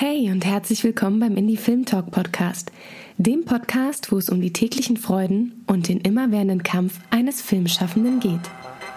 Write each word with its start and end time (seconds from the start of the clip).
Hey 0.00 0.30
und 0.30 0.44
herzlich 0.44 0.84
willkommen 0.84 1.18
beim 1.18 1.36
Indie 1.36 1.56
Film 1.56 1.84
Talk 1.84 2.12
Podcast, 2.12 2.70
dem 3.16 3.44
Podcast, 3.44 4.12
wo 4.12 4.18
es 4.18 4.28
um 4.28 4.40
die 4.40 4.52
täglichen 4.52 4.96
Freuden 4.96 5.64
und 5.66 5.88
den 5.88 6.00
immerwährenden 6.00 6.62
Kampf 6.62 7.00
eines 7.10 7.42
Filmschaffenden 7.42 8.20
geht. 8.20 8.48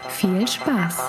Viel 0.09 0.47
Spaß! 0.47 0.99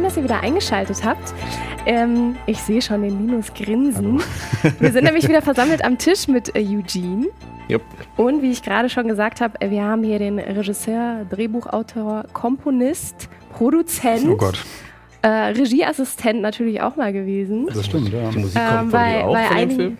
Schön, 0.00 0.04
dass 0.08 0.16
ihr 0.16 0.24
wieder 0.24 0.40
eingeschaltet 0.40 1.04
habt. 1.04 1.34
Ähm, 1.84 2.34
ich 2.46 2.56
sehe 2.62 2.80
schon 2.80 3.02
den 3.02 3.26
Linus 3.26 3.52
grinsen. 3.52 4.22
Wir 4.78 4.92
sind 4.92 5.04
nämlich 5.04 5.28
wieder 5.28 5.42
versammelt 5.42 5.84
am 5.84 5.98
Tisch 5.98 6.26
mit 6.26 6.56
äh, 6.56 6.60
Eugene. 6.60 7.26
Yep. 7.68 7.82
Und 8.16 8.40
wie 8.40 8.50
ich 8.50 8.62
gerade 8.62 8.88
schon 8.88 9.08
gesagt 9.08 9.42
habe, 9.42 9.58
wir 9.70 9.82
haben 9.84 10.02
hier 10.02 10.18
den 10.18 10.38
Regisseur, 10.38 11.26
Drehbuchautor, 11.28 12.24
Komponist, 12.32 13.28
Produzent. 13.52 14.26
Oh 14.26 14.36
Gott. 14.38 14.64
Äh, 15.20 15.28
Regieassistent 15.28 16.40
natürlich 16.40 16.80
auch 16.80 16.96
mal 16.96 17.12
gewesen. 17.12 17.66
Das 17.66 17.84
stimmt, 17.84 18.08
ja. 18.10 18.30
Die 18.30 18.38
Musik 18.38 18.58
Ähm, 18.58 18.68
kommt 18.68 18.90
von 18.90 18.92
weil- 18.92 19.18
dir 19.18 19.24
auch 19.26 19.34
weil 19.34 19.44
von 19.48 19.56
dem 19.56 19.62
einigen- 19.62 19.76
Film? 19.80 19.98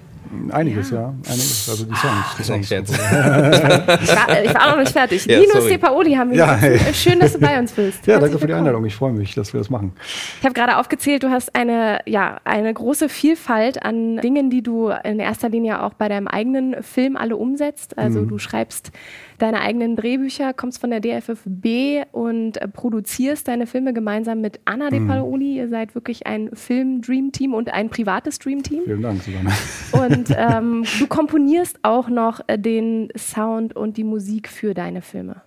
Einiges, 0.51 0.91
ja. 0.91 1.09
Einiges. 1.27 1.69
Also 1.69 1.85
die 1.85 1.95
Songs. 1.97 2.37
Die 2.39 2.43
Songs. 2.45 2.71
Ich 2.71 4.17
war, 4.17 4.45
ich 4.45 4.55
war 4.55 4.71
noch 4.71 4.79
nicht 4.79 4.93
fertig. 4.93 5.25
Ja, 5.27 5.39
Linus 5.39 5.53
sorry. 5.55 5.69
De 5.69 5.79
Paoli 5.79 6.15
haben 6.15 6.31
wir 6.31 6.39
Ja, 6.39 6.55
hey. 6.55 6.79
Schön, 6.95 7.19
dass 7.19 7.33
du 7.33 7.41
bei 7.41 7.59
uns 7.59 7.73
bist. 7.73 8.07
Ja, 8.07 8.15
Herzlich 8.15 8.21
danke 8.21 8.39
für 8.39 8.47
die 8.47 8.53
willkommen. 8.53 8.59
Einladung. 8.69 8.85
Ich 8.87 8.95
freue 8.95 9.13
mich, 9.13 9.35
dass 9.35 9.53
wir 9.53 9.59
das 9.59 9.71
machen. 9.71 9.93
Ich 10.39 10.45
habe 10.45 10.55
gerade 10.55 10.77
aufgezählt, 10.79 11.23
du 11.23 11.31
hast 11.31 11.55
eine, 11.57 12.01
ja, 12.07 12.39
eine 12.45 12.73
große 12.73 13.09
Vielfalt 13.09 13.83
an 13.83 14.19
Dingen, 14.19 14.51
die 14.51 14.63
du 14.63 14.91
in 15.05 15.19
erster 15.19 15.49
Linie 15.49 15.83
auch 15.83 15.95
bei 15.95 16.09
deinem 16.09 16.29
eigenen 16.29 16.83
Film 16.83 17.17
alle 17.17 17.37
umsetzt. 17.37 17.99
Also 17.99 18.25
du 18.25 18.39
schreibst 18.39 18.93
deine 19.43 19.61
eigenen 19.61 19.97
Drehbücher, 19.97 20.53
kommst 20.53 20.81
von 20.81 20.91
der 20.91 21.01
DFFB 21.01 22.07
und 22.13 22.57
äh, 22.57 22.69
produzierst 22.69 23.49
deine 23.49 23.67
Filme 23.67 23.93
gemeinsam 23.93 24.41
mit 24.41 24.61
Anna 24.65 24.91
De 24.91 25.01
Paoli. 25.01 25.57
Ihr 25.57 25.69
seid 25.69 25.95
wirklich 25.95 26.27
ein 26.27 26.51
Film-Dream-Team 26.53 27.55
und 27.55 27.73
ein 27.73 27.91
privates 27.91 28.39
Dream-Team. 28.39 28.83
Vielen 28.85 29.03
Dank, 29.03 29.23
Susanne. 29.23 29.51
Und 29.93 30.29
ähm, 30.37 30.85
du 30.99 31.07
komponierst 31.07 31.81
auch 31.83 32.09
noch 32.09 32.41
äh, 32.47 32.59
den 32.59 33.09
Sound 33.17 33.75
und 33.75 33.97
die 33.97 34.05
Musik 34.05 34.49
für 34.49 34.75
deine 34.75 35.03
Filme. 35.03 35.43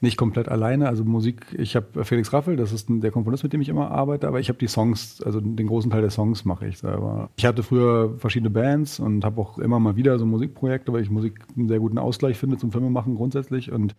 Nicht 0.00 0.16
komplett 0.16 0.48
alleine. 0.48 0.88
Also 0.88 1.04
Musik, 1.04 1.46
ich 1.56 1.76
habe 1.76 2.04
Felix 2.04 2.32
Raffel, 2.32 2.56
das 2.56 2.72
ist 2.72 2.88
der 2.88 3.10
Komponist, 3.10 3.42
mit 3.42 3.52
dem 3.52 3.60
ich 3.60 3.68
immer 3.68 3.90
arbeite, 3.90 4.26
aber 4.26 4.40
ich 4.40 4.48
habe 4.48 4.58
die 4.58 4.66
Songs, 4.66 5.22
also 5.22 5.40
den 5.40 5.66
großen 5.66 5.90
Teil 5.90 6.00
der 6.00 6.10
Songs 6.10 6.44
mache 6.44 6.66
ich 6.66 6.78
selber. 6.78 7.30
Ich 7.36 7.44
hatte 7.44 7.62
früher 7.62 8.16
verschiedene 8.18 8.50
Bands 8.50 9.00
und 9.00 9.24
habe 9.24 9.40
auch 9.40 9.58
immer 9.58 9.78
mal 9.78 9.96
wieder 9.96 10.18
so 10.18 10.26
Musikprojekte, 10.26 10.92
weil 10.92 11.02
ich 11.02 11.10
Musik 11.10 11.40
einen 11.56 11.68
sehr 11.68 11.78
guten 11.78 11.98
Ausgleich 11.98 12.38
finde 12.38 12.56
zum 12.56 12.72
Filmemachen 12.72 13.14
grundsätzlich 13.14 13.70
und 13.70 13.94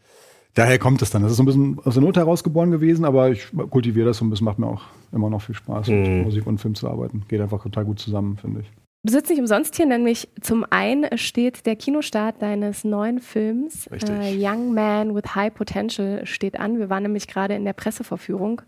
daher 0.53 0.80
kommt 0.80 1.02
es 1.02 1.12
dann. 1.12 1.22
Das 1.22 1.31
ist 1.31 1.38
so 1.38 1.44
ein 1.44 1.45
bisschen 1.45 1.80
aus 1.84 1.94
der 1.94 2.03
Not 2.03 2.17
heraus 2.17 2.44
geboren 2.44 2.72
gewesen, 2.72 3.06
aber 3.06 3.30
ich 3.30 3.47
kultiviere 3.70 4.08
das 4.08 4.17
so 4.17 4.25
ein 4.25 4.30
bisschen, 4.30 4.45
macht 4.45 4.59
mir 4.59 4.67
auch 4.67 4.81
immer 5.12 5.30
noch 5.30 5.42
viel 5.42 5.56
Spaß, 5.56 5.88
mit 5.88 6.25
Musik 6.25 6.47
und 6.47 6.59
Film 6.59 6.75
zu 6.75 6.90
arbeiten. 6.90 7.23
Geht 7.28 7.42
einfach 7.42 7.62
total 7.62 7.86
gut 7.86 8.00
zusammen, 8.00 8.38
finde 8.38 8.62
ich. 8.62 8.72
Du 9.03 9.14
sitzt 9.14 9.30
nicht 9.30 9.39
umsonst 9.39 9.78
hier, 9.78 9.86
nämlich 9.86 10.28
zum 10.42 10.66
einen 10.69 11.17
steht 11.17 11.66
der 11.66 11.78
Kinostart 11.78 12.42
deines 12.42 12.83
neuen 12.83 13.19
Films 13.19 13.88
äh, 13.88 14.36
Young 14.38 14.73
Man 14.73 15.16
with 15.16 15.36
High 15.36 15.53
Potential 15.53 16.25
steht 16.25 16.59
an. 16.59 16.80
Wir 16.80 16.89
waren 16.89 17.03
nämlich 17.03 17.28
gerade 17.28 17.56
in 17.56 17.64
der 17.64 17.73
Presseverführung 17.73 18.61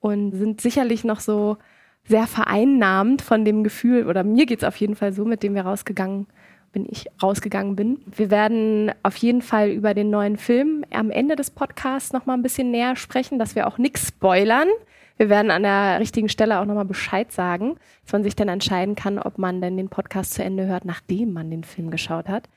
und 0.00 0.32
sind 0.32 0.60
sicherlich 0.60 1.04
noch 1.04 1.20
so 1.20 1.58
sehr 2.04 2.26
vereinnahmt 2.26 3.22
von 3.22 3.44
dem 3.44 3.62
Gefühl, 3.62 4.08
oder 4.08 4.24
mir 4.24 4.46
geht's 4.46 4.64
auf 4.64 4.76
jeden 4.76 4.96
Fall 4.96 5.12
so, 5.12 5.24
mit 5.24 5.42
dem 5.42 5.54
wir 5.54 5.62
rausgegangen 5.62 6.26
bin 6.72 6.86
ich 6.90 7.06
rausgegangen 7.22 7.76
bin. 7.76 8.00
Wir 8.14 8.30
werden 8.30 8.92
auf 9.02 9.16
jeden 9.16 9.42
Fall 9.42 9.70
über 9.70 9.94
den 9.94 10.10
neuen 10.10 10.36
Film 10.36 10.84
am 10.92 11.10
Ende 11.10 11.36
des 11.36 11.50
Podcasts 11.50 12.12
noch 12.12 12.26
mal 12.26 12.34
ein 12.34 12.42
bisschen 12.42 12.70
näher 12.70 12.96
sprechen, 12.96 13.38
dass 13.38 13.54
wir 13.54 13.66
auch 13.66 13.78
nichts 13.78 14.08
spoilern. 14.08 14.68
Wir 15.18 15.28
werden 15.28 15.50
an 15.50 15.64
der 15.64 15.98
richtigen 15.98 16.28
Stelle 16.28 16.60
auch 16.60 16.64
nochmal 16.64 16.84
Bescheid 16.84 17.32
sagen, 17.32 17.74
dass 18.04 18.12
man 18.12 18.22
sich 18.22 18.36
dann 18.36 18.48
entscheiden 18.48 18.94
kann, 18.94 19.18
ob 19.18 19.36
man 19.36 19.60
denn 19.60 19.76
den 19.76 19.88
Podcast 19.88 20.34
zu 20.34 20.44
Ende 20.44 20.66
hört, 20.66 20.84
nachdem 20.84 21.32
man 21.32 21.50
den 21.50 21.64
Film 21.64 21.90
geschaut 21.90 22.28
hat. 22.28 22.48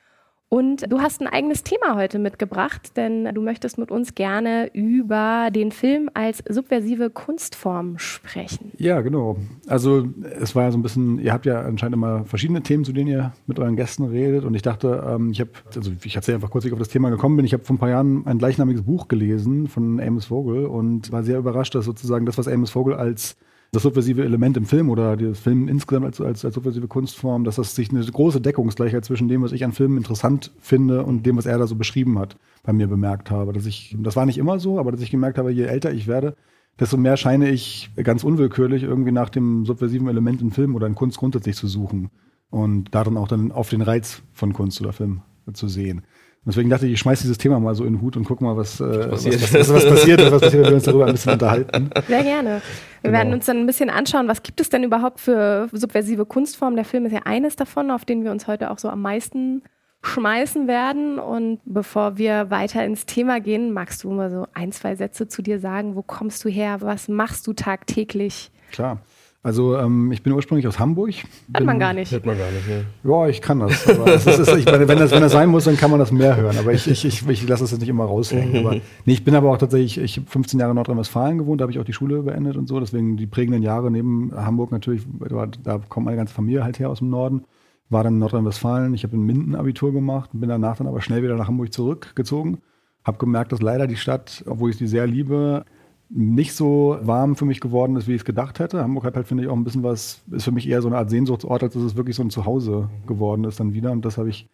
Und 0.54 0.92
du 0.92 1.00
hast 1.00 1.22
ein 1.22 1.28
eigenes 1.28 1.64
Thema 1.64 1.96
heute 1.96 2.20
mitgebracht, 2.20 2.98
denn 2.98 3.34
du 3.34 3.42
möchtest 3.42 3.78
mit 3.78 3.90
uns 3.90 4.16
gerne 4.16 4.70
über 4.74 5.48
den 5.50 5.72
Film 5.72 6.10
als 6.14 6.44
subversive 6.46 7.10
Kunstform 7.10 7.98
sprechen. 7.98 8.74
Ja, 8.78 9.00
genau. 9.00 9.38
Also 9.68 10.10
es 10.42 10.54
war 10.54 10.64
ja 10.64 10.72
so 10.72 10.78
ein 10.78 10.82
bisschen, 10.82 11.20
ihr 11.20 11.32
habt 11.32 11.46
ja 11.46 11.62
anscheinend 11.62 11.94
immer 11.94 12.26
verschiedene 12.26 12.62
Themen, 12.64 12.84
zu 12.84 12.92
denen 12.92 13.08
ihr 13.08 13.32
mit 13.48 13.60
euren 13.60 13.78
Gästen 13.78 14.04
redet. 14.04 14.44
Und 14.44 14.54
ich 14.54 14.62
dachte, 14.62 15.02
ähm, 15.08 15.32
ich 15.32 15.40
habe, 15.40 15.52
also 15.74 15.90
ich 16.04 16.18
erzähle 16.18 16.36
einfach 16.36 16.50
kurz, 16.50 16.66
wie 16.66 16.68
ich 16.68 16.74
auf 16.74 16.80
das 16.80 16.90
Thema 16.90 17.10
gekommen 17.12 17.38
bin. 17.38 17.46
Ich 17.46 17.54
habe 17.54 17.64
vor 17.64 17.78
ein 17.78 17.80
paar 17.80 17.90
Jahren 17.90 18.28
ein 18.28 18.38
gleichnamiges 18.38 18.82
Buch 18.82 19.08
gelesen 19.08 19.70
von 19.70 20.02
Amos 20.02 20.26
Vogel 20.26 20.66
und 20.66 21.14
war 21.14 21.24
sehr 21.24 21.40
überrascht, 21.40 21.76
dass 21.76 21.86
sozusagen 21.86 22.26
das, 22.26 22.38
was 22.38 22.50
Amos 22.50 22.72
Vogel 22.72 22.96
als 22.96 23.38
das 23.72 23.84
subversive 23.84 24.24
Element 24.24 24.58
im 24.58 24.66
Film 24.66 24.90
oder 24.90 25.16
das 25.16 25.40
Film 25.40 25.70
insgesamt 25.70 26.06
als, 26.06 26.20
als, 26.20 26.44
als 26.44 26.56
subversive 26.56 26.88
Kunstform, 26.88 27.46
dass 27.46 27.56
das 27.56 27.74
sich 27.74 27.90
eine 27.90 28.04
große 28.04 28.42
Deckungsgleichheit 28.42 29.06
zwischen 29.06 29.30
dem, 29.30 29.42
was 29.44 29.54
ich 29.54 29.64
an 29.64 29.72
Filmen 29.72 29.98
interessant 29.98 30.52
finde 30.60 31.04
und 31.04 31.26
dem, 31.26 31.38
was 31.38 31.46
er 31.46 31.58
da 31.58 31.68
so 31.68 31.76
beschrieben 31.76 32.20
hat, 32.20 32.36
bei 32.64 32.74
mir 32.74 32.88
bemerkt 32.88 33.32
habe. 33.32 33.54
Dass 33.54 33.66
ich, 33.66 33.96
das 34.00 34.18
war 34.18 34.26
nicht 34.26 34.38
immer 34.38 34.60
so, 34.60 34.78
aber 34.78 34.92
dass 34.92 35.02
ich 35.02 35.10
gemerkt 35.10 35.38
habe, 35.38 35.52
je 35.52 35.64
älter 35.64 35.94
ich 35.94 36.08
werde, 36.08 36.36
desto 36.80 36.98
mehr 36.98 37.16
scheine 37.16 37.50
ich 37.50 37.90
ganz 37.96 38.26
unwillkürlich 38.26 38.84
irgendwie 38.84 39.14
nach 39.14 39.30
dem 39.30 39.66
subversiven 39.66 40.10
Element 40.10 40.42
in 40.42 40.52
Film 40.52 40.76
oder 40.76 40.88
in 40.88 40.96
Kunst 40.96 41.18
grundsätzlich 41.18 41.56
zu 41.56 41.68
suchen 41.68 42.10
und 42.50 42.94
darin 42.94 43.16
auch 43.16 43.30
dann 43.30 43.54
auf 43.54 43.70
den 43.70 43.82
Reiz 43.82 44.22
von 44.34 44.52
Kunst 44.52 44.82
oder 44.82 44.92
Film 44.92 45.22
zu 45.54 45.70
sehen. 45.70 46.02
Deswegen 46.44 46.72
dachte 46.72 46.88
ich, 46.88 46.94
ich 46.94 47.00
schmeiß 47.00 47.22
dieses 47.22 47.38
Thema 47.38 47.60
mal 47.60 47.76
so 47.76 47.86
in 47.86 47.94
den 47.94 48.02
Hut 48.02 48.18
und 48.18 48.24
guck 48.24 48.42
mal, 48.42 48.58
was, 48.58 48.80
äh, 48.82 48.84
was, 49.12 49.24
passiert. 49.26 49.42
was, 49.44 49.54
was, 49.54 49.70
was 49.74 49.86
passiert 49.86 50.22
und 50.22 50.32
was 50.32 50.42
passiert, 50.42 50.64
wenn 50.64 50.70
wir 50.72 50.76
uns 50.76 50.84
darüber 50.86 51.06
ein 51.06 51.12
bisschen 51.14 51.34
unterhalten. 51.34 51.90
Sehr 52.08 52.24
gerne. 52.24 52.62
Wir 53.02 53.10
Genau. 53.12 53.14
werden 53.20 53.34
uns 53.34 53.46
dann 53.46 53.58
ein 53.58 53.66
bisschen 53.68 53.90
anschauen, 53.92 54.28
was 54.28 54.42
gibt 54.42 54.60
es 54.60 54.70
denn 54.70 54.84
überhaupt 54.84 55.20
für 55.20 55.70
subversive 55.72 56.26
Kunstformen. 56.26 56.76
Der 56.76 56.86
Film 56.86 57.06
ist 57.06 57.12
ja 57.14 57.22
eines 57.26 57.56
davon, 57.56 57.92
auf 57.92 58.06
den 58.06 58.24
wir 58.24 58.32
uns 58.32 58.48
heute 58.48 58.72
auch 58.72 58.80
so 58.80 58.90
am 58.90 59.02
meisten 59.02 59.62
schmeißen 60.04 60.68
werden. 60.68 61.20
Und 61.20 61.60
bevor 61.66 62.18
wir 62.18 62.50
weiter 62.50 62.84
ins 62.86 63.06
Thema 63.06 63.40
gehen, 63.40 63.72
magst 63.72 64.04
du 64.04 64.10
mal 64.10 64.32
so 64.32 64.48
ein, 64.56 64.72
zwei 64.72 64.96
Sätze 64.96 65.28
zu 65.28 65.44
dir 65.44 65.60
sagen? 65.60 65.96
Wo 65.96 66.02
kommst 66.02 66.44
du 66.44 66.50
her? 66.50 66.78
Was 66.82 67.08
machst 67.08 67.46
du 67.46 67.54
tagtäglich? 67.54 68.52
Klar. 68.72 68.98
Also 69.44 69.76
ähm, 69.76 70.12
ich 70.12 70.22
bin 70.22 70.34
ursprünglich 70.34 70.68
aus 70.68 70.78
Hamburg. 70.78 71.16
Hört 71.52 71.66
man 71.66 71.80
gar 71.80 71.94
nicht. 71.94 72.12
Hört 72.12 72.28
man 72.28 72.38
gar 72.38 72.52
nicht, 72.52 72.68
ne? 72.68 72.86
Ja, 73.04 73.28
ich 73.28 73.42
kann 73.42 73.60
das. 73.60 73.88
Aber 73.90 74.14
es 74.14 74.28
ist, 74.28 74.56
ich 74.56 74.66
meine, 74.66 74.88
wenn, 74.88 75.00
das, 75.00 75.12
wenn 75.12 75.22
das 75.22 75.32
sein 75.32 75.50
muss, 75.50 75.64
dann 75.64 75.78
kann 75.78 75.90
man 75.90 76.00
das 76.00 76.12
mehr 76.12 76.38
hören. 76.38 76.56
Aber 76.60 76.72
ich, 76.74 76.88
ich, 76.88 77.06
ich, 77.06 77.28
ich 77.28 77.48
lasse 77.48 77.64
es 77.64 77.72
jetzt 77.72 77.80
nicht 77.80 77.90
immer 77.90 78.06
raushängen. 78.06 78.64
Aber, 78.64 78.76
nee, 78.76 79.14
ich 79.14 79.24
bin 79.24 79.34
aber 79.34 79.50
auch 79.50 79.58
tatsächlich, 79.58 79.98
ich 79.98 80.18
habe 80.18 80.30
15 80.30 80.60
Jahre 80.60 80.72
in 80.72 80.76
Nordrhein-Westfalen 80.76 81.40
gewohnt, 81.40 81.60
da 81.60 81.64
habe 81.64 81.72
ich 81.72 81.80
auch 81.80 81.86
die 81.86 81.94
Schule 81.94 82.22
beendet 82.22 82.56
und 82.56 82.68
so. 82.68 82.80
Deswegen 82.80 83.18
die 83.18 83.26
prägenden 83.26 83.64
Jahre 83.64 83.90
neben 83.90 84.32
Hamburg 84.36 84.72
natürlich, 84.72 85.08
da, 85.28 85.48
da 85.48 85.80
kommt 85.90 86.06
meine 86.06 86.18
ganze 86.18 86.36
Familie 86.36 86.64
halt 86.64 86.78
her 86.78 86.92
aus 86.92 87.00
dem 87.00 87.10
Norden. 87.10 87.46
War 87.90 88.04
dann 88.04 88.14
in 88.14 88.20
Nordrhein-Westfalen, 88.20 88.94
ich 88.94 89.04
habe 89.04 89.16
in 89.16 89.24
Minden 89.24 89.56
Abitur 89.56 89.92
gemacht, 89.92 90.30
bin 90.34 90.50
danach 90.50 90.78
dann 90.78 90.88
aber 90.88 91.02
schnell 91.02 91.24
wieder 91.24 91.36
nach 91.36 91.48
Hamburg 91.48 91.74
zurückgezogen. 91.74 92.60
Habe 93.04 93.18
gemerkt, 93.18 93.52
dass 93.52 93.62
leider 93.62 93.88
die 93.88 93.96
Stadt, 93.96 94.44
obwohl 94.46 94.70
ich 94.70 94.78
sie 94.78 94.86
sehr 94.86 95.08
liebe, 95.08 95.66
nicht 96.14 96.54
so 96.54 96.98
warm 97.02 97.36
für 97.36 97.46
mich 97.46 97.62
geworden 97.62 97.96
ist, 97.96 98.08
wie 98.08 98.14
ich 98.14 98.22
es 98.22 98.26
gedacht 98.26 98.60
hätte. 98.60 98.82
Hamburg 98.82 99.06
hat 99.06 99.16
halt, 99.16 99.28
finde 99.28 99.44
ich, 99.44 99.50
auch 99.50 99.56
ein 99.56 99.64
bisschen 99.64 99.84
was, 99.84 100.22
ist 100.32 100.44
für 100.44 100.52
mich 100.52 100.68
eher 100.68 100.82
so 100.82 100.90
eine 100.90 100.98
Art 100.98 101.10
Sehnsuchtsort, 101.10 101.64
als 101.64 101.74
dass 101.74 101.84
es 101.84 101.96
wirklich 101.96 102.16
so 102.16 102.24
ein 102.24 102.30
Zuhause 102.30 102.90
geworden 103.08 103.46
ist 103.46 103.60
dann 103.60 103.74
wieder. 103.74 103.92
Und 103.92 104.04
das 104.04 104.18
habe 104.18 104.30
ich 104.30 104.50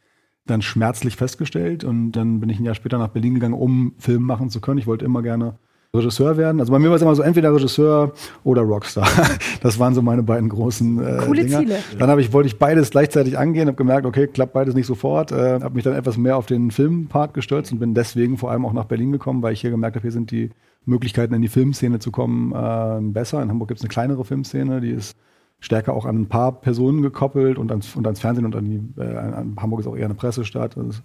dann 0.46 0.62
schmerzlich 0.62 1.16
festgestellt. 1.16 1.84
Und 1.84 2.12
dann 2.12 2.40
bin 2.40 2.50
ich 2.50 2.60
ein 2.60 2.66
Jahr 2.66 2.76
später 2.76 2.98
nach 3.00 3.10
Berlin 3.10 3.36
gegangen, 3.36 3.56
um 3.56 3.94
Film 3.98 4.24
machen 4.24 4.50
zu 4.50 4.62
können. 4.62 4.78
Ich 4.78 4.88
wollte 4.88 5.06
immer 5.06 5.24
gerne 5.24 5.56
Regisseur 5.96 6.38
werden. 6.38 6.60
Also 6.60 6.72
bei 6.72 6.80
mir 6.80 6.90
war 6.90 6.96
es 6.96 7.02
immer 7.02 7.16
so 7.16 7.24
entweder 7.24 7.54
Regisseur 7.54 8.14
oder 8.44 8.62
Rockstar. 8.62 9.08
Das 9.62 9.80
waren 9.80 9.96
so 9.96 10.04
meine 10.04 10.22
beiden 10.22 10.50
großen 10.50 11.00
äh, 11.04 11.18
Coole 11.26 11.44
Dinger. 11.44 11.60
Ziele. 11.60 11.78
Dann 11.98 12.10
habe 12.10 12.22
ich, 12.22 12.32
wollte 12.32 12.48
ich 12.48 12.60
beides 12.60 12.92
gleichzeitig 12.92 13.38
angehen, 13.38 13.68
habe 13.68 13.76
gemerkt, 13.76 14.06
okay, 14.06 14.28
klappt 14.28 14.54
beides 14.54 14.76
nicht 14.76 14.86
sofort. 14.86 15.32
Äh, 15.32 15.62
habe 15.62 15.74
mich 15.74 15.84
dann 15.84 15.96
etwas 15.96 16.16
mehr 16.18 16.38
auf 16.38 16.46
den 16.46 16.70
Filmpart 16.70 17.34
gestürzt 17.34 17.72
und 17.72 17.80
bin 17.80 17.96
deswegen 17.96 18.38
vor 18.38 18.52
allem 18.52 18.66
auch 18.66 18.74
nach 18.74 18.86
Berlin 18.86 19.12
gekommen, 19.12 19.42
weil 19.42 19.54
ich 19.54 19.62
hier 19.62 19.72
gemerkt 19.72 19.96
habe, 19.96 20.04
hier 20.04 20.12
sind 20.12 20.30
die 20.30 20.52
Möglichkeiten 20.88 21.34
in 21.34 21.42
die 21.42 21.48
Filmszene 21.48 22.00
zu 22.00 22.12
kommen 22.12 22.54
äh, 22.54 23.12
besser. 23.12 23.42
In 23.42 23.50
Hamburg 23.50 23.68
gibt 23.68 23.80
es 23.80 23.84
eine 23.84 23.90
kleinere 23.90 24.26
Filmszene, 24.26 24.82
die 24.82 24.92
ist 24.92 25.18
stärker 25.60 25.94
auch 25.94 26.06
an 26.06 26.22
ein 26.22 26.28
paar 26.28 26.52
Personen 26.62 27.02
gekoppelt 27.02 27.58
und 27.58 27.72
ans, 27.72 27.96
und 27.96 28.06
ans 28.06 28.20
Fernsehen 28.20 28.46
und 28.46 28.56
an 28.56 28.66
die, 28.66 29.02
äh, 29.02 29.18
an, 29.18 29.56
Hamburg 29.60 29.82
ist 29.82 29.88
auch 29.88 29.96
eher 29.96 30.06
eine 30.06 30.14
Pressestadt. 30.14 30.78
Also 30.78 30.90
das 30.90 31.04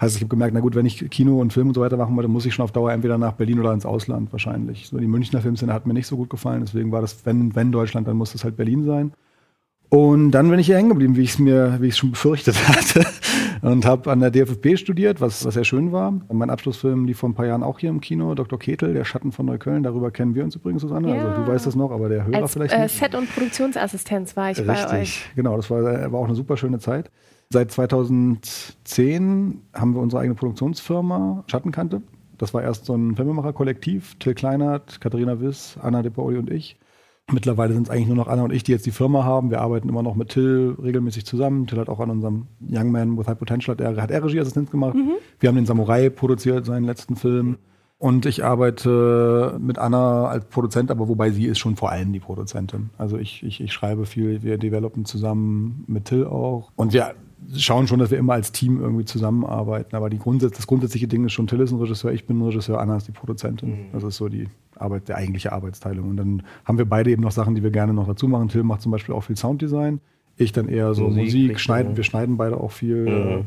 heißt, 0.00 0.16
ich 0.16 0.22
habe 0.22 0.28
gemerkt, 0.28 0.54
na 0.54 0.60
gut, 0.60 0.74
wenn 0.74 0.86
ich 0.86 1.08
Kino 1.10 1.40
und 1.40 1.52
Film 1.52 1.68
und 1.68 1.74
so 1.74 1.80
weiter 1.80 1.96
machen 1.96 2.14
wollte, 2.14 2.28
muss 2.28 2.46
ich 2.46 2.54
schon 2.54 2.64
auf 2.64 2.72
Dauer 2.72 2.92
entweder 2.92 3.18
nach 3.18 3.32
Berlin 3.32 3.58
oder 3.58 3.72
ins 3.72 3.86
Ausland 3.86 4.30
wahrscheinlich. 4.32 4.88
So 4.88 4.98
die 4.98 5.06
Münchner 5.06 5.40
Filmszene 5.40 5.72
hat 5.72 5.86
mir 5.86 5.94
nicht 5.94 6.06
so 6.06 6.16
gut 6.16 6.30
gefallen, 6.30 6.60
deswegen 6.60 6.92
war 6.92 7.00
das, 7.00 7.24
wenn, 7.24 7.54
wenn 7.56 7.72
Deutschland, 7.72 8.06
dann 8.06 8.16
muss 8.16 8.32
das 8.32 8.44
halt 8.44 8.56
Berlin 8.56 8.84
sein. 8.84 9.12
Und 9.88 10.32
dann 10.32 10.50
bin 10.50 10.58
ich 10.58 10.66
hier 10.66 10.76
hängen 10.76 10.88
geblieben, 10.88 11.16
wie 11.16 11.22
ich 11.22 11.30
es 11.30 11.38
mir, 11.38 11.78
wie 11.80 11.86
ich 11.86 11.94
es 11.94 11.98
schon 11.98 12.10
befürchtet 12.10 12.56
hatte. 12.68 13.06
Und 13.62 13.84
habe 13.84 14.10
an 14.10 14.20
der 14.20 14.30
DFFB 14.30 14.76
studiert, 14.76 15.20
was, 15.20 15.44
was 15.44 15.54
sehr 15.54 15.64
schön 15.64 15.92
war. 15.92 16.12
Mein 16.32 16.50
Abschlussfilm 16.50 17.04
lief 17.04 17.18
vor 17.18 17.28
ein 17.28 17.34
paar 17.34 17.46
Jahren 17.46 17.62
auch 17.62 17.78
hier 17.78 17.90
im 17.90 18.00
Kino, 18.00 18.34
Dr. 18.34 18.58
Ketel, 18.58 18.94
der 18.94 19.04
Schatten 19.04 19.32
von 19.32 19.46
Neukölln. 19.46 19.82
Darüber 19.82 20.10
kennen 20.10 20.34
wir 20.34 20.44
uns 20.44 20.56
übrigens, 20.56 20.82
Susanne. 20.82 21.16
Ja. 21.16 21.28
Also 21.28 21.42
du 21.42 21.48
weißt 21.48 21.66
das 21.66 21.74
noch, 21.76 21.90
aber 21.90 22.08
der 22.08 22.26
Hörer 22.26 22.42
Als, 22.42 22.52
vielleicht 22.52 22.74
äh, 22.74 22.82
nicht. 22.82 22.98
Set- 22.98 23.14
und 23.14 23.32
Produktionsassistenz 23.32 24.36
war 24.36 24.50
ich 24.50 24.58
Richtig, 24.58 24.86
bei 24.86 25.00
euch. 25.00 25.30
genau. 25.36 25.56
Das 25.56 25.70
war, 25.70 25.82
war 25.82 26.20
auch 26.20 26.26
eine 26.26 26.34
super 26.34 26.56
schöne 26.56 26.78
Zeit. 26.78 27.10
Seit 27.50 27.70
2010 27.70 29.62
haben 29.72 29.94
wir 29.94 30.00
unsere 30.00 30.22
eigene 30.22 30.34
Produktionsfirma 30.34 31.44
Schattenkante. 31.46 32.02
Das 32.38 32.52
war 32.52 32.62
erst 32.62 32.84
so 32.84 32.94
ein 32.94 33.16
Filmemacher-Kollektiv. 33.16 34.16
Till 34.18 34.34
Kleinert, 34.34 35.00
Katharina 35.00 35.40
Wiss, 35.40 35.78
Anna 35.80 36.02
De 36.02 36.10
Paoli 36.10 36.38
und 36.38 36.50
ich. 36.50 36.76
Mittlerweile 37.32 37.74
sind 37.74 37.88
es 37.88 37.90
eigentlich 37.90 38.06
nur 38.06 38.16
noch 38.16 38.28
Anna 38.28 38.44
und 38.44 38.52
ich, 38.52 38.62
die 38.62 38.70
jetzt 38.70 38.86
die 38.86 38.92
Firma 38.92 39.24
haben. 39.24 39.50
Wir 39.50 39.60
arbeiten 39.60 39.88
immer 39.88 40.02
noch 40.02 40.14
mit 40.14 40.28
Till 40.28 40.76
regelmäßig 40.80 41.26
zusammen. 41.26 41.66
Till 41.66 41.78
hat 41.78 41.88
auch 41.88 41.98
an 41.98 42.10
unserem 42.10 42.46
Young 42.60 42.92
Man 42.92 43.18
with 43.18 43.26
High 43.26 43.36
Potential 43.36 43.74
hat 43.74 43.80
er, 43.80 44.00
hat 44.00 44.12
er 44.12 44.22
Regieassistenz 44.22 44.70
gemacht. 44.70 44.94
Mhm. 44.94 45.14
Wir 45.40 45.48
haben 45.48 45.56
den 45.56 45.66
Samurai 45.66 46.08
produziert, 46.08 46.66
seinen 46.66 46.84
letzten 46.84 47.16
Film. 47.16 47.58
Und 47.98 48.26
ich 48.26 48.44
arbeite 48.44 49.58
mit 49.60 49.78
Anna 49.78 50.26
als 50.26 50.44
Produzent, 50.44 50.90
aber 50.90 51.08
wobei 51.08 51.30
sie 51.30 51.46
ist 51.46 51.58
schon 51.58 51.74
vor 51.74 51.90
allem 51.90 52.12
die 52.12 52.20
Produzentin. 52.20 52.90
Also 52.96 53.16
ich, 53.16 53.42
ich, 53.42 53.60
ich 53.60 53.72
schreibe 53.72 54.06
viel, 54.06 54.42
wir 54.42 54.58
developen 54.58 55.04
zusammen 55.04 55.82
mit 55.88 56.04
Till 56.04 56.26
auch. 56.26 56.70
Und 56.76 56.92
wir 56.92 57.14
schauen 57.56 57.88
schon, 57.88 57.98
dass 57.98 58.12
wir 58.12 58.18
immer 58.18 58.34
als 58.34 58.52
Team 58.52 58.80
irgendwie 58.80 59.04
zusammenarbeiten. 59.04 59.96
Aber 59.96 60.10
die 60.10 60.18
Grundsatz, 60.18 60.56
das 60.56 60.68
grundsätzliche 60.68 61.08
Ding 61.08 61.24
ist 61.24 61.32
schon, 61.32 61.48
Till 61.48 61.60
ist 61.60 61.72
ein 61.72 61.80
Regisseur, 61.80 62.12
ich 62.12 62.26
bin 62.26 62.38
ein 62.38 62.42
Regisseur, 62.42 62.78
Anna 62.78 62.98
ist 62.98 63.08
die 63.08 63.12
Produzentin. 63.12 63.70
Mhm. 63.70 63.86
Das 63.92 64.04
ist 64.04 64.16
so 64.16 64.28
die 64.28 64.46
Arbeit, 64.80 65.08
der 65.08 65.16
eigentliche 65.16 65.52
Arbeitsteilung. 65.52 66.10
Und 66.10 66.16
dann 66.16 66.42
haben 66.64 66.78
wir 66.78 66.84
beide 66.84 67.10
eben 67.10 67.22
noch 67.22 67.32
Sachen, 67.32 67.54
die 67.54 67.62
wir 67.62 67.70
gerne 67.70 67.92
noch 67.92 68.06
dazu 68.06 68.28
machen. 68.28 68.48
Till 68.48 68.62
macht 68.62 68.82
zum 68.82 68.92
Beispiel 68.92 69.14
auch 69.14 69.22
viel 69.22 69.36
Sounddesign. 69.36 70.00
Ich 70.36 70.52
dann 70.52 70.68
eher 70.68 70.94
so 70.94 71.04
Musik, 71.04 71.24
Musik 71.24 71.60
schneiden, 71.60 71.96
wir 71.96 72.04
schneiden 72.04 72.36
beide 72.36 72.58
auch 72.58 72.70
viel 72.70 73.08
mhm. 73.08 73.44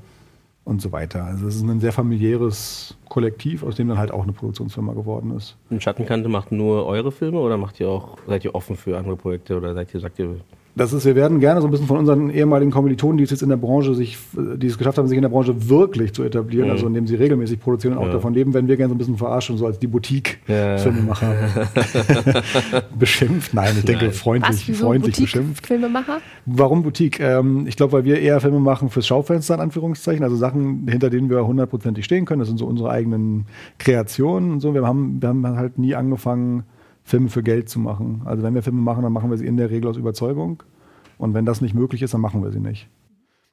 und 0.66 0.82
so 0.82 0.92
weiter. 0.92 1.24
Also 1.24 1.48
es 1.48 1.56
ist 1.56 1.64
ein 1.64 1.80
sehr 1.80 1.92
familiäres 1.92 2.98
Kollektiv, 3.08 3.64
aus 3.64 3.76
dem 3.76 3.90
dann 3.90 4.00
halt 4.00 4.12
auch 4.12 4.24
eine 4.24 4.32
Produktionsfirma 4.32 4.94
geworden 4.94 5.36
ist. 5.36 5.56
Und 5.70 5.84
Schattenkante 5.84 6.30
macht 6.30 6.52
nur 6.52 6.88
eure 6.88 7.12
Filme 7.12 7.40
oder 7.40 7.58
macht 7.58 7.80
ihr 7.80 7.90
auch, 7.90 8.18
seid 8.28 8.44
ihr 8.44 8.56
offen 8.56 8.76
für 8.76 8.98
andere 8.98 9.18
Projekte 9.18 9.56
oder 9.56 9.76
seid 9.76 9.94
ihr, 9.94 10.00
sagt 10.00 10.18
ihr, 10.18 10.38
das 10.80 10.94
ist, 10.94 11.04
wir 11.04 11.16
werden 11.16 11.42
gerne 11.42 11.60
so 11.60 11.68
ein 11.68 11.72
bisschen 11.72 11.88
von 11.88 11.98
unseren 11.98 12.30
ehemaligen 12.30 12.72
Kommilitonen, 12.72 13.18
die 13.18 13.26
es 13.26 13.32
jetzt 13.32 13.42
in 13.42 13.50
der 13.50 13.58
Branche 13.58 13.94
sich, 13.96 14.18
die 14.32 14.66
es 14.66 14.78
geschafft 14.78 14.98
haben, 14.98 15.10
sich 15.10 15.18
in 15.18 15.22
der 15.22 15.30
Branche 15.30 15.70
wirklich 15.70 16.14
zu 16.14 16.24
etablieren, 16.24 16.68
mhm. 16.68 16.72
also 16.72 16.88
indem 16.88 17.06
sie 17.06 17.16
regelmäßig 17.16 17.60
produzieren 17.60 17.96
und 17.96 18.00
auch 18.00 18.08
ja. 18.08 18.14
davon 18.14 18.34
leben, 18.34 18.54
werden 18.54 18.70
wir 18.70 18.78
gerne 18.78 18.90
so 18.90 18.96
ein 18.96 18.98
bisschen 18.98 19.18
verarschen, 19.18 19.58
so 19.58 19.66
als 19.66 19.78
die 19.78 19.88
Boutique-Filmemacher 19.88 21.36
ja. 21.36 22.82
beschimpft. 22.98 23.54
Nein, 23.54 23.74
ich 23.78 23.84
denke 23.84 24.06
Nein. 24.06 24.14
freundlich, 24.14 24.70
Was, 24.70 24.78
freundlich 24.78 25.20
beschimpft. 25.20 25.68
Filmemacher? 25.68 26.20
Warum 26.46 26.82
Boutique? 26.84 27.20
Ähm, 27.20 27.66
ich 27.68 27.76
glaube, 27.76 27.92
weil 27.92 28.06
wir 28.06 28.22
eher 28.22 28.40
Filme 28.40 28.62
machen 28.62 28.90
fürs 28.90 29.06
Schaufenster, 29.06 29.56
in 29.56 29.60
Anführungszeichen, 29.60 30.24
also 30.24 30.38
Sachen, 30.38 30.88
hinter 30.88 31.10
denen 31.10 31.30
wir 31.30 31.46
hundertprozentig 31.46 32.06
stehen 32.06 32.24
können. 32.24 32.40
Das 32.40 32.48
sind 32.48 32.58
so 32.58 32.66
unsere 32.66 32.90
eigenen 32.90 33.48
Kreationen 33.80 34.54
und 34.54 34.60
so. 34.62 34.74
Wir 34.74 34.88
haben, 34.88 35.22
wir 35.22 35.28
haben 35.28 35.46
halt 35.46 35.78
nie 35.78 35.94
angefangen, 35.96 36.64
Filme 37.04 37.30
für 37.30 37.44
Geld 37.44 37.68
zu 37.68 37.80
machen. 37.80 38.22
Also 38.26 38.44
wenn 38.44 38.54
wir 38.54 38.62
Filme 38.62 38.82
machen, 38.82 39.04
dann 39.04 39.12
machen 39.12 39.30
wir 39.30 39.38
sie 39.38 39.46
in 39.46 39.58
der 39.58 39.72
Regel 39.72 39.90
aus 39.90 39.98
Überzeugung. 39.98 40.64
Und 41.20 41.36
wenn 41.36 41.46
das 41.46 41.62
nicht 41.62 41.76
möglich 41.76 42.02
ist, 42.02 42.16
dann 42.16 42.22
machen 42.22 42.42
wir 42.42 42.52
sie 42.52 42.62
nicht. 42.62 42.90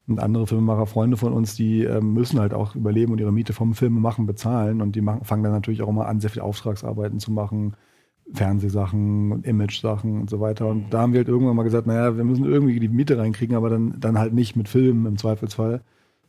Und 0.06 0.20
andere 0.20 0.46
Filmemacher, 0.46 0.86
Freunde 0.86 1.16
von 1.16 1.32
uns, 1.32 1.56
die 1.56 1.84
äh, 1.84 2.00
müssen 2.00 2.38
halt 2.38 2.54
auch 2.54 2.76
überleben 2.76 3.12
und 3.12 3.20
ihre 3.20 3.32
Miete 3.32 3.52
vom 3.52 3.74
Filmemachen 3.74 4.24
bezahlen. 4.24 4.80
Und 4.80 4.94
die 4.94 5.00
machen, 5.00 5.24
fangen 5.24 5.42
dann 5.42 5.52
natürlich 5.52 5.82
auch 5.82 5.88
immer 5.88 6.06
an, 6.06 6.20
sehr 6.20 6.30
viel 6.30 6.42
Auftragsarbeiten 6.42 7.18
zu 7.18 7.32
machen. 7.32 7.76
Fernsehsachen 8.32 9.32
und 9.32 9.46
Image-Sachen 9.46 10.20
und 10.20 10.30
so 10.30 10.40
weiter. 10.40 10.68
Und 10.68 10.90
da 10.90 11.00
haben 11.00 11.12
wir 11.12 11.20
halt 11.20 11.28
irgendwann 11.28 11.56
mal 11.56 11.62
gesagt, 11.64 11.86
naja, 11.86 12.16
wir 12.16 12.24
müssen 12.24 12.44
irgendwie 12.44 12.80
die 12.80 12.88
Miete 12.88 13.18
reinkriegen, 13.18 13.56
aber 13.56 13.68
dann, 13.70 13.98
dann 13.98 14.18
halt 14.18 14.32
nicht 14.32 14.56
mit 14.56 14.68
Filmen 14.68 15.06
im 15.06 15.16
Zweifelsfall 15.16 15.82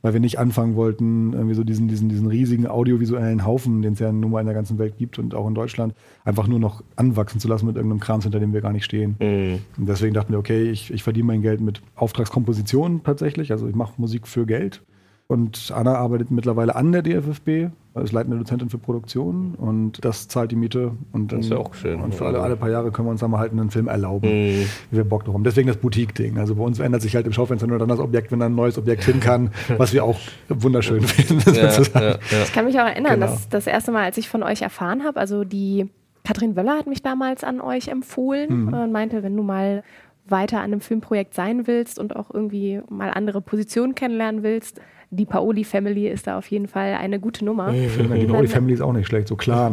weil 0.07 0.13
wir 0.13 0.21
nicht 0.21 0.39
anfangen 0.39 0.77
wollten, 0.77 1.33
irgendwie 1.33 1.53
so 1.53 1.65
diesen, 1.65 1.89
diesen, 1.89 2.07
diesen 2.07 2.27
riesigen 2.27 2.65
audiovisuellen 2.65 3.45
Haufen, 3.45 3.81
den 3.81 3.91
es 3.91 3.99
ja 3.99 4.09
nun 4.09 4.31
mal 4.31 4.39
in 4.39 4.45
der 4.45 4.55
ganzen 4.55 4.77
Welt 4.77 4.97
gibt 4.97 5.19
und 5.19 5.35
auch 5.35 5.45
in 5.49 5.53
Deutschland, 5.53 5.93
einfach 6.23 6.47
nur 6.47 6.59
noch 6.59 6.81
anwachsen 6.95 7.41
zu 7.41 7.49
lassen 7.49 7.65
mit 7.65 7.75
irgendeinem 7.75 7.99
Krams, 7.99 8.23
hinter 8.23 8.39
dem 8.39 8.53
wir 8.53 8.61
gar 8.61 8.71
nicht 8.71 8.85
stehen. 8.85 9.17
Mhm. 9.19 9.59
Und 9.77 9.89
deswegen 9.89 10.13
dachten 10.13 10.31
wir, 10.31 10.39
okay, 10.39 10.71
ich, 10.71 10.93
ich 10.93 11.03
verdiene 11.03 11.27
mein 11.27 11.41
Geld 11.41 11.59
mit 11.59 11.81
Auftragskompositionen 11.97 13.03
tatsächlich. 13.03 13.51
Also 13.51 13.67
ich 13.67 13.75
mache 13.75 13.95
Musik 13.97 14.29
für 14.29 14.45
Geld 14.45 14.81
und 15.27 15.73
Anna 15.75 15.95
arbeitet 15.95 16.31
mittlerweile 16.31 16.77
an 16.77 16.93
der 16.93 17.01
DFFB, 17.01 17.73
als 17.97 18.11
leitende 18.11 18.37
Dozentin 18.37 18.69
für 18.69 18.77
Produktion 18.77 19.55
und 19.55 20.03
das 20.03 20.27
zahlt 20.27 20.51
die 20.51 20.55
Miete. 20.55 20.91
Und 21.11 21.31
dann, 21.31 21.39
das 21.39 21.47
ist 21.47 21.51
ja 21.51 21.57
auch 21.57 21.73
schön. 21.73 21.99
Und 21.99 22.15
für 22.15 22.25
alle, 22.25 22.39
alle 22.39 22.55
paar 22.55 22.69
Jahre 22.69 22.91
können 22.91 23.07
wir 23.07 23.11
uns 23.11 23.21
dann 23.21 23.31
mal 23.31 23.39
halt 23.39 23.51
einen 23.51 23.69
Film 23.69 23.87
erlauben, 23.87 24.27
mm. 24.27 24.65
wie 24.91 24.97
wir 24.97 25.03
Bock 25.03 25.25
drauf 25.25 25.33
haben. 25.33 25.43
Deswegen 25.43 25.67
das 25.67 25.77
Boutique-Ding. 25.77 26.37
Also 26.37 26.55
bei 26.55 26.63
uns 26.63 26.79
ändert 26.79 27.01
sich 27.01 27.15
halt 27.15 27.25
im 27.25 27.33
Schaufenster 27.33 27.67
nur 27.67 27.79
dann 27.79 27.89
das 27.89 27.99
Objekt, 27.99 28.31
wenn 28.31 28.39
dann 28.39 28.53
ein 28.53 28.55
neues 28.55 28.77
Objekt 28.77 29.03
hin 29.03 29.19
kann, 29.19 29.51
was 29.77 29.93
wir 29.93 30.03
auch 30.03 30.19
wunderschön 30.49 31.03
finden. 31.03 31.43
Ja, 31.57 31.71
ja, 31.71 32.01
ja. 32.09 32.17
Ich 32.43 32.53
kann 32.53 32.65
mich 32.65 32.75
auch 32.79 32.85
erinnern, 32.85 33.15
genau. 33.15 33.25
dass 33.25 33.49
das 33.49 33.67
erste 33.67 33.91
Mal, 33.91 34.03
als 34.03 34.17
ich 34.17 34.29
von 34.29 34.43
euch 34.43 34.61
erfahren 34.61 35.03
habe, 35.03 35.19
also 35.19 35.43
die 35.43 35.89
Katrin 36.23 36.55
Wöller 36.55 36.77
hat 36.77 36.87
mich 36.87 37.01
damals 37.01 37.43
an 37.43 37.61
euch 37.61 37.87
empfohlen 37.87 38.65
mhm. 38.65 38.73
und 38.73 38.91
meinte, 38.91 39.23
wenn 39.23 39.35
du 39.35 39.43
mal 39.43 39.83
weiter 40.29 40.57
an 40.57 40.65
einem 40.65 40.81
Filmprojekt 40.81 41.33
sein 41.33 41.67
willst 41.67 41.99
und 41.99 42.15
auch 42.15 42.33
irgendwie 42.33 42.81
mal 42.89 43.11
andere 43.11 43.41
Positionen 43.41 43.95
kennenlernen 43.95 44.43
willst, 44.43 44.81
die 45.09 45.25
Paoli 45.25 45.63
Family 45.63 46.07
ist 46.07 46.27
da 46.27 46.37
auf 46.37 46.47
jeden 46.51 46.67
Fall 46.67 46.93
eine 46.93 47.19
gute 47.19 47.45
Nummer. 47.45 47.71
Finde, 47.71 48.17
die 48.19 48.25
Paoli 48.25 48.47
Family 48.47 48.73
ist 48.73 48.81
auch 48.81 48.91
nicht 48.91 49.07
schlecht, 49.07 49.27
so 49.27 49.35
klar. 49.35 49.71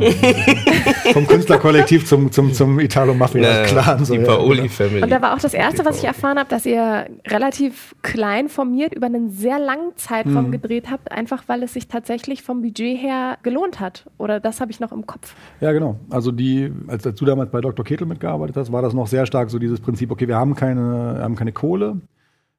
Vom 1.13 1.27
Künstlerkollektiv 1.27 2.07
zum, 2.07 2.31
zum, 2.31 2.53
zum 2.53 2.79
Italo-Mafia-Clan. 2.79 4.05
So, 4.05 4.15
die 4.15 4.21
Paoli 4.21 4.63
genau. 4.63 4.69
Family. 4.69 5.03
Und 5.03 5.11
da 5.11 5.21
war 5.21 5.35
auch 5.35 5.41
das 5.41 5.55
Erste, 5.55 5.85
was 5.85 5.99
ich 5.99 6.05
erfahren 6.05 6.39
habe, 6.39 6.49
dass 6.49 6.67
ihr 6.67 7.07
relativ 7.27 7.97
klein 8.03 8.49
formiert 8.49 8.95
über 8.95 9.07
einen 9.07 9.31
sehr 9.31 9.59
langen 9.59 9.97
Zeitraum 9.97 10.47
mhm. 10.47 10.53
gedreht 10.53 10.91
habt, 10.91 11.11
einfach 11.11 11.45
weil 11.49 11.63
es 11.63 11.73
sich 11.73 11.89
tatsächlich 11.89 12.43
vom 12.43 12.63
Budget 12.63 13.01
her 13.01 13.39
gelohnt 13.43 13.81
hat. 13.81 14.07
Oder 14.19 14.39
das 14.39 14.61
habe 14.61 14.71
ich 14.71 14.79
noch 14.79 14.93
im 14.93 15.07
Kopf. 15.07 15.35
Ja, 15.61 15.73
genau. 15.73 15.99
Also 16.11 16.31
die, 16.31 16.71
als, 16.87 17.07
als 17.07 17.19
du 17.19 17.25
damals 17.25 17.51
bei 17.51 17.61
Dr. 17.61 17.85
Ketel 17.85 18.07
mitgearbeitet 18.07 18.57
hast, 18.57 18.71
war 18.71 18.83
das 18.83 18.95
noch 18.95 19.09
sehr 19.09 19.27
stark 19.27 19.51
so 19.51 19.59
dieses 19.59 19.81
Prinzip, 19.81 20.11
okay, 20.11 20.29
wir 20.29 20.37
haben 20.37 20.55
keine, 20.55 21.19
haben 21.21 21.35
keine 21.35 21.53
Kohle, 21.53 21.97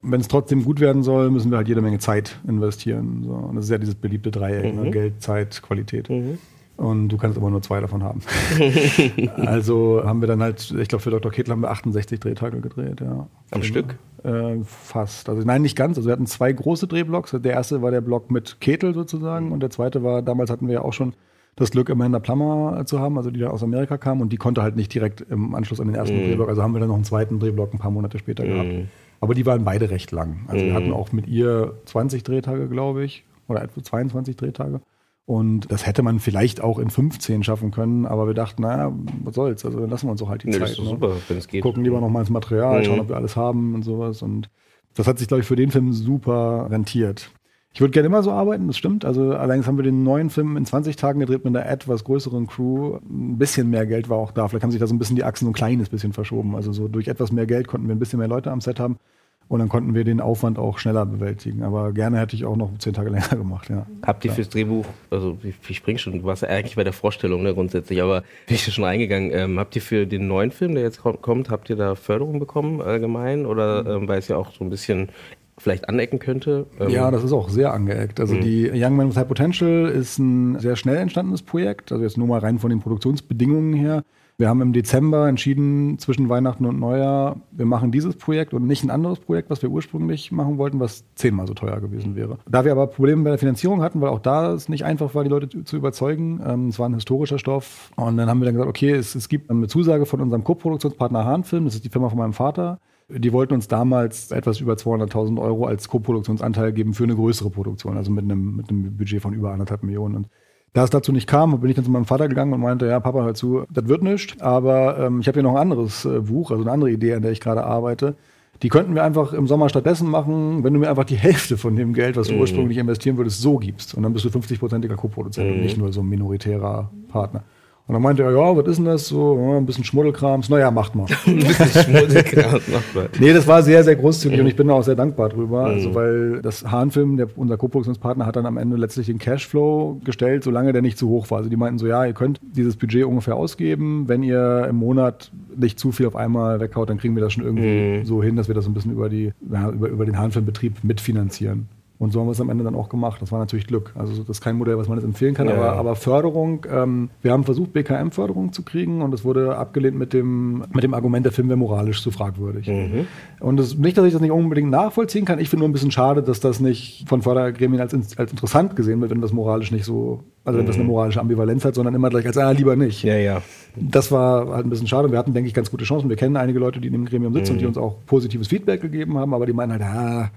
wenn 0.01 0.21
es 0.21 0.27
trotzdem 0.27 0.63
gut 0.63 0.79
werden 0.79 1.03
soll, 1.03 1.31
müssen 1.31 1.51
wir 1.51 1.57
halt 1.57 1.67
jede 1.67 1.81
Menge 1.81 1.99
Zeit 1.99 2.39
investieren. 2.47 3.23
So. 3.23 3.33
Und 3.33 3.55
das 3.55 3.65
ist 3.65 3.71
ja 3.71 3.77
dieses 3.77 3.95
beliebte 3.95 4.31
Dreieck, 4.31 4.65
ne? 4.65 4.71
mhm. 4.73 4.81
ne? 4.83 4.91
Geld, 4.91 5.21
Zeit, 5.21 5.61
Qualität. 5.61 6.09
Mhm. 6.09 6.37
Und 6.77 7.07
du 7.07 7.17
kannst 7.17 7.37
aber 7.37 7.49
nur 7.49 7.61
zwei 7.61 7.79
davon 7.79 8.03
haben. 8.03 8.19
also 9.37 10.01
haben 10.03 10.19
wir 10.19 10.27
dann 10.27 10.41
halt, 10.41 10.71
ich 10.77 10.89
glaube, 10.89 11.01
für 11.01 11.09
Dr. 11.09 11.31
Ketel 11.31 11.53
haben 11.53 11.61
wir 11.61 11.71
68 11.71 12.19
Drehtage 12.19 12.59
gedreht, 12.59 12.99
ja. 12.99 13.11
Am 13.11 13.27
genau. 13.51 13.63
Stück? 13.63 13.97
Äh, 14.23 14.57
fast. 14.65 15.29
Also 15.29 15.43
nein, 15.43 15.61
nicht 15.61 15.77
ganz. 15.77 15.97
Also 15.97 16.09
wir 16.09 16.13
hatten 16.13 16.25
zwei 16.25 16.51
große 16.51 16.87
Drehblocks. 16.87 17.31
Der 17.31 17.53
erste 17.53 17.81
war 17.81 17.91
der 17.91 18.01
Block 18.01 18.29
mit 18.29 18.59
Ketel 18.59 18.93
sozusagen 18.93 19.53
und 19.53 19.61
der 19.61 19.69
zweite 19.69 20.03
war, 20.03 20.21
damals 20.21 20.49
hatten 20.49 20.67
wir 20.67 20.73
ja 20.75 20.81
auch 20.81 20.93
schon 20.93 21.13
das 21.55 21.71
Glück, 21.71 21.89
Amanda 21.89 22.19
Plummer 22.19 22.85
zu 22.85 22.99
haben, 22.99 23.17
also 23.17 23.31
die 23.31 23.39
da 23.39 23.47
aus 23.47 23.63
Amerika 23.63 23.97
kam 23.97 24.19
und 24.19 24.33
die 24.33 24.37
konnte 24.37 24.61
halt 24.61 24.75
nicht 24.75 24.93
direkt 24.93 25.21
im 25.21 25.55
Anschluss 25.55 25.79
an 25.79 25.87
den 25.87 25.95
ersten 25.95 26.17
mhm. 26.17 26.23
Drehblock. 26.25 26.49
Also 26.49 26.61
haben 26.61 26.73
wir 26.73 26.79
dann 26.79 26.89
noch 26.89 26.95
einen 26.95 27.05
zweiten 27.05 27.39
Drehblock 27.39 27.73
ein 27.73 27.79
paar 27.79 27.91
Monate 27.91 28.19
später 28.19 28.43
mhm. 28.43 28.49
gehabt. 28.49 28.89
Aber 29.25 29.33
die 29.33 29.45
waren 29.45 29.65
beide 29.65 29.89
recht 29.89 30.11
lang. 30.11 30.45
Also 30.47 30.63
mhm. 30.63 30.69
wir 30.69 30.73
hatten 30.75 30.93
auch 30.93 31.11
mit 31.11 31.27
ihr 31.27 31.79
20 31.85 32.23
Drehtage, 32.23 32.69
glaube 32.69 33.03
ich, 33.03 33.25
oder 33.47 33.63
etwa 33.63 33.83
22 33.83 34.35
Drehtage. 34.35 34.81
Und 35.25 35.71
das 35.71 35.87
hätte 35.87 36.03
man 36.03 36.19
vielleicht 36.19 36.61
auch 36.61 36.77
in 36.77 36.91
15 36.91 37.43
schaffen 37.43 37.71
können, 37.71 38.05
aber 38.05 38.27
wir 38.27 38.35
dachten, 38.35 38.61
naja, 38.61 38.93
was 39.23 39.33
soll's, 39.33 39.65
also 39.65 39.79
dann 39.79 39.89
lassen 39.89 40.05
wir 40.05 40.11
uns 40.11 40.21
auch 40.21 40.29
halt 40.29 40.43
die 40.43 40.47
nee, 40.47 40.53
Zeit. 40.53 40.61
Das 40.61 40.71
ist 40.73 40.79
ne? 40.79 40.85
super, 40.85 41.15
wenn 41.27 41.37
es 41.37 41.47
geht. 41.47 41.63
Gucken 41.63 41.83
lieber 41.83 41.99
nochmal 41.99 42.21
ins 42.21 42.29
Material, 42.29 42.79
mhm. 42.79 42.85
schauen, 42.85 42.99
ob 42.99 43.09
wir 43.09 43.15
alles 43.15 43.35
haben 43.35 43.73
und 43.73 43.81
sowas. 43.81 44.21
Und 44.21 44.49
das 44.93 45.07
hat 45.07 45.17
sich, 45.17 45.27
glaube 45.27 45.41
ich, 45.41 45.47
für 45.47 45.55
den 45.55 45.71
Film 45.71 45.93
super 45.93 46.67
rentiert. 46.69 47.31
Ich 47.73 47.81
würde 47.81 47.91
gerne 47.91 48.05
immer 48.05 48.23
so 48.23 48.31
arbeiten, 48.31 48.67
das 48.67 48.77
stimmt. 48.77 49.03
Also 49.03 49.33
allerdings 49.33 49.67
haben 49.67 49.77
wir 49.77 49.83
den 49.83 50.03
neuen 50.03 50.29
Film 50.29 50.55
in 50.55 50.65
20 50.65 50.95
Tagen 50.95 51.19
gedreht 51.19 51.43
mit 51.43 51.53
einer 51.53 51.65
etwas 51.69 52.05
größeren 52.05 52.47
Crew. 52.47 52.99
Ein 53.03 53.37
bisschen 53.37 53.69
mehr 53.69 53.85
Geld 53.85 54.07
war 54.07 54.17
auch 54.17 54.31
da. 54.31 54.47
Vielleicht 54.47 54.63
haben 54.63 54.71
sich 54.71 54.79
da 54.79 54.87
so 54.87 54.95
ein 54.95 54.99
bisschen 54.99 55.17
die 55.17 55.25
Achsen 55.25 55.45
so 55.45 55.49
ein 55.49 55.53
kleines 55.53 55.89
bisschen 55.89 56.13
verschoben. 56.13 56.55
Also 56.55 56.71
so 56.71 56.87
durch 56.87 57.09
etwas 57.09 57.33
mehr 57.33 57.45
Geld 57.45 57.67
konnten 57.67 57.87
wir 57.87 57.95
ein 57.95 57.99
bisschen 57.99 58.19
mehr 58.19 58.29
Leute 58.29 58.49
am 58.49 58.61
Set 58.61 58.79
haben. 58.79 58.97
Und 59.47 59.59
dann 59.59 59.69
konnten 59.69 59.93
wir 59.93 60.03
den 60.03 60.21
Aufwand 60.21 60.57
auch 60.57 60.79
schneller 60.79 61.05
bewältigen. 61.05 61.61
Aber 61.61 61.91
gerne 61.91 62.19
hätte 62.19 62.35
ich 62.35 62.45
auch 62.45 62.55
noch 62.55 62.75
zehn 62.79 62.93
Tage 62.93 63.11
länger 63.11 63.27
gemacht. 63.29 63.69
Ja. 63.69 63.85
Habt 64.01 64.25
ihr 64.25 64.31
fürs 64.31 64.49
Drehbuch, 64.49 64.85
also 65.11 65.37
ich 65.43 65.77
spring 65.77 65.99
schon, 65.99 66.13
du 66.13 66.23
warst 66.23 66.41
ja 66.41 66.49
eigentlich 66.49 66.75
bei 66.75 66.83
der 66.83 66.93
Vorstellung 66.93 67.43
ne, 67.43 67.53
grundsätzlich, 67.53 68.01
aber 68.01 68.21
bin 68.47 68.55
ich 68.55 68.63
schon 68.63 68.83
eingegangen. 68.83 69.31
Ähm, 69.31 69.59
habt 69.59 69.75
ihr 69.75 69.83
für 69.83 70.07
den 70.07 70.27
neuen 70.27 70.51
Film, 70.51 70.73
der 70.73 70.83
jetzt 70.83 71.01
kommt, 71.01 71.49
habt 71.51 71.69
ihr 71.69 71.75
da 71.75 71.93
Förderung 71.93 72.39
bekommen 72.39 72.81
allgemein? 72.81 73.45
Oder 73.45 73.85
ähm, 73.85 74.07
weil 74.07 74.19
es 74.19 74.27
ja 74.27 74.37
auch 74.37 74.51
so 74.51 74.63
ein 74.63 74.71
bisschen 74.71 75.09
vielleicht 75.57 75.89
anecken 75.89 76.17
könnte? 76.17 76.65
Ähm 76.79 76.89
ja, 76.89 77.11
das 77.11 77.23
ist 77.23 77.31
auch 77.31 77.49
sehr 77.49 77.71
angeeckt. 77.71 78.19
Also 78.19 78.33
mhm. 78.33 78.41
die 78.41 78.71
Young 78.73 78.95
Man 78.95 79.09
with 79.09 79.17
High 79.17 79.27
Potential 79.27 79.87
ist 79.87 80.17
ein 80.17 80.59
sehr 80.59 80.75
schnell 80.75 80.97
entstandenes 80.97 81.43
Projekt. 81.43 81.91
Also 81.91 82.03
jetzt 82.03 82.17
nur 82.17 82.27
mal 82.27 82.39
rein 82.39 82.57
von 82.57 82.71
den 82.71 82.79
Produktionsbedingungen 82.79 83.73
her. 83.73 84.03
Wir 84.37 84.49
haben 84.49 84.61
im 84.61 84.73
Dezember 84.73 85.29
entschieden, 85.29 85.97
zwischen 85.97 86.27
Weihnachten 86.27 86.65
und 86.65 86.77
Neujahr, 86.77 87.37
wir 87.51 87.65
machen 87.65 87.91
dieses 87.93 88.17
Projekt 88.17 88.53
und 88.53 88.67
nicht 88.67 88.83
ein 88.83 88.89
anderes 88.89 89.19
Projekt, 89.19 89.49
was 89.49 89.61
wir 89.61 89.69
ursprünglich 89.69 90.29
machen 90.33 90.57
wollten, 90.57 90.77
was 90.81 91.05
zehnmal 91.15 91.47
so 91.47 91.53
teuer 91.53 91.79
gewesen 91.79 92.17
wäre. 92.17 92.37
Da 92.45 92.65
wir 92.65 92.73
aber 92.73 92.87
Probleme 92.87 93.23
bei 93.23 93.29
der 93.29 93.39
Finanzierung 93.39 93.81
hatten, 93.81 94.01
weil 94.01 94.09
auch 94.09 94.19
da 94.19 94.51
es 94.51 94.67
nicht 94.67 94.83
einfach 94.83 95.15
war, 95.15 95.23
die 95.23 95.29
Leute 95.29 95.63
zu 95.63 95.77
überzeugen, 95.77 96.41
ähm, 96.45 96.67
es 96.67 96.77
war 96.79 96.89
ein 96.89 96.95
historischer 96.95 97.39
Stoff. 97.39 97.91
Und 97.95 98.17
dann 98.17 98.27
haben 98.27 98.41
wir 98.41 98.45
dann 98.45 98.55
gesagt, 98.55 98.69
okay, 98.69 98.91
es, 98.91 99.15
es 99.15 99.29
gibt 99.29 99.49
eine 99.49 99.67
Zusage 99.67 100.05
von 100.05 100.19
unserem 100.19 100.43
Co-Produktionspartner 100.43 101.23
Hahnfilm, 101.23 101.63
das 101.63 101.75
ist 101.75 101.85
die 101.85 101.89
Firma 101.89 102.09
von 102.09 102.17
meinem 102.17 102.33
Vater. 102.33 102.79
Die 103.07 103.31
wollten 103.31 103.53
uns 103.53 103.69
damals 103.69 104.31
etwas 104.31 104.59
über 104.59 104.73
200.000 104.73 105.39
Euro 105.39 105.65
als 105.65 105.87
Co-Produktionsanteil 105.87 106.73
geben 106.73 106.93
für 106.93 107.05
eine 107.05 107.15
größere 107.15 107.51
Produktion, 107.51 107.95
also 107.95 108.11
mit 108.11 108.25
einem, 108.25 108.57
mit 108.57 108.69
einem 108.69 108.97
Budget 108.97 109.21
von 109.21 109.33
über 109.33 109.51
anderthalb 109.51 109.83
Millionen. 109.83 110.15
Und 110.15 110.27
da 110.75 110.83
es 110.83 110.89
dazu 110.89 111.13
nicht 111.13 111.25
kam, 111.25 111.57
bin 111.61 111.69
ich 111.69 111.75
dann 111.77 111.85
zu 111.85 111.91
meinem 111.91 112.03
Vater 112.03 112.27
gegangen 112.27 112.51
und 112.51 112.59
meinte, 112.59 112.85
ja, 112.85 112.99
Papa, 112.99 113.23
hör 113.23 113.33
zu, 113.33 113.63
das 113.69 113.87
wird 113.87 114.03
nichts, 114.03 114.41
aber 114.41 114.99
ähm, 114.99 115.21
ich 115.21 115.27
habe 115.27 115.35
hier 115.35 115.43
noch 115.43 115.55
ein 115.55 115.61
anderes 115.61 116.03
äh, 116.03 116.19
Buch, 116.19 116.51
also 116.51 116.63
eine 116.63 116.71
andere 116.71 116.91
Idee, 116.91 117.13
an 117.13 117.21
der 117.21 117.31
ich 117.31 117.39
gerade 117.39 117.63
arbeite. 117.63 118.15
Die 118.61 118.67
könnten 118.67 118.93
wir 118.93 119.01
einfach 119.01 119.31
im 119.31 119.47
Sommer 119.47 119.69
stattdessen 119.69 120.09
machen, 120.09 120.65
wenn 120.65 120.73
du 120.73 120.79
mir 120.81 120.89
einfach 120.89 121.05
die 121.05 121.15
Hälfte 121.15 121.55
von 121.55 121.77
dem 121.77 121.93
Geld, 121.93 122.17
was 122.17 122.27
du 122.27 122.33
mhm. 122.33 122.41
ursprünglich 122.41 122.77
investieren 122.77 123.15
würdest, 123.15 123.39
so 123.39 123.57
gibst. 123.57 123.93
Und 123.93 124.03
dann 124.03 124.11
bist 124.11 124.25
du 124.25 124.29
50-prozentiger 124.29 124.95
Co-Produzent 124.95 125.47
mhm. 125.47 125.55
und 125.55 125.61
nicht 125.61 125.77
nur 125.77 125.93
so 125.93 126.01
ein 126.01 126.09
minoritärer 126.09 126.91
Partner. 127.07 127.43
Und 127.87 127.93
dann 127.93 128.01
meinte 128.01 128.23
er, 128.23 128.31
ja, 128.31 128.57
was 128.57 128.65
ist 128.65 128.77
denn 128.77 128.85
das? 128.85 129.07
So, 129.07 129.37
ja, 129.39 129.57
ein 129.57 129.65
bisschen 129.67 129.83
Schmuddelkrams. 129.83 130.49
Naja, 130.49 130.71
macht 130.71 130.95
mal. 130.95 131.05
ein 131.27 131.37
bisschen 131.37 131.83
Schmuddelkrams, 131.83 132.67
macht 132.67 132.95
mal. 132.95 133.09
Nee, 133.19 133.31
das 133.31 133.45
war 133.45 133.61
sehr, 133.61 133.83
sehr 133.83 133.95
großzügig 133.95 134.39
mhm. 134.39 134.43
und 134.43 134.47
ich 134.47 134.55
bin 134.55 134.67
da 134.69 134.73
auch 134.73 134.83
sehr 134.83 134.95
dankbar 134.95 135.29
drüber. 135.29 135.67
Mhm. 135.67 135.73
Also, 135.73 135.93
weil 135.93 136.41
das 136.41 136.65
Hahnfilm, 136.71 137.17
der, 137.17 137.27
unser 137.35 137.57
Co-Produktionspartner, 137.57 138.25
hat 138.25 138.37
dann 138.37 138.47
am 138.47 138.57
Ende 138.57 138.75
letztlich 138.75 139.05
den 139.05 139.19
Cashflow 139.19 140.01
gestellt, 140.03 140.43
solange 140.43 140.73
der 140.73 140.81
nicht 140.81 140.97
zu 140.97 141.09
hoch 141.09 141.29
war. 141.29 141.37
Also, 141.37 141.49
die 141.51 141.57
meinten 141.57 141.77
so, 141.77 141.85
ja, 141.85 142.03
ihr 142.05 142.13
könnt 142.13 142.39
dieses 142.41 142.75
Budget 142.75 143.05
ungefähr 143.05 143.35
ausgeben. 143.35 144.07
Wenn 144.07 144.23
ihr 144.23 144.65
im 144.67 144.77
Monat 144.77 145.31
nicht 145.55 145.77
zu 145.79 145.91
viel 145.91 146.07
auf 146.07 146.15
einmal 146.15 146.59
weghaut, 146.59 146.89
dann 146.89 146.97
kriegen 146.97 147.15
wir 147.15 147.21
das 147.21 147.33
schon 147.33 147.43
irgendwie 147.43 147.99
mhm. 147.99 148.05
so 148.05 148.23
hin, 148.23 148.35
dass 148.35 148.47
wir 148.47 148.55
das 148.55 148.65
ein 148.65 148.73
bisschen 148.73 148.93
über, 148.93 149.09
die, 149.09 149.31
ja, 149.51 149.69
über, 149.69 149.89
über 149.89 150.05
den 150.05 150.17
Hahnfilmbetrieb 150.17 150.83
mitfinanzieren. 150.83 151.67
Und 151.97 152.11
so 152.11 152.19
haben 152.19 152.27
wir 152.27 152.33
es 152.33 152.41
am 152.41 152.49
Ende 152.49 152.65
dann 152.65 152.75
auch 152.75 152.89
gemacht. 152.89 153.21
Das 153.21 153.31
war 153.31 153.39
natürlich 153.39 153.67
Glück. 153.67 153.93
Also 153.95 154.17
das 154.17 154.29
ist 154.29 154.41
kein 154.41 154.57
Modell, 154.57 154.77
was 154.77 154.89
man 154.89 154.97
jetzt 154.97 155.05
empfehlen 155.05 155.33
kann, 155.33 155.47
ja, 155.47 155.55
aber, 155.55 155.73
aber, 155.73 155.95
Förderung, 155.95 156.65
ähm, 156.69 157.09
wir 157.21 157.31
haben 157.31 157.45
versucht, 157.45 157.71
BKM-Förderung 157.71 158.51
zu 158.51 158.63
kriegen 158.63 159.01
und 159.01 159.13
es 159.13 159.23
wurde 159.23 159.55
abgelehnt 159.55 159.97
mit 159.97 160.11
dem, 160.11 160.65
mit 160.73 160.83
dem 160.83 160.93
Argument, 160.93 161.25
der 161.25 161.31
Film 161.31 161.47
wäre 161.47 161.57
moralisch 161.57 162.03
zu 162.03 162.11
fragwürdig. 162.11 162.67
Mhm. 162.67 163.07
Und 163.39 163.57
das, 163.57 163.77
nicht, 163.77 163.97
dass 163.97 164.05
ich 164.05 164.11
das 164.11 164.21
nicht 164.21 164.31
unbedingt 164.31 164.69
nachvollziehen 164.69 165.23
kann, 165.23 165.39
ich 165.39 165.49
finde 165.49 165.61
nur 165.61 165.69
ein 165.69 165.73
bisschen 165.73 165.91
schade, 165.91 166.21
dass 166.21 166.41
das 166.41 166.59
nicht 166.59 167.05
von 167.07 167.21
Fördergremien 167.21 167.79
als, 167.79 167.93
als 167.93 168.31
interessant 168.31 168.75
gesehen 168.75 168.99
wird, 168.99 169.11
wenn 169.11 169.21
das 169.21 169.31
moralisch 169.31 169.71
nicht 169.71 169.85
so, 169.85 170.23
also 170.43 170.59
wenn 170.59 170.65
das 170.65 170.75
eine 170.75 170.83
mhm. 170.83 170.89
moralische 170.89 171.21
Ambivalenz 171.21 171.63
hat, 171.63 171.75
sondern 171.75 171.95
immer 171.95 172.09
gleich 172.09 172.25
als, 172.25 172.37
ah, 172.37 172.51
lieber 172.51 172.75
nicht. 172.75 173.03
Ja, 173.03 173.15
ja. 173.15 173.41
Das 173.77 174.11
war 174.11 174.49
halt 174.49 174.65
ein 174.65 174.69
bisschen 174.69 174.87
schade. 174.87 175.11
Wir 175.11 175.17
hatten, 175.17 175.33
denke 175.33 175.47
ich, 175.47 175.53
ganz 175.53 175.71
gute 175.71 175.85
Chancen. 175.85 176.09
Wir 176.09 176.17
kennen 176.17 176.35
einige 176.35 176.59
Leute, 176.59 176.81
die 176.81 176.87
in 176.87 176.93
dem 176.93 177.05
Gremium 177.05 177.33
sitzen 177.33 177.53
mhm. 177.53 177.55
und 177.55 177.61
die 177.61 177.65
uns 177.67 177.77
auch 177.77 178.05
positives 178.05 178.49
Feedback 178.49 178.81
gegeben 178.81 179.17
haben, 179.17 179.33
aber 179.33 179.45
die 179.45 179.53
meinen 179.53 179.71
halt, 179.71 179.81
ah, 179.81 180.31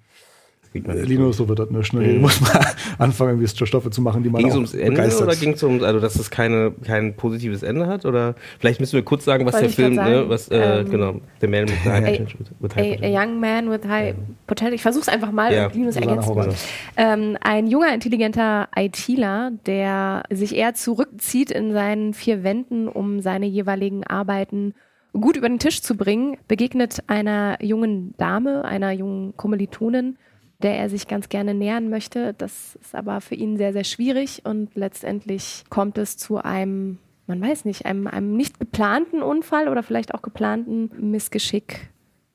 Linus, 0.72 1.38
so 1.38 1.48
wird 1.48 1.58
das 1.58 1.70
nicht. 1.70 1.92
Ne? 1.92 2.00
Mhm. 2.00 2.20
muss 2.20 2.40
man 2.40 2.64
anfangen, 2.98 3.40
irgendwie 3.40 3.66
Stoffe 3.66 3.90
zu 3.90 4.00
machen, 4.02 4.22
die 4.22 4.30
man 4.30 4.40
Ging 4.40 4.50
es 4.50 4.54
ums 4.54 4.74
Ende 4.74 4.90
begeistert. 4.90 5.28
oder 5.28 5.36
ging 5.36 5.52
es 5.52 5.62
um, 5.62 5.82
also 5.82 6.00
dass 6.00 6.16
es 6.16 6.30
keine, 6.30 6.72
kein 6.84 7.14
positives 7.14 7.62
Ende 7.62 7.86
hat? 7.86 8.04
Oder 8.04 8.34
vielleicht 8.58 8.80
müssen 8.80 8.94
wir 8.94 9.02
kurz 9.02 9.24
sagen, 9.24 9.46
was 9.46 9.58
der 9.58 9.70
Film, 9.70 9.94
ne, 9.94 10.24
was, 10.28 10.48
äh, 10.48 10.80
ähm, 10.80 10.90
genau, 10.90 11.20
The 11.40 11.46
Man 11.46 11.68
with 11.68 11.84
High 11.84 12.28
Potential. 12.60 13.00
A, 13.02 13.06
a, 13.06 13.22
Young 13.22 13.40
Man 13.40 13.70
with 13.70 13.88
High 13.88 14.14
Potential. 14.46 14.74
Ich 14.74 14.82
versuche 14.82 15.02
es 15.02 15.08
einfach 15.08 15.32
mal, 15.32 15.52
ja. 15.52 15.68
Linus 15.68 15.96
ergänzt. 15.96 16.30
Ähm, 16.96 17.36
ein 17.40 17.66
junger, 17.66 17.92
intelligenter 17.94 18.68
ITler, 18.76 19.52
der 19.66 20.22
sich 20.30 20.54
eher 20.54 20.74
zurückzieht 20.74 21.50
in 21.50 21.72
seinen 21.72 22.14
vier 22.14 22.42
Wänden, 22.44 22.88
um 22.88 23.20
seine 23.20 23.46
jeweiligen 23.46 24.04
Arbeiten 24.06 24.74
gut 25.12 25.36
über 25.36 25.48
den 25.48 25.58
Tisch 25.58 25.82
zu 25.82 25.96
bringen, 25.96 26.36
begegnet 26.48 27.02
einer 27.06 27.62
jungen 27.62 28.14
Dame, 28.18 28.64
einer 28.64 28.92
jungen 28.92 29.36
Kommilitonin, 29.36 30.16
der 30.62 30.76
er 30.76 30.90
sich 30.90 31.06
ganz 31.06 31.28
gerne 31.28 31.54
nähern 31.54 31.88
möchte. 31.88 32.34
Das 32.36 32.76
ist 32.76 32.94
aber 32.94 33.20
für 33.20 33.34
ihn 33.34 33.56
sehr, 33.56 33.72
sehr 33.72 33.84
schwierig 33.84 34.42
und 34.44 34.74
letztendlich 34.74 35.64
kommt 35.70 35.98
es 35.98 36.16
zu 36.16 36.38
einem, 36.38 36.98
man 37.26 37.40
weiß 37.40 37.64
nicht, 37.64 37.86
einem, 37.86 38.06
einem 38.06 38.36
nicht 38.36 38.58
geplanten 38.58 39.22
Unfall 39.22 39.68
oder 39.68 39.82
vielleicht 39.82 40.14
auch 40.14 40.22
geplanten 40.22 40.90
Missgeschick. 41.10 41.90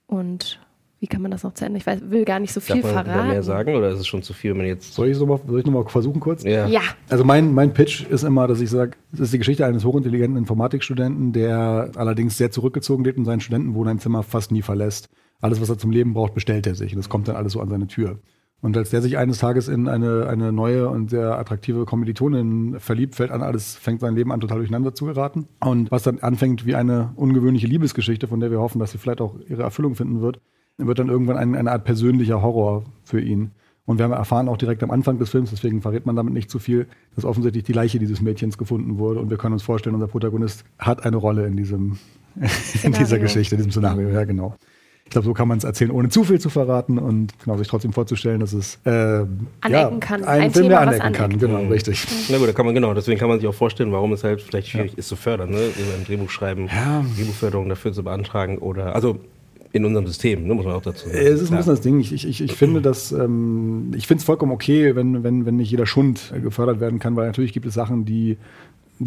Und 0.07 0.59
wie 0.99 1.07
kann 1.07 1.21
man 1.21 1.31
das 1.31 1.43
noch 1.43 1.53
zu 1.53 1.65
Ende? 1.65 1.79
Ich 1.79 1.85
weiß, 1.85 1.99
will 2.11 2.23
gar 2.23 2.39
nicht 2.39 2.53
so 2.53 2.61
viel 2.61 2.81
Darf 2.81 2.93
man 2.93 3.05
verraten. 3.05 3.27
mehr 3.27 3.43
sagen 3.43 3.75
oder 3.75 3.89
ist 3.89 3.99
es 3.99 4.07
schon 4.07 4.23
zu 4.23 4.31
viel, 4.31 4.51
wenn 4.51 4.59
man 4.59 4.67
jetzt. 4.67 4.93
Soll 4.93 5.09
ich, 5.09 5.17
so 5.17 5.25
mal, 5.25 5.41
soll 5.45 5.59
ich 5.59 5.65
nochmal 5.65 5.85
versuchen 5.89 6.21
kurz? 6.21 6.43
Ja. 6.43 6.65
ja. 6.67 6.81
Also 7.09 7.25
mein, 7.25 7.53
mein 7.53 7.73
Pitch 7.73 8.05
ist 8.07 8.23
immer, 8.23 8.47
dass 8.47 8.61
ich 8.61 8.69
sage, 8.69 8.93
es 9.11 9.19
ist 9.19 9.33
die 9.33 9.39
Geschichte 9.39 9.65
eines 9.65 9.83
hochintelligenten 9.83 10.37
Informatikstudenten, 10.37 11.33
der 11.33 11.91
allerdings 11.95 12.37
sehr 12.37 12.51
zurückgezogen 12.51 13.03
lebt 13.03 13.17
und 13.17 13.25
sein 13.25 13.41
Studentenwohnheimzimmer 13.41 14.23
fast 14.23 14.53
nie 14.53 14.61
verlässt 14.61 15.09
alles, 15.43 15.61
was 15.61 15.69
er 15.69 15.77
zum 15.77 15.91
Leben 15.91 16.13
braucht, 16.13 16.33
bestellt 16.33 16.65
er 16.67 16.75
sich. 16.75 16.93
Und 16.93 16.97
das 16.97 17.09
kommt 17.09 17.27
dann 17.27 17.35
alles 17.35 17.53
so 17.53 17.61
an 17.61 17.69
seine 17.69 17.87
Tür. 17.87 18.19
Und 18.61 18.77
als 18.77 18.91
der 18.91 19.01
sich 19.01 19.17
eines 19.17 19.39
Tages 19.39 19.67
in 19.67 19.89
eine, 19.89 20.27
eine 20.27 20.53
neue 20.53 20.87
und 20.87 21.09
sehr 21.09 21.37
attraktive 21.37 21.83
Kommilitonin 21.83 22.79
verliebt, 22.79 23.15
fällt 23.15 23.31
an 23.31 23.41
alles, 23.41 23.75
fängt 23.75 23.99
sein 23.99 24.15
Leben 24.15 24.31
an, 24.31 24.39
total 24.39 24.59
durcheinander 24.59 24.95
zu 24.95 25.05
geraten. 25.05 25.47
Und 25.59 25.91
was 25.91 26.03
dann 26.03 26.19
anfängt 26.19 26.65
wie 26.65 26.75
eine 26.75 27.11
ungewöhnliche 27.17 27.67
Liebesgeschichte, 27.67 28.27
von 28.27 28.39
der 28.39 28.51
wir 28.51 28.61
hoffen, 28.61 28.79
dass 28.79 28.91
sie 28.91 28.97
vielleicht 28.97 29.19
auch 29.19 29.35
ihre 29.49 29.63
Erfüllung 29.63 29.95
finden 29.95 30.21
wird, 30.21 30.39
wird 30.77 30.97
dann 30.97 31.09
irgendwann 31.09 31.35
ein, 31.35 31.55
eine 31.55 31.71
Art 31.71 31.83
persönlicher 31.83 32.41
Horror 32.41 32.85
für 33.03 33.19
ihn. 33.19 33.51
Und 33.85 33.97
wir 33.97 34.05
haben 34.05 34.13
erfahren 34.13 34.47
auch 34.47 34.55
direkt 34.55 34.81
am 34.81 34.91
Anfang 34.91 35.19
des 35.19 35.29
Films, 35.29 35.49
deswegen 35.49 35.81
verrät 35.81 36.05
man 36.05 36.15
damit 36.15 36.33
nicht 36.33 36.49
zu 36.49 36.57
viel, 36.57 36.87
dass 37.15 37.25
offensichtlich 37.25 37.65
die 37.65 37.73
Leiche 37.73 37.99
dieses 37.99 38.21
Mädchens 38.21 38.57
gefunden 38.57 38.97
wurde. 38.97 39.19
Und 39.19 39.29
wir 39.29 39.35
können 39.35 39.53
uns 39.53 39.63
vorstellen, 39.63 39.93
unser 39.93 40.07
Protagonist 40.07 40.63
hat 40.79 41.05
eine 41.05 41.17
Rolle 41.17 41.45
in 41.47 41.57
diesem, 41.57 41.97
in 42.83 42.93
dieser 42.93 43.19
Geschichte, 43.19 43.55
in 43.55 43.59
diesem 43.59 43.71
Szenario. 43.71 44.07
Ja, 44.07 44.23
genau. 44.23 44.55
Ich 45.05 45.11
glaube, 45.11 45.25
so 45.25 45.33
kann 45.33 45.47
man 45.47 45.57
es 45.59 45.63
erzählen, 45.63 45.91
ohne 45.91 46.09
zu 46.09 46.23
viel 46.23 46.39
zu 46.39 46.49
verraten 46.49 46.97
und 46.97 47.37
genau, 47.43 47.57
sich 47.57 47.67
trotzdem 47.67 47.93
vorzustellen, 47.93 48.39
dass 48.39 48.53
es 48.53 48.79
äh, 48.85 48.89
anecken 48.89 49.29
ja, 49.71 49.89
kann. 49.99 50.23
Ein, 50.23 50.41
ein 50.41 50.51
Film, 50.51 50.69
Thema, 50.69 50.85
der 50.85 51.03
anecken 51.03 51.13
kann. 51.13 51.37
Genau, 51.37 51.61
mhm. 51.61 51.71
richtig. 51.71 52.07
Na 52.29 52.37
gut, 52.37 52.47
da 52.47 52.53
kann 52.53 52.65
man 52.65 52.73
genau. 52.73 52.93
Deswegen 52.93 53.19
kann 53.19 53.29
man 53.29 53.39
sich 53.39 53.47
auch 53.47 53.53
vorstellen, 53.53 53.91
warum 53.91 54.13
es 54.13 54.23
halt 54.23 54.41
vielleicht 54.41 54.69
schwierig 54.69 54.93
ja. 54.93 54.97
ist 54.97 55.09
zu 55.09 55.15
fördern, 55.15 55.51
ne? 55.51 55.59
Ein 55.59 56.05
Drehbuch 56.05 56.29
schreiben, 56.29 56.67
ja. 56.67 57.05
Drehbuchförderung 57.15 57.69
dafür 57.69 57.93
zu 57.93 58.03
beantragen 58.03 58.57
oder 58.57 58.95
also 58.95 59.19
in 59.73 59.85
unserem 59.85 60.05
System, 60.05 60.47
ne, 60.47 60.53
muss 60.53 60.65
man 60.65 60.75
auch 60.75 60.83
dazu 60.83 61.09
sagen. 61.09 61.19
Es 61.19 61.41
ist 61.41 61.51
ein 61.51 61.57
bisschen 61.57 61.73
das 61.73 61.81
Ding. 61.81 61.99
Ich, 61.99 62.13
ich, 62.13 62.41
ich 62.41 62.53
finde 62.53 62.79
das, 62.79 63.11
ähm, 63.11 63.91
ich 63.95 64.05
finde 64.05 64.19
es 64.19 64.23
vollkommen 64.23 64.51
okay, 64.51 64.95
wenn, 64.95 65.23
wenn, 65.23 65.47
wenn 65.47 65.57
nicht 65.57 65.71
jeder 65.71 65.87
Schund 65.87 66.31
gefördert 66.41 66.79
werden 66.79 66.99
kann, 66.99 67.15
weil 67.15 67.25
natürlich 67.25 67.53
gibt 67.53 67.65
es 67.65 67.73
Sachen, 67.73 68.05
die 68.05 68.37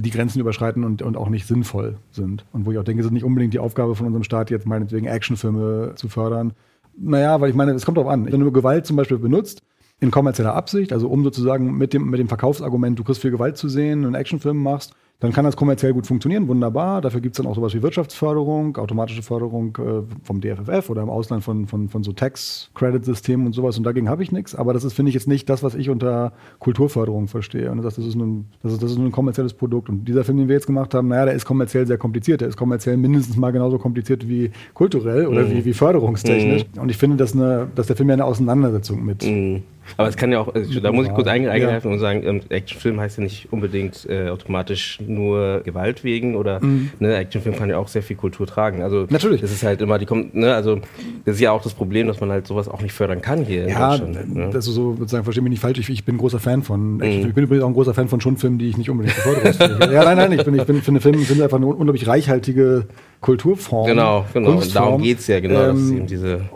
die 0.02 0.10
Grenzen 0.10 0.40
überschreiten 0.40 0.84
und, 0.84 1.02
und 1.02 1.16
auch 1.16 1.28
nicht 1.28 1.46
sinnvoll 1.46 1.96
sind. 2.10 2.44
Und 2.52 2.66
wo 2.66 2.72
ich 2.72 2.78
auch 2.78 2.84
denke, 2.84 3.00
es 3.00 3.06
ist 3.06 3.12
nicht 3.12 3.24
unbedingt 3.24 3.54
die 3.54 3.58
Aufgabe 3.58 3.94
von 3.94 4.06
unserem 4.06 4.24
Staat, 4.24 4.50
jetzt 4.50 4.66
meinetwegen 4.66 5.06
Actionfilme 5.06 5.92
zu 5.96 6.08
fördern. 6.08 6.52
Naja, 6.96 7.40
weil 7.40 7.50
ich 7.50 7.56
meine, 7.56 7.72
es 7.72 7.84
kommt 7.84 7.98
darauf 7.98 8.10
an. 8.10 8.30
Wenn 8.30 8.40
du 8.40 8.52
Gewalt 8.52 8.86
zum 8.86 8.96
Beispiel 8.96 9.18
benutzt, 9.18 9.62
in 10.00 10.10
kommerzieller 10.10 10.54
Absicht, 10.54 10.92
also 10.92 11.08
um 11.08 11.24
sozusagen 11.24 11.76
mit 11.76 11.92
dem, 11.92 12.10
mit 12.10 12.20
dem 12.20 12.28
Verkaufsargument, 12.28 12.98
du 12.98 13.04
kriegst 13.04 13.22
viel 13.22 13.30
Gewalt 13.30 13.56
zu 13.56 13.68
sehen, 13.68 14.04
einen 14.04 14.14
Actionfilm 14.14 14.62
machst, 14.62 14.94
dann 15.18 15.32
kann 15.32 15.46
das 15.46 15.56
kommerziell 15.56 15.94
gut 15.94 16.06
funktionieren, 16.06 16.46
wunderbar. 16.46 17.00
Dafür 17.00 17.22
gibt 17.22 17.36
es 17.36 17.42
dann 17.42 17.50
auch 17.50 17.54
sowas 17.54 17.72
wie 17.74 17.82
Wirtschaftsförderung, 17.82 18.76
automatische 18.76 19.22
Förderung 19.22 19.76
äh, 19.78 20.02
vom 20.22 20.42
DFFF 20.42 20.90
oder 20.90 21.00
im 21.00 21.08
Ausland 21.08 21.42
von, 21.42 21.66
von, 21.66 21.88
von 21.88 22.02
so 22.02 22.12
Tax-Credit-Systemen 22.12 23.46
und 23.46 23.54
sowas. 23.54 23.78
Und 23.78 23.84
dagegen 23.84 24.10
habe 24.10 24.22
ich 24.22 24.30
nichts. 24.30 24.54
Aber 24.54 24.74
das 24.74 24.84
ist, 24.84 24.92
finde 24.92 25.08
ich, 25.08 25.14
jetzt 25.14 25.26
nicht 25.26 25.48
das, 25.48 25.62
was 25.62 25.74
ich 25.74 25.88
unter 25.88 26.32
Kulturförderung 26.58 27.28
verstehe. 27.28 27.70
Und 27.70 27.82
das, 27.82 27.94
das, 27.94 28.04
ist 28.04 28.14
ein, 28.14 28.46
das, 28.62 28.74
ist, 28.74 28.82
das 28.82 28.90
ist 28.90 28.98
ein 28.98 29.10
kommerzielles 29.10 29.54
Produkt. 29.54 29.88
Und 29.88 30.04
dieser 30.04 30.22
Film, 30.22 30.36
den 30.36 30.48
wir 30.48 30.54
jetzt 30.54 30.66
gemacht 30.66 30.92
haben, 30.92 31.08
naja, 31.08 31.24
der 31.24 31.34
ist 31.34 31.46
kommerziell 31.46 31.86
sehr 31.86 31.96
kompliziert. 31.96 32.42
Der 32.42 32.48
ist 32.48 32.56
kommerziell 32.58 32.98
mindestens 32.98 33.38
mal 33.38 33.52
genauso 33.52 33.78
kompliziert 33.78 34.28
wie 34.28 34.50
kulturell 34.74 35.26
oder 35.28 35.42
mhm. 35.42 35.50
wie, 35.50 35.64
wie 35.64 35.72
förderungstechnisch. 35.72 36.66
Mhm. 36.74 36.82
Und 36.82 36.90
ich 36.90 36.98
finde, 36.98 37.16
dass, 37.16 37.32
eine, 37.32 37.68
dass 37.74 37.86
der 37.86 37.96
Film 37.96 38.10
ja 38.10 38.14
eine 38.14 38.26
Auseinandersetzung 38.26 39.02
mit 39.02 39.24
mhm. 39.24 39.62
Aber 39.96 40.08
es 40.08 40.16
kann 40.16 40.32
ja 40.32 40.40
auch, 40.40 40.54
also 40.54 40.80
da 40.80 40.92
muss 40.92 41.06
ich 41.06 41.14
kurz 41.14 41.26
eingreifen 41.28 41.88
ja. 41.88 41.92
und 41.92 41.98
sagen, 41.98 42.22
ähm, 42.24 42.40
Actionfilm 42.48 43.00
heißt 43.00 43.18
ja 43.18 43.24
nicht 43.24 43.52
unbedingt 43.52 44.06
äh, 44.08 44.28
automatisch 44.28 44.98
nur 45.06 45.62
Gewalt 45.64 46.04
wegen 46.04 46.36
oder 46.36 46.60
mhm. 46.62 46.90
ne, 46.98 47.16
Actionfilm 47.16 47.56
kann 47.56 47.70
ja 47.70 47.78
auch 47.78 47.88
sehr 47.88 48.02
viel 48.02 48.16
Kultur 48.16 48.46
tragen. 48.46 48.82
Also 48.82 49.06
natürlich. 49.08 49.40
Das 49.40 49.52
ist 49.52 49.62
halt 49.62 49.80
immer, 49.80 49.98
die 49.98 50.06
kommt, 50.06 50.34
ne, 50.34 50.54
also 50.54 50.80
das 51.24 51.36
ist 51.36 51.40
ja 51.40 51.52
auch 51.52 51.62
das 51.62 51.74
Problem, 51.74 52.06
dass 52.06 52.20
man 52.20 52.30
halt 52.30 52.46
sowas 52.46 52.68
auch 52.68 52.82
nicht 52.82 52.92
fördern 52.92 53.20
kann 53.22 53.44
hier 53.44 53.68
ja, 53.68 53.94
in 53.94 54.00
Deutschland. 54.00 54.34
Ne? 54.34 54.50
Das 54.52 54.66
ist 54.66 54.74
so, 54.74 54.96
sozusagen, 54.96 55.24
verstehe 55.24 55.42
mich 55.42 55.50
nicht 55.50 55.60
falsch, 55.60 55.78
ich, 55.78 55.88
ich 55.88 56.04
bin 56.04 56.16
ein 56.16 56.18
großer 56.18 56.40
Fan 56.40 56.62
von 56.62 57.00
Actionfilmen. 57.00 57.22
Mhm. 57.22 57.28
Ich 57.28 57.34
bin 57.34 57.44
übrigens 57.44 57.64
auch 57.64 57.68
ein 57.68 57.74
großer 57.74 57.94
Fan 57.94 58.08
von 58.08 58.20
Schundfilmen, 58.20 58.58
die 58.58 58.68
ich 58.68 58.76
nicht 58.76 58.90
unbedingt 58.90 59.16
befördere. 59.16 59.92
ja, 59.92 60.04
nein, 60.04 60.16
nein, 60.16 60.32
ich 60.32 60.44
bin, 60.44 60.54
ich 60.54 60.64
bin, 60.64 60.82
finde 60.82 61.00
Filme 61.00 61.18
sind 61.18 61.42
einfach 61.42 61.56
eine 61.56 61.66
unglaublich 61.66 62.06
reichhaltige 62.06 62.86
Kulturform. 63.20 63.86
Genau, 63.86 64.24
genau. 64.32 64.50
Und 64.50 64.76
darum 64.76 65.02
geht 65.02 65.18
es 65.18 65.26
ja, 65.26 65.40
genau. 65.40 65.70
Ähm, 65.70 66.06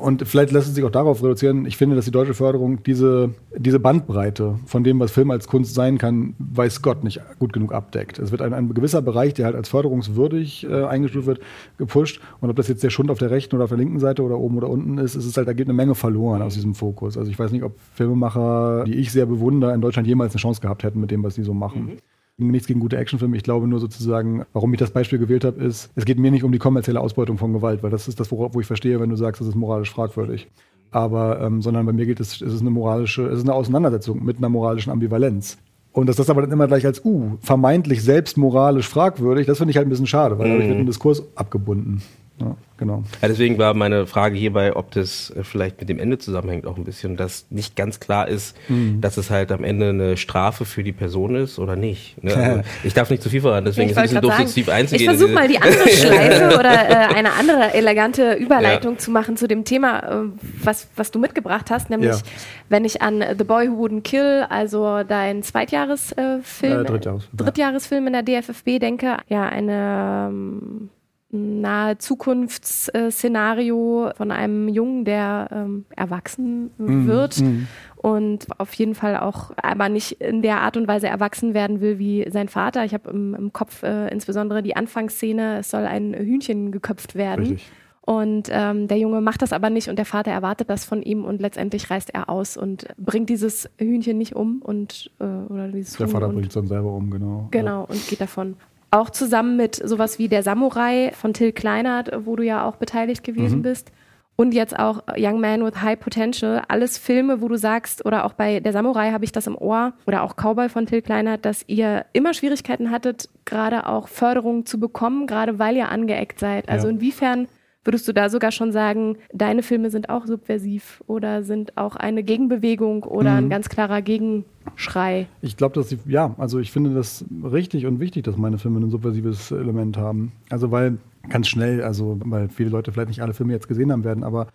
und 0.00 0.26
vielleicht 0.26 0.52
lässt 0.52 0.68
es 0.68 0.74
sich 0.74 0.84
auch 0.84 0.90
darauf 0.90 1.22
reduzieren. 1.22 1.66
Ich 1.66 1.76
finde, 1.76 1.96
dass 1.96 2.04
die 2.04 2.10
deutsche 2.10 2.34
Förderung 2.34 2.82
diese, 2.82 3.19
diese 3.56 3.80
Bandbreite 3.80 4.58
von 4.66 4.84
dem, 4.84 5.00
was 5.00 5.10
Film 5.10 5.30
als 5.30 5.46
Kunst 5.46 5.74
sein 5.74 5.98
kann, 5.98 6.34
weiß 6.38 6.82
Gott 6.82 7.04
nicht 7.04 7.20
gut 7.38 7.52
genug 7.52 7.72
abdeckt. 7.72 8.18
Es 8.18 8.30
wird 8.30 8.42
ein, 8.42 8.52
ein 8.52 8.72
gewisser 8.74 9.02
Bereich, 9.02 9.34
der 9.34 9.46
halt 9.46 9.56
als 9.56 9.68
förderungswürdig 9.68 10.66
äh, 10.68 10.84
eingestuft 10.84 11.26
wird, 11.26 11.40
gepusht. 11.78 12.20
Und 12.40 12.50
ob 12.50 12.56
das 12.56 12.68
jetzt 12.68 12.82
der 12.82 12.90
Schund 12.90 13.10
auf 13.10 13.18
der 13.18 13.30
rechten 13.30 13.56
oder 13.56 13.64
auf 13.64 13.70
der 13.70 13.78
linken 13.78 13.98
Seite 13.98 14.22
oder 14.22 14.38
oben 14.38 14.56
oder 14.56 14.68
unten 14.68 14.98
ist, 14.98 15.14
ist 15.14 15.24
es 15.24 15.36
halt, 15.36 15.48
da 15.48 15.52
geht 15.52 15.66
eine 15.66 15.74
Menge 15.74 15.94
verloren 15.94 16.42
aus 16.42 16.54
diesem 16.54 16.74
Fokus. 16.74 17.16
Also 17.18 17.30
ich 17.30 17.38
weiß 17.38 17.52
nicht, 17.52 17.62
ob 17.62 17.78
Filmemacher, 17.94 18.84
die 18.84 18.94
ich 18.94 19.12
sehr 19.12 19.26
bewundere, 19.26 19.74
in 19.74 19.80
Deutschland 19.80 20.06
jemals 20.08 20.34
eine 20.34 20.40
Chance 20.40 20.60
gehabt 20.60 20.82
hätten 20.82 21.00
mit 21.00 21.10
dem, 21.10 21.22
was 21.22 21.34
sie 21.34 21.42
so 21.42 21.54
machen. 21.54 21.98
Mhm. 22.38 22.50
Nichts 22.50 22.68
gegen 22.68 22.80
gute 22.80 22.96
Actionfilme. 22.96 23.36
Ich 23.36 23.42
glaube 23.42 23.68
nur 23.68 23.80
sozusagen, 23.80 24.46
warum 24.54 24.72
ich 24.72 24.78
das 24.78 24.92
Beispiel 24.92 25.18
gewählt 25.18 25.44
habe, 25.44 25.62
ist, 25.62 25.90
es 25.94 26.06
geht 26.06 26.18
mir 26.18 26.30
nicht 26.30 26.42
um 26.42 26.52
die 26.52 26.58
kommerzielle 26.58 27.00
Ausbeutung 27.00 27.36
von 27.36 27.52
Gewalt, 27.52 27.82
weil 27.82 27.90
das 27.90 28.08
ist 28.08 28.18
das, 28.18 28.32
wo 28.32 28.60
ich 28.60 28.66
verstehe, 28.66 28.98
wenn 28.98 29.10
du 29.10 29.16
sagst, 29.16 29.40
das 29.40 29.48
ist 29.48 29.56
moralisch 29.56 29.90
fragwürdig. 29.90 30.48
Aber, 30.90 31.40
ähm, 31.40 31.62
sondern 31.62 31.86
bei 31.86 31.92
mir 31.92 32.06
geht 32.06 32.20
es, 32.20 32.40
es 32.40 32.52
ist 32.52 32.60
eine 32.60 32.70
moralische, 32.70 33.26
es 33.26 33.38
ist 33.38 33.44
eine 33.44 33.54
Auseinandersetzung 33.54 34.24
mit 34.24 34.38
einer 34.38 34.48
moralischen 34.48 34.92
Ambivalenz. 34.92 35.58
Und 35.92 36.08
dass 36.08 36.16
das 36.16 36.30
aber 36.30 36.42
dann 36.42 36.52
immer 36.52 36.68
gleich 36.68 36.86
als, 36.86 37.04
uh, 37.04 37.36
vermeintlich 37.40 38.02
selbst 38.02 38.36
moralisch 38.36 38.88
fragwürdig, 38.88 39.46
das 39.46 39.58
finde 39.58 39.72
ich 39.72 39.76
halt 39.76 39.86
ein 39.86 39.90
bisschen 39.90 40.06
schade, 40.06 40.38
weil 40.38 40.48
dadurch 40.48 40.68
wird 40.68 40.78
ein 40.78 40.86
Diskurs 40.86 41.22
abgebunden. 41.34 42.02
Ja, 42.40 42.56
genau. 42.80 43.04
Ja, 43.22 43.28
deswegen 43.28 43.58
war 43.58 43.74
meine 43.74 44.08
Frage 44.08 44.36
hierbei, 44.36 44.74
ob 44.74 44.90
das 44.90 45.30
äh, 45.30 45.44
vielleicht 45.44 45.78
mit 45.78 45.88
dem 45.88 46.00
Ende 46.00 46.18
zusammenhängt, 46.18 46.66
auch 46.66 46.76
ein 46.76 46.84
bisschen, 46.84 47.16
dass 47.16 47.46
nicht 47.50 47.76
ganz 47.76 48.00
klar 48.00 48.26
ist, 48.26 48.56
mhm. 48.68 49.00
dass 49.00 49.16
es 49.16 49.30
halt 49.30 49.52
am 49.52 49.62
Ende 49.62 49.90
eine 49.90 50.16
Strafe 50.16 50.64
für 50.64 50.82
die 50.82 50.92
Person 50.92 51.36
ist 51.36 51.60
oder 51.60 51.76
nicht. 51.76 52.22
Ne? 52.24 52.34
Also 52.40 52.62
ich 52.84 52.94
darf 52.94 53.10
nicht 53.10 53.22
zu 53.22 53.28
viel 53.28 53.42
verraten, 53.42 53.66
deswegen 53.66 53.90
ich 53.90 53.96
ist 53.96 53.96
es 53.96 53.98
ein 53.98 54.20
bisschen 54.20 54.22
doof, 54.22 54.32
sagen, 54.32 54.48
tief 54.48 54.68
einzugehen. 54.70 55.10
Ich 55.10 55.18
versuche 55.18 55.34
mal 55.34 55.46
die 55.46 55.60
andere 55.60 55.88
Schleife 55.88 56.54
oder 56.58 56.72
äh, 56.72 57.14
eine 57.14 57.32
andere 57.34 57.74
elegante 57.74 58.32
Überleitung 58.34 58.94
ja. 58.94 58.98
zu 58.98 59.10
machen 59.10 59.36
zu 59.36 59.46
dem 59.46 59.64
Thema, 59.64 59.98
äh, 59.98 60.28
was, 60.62 60.88
was 60.96 61.10
du 61.10 61.18
mitgebracht 61.18 61.70
hast, 61.70 61.90
nämlich 61.90 62.10
ja. 62.10 62.22
wenn 62.70 62.84
ich 62.86 63.02
an 63.02 63.22
The 63.36 63.44
Boy 63.44 63.68
Who 63.68 63.84
Wouldn't 63.84 64.02
Kill, 64.02 64.46
also 64.48 65.02
dein 65.02 65.42
Zweitjahresfilm, 65.42 66.40
äh, 66.62 66.84
Drittjahresfilm, 66.84 67.36
Drittjahresfilm 67.36 68.06
in 68.06 68.12
der 68.14 68.22
DFFB 68.22 68.78
denke, 68.80 69.18
ja, 69.28 69.44
eine 69.44 70.28
ähm, 70.30 70.90
nahe 71.32 71.98
Zukunftsszenario 71.98 74.10
von 74.16 74.30
einem 74.30 74.68
Jungen, 74.68 75.04
der 75.04 75.48
ähm, 75.52 75.84
erwachsen 75.94 76.70
mm, 76.78 77.06
wird 77.06 77.40
mm. 77.40 77.66
und 77.96 78.46
auf 78.58 78.72
jeden 78.74 78.96
Fall 78.96 79.16
auch 79.16 79.52
aber 79.56 79.88
nicht 79.88 80.20
in 80.20 80.42
der 80.42 80.60
Art 80.60 80.76
und 80.76 80.86
Weise 80.88 81.06
erwachsen 81.08 81.54
werden 81.54 81.80
will 81.80 81.98
wie 81.98 82.26
sein 82.30 82.48
Vater. 82.48 82.84
Ich 82.84 82.94
habe 82.94 83.10
im, 83.10 83.34
im, 83.34 83.52
Kopf 83.52 83.82
äh, 83.82 84.08
insbesondere 84.08 84.62
die 84.62 84.74
Anfangsszene, 84.74 85.58
es 85.58 85.68
soll 85.70 85.84
ein 85.86 86.14
Hühnchen 86.14 86.72
geköpft 86.72 87.14
werden. 87.14 87.46
Richtig. 87.46 87.70
Und 88.02 88.48
ähm, 88.50 88.88
der 88.88 88.98
Junge 88.98 89.20
macht 89.20 89.42
das 89.42 89.52
aber 89.52 89.70
nicht 89.70 89.88
und 89.88 89.96
der 89.96 90.06
Vater 90.06 90.32
erwartet 90.32 90.68
das 90.68 90.84
von 90.84 91.02
ihm 91.02 91.24
und 91.24 91.40
letztendlich 91.40 91.90
reist 91.90 92.12
er 92.12 92.28
aus 92.28 92.56
und 92.56 92.88
bringt 92.96 93.28
dieses 93.28 93.70
Hühnchen 93.78 94.18
nicht 94.18 94.34
um 94.34 94.62
und 94.62 95.12
äh, 95.20 95.24
oder 95.24 95.68
dieses 95.68 95.96
Der 95.96 96.08
Vater 96.08 96.30
bringt 96.30 96.48
es 96.48 96.54
dann 96.54 96.66
selber 96.66 96.92
um, 96.92 97.08
genau. 97.10 97.46
Genau, 97.52 97.82
ja. 97.82 97.84
und 97.88 98.08
geht 98.08 98.20
davon. 98.20 98.56
Auch 98.90 99.10
zusammen 99.10 99.56
mit 99.56 99.76
sowas 99.76 100.18
wie 100.18 100.28
Der 100.28 100.42
Samurai 100.42 101.12
von 101.14 101.32
Till 101.32 101.52
Kleinert, 101.52 102.10
wo 102.24 102.36
du 102.36 102.44
ja 102.44 102.64
auch 102.64 102.76
beteiligt 102.76 103.22
gewesen 103.22 103.58
mhm. 103.58 103.62
bist. 103.62 103.92
Und 104.36 104.54
jetzt 104.54 104.78
auch 104.78 105.02
Young 105.18 105.38
Man 105.38 105.64
with 105.64 105.82
High 105.82 106.00
Potential. 106.00 106.62
Alles 106.66 106.96
Filme, 106.96 107.42
wo 107.42 107.48
du 107.48 107.56
sagst, 107.56 108.06
oder 108.06 108.24
auch 108.24 108.32
bei 108.32 108.60
Der 108.60 108.72
Samurai 108.72 109.10
habe 109.12 109.24
ich 109.24 109.32
das 109.32 109.46
im 109.46 109.54
Ohr, 109.54 109.92
oder 110.06 110.22
auch 110.22 110.34
Cowboy 110.34 110.70
von 110.70 110.86
Till 110.86 111.02
Kleinert, 111.02 111.44
dass 111.44 111.62
ihr 111.66 112.06
immer 112.14 112.32
Schwierigkeiten 112.32 112.90
hattet, 112.90 113.28
gerade 113.44 113.86
auch 113.86 114.08
Förderung 114.08 114.64
zu 114.64 114.80
bekommen, 114.80 115.26
gerade 115.26 115.58
weil 115.58 115.76
ihr 115.76 115.90
angeeckt 115.90 116.40
seid. 116.40 116.70
Also 116.70 116.88
ja. 116.88 116.94
inwiefern 116.94 117.48
Würdest 117.82 118.06
du 118.06 118.12
da 118.12 118.28
sogar 118.28 118.52
schon 118.52 118.72
sagen, 118.72 119.16
deine 119.32 119.62
Filme 119.62 119.90
sind 119.90 120.10
auch 120.10 120.26
subversiv 120.26 121.02
oder 121.06 121.42
sind 121.42 121.78
auch 121.78 121.96
eine 121.96 122.22
Gegenbewegung 122.22 123.04
oder 123.04 123.32
mhm. 123.32 123.38
ein 123.38 123.48
ganz 123.48 123.70
klarer 123.70 124.02
Gegenschrei? 124.02 125.28
Ich 125.40 125.56
glaube, 125.56 125.74
dass 125.74 125.88
sie, 125.88 125.98
ja, 126.06 126.34
also 126.36 126.58
ich 126.58 126.72
finde 126.72 126.92
das 126.92 127.24
richtig 127.42 127.86
und 127.86 127.98
wichtig, 127.98 128.24
dass 128.24 128.36
meine 128.36 128.58
Filme 128.58 128.80
ein 128.80 128.90
subversives 128.90 129.50
Element 129.50 129.96
haben. 129.96 130.32
Also 130.50 130.70
weil 130.70 130.98
ganz 131.30 131.48
schnell, 131.48 131.82
also 131.82 132.18
weil 132.24 132.50
viele 132.50 132.68
Leute 132.68 132.92
vielleicht 132.92 133.08
nicht 133.08 133.22
alle 133.22 133.32
Filme 133.32 133.54
jetzt 133.54 133.68
gesehen 133.68 133.92
haben 133.92 134.04
werden, 134.04 134.24
aber 134.24 134.48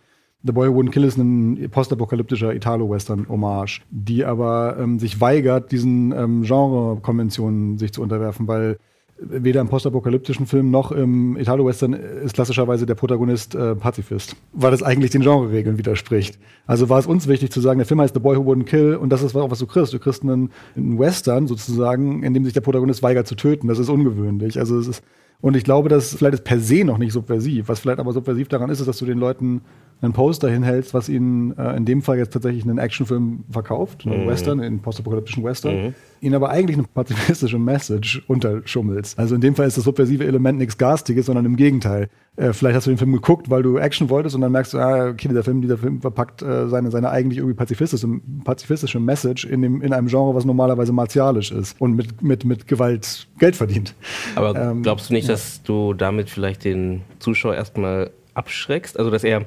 The 0.44 0.52
Boy 0.52 0.70
Who 0.70 0.80
Wouldn't 0.80 0.92
Kill 0.92 1.06
ist 1.06 1.18
ein 1.18 1.70
postapokalyptischer 1.72 2.54
Italo-Western-Hommage, 2.54 3.82
die 3.90 4.24
aber 4.24 4.78
ähm, 4.80 5.00
sich 5.00 5.20
weigert, 5.20 5.72
diesen 5.72 6.12
ähm, 6.12 6.44
Genre-Konventionen 6.44 7.80
sich 7.80 7.92
zu 7.92 8.04
unterwerfen, 8.04 8.48
weil 8.48 8.78
weder 9.18 9.62
im 9.62 9.70
postapokalyptischen 9.70 10.46
Film 10.46 10.72
noch 10.72 10.92
im 10.92 11.38
Italo-Western 11.38 11.94
ist 11.94 12.34
klassischerweise 12.34 12.86
der 12.86 12.96
Protagonist 12.96 13.56
äh, 13.56 13.76
Pazifist, 13.76 14.36
weil 14.52 14.72
das 14.72 14.84
eigentlich 14.84 15.12
den 15.12 15.22
Genre-Regeln 15.22 15.78
widerspricht. 15.78 16.38
Also 16.68 16.90
war 16.90 17.00
es 17.00 17.06
uns 17.06 17.28
wichtig 17.28 17.52
zu 17.52 17.62
sagen, 17.62 17.80
der 17.80 17.86
Film 17.88 18.02
heißt 18.02 18.14
The 18.14 18.20
Boy 18.20 18.36
Who 18.38 18.42
Wouldn't 18.42 18.66
Kill 18.66 18.96
und 18.96 19.10
das 19.10 19.24
ist 19.24 19.36
auch, 19.36 19.50
was 19.50 19.60
du 19.60 19.68
kriegst. 19.68 19.94
Du 19.94 20.00
kriegst 20.00 20.24
einen, 20.24 20.52
einen 20.76 21.00
Western 21.00 21.48
sozusagen, 21.48 22.24
in 22.24 22.34
dem 22.34 22.44
sich 22.44 22.54
der 22.54 22.62
Protagonist 22.62 23.04
weigert 23.04 23.26
zu 23.28 23.36
töten. 23.36 23.68
Das 23.70 23.80
ist 23.80 23.90
ungewöhnlich. 23.90 24.60
Also 24.60 24.78
es 24.78 24.88
ist, 24.88 25.04
und 25.40 25.56
ich 25.56 25.64
glaube, 25.64 25.88
dass 25.88 26.16
vielleicht 26.16 26.34
ist 26.34 26.44
per 26.44 26.60
se 26.60 26.84
noch 26.84 26.98
nicht 26.98 27.14
subversiv. 27.14 27.70
Was 27.70 27.80
vielleicht 27.80 28.00
aber 28.00 28.12
subversiv 28.12 28.50
daran 28.50 28.70
ist, 28.70 28.82
ist, 28.82 28.88
dass 28.88 28.98
du 28.98 29.06
den 29.06 29.18
Leuten 29.18 29.62
einen 30.06 30.14
Poster 30.14 30.50
hinhältst, 30.50 30.94
was 30.94 31.10
ihnen 31.10 31.58
äh, 31.58 31.76
in 31.76 31.86
dem 31.86 32.02
Fall 32.02 32.18
jetzt 32.18 32.32
tatsächlich 32.32 32.64
einen 32.64 32.78
Actionfilm 32.78 33.44
verkauft, 33.50 34.06
einen 34.06 34.24
mhm. 34.24 34.28
Western, 34.28 34.60
einen 34.62 34.80
postapokalyptischen 34.80 35.44
Western, 35.44 35.88
mhm. 35.88 35.94
ihnen 36.22 36.36
aber 36.36 36.50
eigentlich 36.50 36.78
eine 36.78 36.88
pazifistische 36.88 37.60
Message 37.60 38.24
unterschummelst. 38.28 39.20
Also 39.20 39.36
in 39.36 39.42
dem 39.42 39.56
Fall 39.56 39.68
ist 39.68 39.78
das 39.78 39.84
subversive 39.84 40.26
Element 40.26 40.60
nichts 40.60 40.78
Garstiges, 40.78 41.26
sondern 41.26 41.46
im 41.46 41.56
Gegenteil. 41.56 42.10
Äh, 42.38 42.54
vielleicht 42.54 42.76
hast 42.76 42.86
du 42.86 42.92
den 42.92 42.98
Film 42.98 43.14
geguckt, 43.14 43.50
weil 43.50 43.64
du 43.64 43.78
Action 43.78 44.10
wolltest 44.10 44.36
und 44.36 44.42
dann 44.42 44.52
merkst 44.52 44.74
du, 44.74 44.78
ah, 44.78 45.10
okay, 45.10 45.28
dieser 45.28 45.44
Film, 45.44 45.62
dieser 45.62 45.78
Film 45.78 46.02
verpackt 46.02 46.42
äh, 46.42 46.68
seine, 46.68 46.92
seine 46.92 47.10
eigentlich 47.10 47.38
irgendwie 47.38 47.56
pazifistische, 47.56 48.08
pazifistische 48.44 49.00
Message 49.00 49.46
in, 49.46 49.62
dem, 49.62 49.82
in 49.82 49.94
einem 49.94 50.08
Genre, 50.08 50.36
was 50.36 50.46
normalerweise 50.46 50.92
martialisch 50.92 51.52
ist 51.52 51.80
und 51.80 51.96
mit, 51.96 52.22
mit, 52.22 52.46
mit 52.46 52.68
Gewalt 52.68 53.28
Geld 53.40 53.56
verdient. 53.56 53.96
Aber 54.36 54.56
ähm, 54.56 54.84
glaubst 54.84 55.10
du 55.10 55.14
nicht, 55.14 55.28
ja. 55.28 55.34
dass 55.34 55.64
du 55.64 55.94
damit 55.94 56.30
vielleicht 56.30 56.64
den 56.66 57.02
Zuschauer 57.20 57.56
erstmal 57.56 58.12
abschreckst? 58.34 58.98
Also, 59.00 59.12
dass 59.12 59.24
er 59.24 59.46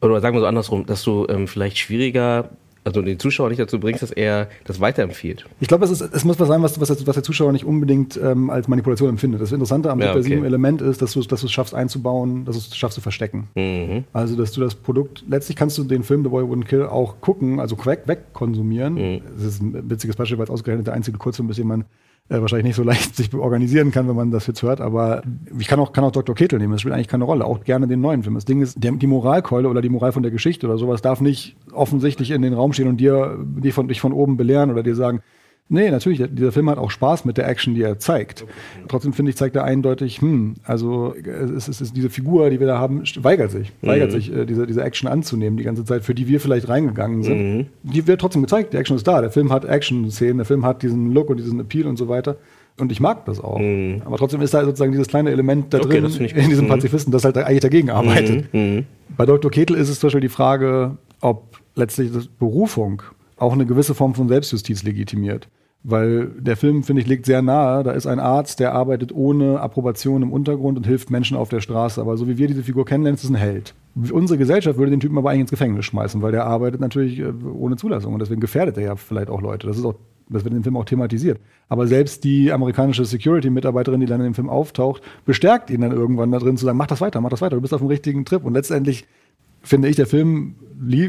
oder 0.00 0.20
sagen 0.20 0.36
wir 0.36 0.40
so 0.40 0.46
andersrum, 0.46 0.86
dass 0.86 1.02
du 1.02 1.26
ähm, 1.28 1.48
vielleicht 1.48 1.78
schwieriger 1.78 2.50
also 2.86 3.02
den 3.02 3.18
Zuschauer 3.18 3.48
nicht 3.48 3.58
dazu 3.58 3.80
bringst, 3.80 4.02
dass 4.02 4.12
er 4.12 4.48
das 4.64 4.80
weiterempfiehlt. 4.80 5.44
Ich 5.58 5.66
glaube, 5.66 5.84
es, 5.84 6.00
es 6.00 6.24
muss 6.24 6.38
was 6.38 6.46
sein, 6.46 6.62
was, 6.62 6.80
was, 6.80 7.06
was 7.06 7.14
der 7.14 7.22
Zuschauer 7.24 7.50
nicht 7.50 7.64
unbedingt 7.64 8.16
ähm, 8.16 8.48
als 8.48 8.68
Manipulation 8.68 9.08
empfindet. 9.08 9.40
Das 9.40 9.50
Interessante 9.50 9.90
am 9.90 10.00
ja, 10.00 10.14
okay. 10.14 10.34
Element 10.34 10.80
ist, 10.80 11.02
dass 11.02 11.12
du, 11.12 11.20
dass 11.22 11.40
du 11.40 11.46
es 11.46 11.52
schaffst 11.52 11.74
einzubauen, 11.74 12.44
dass 12.44 12.54
du 12.54 12.60
es 12.60 12.76
schaffst 12.76 12.94
zu 12.94 13.00
verstecken. 13.00 13.48
Mhm. 13.56 14.04
Also, 14.12 14.36
dass 14.36 14.52
du 14.52 14.60
das 14.60 14.76
Produkt, 14.76 15.24
letztlich 15.28 15.56
kannst 15.56 15.76
du 15.78 15.84
den 15.84 16.04
Film 16.04 16.22
The 16.22 16.28
Boy 16.28 16.44
Wouldn't 16.44 16.66
Kill 16.66 16.84
auch 16.84 17.20
gucken, 17.20 17.58
also 17.58 17.76
weg, 17.84 18.02
wegkonsumieren. 18.06 18.94
Mhm. 18.94 19.20
Das 19.36 19.46
ist 19.46 19.62
ein 19.62 19.90
witziges 19.90 20.14
Beispiel, 20.14 20.38
weil 20.38 20.44
es 20.44 20.50
ausgerechnet 20.50 20.86
der 20.86 20.94
einzige 20.94 21.18
Kurzfilm 21.18 21.50
ist, 21.50 21.58
den 21.58 21.66
man 21.66 21.84
äh, 22.28 22.40
wahrscheinlich 22.40 22.66
nicht 22.66 22.76
so 22.76 22.82
leicht 22.84 23.16
sich 23.16 23.32
organisieren 23.34 23.90
kann, 23.90 24.08
wenn 24.08 24.16
man 24.16 24.30
das 24.30 24.46
jetzt 24.46 24.62
hört. 24.62 24.80
Aber 24.80 25.22
ich 25.58 25.68
kann 25.68 25.78
auch, 25.80 25.92
kann 25.92 26.04
auch 26.04 26.12
Dr. 26.12 26.34
Ketel 26.34 26.58
nehmen. 26.58 26.72
Das 26.72 26.80
spielt 26.80 26.94
eigentlich 26.94 27.08
keine 27.08 27.24
Rolle. 27.24 27.44
Auch 27.44 27.64
gerne 27.64 27.86
den 27.86 28.00
neuen 28.00 28.22
Film. 28.22 28.34
Das 28.34 28.44
Ding 28.44 28.60
ist, 28.62 28.76
die 28.78 29.06
Moralkeule 29.06 29.68
oder 29.68 29.82
die 29.82 29.88
Moral 29.88 30.12
von 30.12 30.22
der 30.22 30.32
Geschichte 30.32 30.66
oder 30.66 30.78
sowas 30.78 31.02
darf 31.02 31.20
nicht 31.20 31.56
offensichtlich 31.72 32.30
in 32.30 32.42
den 32.42 32.54
Raum 32.54 32.72
stehen 32.72 32.88
und 32.88 32.98
dir, 32.98 33.38
dich 33.38 33.74
von, 33.74 33.88
dich 33.88 34.00
von 34.00 34.12
oben 34.12 34.36
belehren 34.36 34.70
oder 34.70 34.82
dir 34.82 34.94
sagen, 34.94 35.20
Nee, 35.68 35.90
natürlich, 35.90 36.22
dieser 36.30 36.52
Film 36.52 36.70
hat 36.70 36.78
auch 36.78 36.92
Spaß 36.92 37.24
mit 37.24 37.38
der 37.38 37.48
Action, 37.48 37.74
die 37.74 37.82
er 37.82 37.98
zeigt. 37.98 38.44
Trotzdem 38.86 39.12
finde 39.12 39.30
ich, 39.30 39.36
zeigt 39.36 39.56
er 39.56 39.64
eindeutig, 39.64 40.20
hm, 40.20 40.54
also 40.62 41.12
es 41.16 41.50
ist, 41.50 41.68
es 41.68 41.80
ist 41.80 41.96
diese 41.96 42.08
Figur, 42.08 42.50
die 42.50 42.60
wir 42.60 42.68
da 42.68 42.78
haben, 42.78 43.02
weigert 43.20 43.50
sich, 43.50 43.72
mhm. 43.82 43.88
weigert 43.88 44.12
sich, 44.12 44.32
äh, 44.32 44.46
diese, 44.46 44.66
diese 44.68 44.84
Action 44.84 45.08
anzunehmen 45.08 45.56
die 45.56 45.64
ganze 45.64 45.84
Zeit, 45.84 46.04
für 46.04 46.14
die 46.14 46.28
wir 46.28 46.40
vielleicht 46.40 46.68
reingegangen 46.68 47.24
sind. 47.24 47.56
Mhm. 47.56 47.66
Die 47.82 48.06
wird 48.06 48.20
trotzdem 48.20 48.42
gezeigt, 48.42 48.74
die 48.74 48.76
Action 48.76 48.96
ist 48.96 49.08
da, 49.08 49.20
der 49.20 49.30
Film 49.30 49.52
hat 49.52 49.64
Action-Szenen, 49.64 50.36
der 50.36 50.46
Film 50.46 50.64
hat 50.64 50.82
diesen 50.82 51.12
Look 51.12 51.30
und 51.30 51.38
diesen 51.38 51.58
Appeal 51.58 51.86
und 51.86 51.96
so 51.96 52.08
weiter. 52.08 52.36
Und 52.78 52.92
ich 52.92 53.00
mag 53.00 53.24
das 53.24 53.40
auch. 53.40 53.58
Mhm. 53.58 54.02
Aber 54.04 54.18
trotzdem 54.18 54.42
ist 54.42 54.54
da 54.54 54.64
sozusagen 54.64 54.92
dieses 54.92 55.08
kleine 55.08 55.30
Element 55.30 55.74
da 55.74 55.78
okay, 55.78 56.00
drin, 56.00 56.14
in 56.14 56.48
diesem 56.48 56.66
mhm. 56.66 56.68
Pazifisten, 56.68 57.10
das 57.10 57.24
halt 57.24 57.36
eigentlich 57.38 57.60
dagegen 57.60 57.90
arbeitet. 57.90 58.52
Mhm. 58.54 58.60
Mhm. 58.60 58.86
Bei 59.16 59.26
Dr. 59.26 59.50
Ketel 59.50 59.76
ist 59.76 59.88
es 59.88 59.98
zum 59.98 60.08
Beispiel 60.08 60.20
die 60.20 60.28
Frage, 60.28 60.96
ob 61.20 61.58
letztlich 61.74 62.10
Berufung 62.38 63.02
auch 63.36 63.52
eine 63.52 63.66
gewisse 63.66 63.94
Form 63.94 64.14
von 64.14 64.28
Selbstjustiz 64.28 64.82
legitimiert. 64.82 65.48
Weil 65.82 66.26
der 66.40 66.56
Film, 66.56 66.82
finde 66.82 67.02
ich, 67.02 67.08
liegt 67.08 67.26
sehr 67.26 67.42
nahe. 67.42 67.84
Da 67.84 67.92
ist 67.92 68.06
ein 68.06 68.18
Arzt, 68.18 68.58
der 68.58 68.72
arbeitet 68.74 69.14
ohne 69.14 69.60
Approbation 69.60 70.22
im 70.22 70.32
Untergrund 70.32 70.76
und 70.76 70.86
hilft 70.86 71.10
Menschen 71.10 71.36
auf 71.36 71.48
der 71.48 71.60
Straße. 71.60 72.00
Aber 72.00 72.16
so 72.16 72.26
wie 72.26 72.38
wir 72.38 72.48
diese 72.48 72.64
Figur 72.64 72.84
kennenlernen, 72.84 73.16
ist 73.16 73.24
es 73.24 73.30
ein 73.30 73.36
Held. 73.36 73.74
Unsere 74.10 74.36
Gesellschaft 74.36 74.78
würde 74.78 74.90
den 74.90 75.00
Typen 75.00 75.16
aber 75.16 75.30
eigentlich 75.30 75.42
ins 75.42 75.50
Gefängnis 75.50 75.84
schmeißen, 75.84 76.22
weil 76.22 76.32
der 76.32 76.44
arbeitet 76.44 76.80
natürlich 76.80 77.20
äh, 77.20 77.32
ohne 77.54 77.76
Zulassung 77.76 78.14
und 78.14 78.20
deswegen 78.20 78.40
gefährdet 78.40 78.76
er 78.78 78.82
ja 78.82 78.96
vielleicht 78.96 79.30
auch 79.30 79.40
Leute. 79.40 79.68
Das 79.68 79.78
ist 79.78 79.84
auch 79.84 79.94
das 80.28 80.44
wird 80.44 80.52
in 80.52 80.60
dem 80.60 80.64
Film 80.64 80.76
auch 80.76 80.84
thematisiert. 80.84 81.40
Aber 81.68 81.86
selbst 81.86 82.24
die 82.24 82.50
amerikanische 82.52 83.04
Security-Mitarbeiterin, 83.04 84.00
die 84.00 84.06
dann 84.06 84.20
in 84.20 84.26
dem 84.26 84.34
Film 84.34 84.48
auftaucht, 84.48 85.02
bestärkt 85.24 85.70
ihn 85.70 85.82
dann 85.82 85.92
irgendwann 85.92 86.32
da 86.32 86.38
drin 86.38 86.56
zu 86.56 86.64
sagen, 86.64 86.76
mach 86.76 86.88
das 86.88 87.00
weiter, 87.00 87.20
mach 87.20 87.30
das 87.30 87.42
weiter, 87.42 87.56
du 87.56 87.62
bist 87.62 87.74
auf 87.74 87.80
dem 87.80 87.88
richtigen 87.88 88.24
Trip. 88.24 88.44
Und 88.44 88.54
letztendlich 88.54 89.06
finde 89.66 89.88
ich, 89.88 89.96
der 89.96 90.06
Film 90.06 90.54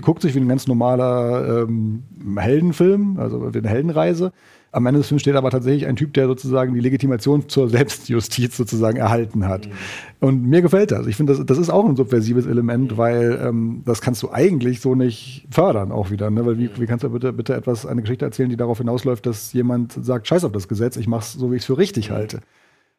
guckt 0.01 0.21
sich 0.21 0.35
wie 0.35 0.39
ein 0.39 0.47
ganz 0.47 0.67
normaler 0.67 1.63
ähm, 1.63 2.03
Heldenfilm, 2.37 3.17
also 3.19 3.53
wie 3.53 3.57
eine 3.57 3.69
Heldenreise. 3.69 4.31
Am 4.71 4.85
Ende 4.85 4.99
des 4.99 5.07
Films 5.07 5.21
steht 5.21 5.35
aber 5.35 5.49
tatsächlich 5.49 5.87
ein 5.87 5.95
Typ, 5.95 6.13
der 6.13 6.27
sozusagen 6.27 6.73
die 6.73 6.81
Legitimation 6.81 7.47
zur 7.47 7.69
Selbstjustiz 7.69 8.57
sozusagen 8.57 8.97
erhalten 8.97 9.47
hat. 9.47 9.65
Mhm. 9.65 9.71
Und 10.19 10.43
mir 10.43 10.61
gefällt 10.61 10.91
das. 10.91 11.07
Ich 11.07 11.15
finde, 11.15 11.35
das, 11.35 11.45
das 11.45 11.57
ist 11.57 11.69
auch 11.69 11.87
ein 11.87 11.95
subversives 11.95 12.45
Element, 12.45 12.91
mhm. 12.91 12.97
weil 12.97 13.39
ähm, 13.43 13.81
das 13.85 14.01
kannst 14.01 14.21
du 14.23 14.31
eigentlich 14.31 14.81
so 14.81 14.93
nicht 14.93 15.47
fördern 15.49 15.91
auch 15.91 16.11
wieder. 16.11 16.29
Ne? 16.29 16.45
Weil 16.45 16.57
wie, 16.57 16.69
wie 16.77 16.85
kannst 16.85 17.03
du 17.03 17.09
bitte, 17.09 17.33
bitte 17.33 17.55
etwas, 17.55 17.85
eine 17.85 18.01
Geschichte 18.01 18.25
erzählen, 18.25 18.49
die 18.49 18.57
darauf 18.57 18.77
hinausläuft, 18.77 19.25
dass 19.25 19.53
jemand 19.53 19.93
sagt, 19.93 20.27
scheiß 20.27 20.43
auf 20.43 20.51
das 20.51 20.67
Gesetz, 20.67 20.97
ich 20.97 21.07
mach's 21.07 21.33
so, 21.33 21.51
wie 21.51 21.55
ich 21.55 21.61
es 21.61 21.65
für 21.65 21.77
richtig 21.77 22.09
mhm. 22.09 22.15
halte. 22.15 22.39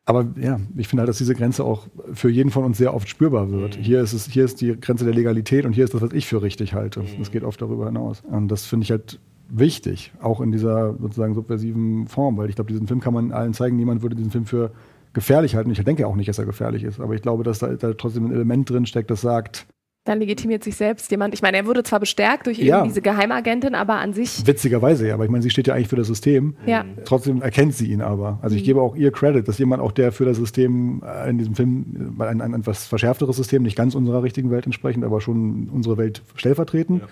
Aber 0.08 0.26
ja, 0.40 0.58
ich 0.74 0.88
finde 0.88 1.02
halt, 1.02 1.10
dass 1.10 1.18
diese 1.18 1.34
Grenze 1.34 1.64
auch 1.64 1.86
für 2.14 2.30
jeden 2.30 2.50
von 2.50 2.64
uns 2.64 2.78
sehr 2.78 2.94
oft 2.94 3.10
spürbar 3.10 3.50
wird. 3.50 3.76
Mhm. 3.76 3.82
Hier 3.82 4.00
ist 4.00 4.14
es, 4.14 4.24
hier 4.24 4.46
ist 4.46 4.62
die 4.62 4.74
Grenze 4.80 5.04
der 5.04 5.12
Legalität 5.12 5.66
und 5.66 5.74
hier 5.74 5.84
ist 5.84 5.92
das, 5.92 6.00
was 6.00 6.14
ich 6.14 6.26
für 6.26 6.40
richtig 6.40 6.72
halte. 6.72 7.00
Mhm. 7.00 7.18
Das 7.18 7.30
geht 7.30 7.44
oft 7.44 7.60
darüber 7.60 7.84
hinaus. 7.84 8.22
Und 8.22 8.48
das 8.48 8.64
finde 8.64 8.84
ich 8.84 8.90
halt 8.90 9.20
wichtig, 9.50 10.12
auch 10.22 10.40
in 10.40 10.50
dieser 10.50 10.94
sozusagen 10.98 11.34
subversiven 11.34 12.06
Form, 12.06 12.38
weil 12.38 12.48
ich 12.48 12.54
glaube, 12.54 12.72
diesen 12.72 12.86
Film 12.86 13.00
kann 13.00 13.12
man 13.12 13.32
allen 13.32 13.52
zeigen. 13.52 13.76
Niemand 13.76 14.00
würde 14.00 14.16
diesen 14.16 14.30
Film 14.30 14.46
für 14.46 14.70
gefährlich 15.12 15.56
halten. 15.56 15.70
Ich 15.70 15.84
denke 15.84 16.06
auch 16.06 16.16
nicht, 16.16 16.30
dass 16.30 16.38
er 16.38 16.46
gefährlich 16.46 16.84
ist, 16.84 17.00
aber 17.00 17.14
ich 17.14 17.20
glaube, 17.20 17.44
dass 17.44 17.58
da, 17.58 17.68
da 17.74 17.92
trotzdem 17.92 18.24
ein 18.24 18.32
Element 18.32 18.70
drin 18.70 18.86
steckt, 18.86 19.10
das 19.10 19.20
sagt, 19.20 19.66
dann 20.08 20.20
legitimiert 20.20 20.64
sich 20.64 20.76
selbst 20.76 21.10
jemand. 21.10 21.34
Ich 21.34 21.42
meine, 21.42 21.58
er 21.58 21.66
wurde 21.66 21.82
zwar 21.82 22.00
bestärkt 22.00 22.46
durch 22.46 22.58
ja. 22.58 22.82
diese 22.82 23.02
Geheimagentin, 23.02 23.74
aber 23.74 23.96
an 23.96 24.14
sich. 24.14 24.46
Witzigerweise, 24.46 25.06
ja. 25.06 25.14
Aber 25.14 25.24
ich 25.24 25.30
meine, 25.30 25.42
sie 25.42 25.50
steht 25.50 25.66
ja 25.66 25.74
eigentlich 25.74 25.88
für 25.88 25.96
das 25.96 26.06
System. 26.06 26.56
Ja. 26.66 26.84
Trotzdem 27.04 27.42
erkennt 27.42 27.74
sie 27.74 27.92
ihn 27.92 28.00
aber. 28.00 28.38
Also 28.40 28.56
ich 28.56 28.62
mhm. 28.62 28.66
gebe 28.66 28.80
auch 28.80 28.96
ihr 28.96 29.12
Credit, 29.12 29.46
dass 29.46 29.58
jemand 29.58 29.82
auch, 29.82 29.92
der 29.92 30.10
für 30.12 30.24
das 30.24 30.38
System 30.38 31.02
äh, 31.04 31.28
in 31.28 31.38
diesem 31.38 31.54
Film, 31.54 32.16
äh, 32.18 32.24
ein, 32.24 32.40
ein 32.40 32.54
etwas 32.54 32.86
verschärfteres 32.86 33.36
System, 33.36 33.62
nicht 33.62 33.76
ganz 33.76 33.94
unserer 33.94 34.22
richtigen 34.22 34.50
Welt 34.50 34.64
entsprechend, 34.64 35.04
aber 35.04 35.20
schon 35.20 35.68
unsere 35.68 35.98
Welt 35.98 36.22
stellvertretend. 36.36 37.02
Ja 37.02 37.08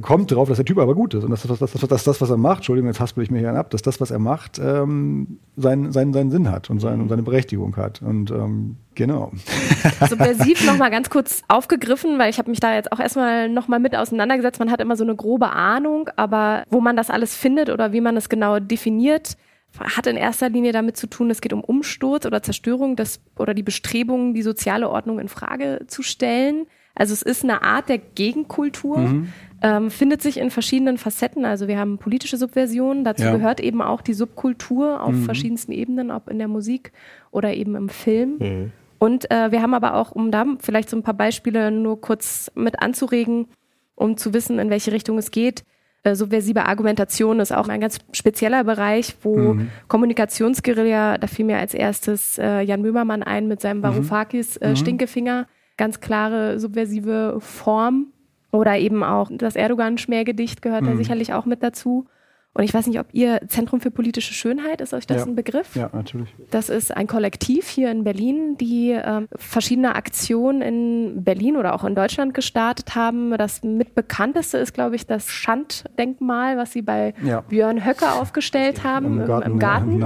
kommt 0.00 0.30
drauf, 0.30 0.48
dass 0.48 0.56
der 0.56 0.64
Typ 0.64 0.78
aber 0.78 0.94
gut 0.94 1.14
ist 1.14 1.24
und 1.24 1.30
dass 1.30 1.42
das, 1.42 1.58
das, 1.58 1.72
das, 1.72 2.04
das 2.04 2.20
was 2.20 2.30
er 2.30 2.36
macht, 2.36 2.58
Entschuldigung, 2.58 2.88
jetzt 2.88 3.00
haspel 3.00 3.22
ich 3.22 3.30
mir 3.30 3.38
hier 3.38 3.54
ab, 3.54 3.70
dass 3.70 3.82
das, 3.82 4.00
was 4.00 4.10
er 4.10 4.18
macht, 4.18 4.58
ähm, 4.58 5.38
seinen, 5.56 5.92
seinen, 5.92 6.12
seinen 6.12 6.30
Sinn 6.30 6.50
hat 6.50 6.70
und, 6.70 6.80
sein, 6.80 7.00
und 7.00 7.08
seine 7.08 7.22
Berechtigung 7.22 7.76
hat. 7.76 8.02
Und 8.02 8.30
ähm, 8.30 8.76
genau. 8.94 9.32
Subversiv 10.08 10.66
nochmal 10.66 10.90
ganz 10.90 11.10
kurz 11.10 11.42
aufgegriffen, 11.48 12.18
weil 12.18 12.30
ich 12.30 12.38
habe 12.38 12.50
mich 12.50 12.60
da 12.60 12.74
jetzt 12.74 12.90
auch 12.92 13.00
erstmal 13.00 13.48
nochmal 13.48 13.80
mit 13.80 13.94
auseinandergesetzt. 13.94 14.58
Man 14.58 14.70
hat 14.70 14.80
immer 14.80 14.96
so 14.96 15.04
eine 15.04 15.14
grobe 15.14 15.50
Ahnung, 15.50 16.08
aber 16.16 16.64
wo 16.70 16.80
man 16.80 16.96
das 16.96 17.10
alles 17.10 17.36
findet 17.36 17.70
oder 17.70 17.92
wie 17.92 18.00
man 18.00 18.16
es 18.16 18.28
genau 18.28 18.58
definiert, 18.58 19.36
hat 19.78 20.06
in 20.06 20.16
erster 20.16 20.48
Linie 20.48 20.72
damit 20.72 20.96
zu 20.96 21.06
tun, 21.06 21.30
es 21.30 21.40
geht 21.40 21.52
um 21.52 21.62
Umsturz 21.62 22.26
oder 22.26 22.42
Zerstörung 22.42 22.96
des, 22.96 23.20
oder 23.38 23.54
die 23.54 23.62
Bestrebungen, 23.62 24.34
die 24.34 24.42
soziale 24.42 24.88
Ordnung 24.88 25.20
in 25.20 25.28
Frage 25.28 25.80
zu 25.86 26.02
stellen. 26.02 26.66
Also 27.00 27.14
es 27.14 27.22
ist 27.22 27.44
eine 27.44 27.62
Art 27.62 27.88
der 27.88 27.96
Gegenkultur, 27.96 28.98
mhm. 28.98 29.28
ähm, 29.62 29.90
findet 29.90 30.20
sich 30.20 30.36
in 30.36 30.50
verschiedenen 30.50 30.98
Facetten. 30.98 31.46
Also 31.46 31.66
wir 31.66 31.78
haben 31.78 31.96
politische 31.96 32.36
Subversionen, 32.36 33.04
dazu 33.04 33.24
ja. 33.24 33.32
gehört 33.32 33.58
eben 33.58 33.80
auch 33.80 34.02
die 34.02 34.12
Subkultur 34.12 35.02
auf 35.02 35.14
mhm. 35.14 35.22
verschiedensten 35.22 35.72
Ebenen, 35.72 36.10
ob 36.10 36.28
in 36.28 36.38
der 36.38 36.46
Musik 36.46 36.92
oder 37.30 37.54
eben 37.54 37.74
im 37.74 37.88
Film. 37.88 38.36
Mhm. 38.38 38.72
Und 38.98 39.30
äh, 39.30 39.50
wir 39.50 39.62
haben 39.62 39.72
aber 39.72 39.94
auch, 39.94 40.12
um 40.12 40.30
da 40.30 40.44
vielleicht 40.58 40.90
so 40.90 40.96
ein 40.98 41.02
paar 41.02 41.14
Beispiele 41.14 41.70
nur 41.70 42.02
kurz 42.02 42.50
mit 42.54 42.82
anzuregen, 42.82 43.46
um 43.94 44.18
zu 44.18 44.34
wissen, 44.34 44.58
in 44.58 44.68
welche 44.68 44.92
Richtung 44.92 45.16
es 45.16 45.30
geht. 45.30 45.64
Äh, 46.02 46.14
subversive 46.14 46.66
Argumentation 46.66 47.40
ist 47.40 47.50
auch 47.50 47.68
ein 47.68 47.80
ganz 47.80 47.96
spezieller 48.12 48.62
Bereich, 48.62 49.16
wo 49.22 49.54
mhm. 49.54 49.70
Kommunikationsguerilla, 49.88 51.16
da 51.16 51.26
fiel 51.28 51.46
mir 51.46 51.56
als 51.56 51.72
erstes 51.72 52.36
äh, 52.36 52.60
Jan 52.60 52.82
Böhmermann 52.82 53.22
ein 53.22 53.48
mit 53.48 53.62
seinem 53.62 53.78
mhm. 53.78 53.84
Varoufakis 53.84 54.58
äh, 54.58 54.68
mhm. 54.68 54.76
Stinkefinger 54.76 55.46
ganz 55.80 56.00
klare 56.00 56.60
subversive 56.60 57.38
Form. 57.40 58.12
Oder 58.52 58.78
eben 58.78 59.02
auch 59.02 59.30
das 59.32 59.56
Erdogan-Schmähgedicht 59.56 60.60
gehört 60.60 60.82
mhm. 60.82 60.86
da 60.88 60.96
sicherlich 60.96 61.32
auch 61.32 61.46
mit 61.46 61.62
dazu. 61.62 62.06
Und 62.52 62.64
ich 62.64 62.74
weiß 62.74 62.88
nicht, 62.88 62.98
ob 62.98 63.06
ihr 63.12 63.40
Zentrum 63.46 63.80
für 63.80 63.92
politische 63.92 64.34
Schönheit, 64.34 64.80
ist 64.80 64.92
euch 64.92 65.06
das 65.06 65.18
ja. 65.18 65.26
ein 65.26 65.36
Begriff? 65.36 65.76
Ja, 65.76 65.88
natürlich. 65.92 66.34
Das 66.50 66.68
ist 66.68 66.94
ein 66.96 67.06
Kollektiv 67.06 67.68
hier 67.68 67.92
in 67.92 68.02
Berlin, 68.02 68.56
die 68.56 68.90
äh, 68.90 69.28
verschiedene 69.36 69.94
Aktionen 69.94 70.60
in 70.60 71.22
Berlin 71.22 71.56
oder 71.56 71.74
auch 71.74 71.84
in 71.84 71.94
Deutschland 71.94 72.34
gestartet 72.34 72.96
haben. 72.96 73.30
Das 73.38 73.62
mitbekannteste 73.62 74.58
ist, 74.58 74.74
glaube 74.74 74.96
ich, 74.96 75.06
das 75.06 75.28
Schanddenkmal, 75.28 76.56
was 76.56 76.72
sie 76.72 76.82
bei 76.82 77.14
ja. 77.22 77.42
Björn 77.42 77.86
Höcke 77.86 78.10
aufgestellt 78.10 78.82
haben 78.82 79.20
im 79.20 79.26
Garten, 79.26 79.50
im, 79.52 79.58
Garten 79.60 80.00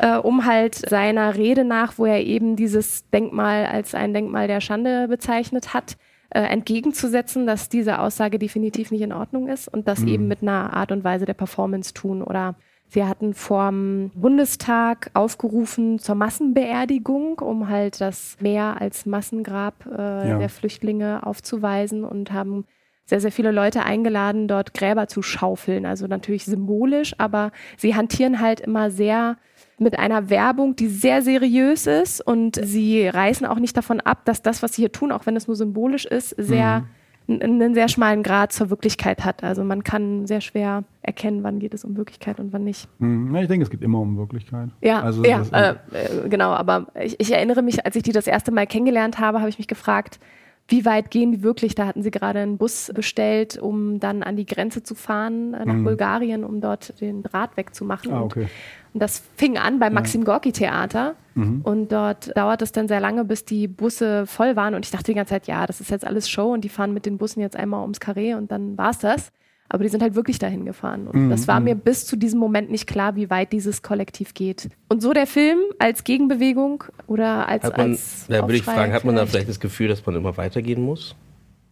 ja. 0.00 0.18
äh, 0.18 0.20
um 0.20 0.46
halt 0.46 0.76
seiner 0.76 1.34
Rede 1.34 1.64
nach, 1.64 1.98
wo 1.98 2.06
er 2.06 2.22
eben 2.24 2.54
dieses 2.54 3.10
Denkmal 3.10 3.66
als 3.66 3.96
ein 3.96 4.14
Denkmal 4.14 4.46
der 4.46 4.60
Schande 4.60 5.08
bezeichnet 5.08 5.74
hat, 5.74 5.96
äh, 6.30 6.40
entgegenzusetzen, 6.40 7.46
dass 7.46 7.68
diese 7.68 8.00
Aussage 8.00 8.38
definitiv 8.38 8.90
nicht 8.90 9.02
in 9.02 9.12
Ordnung 9.12 9.48
ist 9.48 9.68
und 9.68 9.88
das 9.88 10.00
mhm. 10.00 10.08
eben 10.08 10.28
mit 10.28 10.42
einer 10.42 10.72
Art 10.72 10.92
und 10.92 11.04
Weise 11.04 11.26
der 11.26 11.34
Performance 11.34 11.92
tun 11.94 12.22
oder 12.22 12.56
Sie 12.92 13.04
hatten 13.04 13.34
vorm 13.34 14.10
Bundestag 14.16 15.12
aufgerufen 15.14 16.00
zur 16.00 16.16
Massenbeerdigung, 16.16 17.38
um 17.38 17.68
halt 17.68 18.00
das 18.00 18.36
Meer 18.40 18.80
als 18.80 19.06
Massengrab 19.06 19.86
äh, 19.86 20.28
ja. 20.28 20.38
der 20.38 20.48
Flüchtlinge 20.48 21.24
aufzuweisen 21.24 22.02
und 22.02 22.32
haben 22.32 22.64
sehr, 23.04 23.20
sehr 23.20 23.30
viele 23.30 23.52
Leute 23.52 23.84
eingeladen, 23.84 24.48
dort 24.48 24.74
Gräber 24.74 25.06
zu 25.06 25.22
schaufeln. 25.22 25.86
Also 25.86 26.08
natürlich 26.08 26.46
symbolisch, 26.46 27.14
aber 27.18 27.52
sie 27.76 27.94
hantieren 27.94 28.40
halt 28.40 28.58
immer 28.58 28.90
sehr 28.90 29.36
mit 29.80 29.98
einer 29.98 30.28
Werbung, 30.28 30.76
die 30.76 30.88
sehr 30.88 31.22
seriös 31.22 31.86
ist 31.86 32.20
und 32.20 32.60
sie 32.62 33.08
reißen 33.08 33.46
auch 33.46 33.58
nicht 33.58 33.76
davon 33.76 34.00
ab, 34.00 34.24
dass 34.26 34.42
das, 34.42 34.62
was 34.62 34.74
sie 34.74 34.82
hier 34.82 34.92
tun, 34.92 35.10
auch 35.10 35.24
wenn 35.24 35.36
es 35.36 35.46
nur 35.46 35.56
symbolisch 35.56 36.04
ist, 36.04 36.30
sehr 36.36 36.84
mhm. 37.26 37.40
einen 37.40 37.74
sehr 37.74 37.88
schmalen 37.88 38.22
Grad 38.22 38.52
zur 38.52 38.68
Wirklichkeit 38.68 39.24
hat. 39.24 39.42
Also 39.42 39.64
man 39.64 39.82
kann 39.82 40.26
sehr 40.26 40.42
schwer 40.42 40.84
erkennen, 41.00 41.42
wann 41.42 41.60
geht 41.60 41.72
es 41.72 41.84
um 41.84 41.96
Wirklichkeit 41.96 42.38
und 42.38 42.52
wann 42.52 42.64
nicht. 42.64 42.88
Mhm. 43.00 43.34
Ja, 43.34 43.40
ich 43.40 43.48
denke, 43.48 43.64
es 43.64 43.70
geht 43.70 43.80
immer 43.80 44.00
um 44.00 44.18
Wirklichkeit. 44.18 44.68
Ja, 44.82 45.00
also 45.00 45.24
ja 45.24 45.42
äh, 45.52 45.70
äh, 45.92 46.28
genau. 46.28 46.50
Aber 46.50 46.88
ich, 47.02 47.18
ich 47.18 47.32
erinnere 47.32 47.62
mich, 47.62 47.84
als 47.84 47.96
ich 47.96 48.02
die 48.02 48.12
das 48.12 48.26
erste 48.26 48.52
Mal 48.52 48.66
kennengelernt 48.66 49.18
habe, 49.18 49.40
habe 49.40 49.48
ich 49.48 49.56
mich 49.56 49.68
gefragt, 49.68 50.20
wie 50.68 50.84
weit 50.84 51.10
gehen 51.10 51.32
die 51.32 51.42
wirklich? 51.42 51.74
Da 51.74 51.86
hatten 51.86 52.02
sie 52.02 52.10
gerade 52.10 52.38
einen 52.38 52.56
Bus 52.56 52.92
bestellt, 52.94 53.58
um 53.58 53.98
dann 53.98 54.22
an 54.22 54.36
die 54.36 54.46
Grenze 54.46 54.82
zu 54.82 54.94
fahren 54.94 55.54
äh, 55.54 55.64
nach 55.64 55.74
mhm. 55.74 55.84
Bulgarien, 55.84 56.44
um 56.44 56.60
dort 56.60 57.00
den 57.00 57.22
Draht 57.22 57.56
wegzumachen. 57.56 58.12
Ah, 58.12 58.22
okay. 58.22 58.46
Und 58.92 59.00
das 59.00 59.22
fing 59.36 59.56
an 59.56 59.78
beim 59.78 59.94
Maxim 59.94 60.24
Gorki 60.24 60.52
Theater. 60.52 61.14
Mhm. 61.34 61.60
Und 61.62 61.92
dort 61.92 62.36
dauert 62.36 62.62
es 62.62 62.72
dann 62.72 62.88
sehr 62.88 63.00
lange, 63.00 63.24
bis 63.24 63.44
die 63.44 63.68
Busse 63.68 64.26
voll 64.26 64.56
waren. 64.56 64.74
Und 64.74 64.84
ich 64.84 64.90
dachte 64.90 65.04
die 65.04 65.14
ganze 65.14 65.30
Zeit, 65.30 65.46
ja, 65.46 65.66
das 65.66 65.80
ist 65.80 65.90
jetzt 65.90 66.06
alles 66.06 66.28
Show 66.28 66.52
und 66.52 66.62
die 66.62 66.68
fahren 66.68 66.92
mit 66.92 67.06
den 67.06 67.18
Bussen 67.18 67.40
jetzt 67.40 67.56
einmal 67.56 67.82
ums 67.82 68.00
Karree 68.00 68.34
und 68.34 68.50
dann 68.50 68.76
war's 68.76 68.98
das. 68.98 69.32
Aber 69.72 69.84
die 69.84 69.88
sind 69.88 70.02
halt 70.02 70.16
wirklich 70.16 70.40
dahin 70.40 70.64
gefahren. 70.64 71.06
Und 71.06 71.26
mhm. 71.26 71.30
das 71.30 71.46
war 71.46 71.60
mir 71.60 71.76
bis 71.76 72.04
zu 72.04 72.16
diesem 72.16 72.40
Moment 72.40 72.72
nicht 72.72 72.88
klar, 72.88 73.14
wie 73.14 73.30
weit 73.30 73.52
dieses 73.52 73.82
Kollektiv 73.82 74.34
geht. 74.34 74.68
Und 74.88 75.00
so 75.00 75.12
der 75.12 75.28
Film 75.28 75.60
als 75.78 76.02
Gegenbewegung 76.02 76.82
oder 77.06 77.48
als. 77.48 77.62
Hat 77.62 77.76
man, 77.76 77.92
als 77.92 78.26
da 78.26 78.42
würde 78.42 78.56
ich 78.56 78.64
fragen, 78.64 78.92
hat 78.92 79.04
man 79.04 79.14
da 79.14 79.26
vielleicht 79.26 79.48
das 79.48 79.60
Gefühl, 79.60 79.86
dass 79.86 80.04
man 80.04 80.16
immer 80.16 80.36
weitergehen 80.36 80.82
muss? 80.82 81.14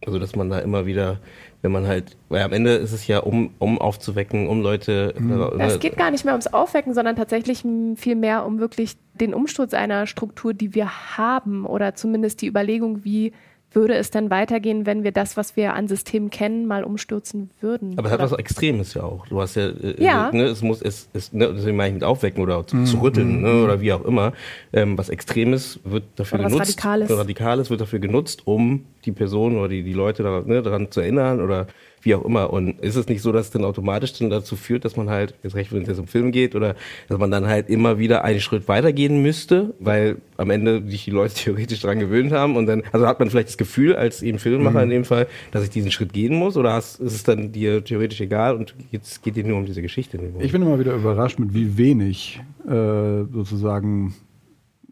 Also, 0.05 0.19
dass 0.19 0.35
man 0.35 0.49
da 0.49 0.59
immer 0.59 0.85
wieder 0.85 1.19
wenn 1.61 1.71
man 1.71 1.87
halt, 1.87 2.15
weil 2.29 2.41
am 2.41 2.53
Ende 2.53 2.75
ist 2.75 2.93
es 2.93 3.07
ja, 3.07 3.19
um, 3.19 3.53
um 3.59 3.79
aufzuwecken, 3.79 4.47
um 4.47 4.61
Leute. 4.61 5.13
Mhm. 5.17 5.59
es 5.59 5.79
geht 5.79 5.97
gar 5.97 6.09
nicht 6.09 6.23
mehr 6.23 6.33
ums 6.33 6.47
Aufwecken, 6.47 6.93
sondern 6.93 7.15
tatsächlich 7.15 7.63
viel 7.95 8.15
mehr 8.15 8.45
um 8.45 8.59
wirklich 8.59 8.95
den 9.13 9.33
Umsturz 9.33 9.73
einer 9.73 10.07
Struktur, 10.07 10.53
die 10.53 10.73
wir 10.73 11.17
haben 11.17 11.65
oder 11.65 11.95
zumindest 11.95 12.41
die 12.41 12.47
Überlegung, 12.47 13.03
wie 13.03 13.33
würde 13.71 13.95
es 13.95 14.09
denn 14.09 14.29
weitergehen, 14.29 14.85
wenn 14.85 15.03
wir 15.03 15.11
das, 15.11 15.37
was 15.37 15.55
wir 15.55 15.73
an 15.73 15.87
Systemen 15.87 16.29
kennen, 16.29 16.65
mal 16.65 16.83
umstürzen 16.83 17.51
würden? 17.61 17.97
Aber 17.97 18.07
es 18.07 18.13
hat 18.13 18.21
was 18.21 18.31
Extremes 18.33 18.93
ja 18.93 19.03
auch. 19.03 19.27
Du 19.27 19.39
hast 19.39 19.55
ja, 19.55 19.67
äh, 19.67 20.03
ja. 20.03 20.31
Ne, 20.31 20.43
es 20.45 20.61
muss, 20.61 20.81
es, 20.81 21.09
es 21.13 21.31
ne, 21.33 21.53
deswegen 21.53 21.77
meine 21.77 21.89
ich 21.89 21.93
mit 21.95 22.03
aufwecken 22.03 22.41
oder 22.41 22.65
zu, 22.65 22.77
mhm. 22.77 22.85
zu 22.85 23.01
rütteln 23.01 23.41
ne, 23.41 23.63
oder 23.63 23.81
wie 23.81 23.93
auch 23.93 24.03
immer. 24.05 24.33
Ähm, 24.73 24.97
was 24.97 25.09
Extremes 25.09 25.79
wird 25.83 26.03
dafür 26.15 26.39
oder 26.39 26.49
genutzt. 26.49 26.69
Radikales. 26.69 27.17
Radikales 27.17 27.69
wird 27.69 27.81
dafür 27.81 27.99
genutzt, 27.99 28.41
um 28.45 28.85
die 29.05 29.11
Person 29.11 29.57
oder 29.57 29.69
die, 29.69 29.83
die 29.83 29.93
Leute 29.93 30.23
daran, 30.23 30.47
ne, 30.47 30.61
daran 30.61 30.91
zu 30.91 31.01
erinnern 31.01 31.41
oder 31.41 31.67
wie 32.01 32.15
auch 32.15 32.23
immer. 32.23 32.51
Und 32.51 32.79
ist 32.81 32.95
es 32.95 33.07
nicht 33.07 33.21
so, 33.21 33.31
dass 33.31 33.47
es 33.47 33.51
dann 33.51 33.65
automatisch 33.65 34.13
dann 34.13 34.29
dazu 34.29 34.55
führt, 34.55 34.85
dass 34.85 34.95
man 34.95 35.09
halt, 35.09 35.33
jetzt 35.43 35.55
recht, 35.55 35.71
wenn 35.71 35.81
es 35.81 35.87
jetzt 35.87 35.99
um 35.99 36.07
Film 36.07 36.31
geht, 36.31 36.55
oder 36.55 36.75
dass 37.07 37.17
man 37.17 37.31
dann 37.31 37.47
halt 37.47 37.69
immer 37.69 37.99
wieder 37.99 38.23
einen 38.23 38.39
Schritt 38.39 38.67
weitergehen 38.67 39.21
müsste, 39.21 39.73
weil 39.79 40.17
am 40.37 40.49
Ende 40.49 40.83
sich 40.87 41.05
die 41.05 41.11
Leute 41.11 41.33
theoretisch 41.35 41.81
daran 41.81 41.99
gewöhnt 41.99 42.31
haben 42.31 42.55
und 42.55 42.65
dann, 42.65 42.83
also 42.91 43.07
hat 43.07 43.19
man 43.19 43.29
vielleicht 43.29 43.49
das 43.49 43.57
Gefühl, 43.57 43.95
als 43.95 44.21
eben 44.21 44.39
Filmemacher 44.39 44.79
mhm. 44.79 44.83
in 44.83 44.89
dem 44.89 45.05
Fall, 45.05 45.27
dass 45.51 45.63
ich 45.63 45.69
diesen 45.69 45.91
Schritt 45.91 46.13
gehen 46.13 46.35
muss, 46.35 46.57
oder 46.57 46.73
hast, 46.73 46.99
ist 46.99 47.13
es 47.13 47.23
dann 47.23 47.51
dir 47.51 47.83
theoretisch 47.83 48.21
egal 48.21 48.55
und 48.55 48.75
jetzt 48.91 49.23
geht 49.23 49.35
dir 49.35 49.43
nur 49.43 49.57
um 49.57 49.65
diese 49.65 49.81
Geschichte? 49.81 50.19
Ich 50.39 50.51
bin 50.51 50.61
immer 50.61 50.79
wieder 50.79 50.95
überrascht, 50.95 51.39
mit 51.39 51.53
wie 51.53 51.77
wenig 51.77 52.41
äh, 52.67 53.23
sozusagen, 53.31 54.15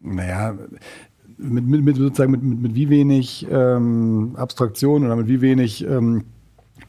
naja, 0.02 0.56
mit, 1.38 1.66
mit, 1.66 1.84
mit 1.84 1.96
sozusagen 1.96 2.32
mit, 2.32 2.42
mit, 2.42 2.60
mit 2.60 2.74
wie 2.74 2.90
wenig 2.90 3.46
ähm, 3.50 4.32
Abstraktion 4.36 5.04
oder 5.04 5.16
mit 5.16 5.28
wie 5.28 5.40
wenig 5.40 5.84
ähm, 5.86 6.24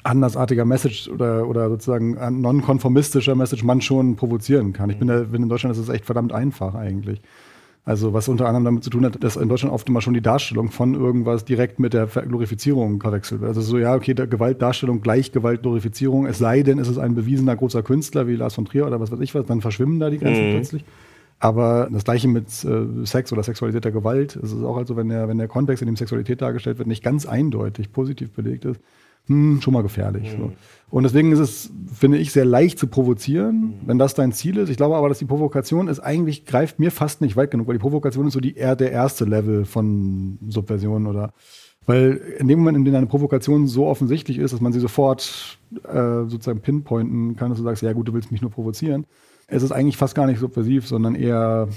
andersartiger 0.03 0.65
Message 0.65 1.09
oder, 1.09 1.47
oder 1.47 1.69
sozusagen 1.69 2.17
nonkonformistischer 2.41 3.35
Message 3.35 3.63
man 3.63 3.81
schon 3.81 4.15
provozieren 4.15 4.73
kann. 4.73 4.89
Ich 4.89 4.97
bin, 4.97 5.07
da, 5.07 5.21
bin 5.21 5.43
in 5.43 5.49
Deutschland 5.49 5.75
ist 5.75 5.81
es 5.81 5.89
echt 5.89 6.05
verdammt 6.05 6.33
einfach 6.33 6.75
eigentlich. 6.75 7.21
Also 7.85 8.13
was 8.13 8.27
unter 8.27 8.45
anderem 8.45 8.65
damit 8.65 8.83
zu 8.83 8.89
tun 8.89 9.03
hat, 9.05 9.23
dass 9.23 9.35
in 9.35 9.49
Deutschland 9.49 9.73
oft 9.73 9.89
immer 9.89 10.01
schon 10.01 10.13
die 10.13 10.21
Darstellung 10.21 10.69
von 10.69 10.93
irgendwas 10.93 11.43
direkt 11.43 11.79
mit 11.79 11.93
der 11.93 12.05
Glorifizierung 12.05 13.01
verwechselt 13.01 13.41
wird. 13.41 13.49
Also 13.49 13.61
so, 13.61 13.77
ja, 13.77 13.95
okay, 13.95 14.13
Gewaltdarstellung 14.13 15.01
gleich 15.01 15.31
Gewaltglorifizierung, 15.31 16.27
es 16.27 16.37
sei 16.37 16.61
denn, 16.61 16.77
es 16.77 16.87
ist 16.87 16.99
ein 16.99 17.15
bewiesener 17.15 17.55
großer 17.55 17.81
Künstler 17.81 18.27
wie 18.27 18.35
Lars 18.35 18.53
von 18.53 18.65
Trier 18.65 18.85
oder 18.85 18.99
was 18.99 19.11
weiß 19.11 19.19
ich 19.21 19.33
was, 19.33 19.45
dann 19.45 19.61
verschwimmen 19.61 19.99
da 19.99 20.09
die 20.09 20.19
Grenzen 20.19 20.49
mhm. 20.49 20.51
plötzlich. 20.51 20.85
Aber 21.39 21.89
das 21.91 22.03
gleiche 22.03 22.27
mit 22.27 22.47
äh, 22.63 23.05
Sex 23.05 23.31
oder 23.31 23.43
sexualisierter 23.43 23.91
Gewalt, 23.91 24.35
es 24.35 24.51
ist 24.51 24.61
auch 24.61 24.75
also, 24.75 24.97
wenn 24.97 25.07
der, 25.07 25.27
wenn 25.29 25.37
der 25.37 25.47
Kontext, 25.47 25.81
in 25.81 25.87
dem 25.87 25.95
Sexualität 25.95 26.41
dargestellt 26.41 26.77
wird, 26.77 26.87
nicht 26.87 27.03
ganz 27.03 27.25
eindeutig 27.25 27.93
positiv 27.93 28.31
belegt 28.31 28.65
ist, 28.65 28.81
hm, 29.29 29.61
schon 29.61 29.73
mal 29.73 29.83
gefährlich. 29.83 30.35
Mhm. 30.35 30.41
So. 30.41 30.51
Und 30.89 31.03
deswegen 31.03 31.31
ist 31.31 31.39
es, 31.39 31.71
finde 31.93 32.17
ich, 32.17 32.31
sehr 32.31 32.45
leicht 32.45 32.79
zu 32.79 32.87
provozieren, 32.87 33.61
mhm. 33.61 33.73
wenn 33.85 33.99
das 33.99 34.15
dein 34.15 34.31
Ziel 34.31 34.57
ist. 34.57 34.69
Ich 34.69 34.77
glaube 34.77 34.95
aber, 34.95 35.07
dass 35.07 35.19
die 35.19 35.25
Provokation 35.25 35.87
ist 35.87 35.99
eigentlich, 35.99 36.45
greift 36.45 36.79
mir 36.79 36.91
fast 36.91 37.21
nicht 37.21 37.37
weit 37.37 37.51
genug, 37.51 37.67
weil 37.67 37.75
die 37.75 37.81
Provokation 37.81 38.27
ist 38.27 38.33
so 38.33 38.39
die, 38.39 38.55
eher 38.55 38.75
der 38.75 38.91
erste 38.91 39.25
Level 39.25 39.65
von 39.65 40.39
Subversion 40.49 41.05
oder 41.05 41.31
Weil 41.85 42.19
in 42.39 42.47
dem 42.47 42.59
Moment, 42.59 42.77
in 42.77 42.85
dem 42.85 42.95
eine 42.95 43.05
Provokation 43.05 43.67
so 43.67 43.85
offensichtlich 43.85 44.39
ist, 44.39 44.51
dass 44.51 44.61
man 44.61 44.73
sie 44.73 44.79
sofort 44.79 45.59
äh, 45.83 46.25
sozusagen 46.27 46.61
pinpointen 46.61 47.35
kann, 47.35 47.49
dass 47.49 47.59
du 47.59 47.63
sagst, 47.63 47.83
ja 47.83 47.93
gut, 47.93 48.07
du 48.07 48.13
willst 48.13 48.31
mich 48.31 48.41
nur 48.41 48.51
provozieren, 48.51 49.05
es 49.47 49.63
ist 49.63 49.71
eigentlich 49.71 49.97
fast 49.97 50.15
gar 50.15 50.25
nicht 50.25 50.39
subversiv, 50.39 50.87
sondern 50.87 51.13
eher 51.13 51.67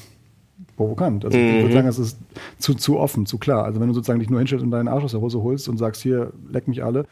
provokant. 0.77 1.25
Also 1.27 1.37
mhm. 1.37 1.45
ich 1.45 1.63
würde 1.63 1.75
sagen, 1.75 1.89
es 1.89 1.99
ist 1.99 2.19
zu, 2.59 2.75
zu 2.75 2.99
offen, 2.99 3.27
zu 3.27 3.37
klar. 3.37 3.65
Also 3.65 3.81
wenn 3.81 3.89
du 3.89 3.95
sozusagen 3.95 4.21
dich 4.21 4.31
nur 4.31 4.39
hinstellst 4.41 4.65
und 4.65 4.71
deinen 4.71 4.89
Arsch 4.89 5.05
aus 5.05 5.13
der 5.13 5.21
Hose 5.21 5.43
holst 5.43 5.69
und 5.69 5.77
sagst, 5.77 6.03
hier, 6.03 6.33
leck 6.51 6.69
mich 6.69 6.83
alle, 6.83 7.05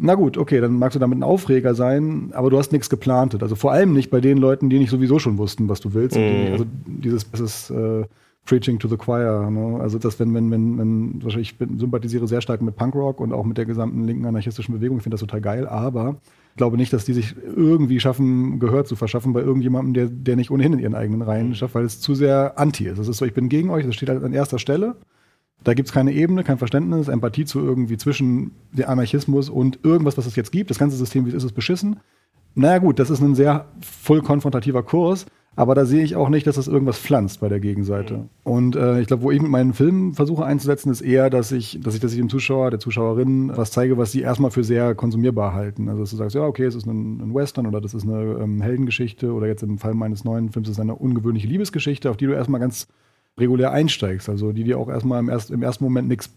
na 0.00 0.14
gut, 0.14 0.38
okay, 0.38 0.60
dann 0.60 0.78
magst 0.78 0.94
du 0.94 1.00
damit 1.00 1.18
ein 1.18 1.24
Aufreger 1.24 1.74
sein, 1.74 2.30
aber 2.32 2.50
du 2.50 2.58
hast 2.58 2.72
nichts 2.72 2.88
geplantet. 2.88 3.42
Also 3.42 3.56
vor 3.56 3.72
allem 3.72 3.92
nicht 3.92 4.10
bei 4.10 4.20
den 4.20 4.38
Leuten, 4.38 4.70
die 4.70 4.78
nicht 4.78 4.90
sowieso 4.90 5.18
schon 5.18 5.38
wussten, 5.38 5.68
was 5.68 5.80
du 5.80 5.92
willst. 5.92 6.16
Mhm. 6.16 6.20
Die, 6.20 6.52
also 6.52 6.64
dieses, 6.86 7.30
dieses 7.30 7.70
äh, 7.70 8.04
Preaching 8.48 8.78
to 8.78 8.88
the 8.88 8.96
Choir. 8.96 9.50
Ne? 9.50 9.80
Also 9.80 9.98
das, 9.98 10.20
wenn, 10.20 10.32
wenn, 10.34 10.50
wenn, 10.50 10.78
wenn, 10.78 11.22
wahrscheinlich 11.22 11.52
ich 11.52 11.58
bin, 11.58 11.78
sympathisiere 11.78 12.28
sehr 12.28 12.40
stark 12.40 12.62
mit 12.62 12.76
Punkrock 12.76 13.20
und 13.20 13.32
auch 13.32 13.44
mit 13.44 13.58
der 13.58 13.66
gesamten 13.66 14.04
linken 14.04 14.24
anarchistischen 14.24 14.74
Bewegung. 14.74 14.98
Ich 14.98 15.02
finde 15.02 15.14
das 15.14 15.20
total 15.20 15.40
geil, 15.40 15.66
aber 15.66 16.16
ich 16.50 16.56
glaube 16.56 16.76
nicht, 16.76 16.92
dass 16.92 17.04
die 17.04 17.12
sich 17.12 17.34
irgendwie 17.44 17.98
schaffen, 17.98 18.60
Gehör 18.60 18.84
zu 18.84 18.94
verschaffen 18.94 19.32
bei 19.32 19.40
irgendjemandem, 19.40 19.94
der, 19.94 20.06
der 20.06 20.36
nicht 20.36 20.50
ohnehin 20.50 20.72
in 20.74 20.78
ihren 20.78 20.94
eigenen 20.94 21.22
Reihen 21.22 21.54
schafft, 21.54 21.74
weil 21.74 21.84
es 21.84 22.00
zu 22.00 22.14
sehr 22.14 22.58
anti 22.58 22.86
ist. 22.86 22.98
Das 22.98 23.08
ist 23.08 23.18
so, 23.18 23.24
ich 23.24 23.34
bin 23.34 23.48
gegen 23.48 23.70
euch, 23.70 23.84
das 23.84 23.96
steht 23.96 24.08
halt 24.08 24.22
an 24.22 24.32
erster 24.32 24.58
Stelle. 24.58 24.96
Da 25.64 25.74
gibt 25.74 25.88
es 25.88 25.92
keine 25.92 26.12
Ebene, 26.12 26.44
kein 26.44 26.58
Verständnis, 26.58 27.08
Empathie 27.08 27.44
zu 27.44 27.60
irgendwie 27.60 27.96
zwischen 27.96 28.52
dem 28.72 28.88
Anarchismus 28.88 29.48
und 29.50 29.80
irgendwas, 29.82 30.16
was 30.16 30.26
es 30.26 30.36
jetzt 30.36 30.52
gibt. 30.52 30.70
Das 30.70 30.78
ganze 30.78 30.96
System, 30.96 31.24
wie 31.24 31.30
es 31.30 31.34
ist, 31.34 31.44
ist 31.44 31.52
beschissen. 31.52 32.00
Naja 32.54 32.78
gut, 32.78 32.98
das 32.98 33.10
ist 33.10 33.20
ein 33.20 33.34
sehr 33.34 33.66
voll 33.80 34.22
konfrontativer 34.22 34.82
Kurs. 34.82 35.26
Aber 35.58 35.74
da 35.74 35.84
sehe 35.84 36.04
ich 36.04 36.14
auch 36.14 36.28
nicht, 36.28 36.46
dass 36.46 36.54
das 36.54 36.68
irgendwas 36.68 37.00
pflanzt 37.00 37.40
bei 37.40 37.48
der 37.48 37.58
Gegenseite. 37.58 38.18
Mhm. 38.18 38.28
Und 38.44 38.76
äh, 38.76 39.00
ich 39.00 39.08
glaube, 39.08 39.24
wo 39.24 39.32
ich 39.32 39.42
mit 39.42 39.50
meinen 39.50 39.72
Filmen 39.72 40.14
versuche 40.14 40.44
einzusetzen, 40.44 40.88
ist 40.88 41.00
eher, 41.00 41.30
dass 41.30 41.50
ich, 41.50 41.80
dass 41.82 41.96
ich, 41.96 42.00
dass 42.00 42.12
ich 42.12 42.18
dem 42.18 42.28
Zuschauer, 42.28 42.70
der 42.70 42.78
Zuschauerin 42.78 43.50
was 43.56 43.72
zeige, 43.72 43.98
was 43.98 44.12
sie 44.12 44.20
erstmal 44.20 44.52
für 44.52 44.62
sehr 44.62 44.94
konsumierbar 44.94 45.54
halten. 45.54 45.88
Also 45.88 46.02
dass 46.02 46.10
du 46.10 46.16
sagst, 46.16 46.36
ja, 46.36 46.42
okay, 46.42 46.64
es 46.64 46.76
ist 46.76 46.86
ein, 46.86 47.20
ein 47.20 47.34
Western 47.34 47.66
oder 47.66 47.80
das 47.80 47.92
ist 47.92 48.04
eine 48.04 48.38
ähm, 48.40 48.60
Heldengeschichte 48.60 49.32
oder 49.32 49.48
jetzt 49.48 49.64
im 49.64 49.78
Fall 49.78 49.94
meines 49.94 50.22
neuen 50.22 50.50
Films 50.50 50.68
ist 50.68 50.76
es 50.76 50.80
eine 50.80 50.94
ungewöhnliche 50.94 51.48
Liebesgeschichte, 51.48 52.08
auf 52.08 52.16
die 52.16 52.26
du 52.26 52.34
erstmal 52.34 52.60
ganz 52.60 52.86
regulär 53.38 53.72
einsteigst. 53.72 54.28
Also 54.28 54.52
die 54.52 54.64
dir 54.64 54.78
auch 54.78 54.88
erstmal 54.88 55.20
im, 55.20 55.28
erst, 55.28 55.50
im 55.50 55.62
ersten 55.62 55.84
Moment 55.84 56.08
nichts 56.08 56.30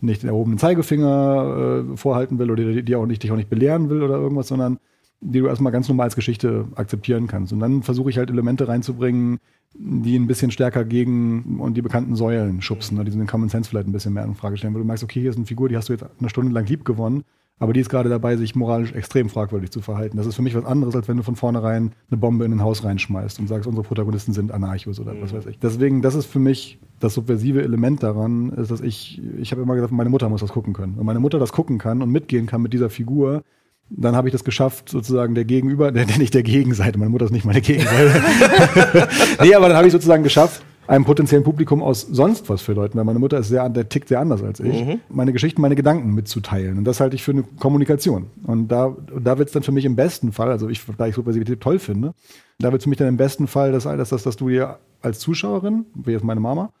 nicht 0.00 0.22
den 0.22 0.28
erhobenen 0.28 0.58
Zeigefinger 0.58 1.84
äh, 1.92 1.96
vorhalten 1.96 2.38
will 2.38 2.50
oder 2.50 2.62
die, 2.62 2.82
die 2.82 2.96
auch 2.96 3.06
nicht, 3.06 3.22
dich 3.22 3.32
auch 3.32 3.36
nicht 3.36 3.50
belehren 3.50 3.90
will 3.90 4.02
oder 4.02 4.16
irgendwas, 4.16 4.48
sondern 4.48 4.78
die 5.20 5.40
du 5.40 5.46
erstmal 5.46 5.72
ganz 5.72 5.88
normal 5.88 6.04
als 6.04 6.14
Geschichte 6.14 6.66
akzeptieren 6.76 7.26
kannst. 7.26 7.52
Und 7.52 7.60
dann 7.60 7.82
versuche 7.82 8.10
ich 8.10 8.18
halt 8.18 8.30
Elemente 8.30 8.68
reinzubringen, 8.68 9.40
die 9.74 10.16
ein 10.16 10.26
bisschen 10.26 10.50
stärker 10.50 10.84
gegen 10.84 11.58
und 11.60 11.76
die 11.76 11.82
bekannten 11.82 12.14
Säulen 12.14 12.62
schubsen, 12.62 12.96
ne, 12.96 13.04
die 13.04 13.10
den 13.10 13.26
Common 13.26 13.48
Sense 13.48 13.68
vielleicht 13.68 13.88
ein 13.88 13.92
bisschen 13.92 14.14
mehr 14.14 14.24
in 14.24 14.34
Frage 14.34 14.56
stellen, 14.56 14.74
weil 14.74 14.82
du 14.82 14.86
merkst, 14.86 15.04
okay, 15.04 15.20
hier 15.20 15.30
ist 15.30 15.36
eine 15.36 15.46
Figur, 15.46 15.68
die 15.68 15.76
hast 15.76 15.88
du 15.88 15.92
jetzt 15.92 16.04
eine 16.18 16.28
Stunde 16.28 16.52
lang 16.52 16.66
lieb 16.66 16.84
gewonnen, 16.84 17.24
aber 17.58 17.72
die 17.72 17.80
ist 17.80 17.88
gerade 17.88 18.08
dabei, 18.08 18.36
sich 18.36 18.54
moralisch 18.54 18.92
extrem 18.92 19.28
fragwürdig 19.28 19.70
zu 19.70 19.80
verhalten. 19.80 20.16
Das 20.16 20.26
ist 20.26 20.36
für 20.36 20.42
mich 20.42 20.54
was 20.54 20.64
anderes, 20.64 20.94
als 20.94 21.08
wenn 21.08 21.16
du 21.16 21.22
von 21.22 21.36
vornherein 21.36 21.92
eine 22.10 22.18
Bombe 22.18 22.44
in 22.44 22.52
ein 22.52 22.62
Haus 22.62 22.84
reinschmeißt 22.84 23.40
und 23.40 23.48
sagst, 23.48 23.66
unsere 23.66 23.86
Protagonisten 23.86 24.32
sind 24.32 24.52
Anarchos 24.52 25.00
oder 25.00 25.14
mhm. 25.14 25.22
was 25.22 25.32
weiß 25.32 25.46
ich. 25.46 25.58
Deswegen, 25.58 26.02
das 26.02 26.14
ist 26.14 26.26
für 26.26 26.38
mich 26.38 26.78
das 27.00 27.14
subversive 27.14 27.62
Element 27.62 28.02
daran, 28.02 28.50
ist, 28.50 28.70
dass 28.70 28.80
ich, 28.80 29.20
ich 29.38 29.50
habe 29.50 29.62
immer 29.62 29.74
gesagt, 29.74 29.92
meine 29.92 30.10
Mutter 30.10 30.28
muss 30.28 30.40
das 30.40 30.52
gucken 30.52 30.72
können. 30.72 30.96
Wenn 30.96 31.06
meine 31.06 31.20
Mutter 31.20 31.38
das 31.38 31.52
gucken 31.52 31.78
kann 31.78 32.02
und 32.02 32.10
mitgehen 32.10 32.46
kann 32.46 32.62
mit 32.62 32.72
dieser 32.72 32.90
Figur, 32.90 33.42
dann 33.90 34.14
habe 34.14 34.28
ich 34.28 34.32
das 34.32 34.44
geschafft, 34.44 34.88
sozusagen 34.88 35.34
der 35.34 35.44
Gegenüber, 35.44 35.90
der, 35.92 36.06
nicht 36.18 36.34
der 36.34 36.42
Gegenseite, 36.42 36.98
meine 36.98 37.10
Mutter 37.10 37.24
ist 37.24 37.32
nicht 37.32 37.46
meine 37.46 37.60
Gegenseite. 37.60 38.22
nee, 39.42 39.54
aber 39.54 39.68
dann 39.68 39.76
habe 39.76 39.86
ich 39.86 39.92
sozusagen 39.92 40.22
geschafft, 40.22 40.62
einem 40.88 41.04
potenziellen 41.04 41.44
Publikum 41.44 41.82
aus 41.82 42.00
sonst 42.00 42.48
was 42.48 42.62
für 42.62 42.72
Leuten, 42.72 42.96
weil 42.96 43.04
meine 43.04 43.18
Mutter 43.18 43.38
ist 43.38 43.48
sehr, 43.48 43.68
der 43.68 43.88
tickt 43.88 44.08
sehr 44.08 44.20
anders 44.20 44.42
als 44.42 44.58
ich, 44.58 44.84
mhm. 44.84 45.00
meine 45.10 45.34
Geschichten, 45.34 45.60
meine 45.60 45.76
Gedanken 45.76 46.14
mitzuteilen. 46.14 46.78
Und 46.78 46.84
das 46.84 46.98
halte 47.00 47.14
ich 47.14 47.22
für 47.22 47.32
eine 47.32 47.42
Kommunikation. 47.60 48.28
Und 48.44 48.68
da, 48.68 48.96
da 49.20 49.36
wird 49.36 49.48
es 49.48 49.52
dann 49.52 49.62
für 49.62 49.70
mich 49.70 49.84
im 49.84 49.96
besten 49.96 50.32
Fall, 50.32 50.50
also 50.50 50.68
ich, 50.68 50.80
da 50.96 51.06
ich 51.06 51.14
Subversivität 51.14 51.60
toll 51.60 51.78
finde, 51.78 52.14
da 52.58 52.72
wird 52.72 52.80
es 52.80 52.84
für 52.84 52.88
mich 52.88 52.98
dann 52.98 53.08
im 53.08 53.18
besten 53.18 53.46
Fall, 53.46 53.70
dass, 53.70 53.84
dass, 53.84 54.08
dass, 54.08 54.22
dass 54.22 54.36
du 54.36 54.48
dir 54.48 54.78
als 55.02 55.18
Zuschauerin, 55.18 55.84
wie 55.94 56.12
jetzt 56.12 56.24
meine 56.24 56.40
Mama, 56.40 56.72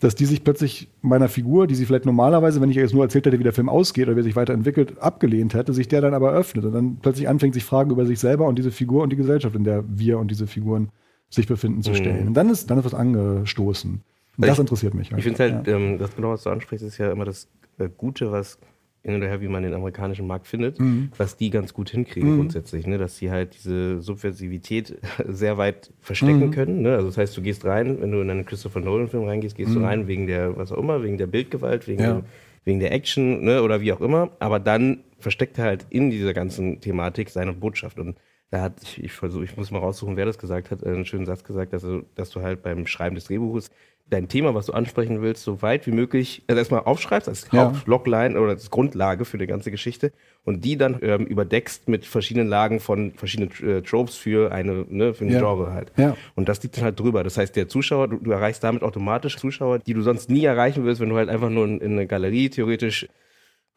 dass 0.00 0.14
die 0.14 0.24
sich 0.24 0.42
plötzlich 0.42 0.88
meiner 1.02 1.28
Figur, 1.28 1.66
die 1.66 1.74
sie 1.74 1.84
vielleicht 1.84 2.06
normalerweise, 2.06 2.62
wenn 2.62 2.70
ich 2.70 2.76
jetzt 2.76 2.94
nur 2.94 3.04
erzählt 3.04 3.26
hätte, 3.26 3.38
wie 3.38 3.44
der 3.44 3.52
Film 3.52 3.68
ausgeht 3.68 4.06
oder 4.06 4.16
wie 4.16 4.20
er 4.20 4.24
sich 4.24 4.36
weiterentwickelt, 4.36 4.98
abgelehnt 5.02 5.52
hätte, 5.52 5.74
sich 5.74 5.88
der 5.88 6.00
dann 6.00 6.14
aber 6.14 6.32
öffnet 6.32 6.64
und 6.64 6.72
dann 6.72 6.96
plötzlich 7.02 7.28
anfängt, 7.28 7.52
sich 7.52 7.64
Fragen 7.64 7.90
über 7.90 8.06
sich 8.06 8.18
selber 8.18 8.46
und 8.46 8.58
diese 8.58 8.70
Figur 8.70 9.02
und 9.02 9.10
die 9.10 9.16
Gesellschaft, 9.16 9.54
in 9.54 9.64
der 9.64 9.84
wir 9.86 10.18
und 10.18 10.30
diese 10.30 10.46
Figuren 10.46 10.88
sich 11.30 11.46
befinden, 11.46 11.82
zu 11.82 11.90
mhm. 11.90 11.94
stellen. 11.94 12.20
Mhm. 12.22 12.28
Und 12.28 12.34
dann 12.34 12.50
ist, 12.50 12.70
dann 12.70 12.78
ist 12.78 12.84
was 12.84 12.94
angestoßen. 12.94 14.02
Und 14.36 14.46
das 14.46 14.58
interessiert 14.58 14.94
mich. 14.94 15.10
Ich 15.16 15.22
finde 15.22 15.38
halt, 15.38 15.66
ja. 15.66 15.76
ähm, 15.76 15.98
das 15.98 16.14
genau, 16.14 16.30
was 16.30 16.42
du 16.42 16.50
ansprichst, 16.50 16.84
ist 16.84 16.98
ja 16.98 17.12
immer 17.12 17.24
das 17.24 17.48
äh, 17.78 17.88
Gute, 17.96 18.32
was 18.32 18.58
hin 19.02 19.14
und 19.14 19.22
her, 19.22 19.40
wie 19.40 19.48
man 19.48 19.62
den 19.62 19.72
amerikanischen 19.72 20.26
Markt 20.26 20.46
findet, 20.46 20.78
mhm. 20.78 21.10
was 21.16 21.36
die 21.36 21.48
ganz 21.48 21.72
gut 21.72 21.90
hinkriegen 21.90 22.32
mhm. 22.32 22.36
grundsätzlich, 22.36 22.86
ne? 22.86 22.98
dass 22.98 23.16
sie 23.16 23.30
halt 23.30 23.54
diese 23.54 24.00
Subversivität 24.02 24.98
sehr 25.26 25.56
weit 25.56 25.90
verstecken 26.00 26.46
mhm. 26.46 26.50
können. 26.50 26.82
Ne? 26.82 26.94
Also 26.94 27.06
das 27.06 27.16
heißt, 27.16 27.36
du 27.36 27.42
gehst 27.42 27.64
rein, 27.64 28.00
wenn 28.00 28.12
du 28.12 28.20
in 28.20 28.28
einen 28.28 28.44
Christopher 28.44 28.80
Nolan-Film 28.80 29.24
reingehst, 29.24 29.56
gehst 29.56 29.74
du 29.74 29.78
mhm. 29.78 29.84
rein 29.84 30.06
wegen 30.06 30.26
der, 30.26 30.56
was 30.56 30.70
auch 30.70 30.78
immer, 30.78 31.02
wegen 31.02 31.16
der 31.16 31.26
Bildgewalt, 31.26 31.88
wegen, 31.88 32.02
ja. 32.02 32.22
wegen 32.64 32.80
der 32.80 32.92
Action 32.92 33.42
ne? 33.42 33.62
oder 33.62 33.80
wie 33.80 33.92
auch 33.92 34.02
immer, 34.02 34.30
aber 34.38 34.60
dann 34.60 35.00
versteckt 35.18 35.58
er 35.58 35.64
halt 35.64 35.86
in 35.88 36.10
dieser 36.10 36.34
ganzen 36.34 36.80
Thematik 36.80 37.30
seine 37.30 37.54
Botschaft 37.54 37.98
und 37.98 38.16
da 38.50 38.62
hat, 38.62 38.82
ich, 38.82 39.04
ich 39.04 39.12
versuche, 39.12 39.44
ich 39.44 39.56
muss 39.56 39.70
mal 39.70 39.78
raussuchen, 39.78 40.16
wer 40.16 40.26
das 40.26 40.38
gesagt 40.38 40.70
hat, 40.70 40.84
einen 40.84 41.04
schönen 41.04 41.26
Satz 41.26 41.44
gesagt, 41.44 41.72
dass 41.72 41.82
du, 41.82 42.04
dass 42.16 42.30
du 42.30 42.42
halt 42.42 42.62
beim 42.62 42.86
Schreiben 42.86 43.14
des 43.14 43.24
Drehbuches 43.24 43.70
dein 44.10 44.28
Thema, 44.28 44.54
was 44.54 44.66
du 44.66 44.72
ansprechen 44.72 45.22
willst, 45.22 45.44
so 45.44 45.62
weit 45.62 45.86
wie 45.86 45.92
möglich 45.92 46.42
also 46.48 46.58
erstmal 46.58 46.80
aufschreibst 46.80 47.28
als 47.28 47.46
ja. 47.52 47.66
Hauptlogline 47.66 48.38
oder 48.38 48.50
als 48.50 48.70
Grundlage 48.70 49.24
für 49.24 49.38
die 49.38 49.46
ganze 49.46 49.70
Geschichte 49.70 50.12
und 50.44 50.64
die 50.64 50.76
dann 50.76 50.98
ähm, 51.02 51.26
überdeckst 51.26 51.88
mit 51.88 52.04
verschiedenen 52.04 52.48
Lagen 52.48 52.80
von 52.80 53.12
verschiedenen 53.12 53.52
äh, 53.62 53.82
Tropes 53.82 54.16
für 54.16 54.52
eine 54.52 54.84
ne, 54.88 55.14
für 55.14 55.24
ein 55.24 55.30
ja. 55.30 55.38
Genre 55.38 55.72
halt. 55.72 55.92
Ja. 55.96 56.16
Und 56.34 56.48
das 56.48 56.62
liegt 56.62 56.76
dann 56.76 56.84
halt 56.84 56.98
drüber. 56.98 57.22
Das 57.22 57.38
heißt, 57.38 57.54
der 57.54 57.68
Zuschauer, 57.68 58.08
du, 58.08 58.16
du 58.16 58.30
erreichst 58.32 58.64
damit 58.64 58.82
automatisch 58.82 59.36
Zuschauer, 59.36 59.78
die 59.78 59.94
du 59.94 60.02
sonst 60.02 60.28
nie 60.28 60.44
erreichen 60.44 60.84
wirst, 60.84 61.00
wenn 61.00 61.08
du 61.08 61.16
halt 61.16 61.28
einfach 61.28 61.50
nur 61.50 61.64
in, 61.66 61.80
in 61.80 61.92
eine 61.92 62.06
Galerie 62.06 62.50
theoretisch 62.50 63.06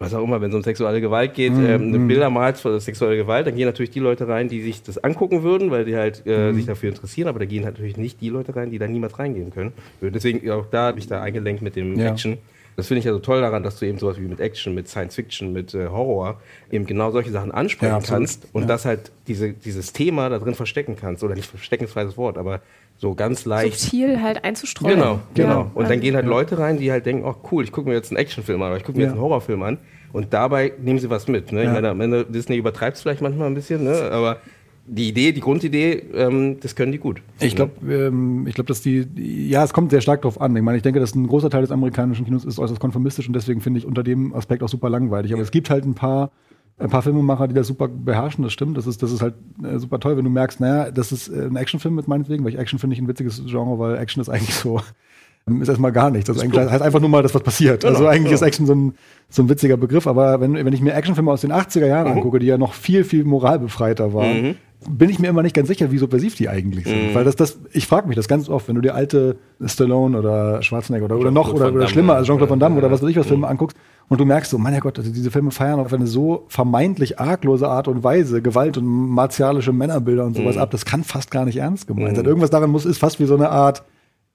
was 0.03 0.13
auch 0.13 0.23
immer, 0.23 0.41
wenn 0.41 0.49
es 0.49 0.55
um 0.55 0.63
sexuelle 0.63 1.01
Gewalt 1.01 1.33
geht, 1.33 1.53
mm, 1.53 1.65
ähm, 1.65 1.91
mm. 1.91 2.07
Bilder 2.07 2.29
malst 2.29 2.61
für 2.61 2.79
sexuelle 2.79 3.17
Gewalt, 3.17 3.47
dann 3.47 3.55
gehen 3.55 3.65
natürlich 3.65 3.91
die 3.91 3.99
Leute 3.99 4.27
rein, 4.27 4.49
die 4.49 4.61
sich 4.61 4.83
das 4.83 4.97
angucken 5.03 5.43
würden, 5.43 5.71
weil 5.71 5.85
die 5.85 5.95
halt 5.95 6.23
äh, 6.25 6.51
mm. 6.51 6.55
sich 6.55 6.65
dafür 6.65 6.89
interessieren, 6.89 7.27
aber 7.27 7.39
da 7.39 7.45
gehen 7.45 7.63
natürlich 7.63 7.97
nicht 7.97 8.21
die 8.21 8.29
Leute 8.29 8.55
rein, 8.55 8.69
die 8.69 8.79
da 8.79 8.87
niemals 8.87 9.17
reingehen 9.17 9.51
können. 9.51 9.73
Deswegen 10.01 10.49
auch 10.51 10.65
da 10.65 10.87
habe 10.87 10.99
ich 10.99 11.07
da 11.07 11.21
eingelenkt 11.21 11.61
mit 11.61 11.75
dem 11.75 11.97
ja. 11.97 12.11
Action. 12.11 12.37
Das 12.75 12.87
finde 12.87 12.99
ich 12.99 13.05
ja 13.05 13.13
so 13.13 13.19
toll 13.19 13.41
daran, 13.41 13.63
dass 13.63 13.79
du 13.79 13.85
eben 13.85 13.97
sowas 13.99 14.17
wie 14.17 14.27
mit 14.27 14.39
Action, 14.39 14.73
mit 14.73 14.87
Science 14.87 15.15
Fiction, 15.15 15.53
mit 15.53 15.73
äh, 15.73 15.87
Horror 15.87 16.41
eben 16.71 16.85
genau 16.85 17.11
solche 17.11 17.31
Sachen 17.31 17.51
ansprechen 17.51 17.93
ja, 17.93 18.01
kannst 18.01 18.47
und 18.53 18.63
ja. 18.63 18.67
das 18.67 18.85
halt 18.85 19.11
diese, 19.27 19.53
dieses 19.53 19.93
Thema 19.93 20.29
da 20.29 20.39
drin 20.39 20.55
verstecken 20.55 20.95
kannst. 20.95 21.23
Oder 21.23 21.35
nicht 21.35 21.49
verstecken 21.49 21.85
ist 21.85 21.91
ein 21.91 21.93
freies 21.93 22.17
Wort, 22.17 22.37
aber 22.37 22.61
so 22.97 23.15
ganz 23.15 23.45
leicht. 23.45 23.79
Subtil 23.79 24.21
halt 24.21 24.43
einzustreuen. 24.43 24.95
Genau, 24.95 25.19
genau. 25.33 25.61
Ja. 25.61 25.71
Und 25.73 25.89
dann 25.89 25.99
gehen 25.99 26.15
halt 26.15 26.25
Leute 26.25 26.57
rein, 26.57 26.77
die 26.77 26.91
halt 26.91 27.05
denken, 27.05 27.25
oh 27.25 27.35
cool, 27.51 27.63
ich 27.63 27.71
gucke 27.71 27.89
mir 27.89 27.95
jetzt 27.95 28.11
einen 28.11 28.17
Actionfilm 28.17 28.61
an 28.61 28.69
oder 28.69 28.77
ich 28.77 28.83
gucke 28.83 28.97
mir 28.97 29.05
jetzt 29.05 29.13
einen 29.13 29.21
Horrorfilm 29.21 29.61
an. 29.63 29.77
Und 30.11 30.31
dabei 30.33 30.73
nehmen 30.79 30.99
sie 30.99 31.09
was 31.09 31.27
mit. 31.27 31.51
Ne? 31.51 31.63
Ich 31.63 31.69
meine, 31.71 31.89
am 31.89 31.99
Ende 31.99 32.23
Disney 32.23 32.55
übertreibt 32.55 32.97
es 32.97 33.01
vielleicht 33.01 33.21
manchmal 33.21 33.47
ein 33.47 33.55
bisschen, 33.55 33.83
ne? 33.83 34.11
aber 34.11 34.37
die 34.85 35.07
Idee, 35.07 35.31
die 35.31 35.39
Grundidee, 35.39 36.03
ähm, 36.13 36.59
das 36.59 36.75
können 36.75 36.91
die 36.91 36.97
gut. 36.97 37.21
Ich 37.39 37.55
glaube, 37.55 37.73
ähm, 37.89 38.45
ich 38.47 38.55
glaube, 38.55 38.67
dass 38.67 38.81
die, 38.81 39.07
ja, 39.15 39.63
es 39.63 39.71
kommt 39.71 39.91
sehr 39.91 40.01
stark 40.01 40.23
drauf 40.23 40.41
an. 40.41 40.55
Ich 40.55 40.61
meine, 40.61 40.77
ich 40.77 40.83
denke, 40.83 40.99
dass 40.99 41.15
ein 41.15 41.27
großer 41.27 41.49
Teil 41.49 41.61
des 41.61 41.71
amerikanischen 41.71 42.25
Kinos 42.25 42.43
ist 42.43 42.59
äußerst 42.59 42.81
konformistisch 42.81 43.27
und 43.27 43.33
deswegen 43.33 43.61
finde 43.61 43.79
ich 43.79 43.85
unter 43.85 44.03
dem 44.03 44.33
Aspekt 44.33 44.61
auch 44.61 44.69
super 44.69 44.89
langweilig. 44.89 45.33
Aber 45.33 45.41
es 45.41 45.51
gibt 45.51 45.69
halt 45.69 45.85
ein 45.85 45.93
paar, 45.93 46.31
ein 46.77 46.89
paar 46.89 47.01
Filmemacher, 47.01 47.47
die 47.47 47.53
das 47.53 47.67
super 47.67 47.87
beherrschen. 47.87 48.43
Das 48.43 48.51
stimmt. 48.51 48.77
Das 48.77 48.85
ist, 48.85 49.01
das 49.01 49.11
ist 49.11 49.21
halt 49.21 49.35
äh, 49.63 49.79
super 49.79 49.99
toll, 49.99 50.17
wenn 50.17 50.25
du 50.25 50.29
merkst, 50.29 50.59
naja, 50.59 50.91
das 50.91 51.13
ist 51.13 51.29
äh, 51.29 51.45
ein 51.45 51.55
Actionfilm 51.55 51.95
mit 51.95 52.09
meinetwegen, 52.09 52.43
weil 52.43 52.51
ich 52.53 52.59
Action 52.59 52.77
finde 52.77 52.95
ich 52.95 53.01
ein 53.01 53.07
witziges 53.07 53.41
Genre, 53.45 53.79
weil 53.79 53.97
Action 53.97 54.21
ist 54.21 54.29
eigentlich 54.29 54.55
so 54.55 54.81
ist 55.45 55.67
erstmal 55.67 55.91
gar 55.91 56.09
nichts. 56.09 56.27
Das, 56.27 56.37
das 56.37 56.71
heißt 56.71 56.81
einfach 56.81 57.01
nur 57.01 57.09
mal, 57.09 57.21
dass 57.21 57.35
was 57.35 57.43
passiert. 57.43 57.81
Genau, 57.81 57.93
also 57.93 58.07
eigentlich 58.07 58.23
genau. 58.25 58.35
ist 58.35 58.41
Action 58.41 58.65
so 58.65 58.75
ein, 58.75 58.93
so 59.29 59.43
ein 59.43 59.49
witziger 59.49 59.75
Begriff, 59.75 60.07
aber 60.07 60.39
wenn, 60.39 60.53
wenn 60.53 60.73
ich 60.73 60.81
mir 60.81 60.93
Actionfilme 60.93 61.29
aus 61.29 61.41
den 61.41 61.51
80er 61.51 61.85
Jahren 61.85 62.09
mhm. 62.09 62.17
angucke, 62.17 62.39
die 62.39 62.45
ja 62.45 62.57
noch 62.57 62.73
viel, 62.73 63.03
viel 63.03 63.25
moralbefreiter 63.25 64.13
waren, 64.13 64.41
mhm. 64.41 64.55
Bin 64.89 65.09
ich 65.09 65.19
mir 65.19 65.27
immer 65.27 65.43
nicht 65.43 65.55
ganz 65.55 65.67
sicher, 65.67 65.91
wie 65.91 65.97
subversiv 65.97 66.35
die 66.35 66.49
eigentlich 66.49 66.85
sind. 66.85 67.09
Mhm. 67.09 67.15
Weil 67.15 67.23
das, 67.23 67.35
das, 67.35 67.59
ich 67.71 67.87
frage 67.87 68.07
mich 68.07 68.15
das 68.15 68.27
ganz 68.27 68.49
oft, 68.49 68.67
wenn 68.67 68.75
du 68.75 68.81
dir 68.81 68.95
alte 68.95 69.37
Stallone 69.63 70.17
oder 70.17 70.61
Schwarzenegger 70.61 71.05
oder, 71.05 71.17
oder 71.17 71.31
noch 71.31 71.53
oder, 71.53 71.73
oder 71.73 71.87
schlimmer, 71.87 72.15
als 72.15 72.27
Jean-Claude 72.27 72.51
Van 72.51 72.59
Damme 72.59 72.77
oder 72.77 72.91
was 72.91 73.01
weiß 73.01 73.09
ich 73.09 73.17
was 73.17 73.27
Filme 73.27 73.47
anguckst, 73.47 73.77
und 74.09 74.19
du 74.19 74.25
merkst 74.25 74.51
so, 74.51 74.57
mein 74.57 74.79
Gott, 74.79 74.99
also 74.99 75.11
diese 75.11 75.31
Filme 75.31 75.51
feiern 75.51 75.79
auf 75.79 75.93
eine 75.93 76.07
so 76.07 76.45
vermeintlich 76.49 77.19
arglose 77.19 77.67
Art 77.67 77.87
und 77.87 78.03
Weise 78.03 78.41
Gewalt 78.41 78.77
und 78.77 78.85
martialische 78.85 79.71
Männerbilder 79.71 80.25
und 80.25 80.35
sowas 80.35 80.55
mhm. 80.55 80.61
ab, 80.61 80.71
das 80.71 80.85
kann 80.85 81.03
fast 81.03 81.31
gar 81.31 81.45
nicht 81.45 81.57
ernst 81.57 81.87
gemeint 81.87 82.15
sein. 82.15 82.25
Mhm. 82.25 82.29
Irgendwas 82.29 82.49
daran 82.49 82.69
muss, 82.69 82.85
ist 82.85 82.97
fast 82.97 83.19
wie 83.19 83.25
so 83.25 83.35
eine 83.35 83.49
Art 83.49 83.83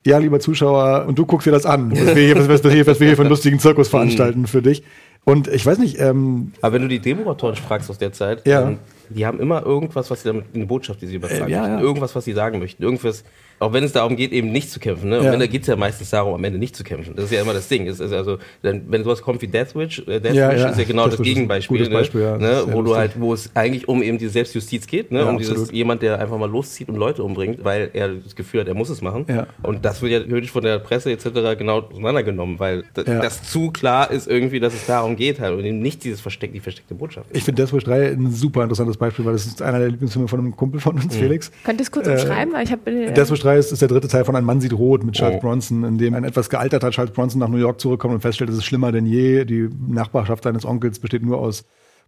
ja, 0.06 0.18
lieber 0.18 0.40
Zuschauer, 0.40 1.06
und 1.06 1.18
du 1.18 1.26
guckst 1.26 1.46
dir 1.46 1.50
das 1.50 1.66
an, 1.66 1.90
was 1.90 2.14
wir 2.14 2.24
hier, 2.24 2.38
was, 2.38 2.48
was 2.48 2.62
wir 2.64 2.86
was 2.86 3.00
wir 3.00 3.06
hier 3.08 3.16
für 3.16 3.22
einen 3.22 3.30
lustigen 3.30 3.58
Zirkus 3.58 3.88
veranstalten 3.88 4.46
für 4.46 4.62
dich. 4.62 4.84
Und 5.24 5.48
ich 5.48 5.66
weiß 5.66 5.78
nicht. 5.78 6.00
Ähm, 6.00 6.52
Aber 6.62 6.74
wenn 6.74 6.82
du 6.82 6.88
die 6.88 7.00
Drehbuchautoren 7.00 7.56
fragst 7.56 7.90
aus 7.90 7.98
der 7.98 8.12
Zeit, 8.12 8.46
ja. 8.46 8.68
ähm, 8.68 8.78
die 9.10 9.26
haben 9.26 9.40
immer 9.40 9.64
irgendwas, 9.64 10.10
was 10.10 10.22
sie 10.22 10.28
damit, 10.28 10.46
eine 10.54 10.66
Botschaft, 10.66 11.00
die 11.00 11.06
sie 11.06 11.16
übertragen 11.16 11.50
äh, 11.50 11.54
ja, 11.54 11.68
ja. 11.68 11.80
Irgendwas, 11.80 12.14
was 12.14 12.24
sie 12.24 12.32
sagen 12.32 12.58
möchten. 12.58 12.82
Irgendwas, 12.82 13.24
auch 13.60 13.72
wenn 13.72 13.84
es 13.84 13.92
darum 13.92 14.16
geht, 14.16 14.32
eben 14.32 14.50
nicht 14.52 14.70
zu 14.70 14.78
kämpfen. 14.80 15.08
Ne? 15.10 15.18
Am 15.18 15.26
Ende 15.26 15.48
geht 15.48 15.62
es 15.62 15.66
ja 15.68 15.76
meistens 15.76 16.10
darum, 16.10 16.34
am 16.34 16.44
Ende 16.44 16.58
nicht 16.58 16.76
zu 16.76 16.84
kämpfen. 16.84 17.14
Das 17.16 17.26
ist 17.26 17.32
ja 17.32 17.40
immer 17.42 17.52
das 17.54 17.68
Ding. 17.68 17.86
Ist, 17.86 18.00
also, 18.00 18.38
wenn 18.62 19.04
sowas 19.04 19.22
kommt 19.22 19.42
wie 19.42 19.48
Deathwish, 19.48 20.00
äh, 20.00 20.20
Deathwish 20.20 20.34
Ja, 20.34 20.52
ja. 20.52 20.68
ist 20.68 20.78
ja 20.78 20.84
genau 20.84 21.04
das 21.06 21.14
ist 21.14 21.20
ein 21.20 21.24
Gegenbeispiel, 21.24 21.78
gutes 21.78 21.92
Beispiel, 21.92 22.20
ja. 22.22 22.36
ne? 22.38 22.48
Das 22.48 22.66
ne? 22.66 22.72
wo 22.74 22.82
du 22.82 22.96
halt, 22.96 23.18
wo 23.20 23.32
es 23.34 23.50
eigentlich 23.54 23.88
um 23.88 24.02
eben 24.02 24.18
die 24.18 24.28
Selbstjustiz 24.28 24.86
geht, 24.86 25.10
ne? 25.12 25.20
Ja, 25.20 25.28
um 25.28 25.38
dieses 25.38 25.70
jemand, 25.72 26.02
der 26.02 26.18
einfach 26.18 26.38
mal 26.38 26.50
loszieht 26.50 26.88
und 26.88 26.96
Leute 26.96 27.22
umbringt, 27.22 27.64
weil 27.64 27.90
er 27.92 28.08
das 28.08 28.36
Gefühl 28.36 28.60
hat, 28.60 28.68
er 28.68 28.74
muss 28.74 28.90
es 28.90 29.02
machen. 29.02 29.24
Ja. 29.28 29.46
Und 29.62 29.84
das 29.84 30.02
wird 30.02 30.12
ja 30.12 30.20
theoretisch 30.20 30.50
von 30.50 30.62
der 30.62 30.78
Presse 30.78 31.10
etc. 31.10 31.24
genau 31.58 31.80
auseinandergenommen, 31.80 32.58
weil 32.58 32.84
Ja. 32.96 33.20
das 33.20 33.42
zu 33.42 33.70
klar 33.70 34.10
ist 34.10 34.28
irgendwie, 34.28 34.60
dass 34.60 34.74
es 34.74 34.86
darum 34.86 35.16
geht 35.16 35.40
halt 35.40 35.56
und 35.58 35.64
eben 35.64 35.80
nicht 35.80 36.04
dieses 36.04 36.20
versteck, 36.20 36.52
die 36.52 36.60
versteckte 36.60 36.94
Botschaft. 36.94 37.26
Ich 37.32 37.44
finde 37.44 37.62
Deathwish 37.62 37.84
3 37.84 38.08
ein 38.12 38.30
super 38.30 38.62
interessantes 38.62 38.96
Beispiel, 38.96 39.24
weil 39.24 39.32
das 39.32 39.46
ist 39.46 39.62
einer 39.62 39.78
der 39.78 39.88
Lieblingsfilme 39.88 40.28
von 40.28 40.38
einem 40.40 40.56
Kumpel 40.56 40.80
von 40.80 40.96
uns, 40.96 41.16
Felix. 41.16 41.50
Könnt 41.64 41.80
ihr 41.80 41.82
es 41.82 41.90
kurz 41.90 42.06
Äh, 42.06 42.12
umschreiben? 42.12 42.52
Weil 42.54 42.64
ich 42.64 42.72
habe 42.72 42.90
äh, 42.90 43.12
3 43.48 43.58
ist, 43.58 43.72
ist 43.72 43.80
der 43.80 43.88
dritte 43.88 44.08
Teil 44.08 44.24
von 44.24 44.36
Ein 44.36 44.44
Mann 44.44 44.60
sieht 44.60 44.72
rot 44.72 45.04
mit 45.04 45.14
Charles 45.14 45.38
Oh. 45.38 45.40
Bronson, 45.40 45.84
in 45.84 45.98
dem 45.98 46.14
ein 46.14 46.24
etwas 46.24 46.50
gealterter 46.50 46.90
Charles 46.90 47.12
Bronson 47.12 47.40
nach 47.40 47.48
New 47.48 47.56
York 47.56 47.80
zurückkommt 47.80 48.14
und 48.14 48.20
feststellt, 48.20 48.50
es 48.50 48.56
ist 48.58 48.64
schlimmer 48.64 48.92
denn 48.92 49.06
je. 49.06 49.44
Die 49.44 49.68
Nachbarschaft 49.88 50.44
seines 50.44 50.64
Onkels 50.64 50.98
besteht 50.98 51.22
nur 51.22 51.38
aus 51.38 51.64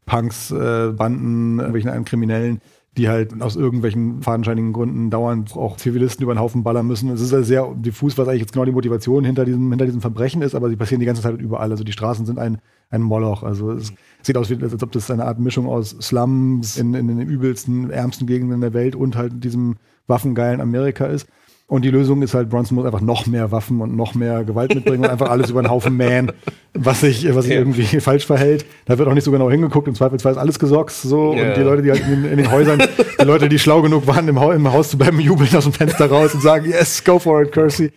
Punks, 0.06 0.50
äh, 0.50 0.88
Banden, 0.92 1.58
irgendwelchen 1.58 1.90
einen 1.90 2.04
Kriminellen, 2.04 2.60
die 2.96 3.08
halt 3.08 3.40
aus 3.40 3.54
irgendwelchen 3.54 4.20
fadenscheinigen 4.20 4.72
Gründen 4.72 5.10
dauernd 5.10 5.56
auch 5.56 5.76
Zivilisten 5.76 6.24
über 6.24 6.34
den 6.34 6.40
Haufen 6.40 6.64
ballern 6.64 6.86
müssen. 6.86 7.08
Es 7.10 7.20
ist 7.20 7.32
also 7.32 7.44
sehr 7.44 7.72
diffus, 7.76 8.18
was 8.18 8.26
eigentlich 8.26 8.40
jetzt 8.40 8.52
genau 8.52 8.64
die 8.64 8.72
Motivation 8.72 9.24
hinter 9.24 9.44
diesem, 9.44 9.70
hinter 9.70 9.86
diesem 9.86 10.00
Verbrechen 10.00 10.42
ist, 10.42 10.56
aber 10.56 10.68
sie 10.68 10.76
passieren 10.76 10.98
die 10.98 11.06
ganze 11.06 11.22
Zeit 11.22 11.40
überall. 11.40 11.70
Also 11.70 11.84
die 11.84 11.92
Straßen 11.92 12.26
sind 12.26 12.40
ein, 12.40 12.58
ein 12.90 13.02
Moloch. 13.02 13.44
Also 13.44 13.70
es 13.72 13.92
sieht 14.22 14.36
aus, 14.36 14.50
als 14.50 14.82
ob 14.82 14.90
das 14.90 15.10
eine 15.10 15.24
Art 15.24 15.38
Mischung 15.38 15.68
aus 15.68 15.90
Slums 16.00 16.76
in, 16.76 16.94
in 16.94 17.06
den 17.06 17.20
übelsten, 17.20 17.90
ärmsten 17.90 18.26
Gegenden 18.26 18.60
der 18.60 18.74
Welt 18.74 18.96
und 18.96 19.16
halt 19.16 19.44
diesem 19.44 19.76
waffengeilen 20.08 20.60
Amerika 20.60 21.06
ist. 21.06 21.28
Und 21.70 21.84
die 21.84 21.90
Lösung 21.90 22.20
ist 22.22 22.34
halt, 22.34 22.48
Bronson 22.50 22.74
muss 22.74 22.84
einfach 22.84 23.00
noch 23.00 23.26
mehr 23.28 23.52
Waffen 23.52 23.80
und 23.80 23.94
noch 23.96 24.16
mehr 24.16 24.42
Gewalt 24.42 24.74
mitbringen 24.74 25.04
und 25.04 25.10
einfach 25.10 25.30
alles 25.30 25.50
über 25.50 25.62
den 25.62 25.70
Haufen 25.70 25.96
mähen, 25.96 26.32
was 26.74 27.00
sich, 27.00 27.32
was 27.32 27.44
sich 27.44 27.54
Ja. 27.54 27.60
irgendwie 27.60 27.84
falsch 28.00 28.26
verhält. 28.26 28.66
Da 28.86 28.98
wird 28.98 29.08
auch 29.08 29.14
nicht 29.14 29.22
so 29.22 29.30
genau 29.30 29.48
hingeguckt. 29.48 29.86
Im 29.86 29.94
Zweifelsfall 29.94 30.32
ist 30.32 30.38
alles 30.38 30.58
gesorgt 30.58 30.90
so. 30.90 31.32
Ja. 31.32 31.50
Und 31.50 31.56
die 31.56 31.62
Leute, 31.62 31.82
die 31.82 31.90
halt 31.92 32.00
in 32.00 32.22
den, 32.22 32.32
in 32.32 32.36
den 32.38 32.50
Häusern, 32.50 32.82
die 33.20 33.24
Leute, 33.24 33.48
die 33.48 33.58
schlau 33.60 33.82
genug 33.82 34.04
waren, 34.08 34.26
im, 34.26 34.40
Haus, 34.40 34.56
im 34.56 34.72
Haus 34.72 34.90
zu 34.90 34.98
bleiben, 34.98 35.20
jubeln 35.20 35.48
aus 35.54 35.62
dem 35.62 35.72
Fenster 35.72 36.10
raus 36.10 36.34
und 36.34 36.42
sagen, 36.42 36.66
yes, 36.68 37.04
go 37.04 37.20
for 37.20 37.40
it, 37.42 37.52
Kersey. 37.52 37.92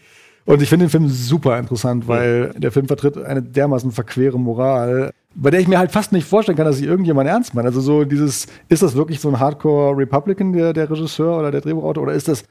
Und 0.46 0.62
ich 0.62 0.70
finde 0.70 0.86
den 0.86 0.90
Film 0.92 1.08
super 1.10 1.58
interessant, 1.58 2.08
weil 2.08 2.54
der 2.56 2.72
Film 2.72 2.86
vertritt 2.86 3.18
eine 3.18 3.42
dermaßen 3.42 3.92
verquere 3.92 4.38
Moral, 4.40 5.10
bei 5.34 5.50
der 5.50 5.62
ich 5.62 5.68
mir 5.68 5.80
halt 5.80 5.92
fast 5.92 6.12
nicht 6.12 6.28
vorstellen 6.28 6.58
kann, 6.58 6.68
dass 6.68 6.78
sich 6.78 6.86
irgendjemand 6.86 7.28
ernst 7.28 7.56
meint. 7.56 7.66
Also 7.66 7.82
so 7.82 8.04
dieses, 8.04 8.46
ist 8.70 8.84
das 8.84 8.94
wirklich 8.96 9.20
so 9.20 9.30
ein 9.30 9.40
Hardcore 9.40 9.98
Republican, 9.98 10.54
der, 10.54 10.74
der 10.74 10.92
Regisseur 10.92 11.40
oder 11.40 11.50
der 11.50 11.62
Drehbuchautor, 11.62 12.04
oder 12.04 12.14
ist 12.14 12.28
das 12.28 12.44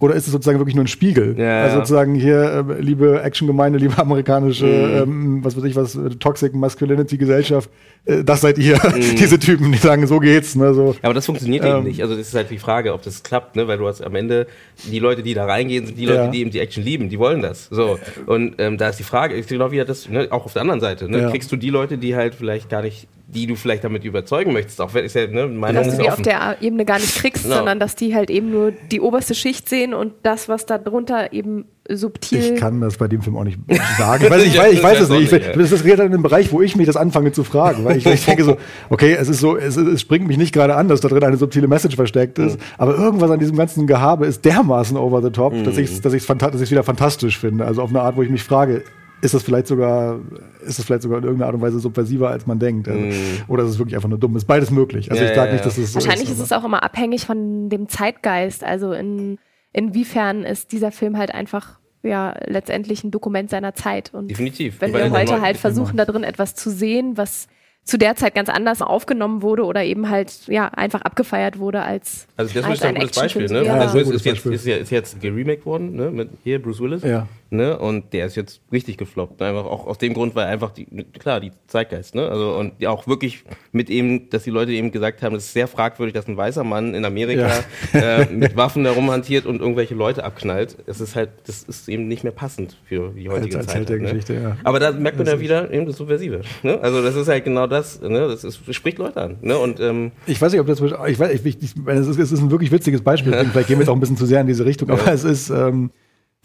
oder 0.00 0.14
ist 0.14 0.26
es 0.26 0.32
sozusagen 0.32 0.58
wirklich 0.58 0.76
nur 0.76 0.84
ein 0.84 0.88
Spiegel? 0.88 1.34
Ja, 1.38 1.62
also 1.62 1.78
sozusagen 1.78 2.14
hier, 2.14 2.64
äh, 2.68 2.80
liebe 2.80 3.20
Actiongemeinde, 3.22 3.78
liebe 3.78 3.98
amerikanische, 3.98 4.66
Mhm. 4.66 5.12
ähm, 5.12 5.44
was 5.44 5.56
weiß 5.56 5.64
ich 5.64 5.74
was, 5.74 5.96
äh, 5.96 6.10
Toxic 6.10 6.54
Masculinity 6.54 7.16
Gesellschaft, 7.18 7.68
äh, 7.68 7.97
das 8.06 8.40
seid 8.40 8.58
ihr, 8.58 8.76
Mhm. 8.94 9.16
diese 9.16 9.38
Typen, 9.38 9.70
die 9.72 9.78
sagen, 9.78 10.06
so 10.06 10.18
geht's, 10.18 10.54
ne, 10.56 10.72
so. 10.74 10.92
Ja, 10.92 10.98
aber 11.04 11.14
das 11.14 11.26
funktioniert 11.26 11.64
Ähm. 11.64 11.76
eben 11.78 11.82
nicht. 11.84 12.02
Also 12.02 12.16
das 12.16 12.28
ist 12.28 12.34
halt 12.34 12.50
die 12.50 12.58
Frage, 12.58 12.94
ob 12.94 13.02
das 13.02 13.22
klappt, 13.22 13.56
ne? 13.56 13.68
Weil 13.68 13.78
du 13.78 13.86
hast 13.86 14.02
am 14.02 14.14
Ende 14.14 14.46
die 14.90 14.98
Leute, 14.98 15.22
die 15.22 15.34
da 15.34 15.44
reingehen, 15.44 15.86
sind 15.86 15.98
die 15.98 16.06
Leute, 16.06 16.18
Ja. 16.24 16.28
die 16.28 16.40
eben 16.40 16.50
die 16.50 16.60
Action 16.60 16.82
lieben, 16.82 17.08
die 17.08 17.18
wollen 17.18 17.42
das. 17.42 17.66
So. 17.70 17.98
Und 18.26 18.54
ähm, 18.58 18.78
da 18.78 18.88
ist 18.88 18.98
die 18.98 19.02
Frage, 19.04 19.34
ist 19.34 19.48
genau 19.48 19.70
wieder 19.70 19.84
das, 19.84 20.08
ne? 20.08 20.28
auch 20.30 20.44
auf 20.46 20.52
der 20.54 20.62
anderen 20.62 20.80
Seite, 20.80 21.10
ne? 21.10 21.22
Ja. 21.22 21.30
Kriegst 21.30 21.52
du 21.52 21.56
die 21.56 21.70
Leute, 21.70 21.98
die 21.98 22.14
halt 22.16 22.34
vielleicht 22.34 22.68
gar 22.70 22.82
nicht, 22.82 23.08
die 23.26 23.46
du 23.46 23.56
vielleicht 23.56 23.84
damit 23.84 24.04
überzeugen 24.04 24.54
möchtest, 24.54 24.80
auch 24.80 24.94
wenn 24.94 25.04
ist 25.04 25.14
ja, 25.14 25.26
ne, 25.26 25.46
Meinung 25.48 25.82
dass 25.84 25.88
ist 25.88 25.94
du 25.94 25.98
die 25.98 26.04
ja 26.06 26.12
auf 26.12 26.18
offen. 26.18 26.24
der 26.24 26.56
Ebene 26.62 26.84
gar 26.86 26.98
nicht 26.98 27.14
kriegst, 27.14 27.42
Genau. 27.44 27.56
sondern 27.56 27.78
dass 27.78 27.94
die 27.94 28.14
halt 28.14 28.30
eben 28.30 28.50
nur 28.50 28.72
die 28.90 29.00
oberste 29.02 29.34
Schicht 29.34 29.68
sehen 29.68 29.92
und 29.92 30.14
das, 30.22 30.48
was 30.48 30.64
da 30.64 30.78
drunter 30.78 31.32
eben 31.34 31.66
subtil. 31.88 32.54
Ich 32.54 32.56
kann 32.56 32.80
das 32.80 32.96
bei 32.96 33.08
dem 33.08 33.22
Film 33.22 33.36
auch 33.36 33.44
nicht 33.44 33.58
sagen. 33.98 34.24
Ich 34.24 34.30
weiß, 34.30 34.44
ich 34.44 34.58
weiß, 34.58 34.72
ich 34.72 34.82
weiß 34.82 35.00
es 35.00 35.08
nicht. 35.08 35.32
Ich, 35.32 35.52
das 35.52 35.72
ist 35.72 35.84
gerade 35.84 36.04
in 36.04 36.12
einem 36.12 36.22
Bereich, 36.22 36.52
wo 36.52 36.60
ich 36.60 36.76
mich 36.76 36.86
das 36.86 36.96
anfange 36.96 37.32
zu 37.32 37.44
fragen. 37.44 37.84
Weil 37.84 37.96
ich, 37.96 38.06
ich 38.06 38.24
denke 38.26 38.44
so, 38.44 38.56
okay, 38.90 39.16
es 39.18 39.28
ist 39.28 39.40
so, 39.40 39.56
es, 39.56 39.76
es 39.76 40.00
springt 40.00 40.26
mich 40.26 40.36
nicht 40.38 40.52
gerade 40.52 40.76
an, 40.76 40.88
dass 40.88 41.00
da 41.00 41.08
drin 41.08 41.24
eine 41.24 41.36
subtile 41.36 41.68
Message 41.68 41.96
versteckt 41.96 42.38
ist. 42.38 42.58
Aber 42.76 42.96
irgendwas 42.96 43.30
an 43.30 43.38
diesem 43.38 43.56
ganzen 43.56 43.86
Gehabe 43.86 44.26
ist 44.26 44.44
dermaßen 44.44 44.96
over 44.96 45.22
the 45.22 45.30
top, 45.30 45.52
dass 45.64 45.78
ich 45.78 45.90
es 45.90 46.00
dass 46.00 46.12
ich's 46.12 46.26
dass 46.26 46.60
ich's 46.60 46.70
wieder 46.70 46.82
fantastisch 46.84 47.38
finde. 47.38 47.64
Also 47.64 47.82
auf 47.82 47.90
eine 47.90 48.02
Art, 48.02 48.16
wo 48.16 48.22
ich 48.22 48.30
mich 48.30 48.42
frage, 48.44 48.82
ist 49.20 49.34
das 49.34 49.42
vielleicht 49.42 49.66
sogar, 49.66 50.20
ist 50.64 50.78
das 50.78 50.84
vielleicht 50.86 51.02
sogar 51.02 51.18
in 51.18 51.24
irgendeiner 51.24 51.48
Art 51.48 51.54
und 51.56 51.60
Weise 51.60 51.80
subversiver, 51.80 52.30
als 52.30 52.46
man 52.46 52.58
denkt? 52.58 52.88
Also, 52.88 53.02
Oder 53.48 53.64
ist 53.64 53.70
es 53.70 53.78
wirklich 53.78 53.96
einfach 53.96 54.08
nur 54.08 54.18
dumm? 54.18 54.36
Ist 54.36 54.46
beides 54.46 54.70
möglich. 54.70 55.10
Also 55.10 55.22
Ja, 55.22 55.30
ich 55.30 55.34
sage 55.36 55.48
ja, 55.48 55.52
nicht, 55.54 55.66
dass 55.66 55.76
es 55.76 55.92
so 55.92 55.96
Wahrscheinlich 55.96 56.28
ist. 56.28 56.36
ist 56.36 56.44
es 56.44 56.52
auch 56.52 56.64
immer 56.64 56.84
abhängig 56.84 57.26
von 57.26 57.68
dem 57.68 57.88
Zeitgeist. 57.88 58.62
Also 58.62 58.92
in, 58.92 59.38
inwiefern 59.72 60.44
ist 60.44 60.70
dieser 60.70 60.92
Film 60.92 61.18
halt 61.18 61.34
einfach 61.34 61.77
ja 62.02 62.34
letztendlich 62.46 63.04
ein 63.04 63.10
Dokument 63.10 63.50
seiner 63.50 63.74
Zeit. 63.74 64.12
Und 64.14 64.28
Definitiv. 64.28 64.80
wenn 64.80 64.92
wir 64.92 65.10
heute 65.10 65.40
halt 65.40 65.56
versuchen, 65.56 65.96
da 65.96 66.04
drin 66.04 66.24
etwas 66.24 66.54
zu 66.54 66.70
sehen, 66.70 67.16
was 67.16 67.48
zu 67.88 67.96
der 67.96 68.16
Zeit 68.16 68.34
ganz 68.34 68.50
anders 68.50 68.82
aufgenommen 68.82 69.40
wurde 69.40 69.64
oder 69.64 69.82
eben 69.82 70.10
halt 70.10 70.46
ja 70.46 70.68
einfach 70.68 71.00
abgefeiert 71.02 71.58
wurde 71.58 71.82
als 71.82 72.26
Also 72.36 72.52
das 72.52 72.64
als 72.64 72.80
ist 72.80 72.84
ein 72.84 72.94
gutes 72.96 73.18
Beispiel, 73.18 73.46
ne? 73.46 73.64
Ja. 73.64 73.74
Also 73.76 73.98
gutes 73.98 74.16
ist 74.16 74.24
jetzt, 74.26 74.44
ist, 74.44 74.66
ja, 74.66 74.76
ist 74.76 74.90
jetzt 74.90 75.20
geremaked 75.22 75.64
worden, 75.64 75.96
ne? 75.96 76.10
Mit 76.10 76.28
hier 76.44 76.60
Bruce 76.60 76.80
Willis. 76.80 77.02
Ja. 77.02 77.26
Ne? 77.50 77.78
Und 77.78 78.12
der 78.12 78.26
ist 78.26 78.36
jetzt 78.36 78.60
richtig 78.70 78.98
gefloppt. 78.98 79.40
Einfach 79.40 79.64
auch 79.64 79.86
aus 79.86 79.96
dem 79.96 80.12
Grund, 80.12 80.34
weil 80.34 80.46
einfach 80.46 80.70
die, 80.70 80.84
klar, 81.18 81.40
die 81.40 81.52
Zeitgeist, 81.66 82.14
ne? 82.14 82.28
Also 82.28 82.54
und 82.54 82.74
ja 82.78 82.90
auch 82.90 83.06
wirklich 83.06 83.44
mit 83.72 83.88
eben, 83.88 84.28
dass 84.28 84.42
die 84.42 84.50
Leute 84.50 84.72
eben 84.72 84.90
gesagt 84.90 85.22
haben, 85.22 85.34
es 85.34 85.46
ist 85.46 85.52
sehr 85.54 85.66
fragwürdig, 85.66 86.12
dass 86.12 86.28
ein 86.28 86.36
weißer 86.36 86.62
Mann 86.62 86.94
in 86.94 87.06
Amerika 87.06 87.50
äh, 87.94 88.26
mit 88.26 88.54
Waffen 88.56 88.84
da 88.84 88.92
rumhantiert 88.92 89.46
und 89.46 89.60
irgendwelche 89.60 89.94
Leute 89.94 90.24
abknallt. 90.24 90.76
Es 90.86 91.00
ist 91.00 91.16
halt, 91.16 91.30
das 91.46 91.62
ist 91.62 91.88
eben 91.88 92.06
nicht 92.06 92.22
mehr 92.22 92.34
passend 92.34 92.76
für 92.84 93.12
die 93.16 93.30
heutige 93.30 93.56
als 93.56 93.68
Zeit. 93.68 93.76
Held 93.76 93.88
der 93.88 93.94
halt, 93.94 94.02
ne? 94.02 94.08
Geschichte, 94.10 94.34
ja. 94.34 94.56
Aber 94.64 94.78
da 94.78 94.92
merkt 94.92 95.16
man 95.16 95.26
ja 95.26 95.40
wieder 95.40 95.72
eben 95.72 95.86
das 95.86 95.96
Subversive. 95.96 96.42
Ne? 96.62 96.78
Also 96.82 97.02
das 97.02 97.16
ist 97.16 97.28
halt 97.28 97.44
genau 97.44 97.66
das, 97.66 98.02
ne? 98.02 98.28
Das, 98.28 98.44
ist, 98.44 98.60
das 98.66 98.76
spricht 98.76 98.98
Leute 98.98 99.22
an. 99.22 99.38
Ne? 99.40 99.56
Und 99.56 99.80
ähm, 99.80 100.12
Ich 100.26 100.40
weiß 100.40 100.52
nicht, 100.52 100.60
ob 100.60 100.66
das, 100.66 100.82
ich 100.82 101.18
weiß, 101.18 101.32
ich, 101.32 101.46
ich, 101.46 101.74
es, 101.86 102.06
ist, 102.06 102.18
es 102.18 102.32
ist 102.32 102.40
ein 102.40 102.50
wirklich 102.50 102.70
witziges 102.70 103.00
Beispiel, 103.00 103.32
vielleicht 103.52 103.68
gehen 103.68 103.78
wir 103.78 103.84
jetzt 103.84 103.88
auch 103.88 103.96
ein 103.96 104.00
bisschen 104.00 104.18
zu 104.18 104.26
sehr 104.26 104.42
in 104.42 104.46
diese 104.46 104.66
Richtung, 104.66 104.90
aber 104.90 105.10
es 105.10 105.24
ist, 105.24 105.48
ähm, 105.48 105.90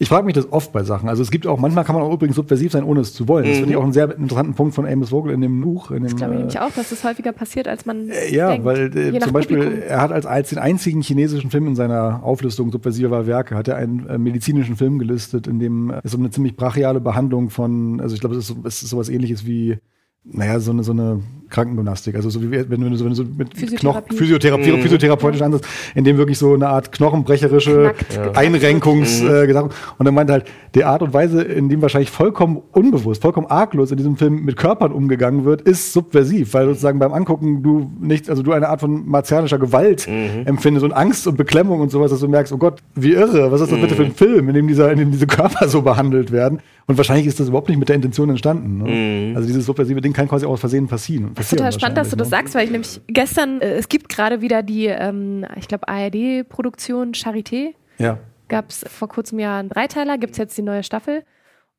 ich 0.04 0.08
frage 0.10 0.26
mich 0.26 0.34
das 0.34 0.52
oft 0.52 0.70
bei 0.70 0.82
Sachen. 0.84 1.08
Also 1.08 1.22
es 1.22 1.30
gibt 1.30 1.46
auch, 1.46 1.58
manchmal 1.58 1.82
kann 1.84 1.94
man 1.96 2.04
auch 2.04 2.12
übrigens 2.12 2.36
subversiv 2.36 2.70
sein, 2.72 2.84
ohne 2.84 3.00
es 3.00 3.14
zu 3.14 3.26
wollen. 3.26 3.46
Das 3.46 3.56
finde 3.56 3.70
ich 3.70 3.76
auch 3.76 3.82
einen 3.82 3.94
sehr 3.94 4.14
interessanten 4.16 4.52
Punkt 4.52 4.74
von 4.74 4.86
Amos 4.86 5.08
Vogel 5.08 5.32
in 5.32 5.40
dem 5.40 5.62
Buch. 5.62 5.90
In 5.90 5.98
dem, 6.02 6.06
Ich 6.06 6.16
glaube 6.16 6.34
äh, 6.34 6.36
nämlich 6.38 6.58
auch, 6.60 6.70
dass 6.72 6.90
das 6.90 7.02
häufiger 7.04 7.32
passiert, 7.32 7.66
als 7.68 7.86
man 7.86 8.10
ja, 8.30 8.50
denkt. 8.50 8.66
weil 8.66 8.96
äh, 8.96 9.18
zum 9.20 9.32
Beispiel, 9.32 9.56
Publikum. 9.56 9.82
er 9.88 10.00
hat 10.02 10.12
als, 10.12 10.26
als 10.26 10.50
den 10.50 10.58
einzigen 10.58 11.00
chinesischen 11.00 11.50
Film 11.50 11.66
in 11.68 11.74
seiner 11.74 12.22
Auflistung 12.22 12.70
subversiver 12.70 13.26
Werke, 13.26 13.56
hat 13.56 13.66
er 13.68 13.76
einen 13.76 14.06
äh, 14.06 14.18
medizinischen 14.18 14.76
Film 14.76 14.98
gelistet, 14.98 15.46
in 15.46 15.58
dem 15.58 15.90
äh, 15.90 16.00
es 16.04 16.14
um 16.14 16.20
eine 16.20 16.30
ziemlich 16.30 16.54
brachiale 16.54 17.00
Behandlung 17.00 17.48
von, 17.48 18.00
also 18.00 18.14
ich 18.14 18.20
glaube, 18.20 18.36
es 18.36 18.42
ist, 18.42 18.48
so- 18.48 18.56
es 18.68 18.82
ist 18.82 18.90
sowas 18.90 19.08
ähnliches 19.08 19.46
wie, 19.46 19.78
naja, 20.24 20.60
so 20.60 20.70
eine, 20.70 20.82
so 20.84 20.92
eine 20.92 21.20
Krankengymnastik. 21.54 22.14
Also 22.16 22.28
so 22.30 22.42
wie 22.42 22.50
wenn 22.50 22.68
du, 22.68 22.86
wenn 22.86 22.90
du 22.90 23.14
so 23.14 23.24
mit 23.24 23.56
Physiotherapie. 23.56 24.08
Knoch, 24.08 24.18
Physiotherapie, 24.18 24.72
Mhm. 24.72 24.82
physiotherapeutisch 24.82 25.40
Ansatz, 25.42 25.64
in 25.94 26.04
dem 26.04 26.16
wirklich 26.18 26.36
so 26.38 26.54
eine 26.54 26.68
Art 26.68 26.90
knochenbrecherische 26.92 27.92
Knackt, 27.94 28.14
Ja. 28.16 28.32
Einrenkungs 28.32 29.22
äh, 29.22 29.46
gesagt 29.46 29.72
und 29.98 30.06
er 30.06 30.12
meinte 30.12 30.32
halt, 30.32 30.44
die 30.74 30.84
Art 30.84 31.02
und 31.02 31.14
Weise, 31.14 31.42
in 31.42 31.68
dem 31.68 31.80
wahrscheinlich 31.82 32.10
vollkommen 32.10 32.60
unbewusst, 32.72 33.22
vollkommen 33.22 33.46
arglos 33.46 33.90
in 33.92 33.96
diesem 33.96 34.16
Film 34.16 34.44
mit 34.44 34.56
Körpern 34.56 34.92
umgegangen 34.92 35.44
wird, 35.44 35.62
ist 35.62 35.92
subversiv, 35.92 36.52
weil 36.54 36.66
sozusagen 36.66 36.98
beim 36.98 37.12
Angucken 37.12 37.62
du 37.62 37.90
nicht, 38.00 38.28
also 38.28 38.42
du 38.42 38.52
eine 38.52 38.68
Art 38.68 38.80
von 38.80 39.06
martialischer 39.08 39.58
Gewalt 39.58 40.08
empfindest 40.44 40.84
und 40.84 40.92
Angst 40.92 41.26
und 41.26 41.36
Beklemmung 41.36 41.80
und 41.80 41.90
sowas, 41.90 42.10
dass 42.10 42.20
du 42.20 42.28
merkst, 42.28 42.52
oh 42.52 42.58
Gott, 42.58 42.80
wie 42.94 43.12
irre, 43.12 43.52
was 43.52 43.60
ist 43.60 43.70
das 43.72 43.80
bitte 43.80 43.94
für 43.94 44.04
ein 44.04 44.12
Film, 44.14 44.48
in 44.48 44.54
dem 44.54 44.66
dieser, 44.66 44.90
in 44.92 44.98
dem 44.98 45.10
diese 45.12 45.26
Körper 45.26 45.68
so 45.68 45.82
behandelt 45.82 46.32
werden. 46.32 46.58
Und 46.86 46.98
wahrscheinlich 46.98 47.26
ist 47.26 47.40
das 47.40 47.48
überhaupt 47.48 47.68
nicht 47.70 47.78
mit 47.78 47.88
der 47.88 47.96
Intention 47.96 48.28
entstanden. 48.28 48.82
Ne? 48.82 49.32
Also 49.36 49.46
dieses 49.46 49.64
subversive 49.64 50.02
Ding 50.02 50.12
kann 50.12 50.28
quasi 50.28 50.44
auch 50.44 50.50
aus 50.50 50.60
Versehen 50.60 50.86
passieren. 50.86 51.30
Das 51.44 51.52
ist 51.52 51.58
total 51.58 51.72
spannend, 51.72 51.98
dass 51.98 52.10
du 52.10 52.16
das 52.16 52.30
sagst, 52.30 52.54
weil 52.54 52.64
ich 52.64 52.70
nämlich 52.70 53.00
gestern, 53.06 53.60
äh, 53.60 53.74
es 53.74 53.88
gibt 53.88 54.08
gerade 54.08 54.40
wieder 54.40 54.62
die, 54.62 54.86
ähm, 54.86 55.46
ich 55.56 55.68
glaube, 55.68 55.88
ARD-Produktion 55.88 57.12
Charité. 57.12 57.74
Ja. 57.98 58.18
Gab 58.48 58.70
es 58.70 58.84
vor 58.88 59.08
kurzem 59.08 59.38
ja 59.38 59.58
einen 59.58 59.68
Dreiteiler, 59.68 60.16
gibt 60.18 60.32
es 60.32 60.38
jetzt 60.38 60.56
die 60.56 60.62
neue 60.62 60.82
Staffel. 60.82 61.22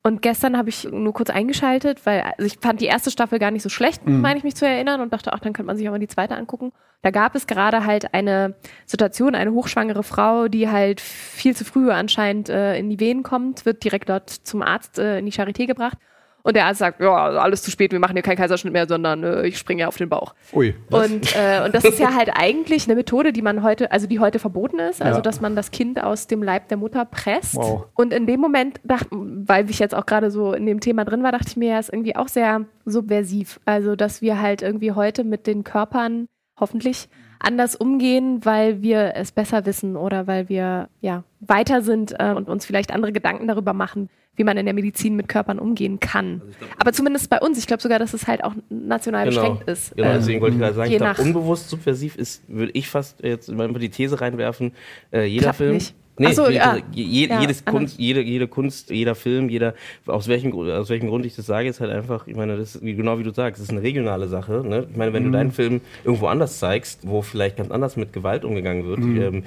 Und 0.02 0.22
gestern 0.22 0.56
habe 0.56 0.68
ich 0.68 0.84
nur 0.84 1.12
kurz 1.12 1.30
eingeschaltet, 1.30 2.06
weil 2.06 2.20
also 2.20 2.44
ich 2.46 2.58
fand 2.60 2.80
die 2.80 2.86
erste 2.86 3.10
Staffel 3.10 3.40
gar 3.40 3.50
nicht 3.50 3.62
so 3.62 3.68
schlecht, 3.68 4.06
meine 4.06 4.38
ich 4.38 4.44
mich 4.44 4.54
zu 4.54 4.64
erinnern, 4.64 5.00
und 5.00 5.12
dachte, 5.12 5.32
ach, 5.32 5.40
dann 5.40 5.52
könnte 5.52 5.66
man 5.66 5.76
sich 5.76 5.88
auch 5.88 5.92
mal 5.92 5.98
die 5.98 6.06
zweite 6.06 6.36
angucken. 6.36 6.70
Da 7.02 7.10
gab 7.10 7.34
es 7.34 7.48
gerade 7.48 7.84
halt 7.84 8.14
eine 8.14 8.54
Situation, 8.84 9.34
eine 9.34 9.50
hochschwangere 9.50 10.04
Frau, 10.04 10.46
die 10.46 10.70
halt 10.70 11.00
viel 11.00 11.56
zu 11.56 11.64
früh 11.64 11.90
anscheinend 11.90 12.48
äh, 12.48 12.78
in 12.78 12.88
die 12.88 13.00
Venen 13.00 13.24
kommt, 13.24 13.66
wird 13.66 13.82
direkt 13.82 14.08
dort 14.08 14.30
zum 14.30 14.62
Arzt 14.62 15.00
äh, 15.00 15.18
in 15.18 15.26
die 15.26 15.32
Charité 15.32 15.66
gebracht. 15.66 15.98
Und 16.46 16.54
der 16.54 16.66
Arzt 16.66 16.78
sagt, 16.78 17.00
ja, 17.00 17.12
alles 17.12 17.62
zu 17.62 17.72
spät, 17.72 17.90
wir 17.90 17.98
machen 17.98 18.12
hier 18.12 18.22
keinen 18.22 18.36
Kaiserschnitt 18.36 18.72
mehr, 18.72 18.86
sondern 18.86 19.24
äh, 19.24 19.46
ich 19.48 19.58
springe 19.58 19.80
ja 19.80 19.88
auf 19.88 19.96
den 19.96 20.08
Bauch. 20.08 20.32
Ui. 20.52 20.76
Und, 20.92 21.34
äh, 21.34 21.62
und 21.64 21.74
das 21.74 21.84
ist 21.84 21.98
ja 21.98 22.14
halt 22.14 22.30
eigentlich 22.34 22.86
eine 22.86 22.94
Methode, 22.94 23.32
die 23.32 23.42
man 23.42 23.64
heute, 23.64 23.90
also 23.90 24.06
die 24.06 24.20
heute 24.20 24.38
verboten 24.38 24.78
ist, 24.78 25.02
also 25.02 25.16
Ja. 25.18 25.22
dass 25.22 25.40
man 25.40 25.56
das 25.56 25.72
Kind 25.72 26.00
aus 26.00 26.28
dem 26.28 26.44
Leib 26.44 26.68
der 26.68 26.76
Mutter 26.76 27.04
presst. 27.04 27.56
Wow. 27.56 27.86
Und 27.94 28.12
in 28.12 28.28
dem 28.28 28.38
Moment, 28.38 28.78
dacht, 28.84 29.08
weil 29.10 29.68
ich 29.68 29.80
jetzt 29.80 29.92
auch 29.94 30.06
gerade 30.06 30.30
so 30.30 30.52
in 30.52 30.66
dem 30.66 30.78
Thema 30.78 31.04
drin 31.04 31.24
war, 31.24 31.32
dachte 31.32 31.48
ich 31.48 31.56
mir, 31.56 31.70
ja, 31.70 31.78
ist 31.80 31.92
irgendwie 31.92 32.14
auch 32.14 32.28
sehr 32.28 32.64
subversiv. 32.84 33.58
Also, 33.64 33.96
dass 33.96 34.22
wir 34.22 34.40
halt 34.40 34.62
irgendwie 34.62 34.92
heute 34.92 35.24
mit 35.24 35.48
den 35.48 35.64
Körpern 35.64 36.28
hoffentlich 36.60 37.08
anders 37.46 37.76
umgehen, 37.76 38.44
weil 38.44 38.82
wir 38.82 39.12
es 39.14 39.32
besser 39.32 39.64
wissen 39.66 39.96
oder 39.96 40.26
weil 40.26 40.48
wir 40.48 40.88
ja 41.00 41.24
weiter 41.40 41.82
sind 41.82 42.14
äh, 42.18 42.32
und 42.32 42.48
uns 42.48 42.66
vielleicht 42.66 42.92
andere 42.92 43.12
Gedanken 43.12 43.46
darüber 43.46 43.72
machen, 43.72 44.08
wie 44.34 44.44
man 44.44 44.56
in 44.56 44.66
der 44.66 44.74
Medizin 44.74 45.16
mit 45.16 45.28
Körpern 45.28 45.58
umgehen 45.58 46.00
kann. 46.00 46.42
Also 46.44 46.58
glaub, 46.58 46.70
Aber 46.78 46.92
zumindest 46.92 47.30
bei 47.30 47.38
uns, 47.38 47.58
ich 47.58 47.66
glaube 47.66 47.82
sogar, 47.82 47.98
dass 47.98 48.14
es 48.14 48.26
halt 48.26 48.42
auch 48.42 48.54
national 48.68 49.28
genau. 49.28 49.40
beschränkt 49.40 49.68
ist. 49.68 49.94
Genau, 49.96 50.08
ähm, 50.08 50.14
deswegen 50.18 50.40
wollte 50.40 50.56
ich 50.56 50.60
gerade 50.60 50.74
sagen, 50.74 50.90
ich 50.90 50.98
glaube, 50.98 51.22
unbewusst 51.22 51.70
subversiv 51.70 52.16
ist, 52.16 52.42
würde 52.48 52.72
ich 52.74 52.88
fast 52.88 53.22
jetzt 53.22 53.50
mal 53.50 53.72
die 53.72 53.90
These 53.90 54.20
reinwerfen, 54.20 54.72
äh, 55.12 55.24
jeder 55.24 55.44
Klappt 55.44 55.56
Film. 55.58 55.74
Nicht 55.74 55.94
Nee, 56.18 56.32
so, 56.32 56.48
ja. 56.48 56.78
je, 56.92 57.26
ja, 57.26 57.40
jedes 57.40 57.64
Kunst, 57.64 57.98
jede, 57.98 58.22
jede 58.22 58.48
Kunst, 58.48 58.90
jeder 58.90 59.14
Film, 59.14 59.48
jeder, 59.48 59.74
aus 60.06 60.28
welchem, 60.28 60.52
aus 60.52 60.88
welchem 60.88 61.08
Grund 61.08 61.26
ich 61.26 61.36
das 61.36 61.46
sage, 61.46 61.68
ist 61.68 61.80
halt 61.80 61.90
einfach, 61.90 62.26
ich 62.26 62.34
meine, 62.36 62.56
das 62.56 62.76
ist, 62.76 62.80
genau 62.82 63.18
wie 63.18 63.22
du 63.22 63.32
sagst, 63.32 63.60
das 63.60 63.68
ist 63.68 63.72
eine 63.72 63.82
regionale 63.82 64.28
Sache. 64.28 64.64
Ne? 64.66 64.86
Ich 64.90 64.96
meine, 64.96 65.12
wenn 65.12 65.24
mhm. 65.24 65.32
du 65.32 65.38
deinen 65.38 65.52
Film 65.52 65.80
irgendwo 66.04 66.26
anders 66.28 66.58
zeigst, 66.58 67.00
wo 67.06 67.22
vielleicht 67.22 67.58
ganz 67.58 67.70
anders 67.70 67.96
mit 67.96 68.12
Gewalt 68.12 68.44
umgegangen 68.44 68.86
wird, 68.86 69.00
mhm. 69.00 69.20
ähm, 69.20 69.42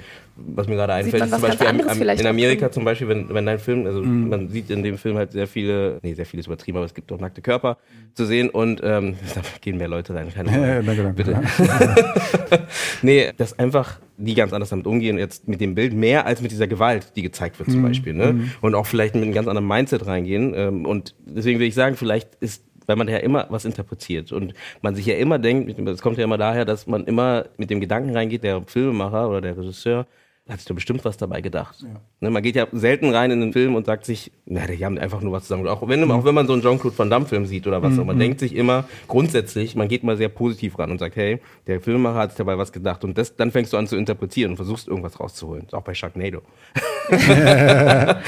was 0.46 0.68
mir 0.68 0.76
gerade 0.76 0.94
einfällt, 0.94 1.24
ist 1.24 1.30
zum 1.30 1.40
Beispiel 1.42 1.66
am, 1.66 1.80
am, 1.80 2.02
in 2.02 2.26
Amerika 2.26 2.70
zum 2.70 2.84
Beispiel, 2.84 3.08
wenn, 3.08 3.28
wenn 3.32 3.46
dein 3.46 3.58
Film, 3.58 3.86
also 3.86 4.02
mhm. 4.02 4.28
man 4.28 4.48
sieht 4.48 4.70
in 4.70 4.82
dem 4.82 4.98
Film 4.98 5.16
halt 5.16 5.32
sehr 5.32 5.46
viele, 5.46 5.98
nee, 6.02 6.14
sehr 6.14 6.26
vieles 6.26 6.46
übertrieben, 6.46 6.78
aber 6.78 6.86
es 6.86 6.94
gibt 6.94 7.12
auch 7.12 7.20
nackte 7.20 7.42
Körper 7.42 7.78
zu 8.14 8.26
sehen 8.26 8.50
und 8.50 8.80
ähm, 8.82 9.16
da 9.34 9.42
gehen 9.60 9.76
mehr 9.76 9.88
Leute 9.88 10.14
rein. 10.14 10.32
Keine 10.32 10.50
ja, 10.52 10.82
danke, 10.82 11.02
danke. 11.02 11.22
Bitte. 11.22 11.42
nee, 13.02 13.32
das 13.36 13.58
einfach 13.58 13.98
die 14.16 14.34
ganz 14.34 14.52
anders 14.52 14.68
damit 14.68 14.86
umgehen, 14.86 15.18
jetzt 15.18 15.48
mit 15.48 15.60
dem 15.60 15.74
Bild, 15.74 15.94
mehr 15.94 16.26
als 16.26 16.42
mit 16.42 16.50
dieser 16.50 16.66
Gewalt, 16.66 17.16
die 17.16 17.22
gezeigt 17.22 17.58
wird 17.58 17.70
zum 17.70 17.80
mhm. 17.80 17.86
Beispiel. 17.86 18.12
Ne? 18.12 18.34
Mhm. 18.34 18.50
Und 18.60 18.74
auch 18.74 18.86
vielleicht 18.86 19.14
mit 19.14 19.24
einem 19.24 19.32
ganz 19.32 19.48
anderen 19.48 19.66
Mindset 19.66 20.06
reingehen. 20.06 20.52
Ähm, 20.54 20.84
und 20.84 21.14
deswegen 21.24 21.58
würde 21.58 21.66
ich 21.66 21.74
sagen, 21.74 21.96
vielleicht 21.96 22.34
ist 22.40 22.64
weil 22.90 22.96
man 22.96 23.06
ja 23.06 23.18
immer 23.18 23.46
was 23.50 23.64
interpretiert 23.64 24.32
und 24.32 24.52
man 24.82 24.96
sich 24.96 25.06
ja 25.06 25.14
immer 25.14 25.38
denkt, 25.38 25.78
es 25.78 26.02
kommt 26.02 26.18
ja 26.18 26.24
immer 26.24 26.38
daher, 26.38 26.64
dass 26.64 26.88
man 26.88 27.04
immer 27.04 27.46
mit 27.56 27.70
dem 27.70 27.78
Gedanken 27.78 28.16
reingeht, 28.16 28.42
der 28.42 28.62
Filmemacher 28.66 29.28
oder 29.28 29.40
der 29.40 29.56
Regisseur, 29.56 30.08
hat 30.48 30.58
sich 30.58 30.66
da 30.66 30.74
bestimmt 30.74 31.04
was 31.04 31.16
dabei 31.16 31.40
gedacht. 31.40 31.76
Ja. 31.82 32.00
Ne, 32.20 32.30
man 32.30 32.42
geht 32.42 32.56
ja 32.56 32.66
selten 32.72 33.10
rein 33.14 33.30
in 33.30 33.40
den 33.40 33.52
Film 33.52 33.74
und 33.74 33.86
sagt 33.86 34.04
sich, 34.04 34.32
na, 34.46 34.66
die 34.66 34.84
haben 34.84 34.98
einfach 34.98 35.20
nur 35.20 35.32
was 35.32 35.44
zusammen. 35.44 35.68
Auch 35.68 35.86
wenn, 35.86 36.04
mhm. 36.04 36.10
auch 36.10 36.24
wenn 36.24 36.34
man 36.34 36.46
so 36.46 36.54
einen 36.54 36.62
Jean-Claude 36.62 36.98
Van 36.98 37.08
Damme-Film 37.10 37.46
sieht 37.46 37.66
oder 37.66 37.82
was, 37.82 37.94
mhm. 37.94 38.06
man 38.06 38.18
denkt 38.18 38.40
sich 38.40 38.54
immer 38.54 38.84
grundsätzlich, 39.06 39.76
man 39.76 39.88
geht 39.88 40.02
mal 40.02 40.16
sehr 40.16 40.28
positiv 40.28 40.78
ran 40.78 40.90
und 40.90 40.98
sagt, 40.98 41.16
hey, 41.16 41.40
der 41.66 41.80
Filmemacher 41.80 42.18
hat 42.18 42.30
sich 42.30 42.38
dabei 42.38 42.58
was 42.58 42.72
gedacht. 42.72 43.04
Und 43.04 43.16
das, 43.16 43.36
dann 43.36 43.50
fängst 43.52 43.72
du 43.72 43.76
an 43.76 43.86
zu 43.86 43.96
interpretieren 43.96 44.52
und 44.52 44.56
versuchst 44.56 44.88
irgendwas 44.88 45.20
rauszuholen. 45.20 45.66
Auch 45.72 45.82
bei 45.82 45.94
Sharknado. 45.94 46.42
es 47.10 47.26
ja. 47.28 48.18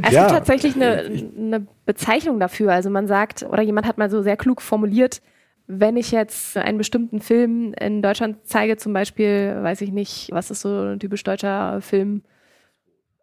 gibt 0.00 0.30
tatsächlich 0.30 0.76
eine, 0.76 1.26
eine 1.36 1.66
Bezeichnung 1.84 2.40
dafür. 2.40 2.72
Also 2.72 2.88
man 2.90 3.06
sagt, 3.06 3.42
oder 3.42 3.62
jemand 3.62 3.86
hat 3.86 3.98
mal 3.98 4.10
so 4.10 4.22
sehr 4.22 4.36
klug 4.36 4.62
formuliert, 4.62 5.20
wenn 5.70 5.96
ich 5.96 6.10
jetzt 6.10 6.56
einen 6.56 6.78
bestimmten 6.78 7.20
Film 7.20 7.74
in 7.74 8.02
Deutschland 8.02 8.38
zeige, 8.44 8.76
zum 8.76 8.92
Beispiel, 8.92 9.56
weiß 9.60 9.80
ich 9.82 9.92
nicht, 9.92 10.28
was 10.32 10.50
ist 10.50 10.60
so 10.62 10.68
ein 10.68 10.98
typisch 10.98 11.22
deutscher 11.22 11.80
Film? 11.80 12.22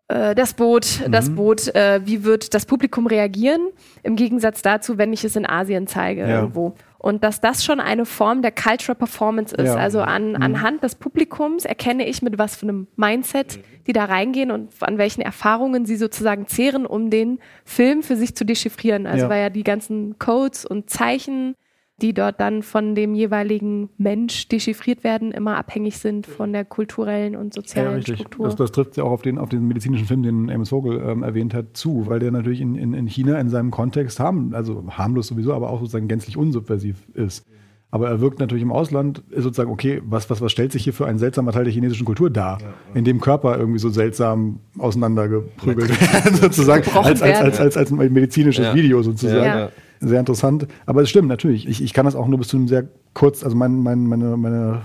Äh, 0.07 0.35
das 0.35 0.53
Boot, 0.53 1.01
mhm. 1.05 1.11
das 1.11 1.29
Boot, 1.29 1.73
äh, 1.75 2.01
wie 2.05 2.23
wird 2.23 2.53
das 2.53 2.65
Publikum 2.65 3.07
reagieren? 3.07 3.69
Im 4.03 4.15
Gegensatz 4.15 4.61
dazu, 4.61 4.97
wenn 4.97 5.13
ich 5.13 5.23
es 5.23 5.35
in 5.35 5.47
Asien 5.47 5.87
zeige 5.87 6.21
ja. 6.21 6.39
irgendwo. 6.39 6.75
Und 6.97 7.23
dass 7.23 7.41
das 7.41 7.63
schon 7.63 7.79
eine 7.79 8.05
Form 8.05 8.41
der 8.41 8.51
Cultural 8.51 8.95
Performance 8.95 9.55
ist. 9.55 9.67
Ja. 9.67 9.75
Also 9.75 10.01
an, 10.01 10.29
mhm. 10.29 10.41
anhand 10.41 10.83
des 10.83 10.95
Publikums 10.95 11.65
erkenne 11.65 12.07
ich, 12.07 12.21
mit 12.21 12.37
was 12.37 12.55
für 12.55 12.63
einem 12.63 12.87
Mindset 12.95 13.59
die 13.87 13.93
da 13.93 14.05
reingehen 14.05 14.51
und 14.51 14.71
an 14.81 14.97
welchen 14.97 15.21
Erfahrungen 15.21 15.85
sie 15.85 15.95
sozusagen 15.95 16.47
zehren, 16.47 16.85
um 16.85 17.09
den 17.09 17.39
Film 17.63 18.03
für 18.03 18.17
sich 18.17 18.35
zu 18.35 18.45
dechiffrieren. 18.45 19.07
Also 19.07 19.23
ja. 19.23 19.29
weil 19.29 19.41
ja 19.41 19.49
die 19.49 19.63
ganzen 19.63 20.19
Codes 20.19 20.65
und 20.65 20.89
Zeichen 20.89 21.55
die 22.01 22.13
dort 22.13 22.39
dann 22.39 22.61
von 22.61 22.93
dem 22.93 23.15
jeweiligen 23.15 23.89
Mensch 23.97 24.47
dechiffriert 24.47 25.03
werden, 25.03 25.31
immer 25.31 25.57
abhängig 25.57 25.97
sind 25.97 26.27
von 26.27 26.53
der 26.53 26.63
kulturellen 26.63 27.35
und 27.35 27.53
sozialen 27.53 28.01
ja, 28.01 28.13
Struktur. 28.15 28.45
Das, 28.45 28.55
das 28.55 28.71
trifft 28.71 28.97
ja 28.97 29.03
auch 29.03 29.11
auf 29.11 29.23
den, 29.23 29.39
auf 29.39 29.49
den 29.49 29.67
medizinischen 29.67 30.05
Film, 30.05 30.21
den 30.21 30.51
Amos 30.51 30.69
Vogel 30.69 31.01
ähm, 31.03 31.23
erwähnt 31.23 31.55
hat, 31.55 31.75
zu, 31.75 32.05
weil 32.05 32.19
der 32.19 32.31
natürlich 32.31 32.61
in, 32.61 32.75
in, 32.75 32.93
in 32.93 33.07
China 33.07 33.39
in 33.39 33.49
seinem 33.49 33.71
Kontext 33.71 34.19
haben, 34.19 34.53
also 34.53 34.85
harmlos 34.91 35.27
sowieso, 35.27 35.53
aber 35.53 35.71
auch 35.71 35.79
sozusagen 35.79 36.07
gänzlich 36.07 36.37
unsubversiv 36.37 36.97
ist. 37.15 37.47
Aber 37.89 38.09
er 38.09 38.19
wirkt 38.19 38.39
natürlich 38.39 38.63
im 38.63 38.71
Ausland, 38.71 39.23
ist 39.29 39.43
sozusagen, 39.43 39.71
okay, 39.71 40.01
was, 40.05 40.29
was, 40.29 40.41
was 40.41 40.51
stellt 40.51 40.73
sich 40.73 40.83
hier 40.83 40.93
für 40.93 41.07
ein 41.07 41.17
seltsamer 41.17 41.53
Teil 41.53 41.63
der 41.63 41.73
chinesischen 41.73 42.05
Kultur 42.05 42.29
dar, 42.29 42.59
ja, 42.61 42.67
ja. 42.67 42.73
in 42.93 43.05
dem 43.05 43.21
Körper 43.21 43.57
irgendwie 43.57 43.79
so 43.79 43.89
seltsam 43.89 44.59
auseinandergeprügelt 44.77 45.89
werden, 45.89 46.35
sozusagen, 46.41 46.83
als, 46.97 47.23
als, 47.23 47.39
als, 47.39 47.59
als, 47.59 47.77
als 47.77 47.91
ein 47.91 48.13
medizinisches 48.13 48.65
ja. 48.65 48.75
Video 48.75 49.01
sozusagen 49.01 49.71
sehr 49.99 50.19
interessant. 50.19 50.67
Aber 50.85 51.01
es 51.01 51.09
stimmt 51.09 51.27
natürlich. 51.27 51.67
Ich, 51.67 51.81
ich 51.81 51.93
kann 51.93 52.05
das 52.05 52.15
auch 52.15 52.27
nur 52.27 52.39
bis 52.39 52.49
zu 52.49 52.57
einem 52.57 52.67
sehr 52.67 52.87
kurz, 53.13 53.43
also 53.43 53.55
mein, 53.55 53.79
mein, 53.81 54.05
meine, 54.05 54.37
meine 54.37 54.81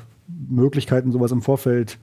Möglichkeiten, 0.49 1.13
sowas 1.13 1.33
im 1.33 1.43
Vorfeld 1.43 1.99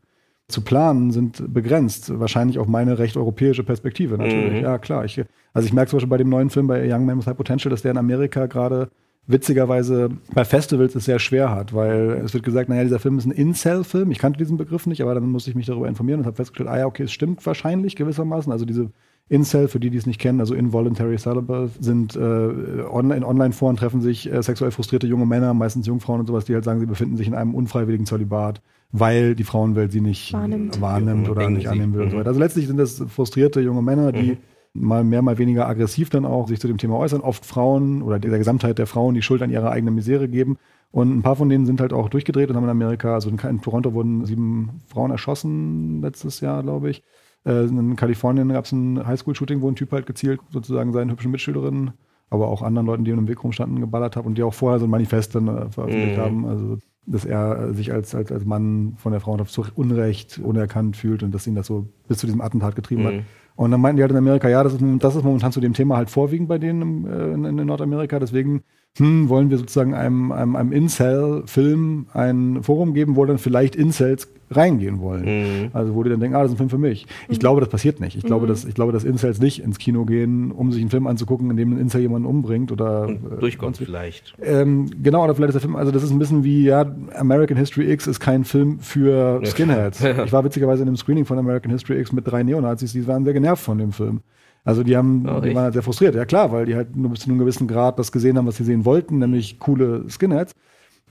zu 0.47 0.62
planen, 0.62 1.12
sind 1.12 1.53
begrenzt. 1.53 2.20
Wahrscheinlich 2.20 2.60
auf 2.60 2.68
meine 2.68 2.97
recht 2.99 3.18
europäische 3.18 3.64
Perspektive 3.64 4.18
natürlich. 4.18 4.60
Mhm. 4.60 4.64
Ja, 4.64 4.78
klar. 4.78 5.05
Ich, 5.05 5.22
also 5.53 5.66
ich 5.66 5.74
merke 5.74 5.89
zum 5.89 5.97
Beispiel 5.97 6.10
bei 6.10 6.18
dem 6.18 6.30
neuen 6.30 6.49
Film 6.49 6.68
bei 6.68 6.91
Young 6.91 7.05
Man 7.05 7.18
with 7.18 7.28
High 7.28 7.38
Potential, 7.38 7.70
dass 7.70 7.82
der 7.82 7.91
in 7.91 7.97
Amerika 7.97 8.45
gerade 8.47 8.89
witzigerweise 9.28 10.10
bei 10.34 10.43
Festivals 10.43 10.95
es 10.95 11.05
sehr 11.05 11.20
schwer 11.20 11.51
hat, 11.51 11.74
weil 11.74 12.20
es 12.26 12.34
wird 12.34 12.43
gesagt, 12.43 12.68
naja, 12.68 12.84
dieser 12.84 12.97
Film 12.97 13.20
ist 13.20 13.26
ein 13.26 13.32
Incel-Film. 13.32 14.10
Ich 14.10 14.18
kannte 14.18 14.39
diesen 14.39 14.57
Begriff 14.57 14.88
nicht, 14.88 15.01
aber 15.03 15.14
dann 15.14 15.30
musste 15.30 15.51
ich 15.51 15.55
mich 15.55 15.68
darüber 15.68 15.88
informieren 15.88 16.22
und 16.22 16.26
habe 16.26 16.36
festgestellt, 16.36 16.68
ah 16.68 16.80
ja, 16.80 16.86
okay, 16.88 17.03
es 17.03 17.12
stimmt 17.12 17.45
wahrscheinlich 17.45 17.95
gewissermaßen. 17.95 18.51
Also 18.51 18.66
diese 18.66 18.89
Incel, 19.30 19.67
für 19.67 19.80
die, 19.80 19.91
die 19.91 19.97
es 19.97 20.07
nicht 20.07 20.19
kennen, 20.19 20.39
also 20.39 20.55
Involuntary 20.55 21.17
Celibate, 21.17 21.71
sind 21.80 22.15
äh, 22.15 22.19
online, 22.19 23.17
in 23.17 23.23
Online-Foren 23.23 23.77
treffen 23.77 24.01
sich 24.01 24.32
äh, 24.32 24.41
sexuell 24.41 24.71
frustrierte 24.71 25.05
junge 25.05 25.27
Männer, 25.27 25.53
meistens 25.53 25.86
Jungfrauen 25.86 26.19
und 26.19 26.27
sowas, 26.27 26.45
die 26.45 26.55
halt 26.55 26.63
sagen, 26.63 26.80
sie 26.80 26.88
befinden 26.88 27.15
sich 27.15 27.27
in 27.27 27.36
einem 27.36 27.53
unfreiwilligen 27.53 28.07
Zölibat, 28.07 28.61
weil 28.91 29.36
die 29.36 29.43
Frauenwelt 29.43 29.91
sie 29.91 30.01
nicht 30.01 30.34
wahrnimmt, 30.34 30.82
wahrnimmt 30.82 31.30
oder 31.30 31.47
nicht 31.49 31.69
annehmen 31.69 31.93
will. 31.93 31.99
Mhm. 31.99 32.05
Und 32.05 32.11
so 32.11 32.17
weiter. 32.17 32.30
Also 32.30 32.39
letztlich 32.39 32.65
sind 32.65 32.77
das 32.77 33.03
frustrierte 33.07 33.61
junge 33.61 33.84
Männer, 33.84 34.11
die 34.11 34.32
mhm. 34.32 34.38
mal 34.73 35.03
mehr, 35.03 35.21
mal 35.21 35.38
weniger 35.38 35.67
aggressiv 35.67 36.09
dann 36.09 36.25
auch 36.25 36.47
sich 36.47 36.59
zu 36.59 36.67
dem 36.67 36.80
Thema 36.80 36.97
äußern. 36.97 37.21
Oft 37.21 37.45
Frauen 37.45 38.01
oder 38.01 38.17
der 38.17 38.36
Gesamtheit 38.39 38.80
der 38.80 38.88
Frauen 38.88 39.13
die 39.13 39.21
Schuld 39.21 39.43
an 39.43 39.51
ihrer 39.51 39.69
eigenen 39.69 39.93
Misere 39.93 40.27
geben. 40.27 40.57
Und 40.91 41.15
ein 41.15 41.21
paar 41.21 41.36
von 41.36 41.49
denen 41.49 41.67
sind 41.67 41.82
halt 41.82 41.93
auch 41.93 42.09
durchgedreht 42.09 42.49
und 42.49 42.55
haben 42.55 42.63
in 42.63 42.71
Amerika, 42.71 43.13
also 43.13 43.30
in 43.30 43.61
Toronto 43.61 43.93
wurden 43.93 44.25
sieben 44.25 44.82
Frauen 44.88 45.11
erschossen 45.11 46.01
letztes 46.01 46.39
Jahr, 46.39 46.63
glaube 46.63 46.89
ich. 46.89 47.03
Äh, 47.45 47.65
in 47.65 47.95
Kalifornien 47.95 48.49
gab 48.49 48.65
es 48.65 48.71
ein 48.71 49.05
Highschool-Shooting, 49.05 49.61
wo 49.61 49.69
ein 49.69 49.75
Typ 49.75 49.91
halt 49.91 50.05
gezielt 50.05 50.41
sozusagen 50.51 50.93
seinen 50.93 51.11
hübschen 51.11 51.31
Mitschülerinnen, 51.31 51.91
aber 52.29 52.47
auch 52.47 52.61
anderen 52.61 52.87
Leuten, 52.87 53.05
die 53.05 53.11
im 53.11 53.27
Weg 53.27 53.43
rumstanden, 53.43 53.79
geballert 53.79 54.15
hat 54.15 54.25
und 54.25 54.37
die 54.37 54.43
auch 54.43 54.53
vorher 54.53 54.79
so 54.79 54.85
ein 54.85 54.91
Manifest 54.91 55.35
dann 55.35 55.47
äh, 55.47 55.69
veröffentlicht 55.69 56.17
mhm. 56.17 56.21
haben. 56.21 56.45
Also 56.45 56.77
dass 57.09 57.25
er 57.25 57.73
sich 57.73 57.91
als, 57.91 58.13
als, 58.13 58.31
als 58.31 58.45
Mann 58.45 58.93
von 58.97 59.11
der 59.11 59.19
Frauenschaft 59.19 59.51
zu 59.51 59.65
Unrecht 59.75 60.39
unerkannt 60.43 60.95
fühlt 60.95 61.23
und 61.23 61.33
dass 61.33 61.47
ihn 61.47 61.55
das 61.55 61.65
so 61.65 61.87
bis 62.07 62.19
zu 62.19 62.27
diesem 62.27 62.41
Attentat 62.41 62.75
getrieben 62.75 63.03
mhm. 63.03 63.07
hat. 63.07 63.13
Und 63.55 63.71
dann 63.71 63.81
meinten 63.81 63.97
die 63.97 64.03
halt 64.03 64.11
in 64.11 64.17
Amerika, 64.17 64.47
ja, 64.47 64.63
das 64.63 64.73
ist, 64.73 64.83
das 64.99 65.15
ist 65.15 65.23
momentan 65.23 65.51
zu 65.51 65.59
dem 65.59 65.73
Thema 65.73 65.97
halt 65.97 66.09
vorwiegend 66.09 66.47
bei 66.47 66.59
denen 66.59 67.05
äh, 67.05 67.33
in, 67.33 67.45
in 67.45 67.55
Nordamerika. 67.55 68.19
Deswegen 68.19 68.61
hm, 68.99 69.29
wollen 69.29 69.49
wir 69.49 69.57
sozusagen 69.57 69.93
einem, 69.93 70.31
einem, 70.31 70.55
einem 70.55 70.71
Incel-Film 70.71 72.07
ein 72.13 72.63
Forum 72.63 72.93
geben, 72.93 73.15
wo 73.15 73.25
dann 73.25 73.37
vielleicht 73.37 73.75
Incels 73.75 74.27
reingehen 74.51 74.99
wollen. 74.99 75.25
Mhm. 75.25 75.69
Also 75.73 75.95
wo 75.95 76.03
die 76.03 76.09
dann 76.09 76.19
denken, 76.19 76.35
ah, 76.35 76.41
das 76.41 76.51
ist 76.51 76.55
ein 76.55 76.57
Film 76.57 76.69
für 76.69 76.77
mich. 76.77 77.05
Ich 77.27 77.37
mhm. 77.37 77.39
glaube, 77.39 77.61
das 77.61 77.69
passiert 77.69 77.99
nicht. 77.99 78.17
Ich, 78.17 78.23
mhm. 78.23 78.27
glaube, 78.27 78.47
dass, 78.47 78.65
ich 78.65 78.73
glaube, 78.73 78.91
dass 78.91 79.03
Incels 79.03 79.39
nicht 79.39 79.63
ins 79.63 79.77
Kino 79.77 80.05
gehen, 80.05 80.51
um 80.51 80.71
sich 80.71 80.81
einen 80.81 80.89
Film 80.89 81.07
anzugucken, 81.07 81.49
in 81.51 81.57
dem 81.57 81.73
ein 81.73 81.79
Incel 81.79 82.01
jemanden 82.01 82.27
umbringt 82.27 82.71
oder 82.71 83.07
Und 83.07 83.31
äh, 83.31 83.39
durchkommt 83.39 83.79
äh, 83.79 83.85
vielleicht. 83.85 84.33
Ähm, 84.41 84.89
genau, 85.01 85.23
oder 85.23 85.35
vielleicht 85.35 85.49
ist 85.49 85.55
der 85.55 85.61
Film, 85.61 85.75
also 85.75 85.91
das 85.91 86.03
ist 86.03 86.11
ein 86.11 86.19
bisschen 86.19 86.43
wie, 86.43 86.63
ja, 86.63 86.85
American 87.15 87.57
History 87.57 87.91
X 87.91 88.07
ist 88.07 88.19
kein 88.19 88.43
Film 88.43 88.79
für 88.79 89.41
Skinheads. 89.45 90.03
ich 90.25 90.31
war 90.31 90.43
witzigerweise 90.43 90.81
in 90.81 90.87
einem 90.87 90.97
Screening 90.97 91.25
von 91.25 91.37
American 91.37 91.71
History 91.71 91.99
X 91.99 92.11
mit 92.11 92.25
drei 92.27 92.43
Neonazis, 92.43 92.93
die 92.93 93.05
waren 93.07 93.23
sehr 93.25 93.33
genervt 93.33 93.63
von 93.63 93.77
dem 93.77 93.91
Film. 93.91 94.21
Also 94.64 94.84
die 94.84 94.95
haben, 94.95 95.28
oh, 95.28 95.39
die 95.39 95.55
waren 95.55 95.64
halt 95.64 95.74
sehr 95.74 95.84
frustriert. 95.84 96.16
Ja 96.16 96.26
klar, 96.26 96.51
weil 96.51 96.66
die 96.66 96.76
halt 96.76 96.95
nur 96.95 97.12
bis 97.12 97.22
zu 97.22 97.30
einem 97.30 97.39
gewissen 97.39 97.68
Grad 97.68 97.97
das 97.97 98.12
gesehen 98.12 98.38
haben, 98.38 98.45
was 98.45 98.57
sie 98.57 98.64
sehen 98.64 98.86
wollten, 98.86 99.20
nämlich 99.20 99.60
coole 99.60 100.05
Skinheads. 100.10 100.53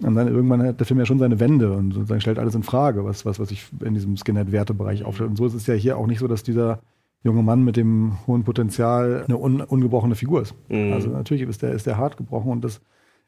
Und 0.01 0.15
dann 0.15 0.29
irgendwann 0.29 0.63
hat 0.63 0.79
der 0.79 0.87
Film 0.87 1.01
ja 1.01 1.07
schon 1.07 1.19
seine 1.19 1.41
Wände 1.41 1.73
und 1.73 1.93
sozusagen 1.93 2.21
stellt 2.21 2.39
alles 2.39 2.55
in 2.55 2.63
Frage, 2.63 3.05
was, 3.05 3.27
was, 3.27 3.41
was 3.41 3.49
sich 3.49 3.67
in 3.85 3.95
diesem 3.95 4.17
Skinhead-Wertebereich 4.17 5.05
aufstellt. 5.05 5.31
Und 5.31 5.37
so 5.37 5.47
ist 5.47 5.55
es 5.55 5.67
ja 5.67 5.75
hier 5.75 5.97
auch 5.97 6.07
nicht 6.07 6.21
so, 6.21 6.29
dass 6.29 6.45
dieser 6.45 6.81
junge 7.25 7.43
Mann 7.43 7.65
mit 7.65 7.77
dem 7.77 8.19
hohen 8.27 8.45
Potenzial 8.45 9.25
eine 9.27 9.37
un, 9.37 9.61
ungebrochene 9.61 10.15
Figur 10.15 10.43
ist. 10.43 10.55
Mhm. 10.69 10.93
Also 10.93 11.11
natürlich 11.11 11.43
ist 11.49 11.63
der, 11.63 11.73
ist 11.73 11.87
der 11.87 11.99
hart 11.99 12.17
gebrochen 12.17 12.53
und 12.53 12.65
das 12.65 12.81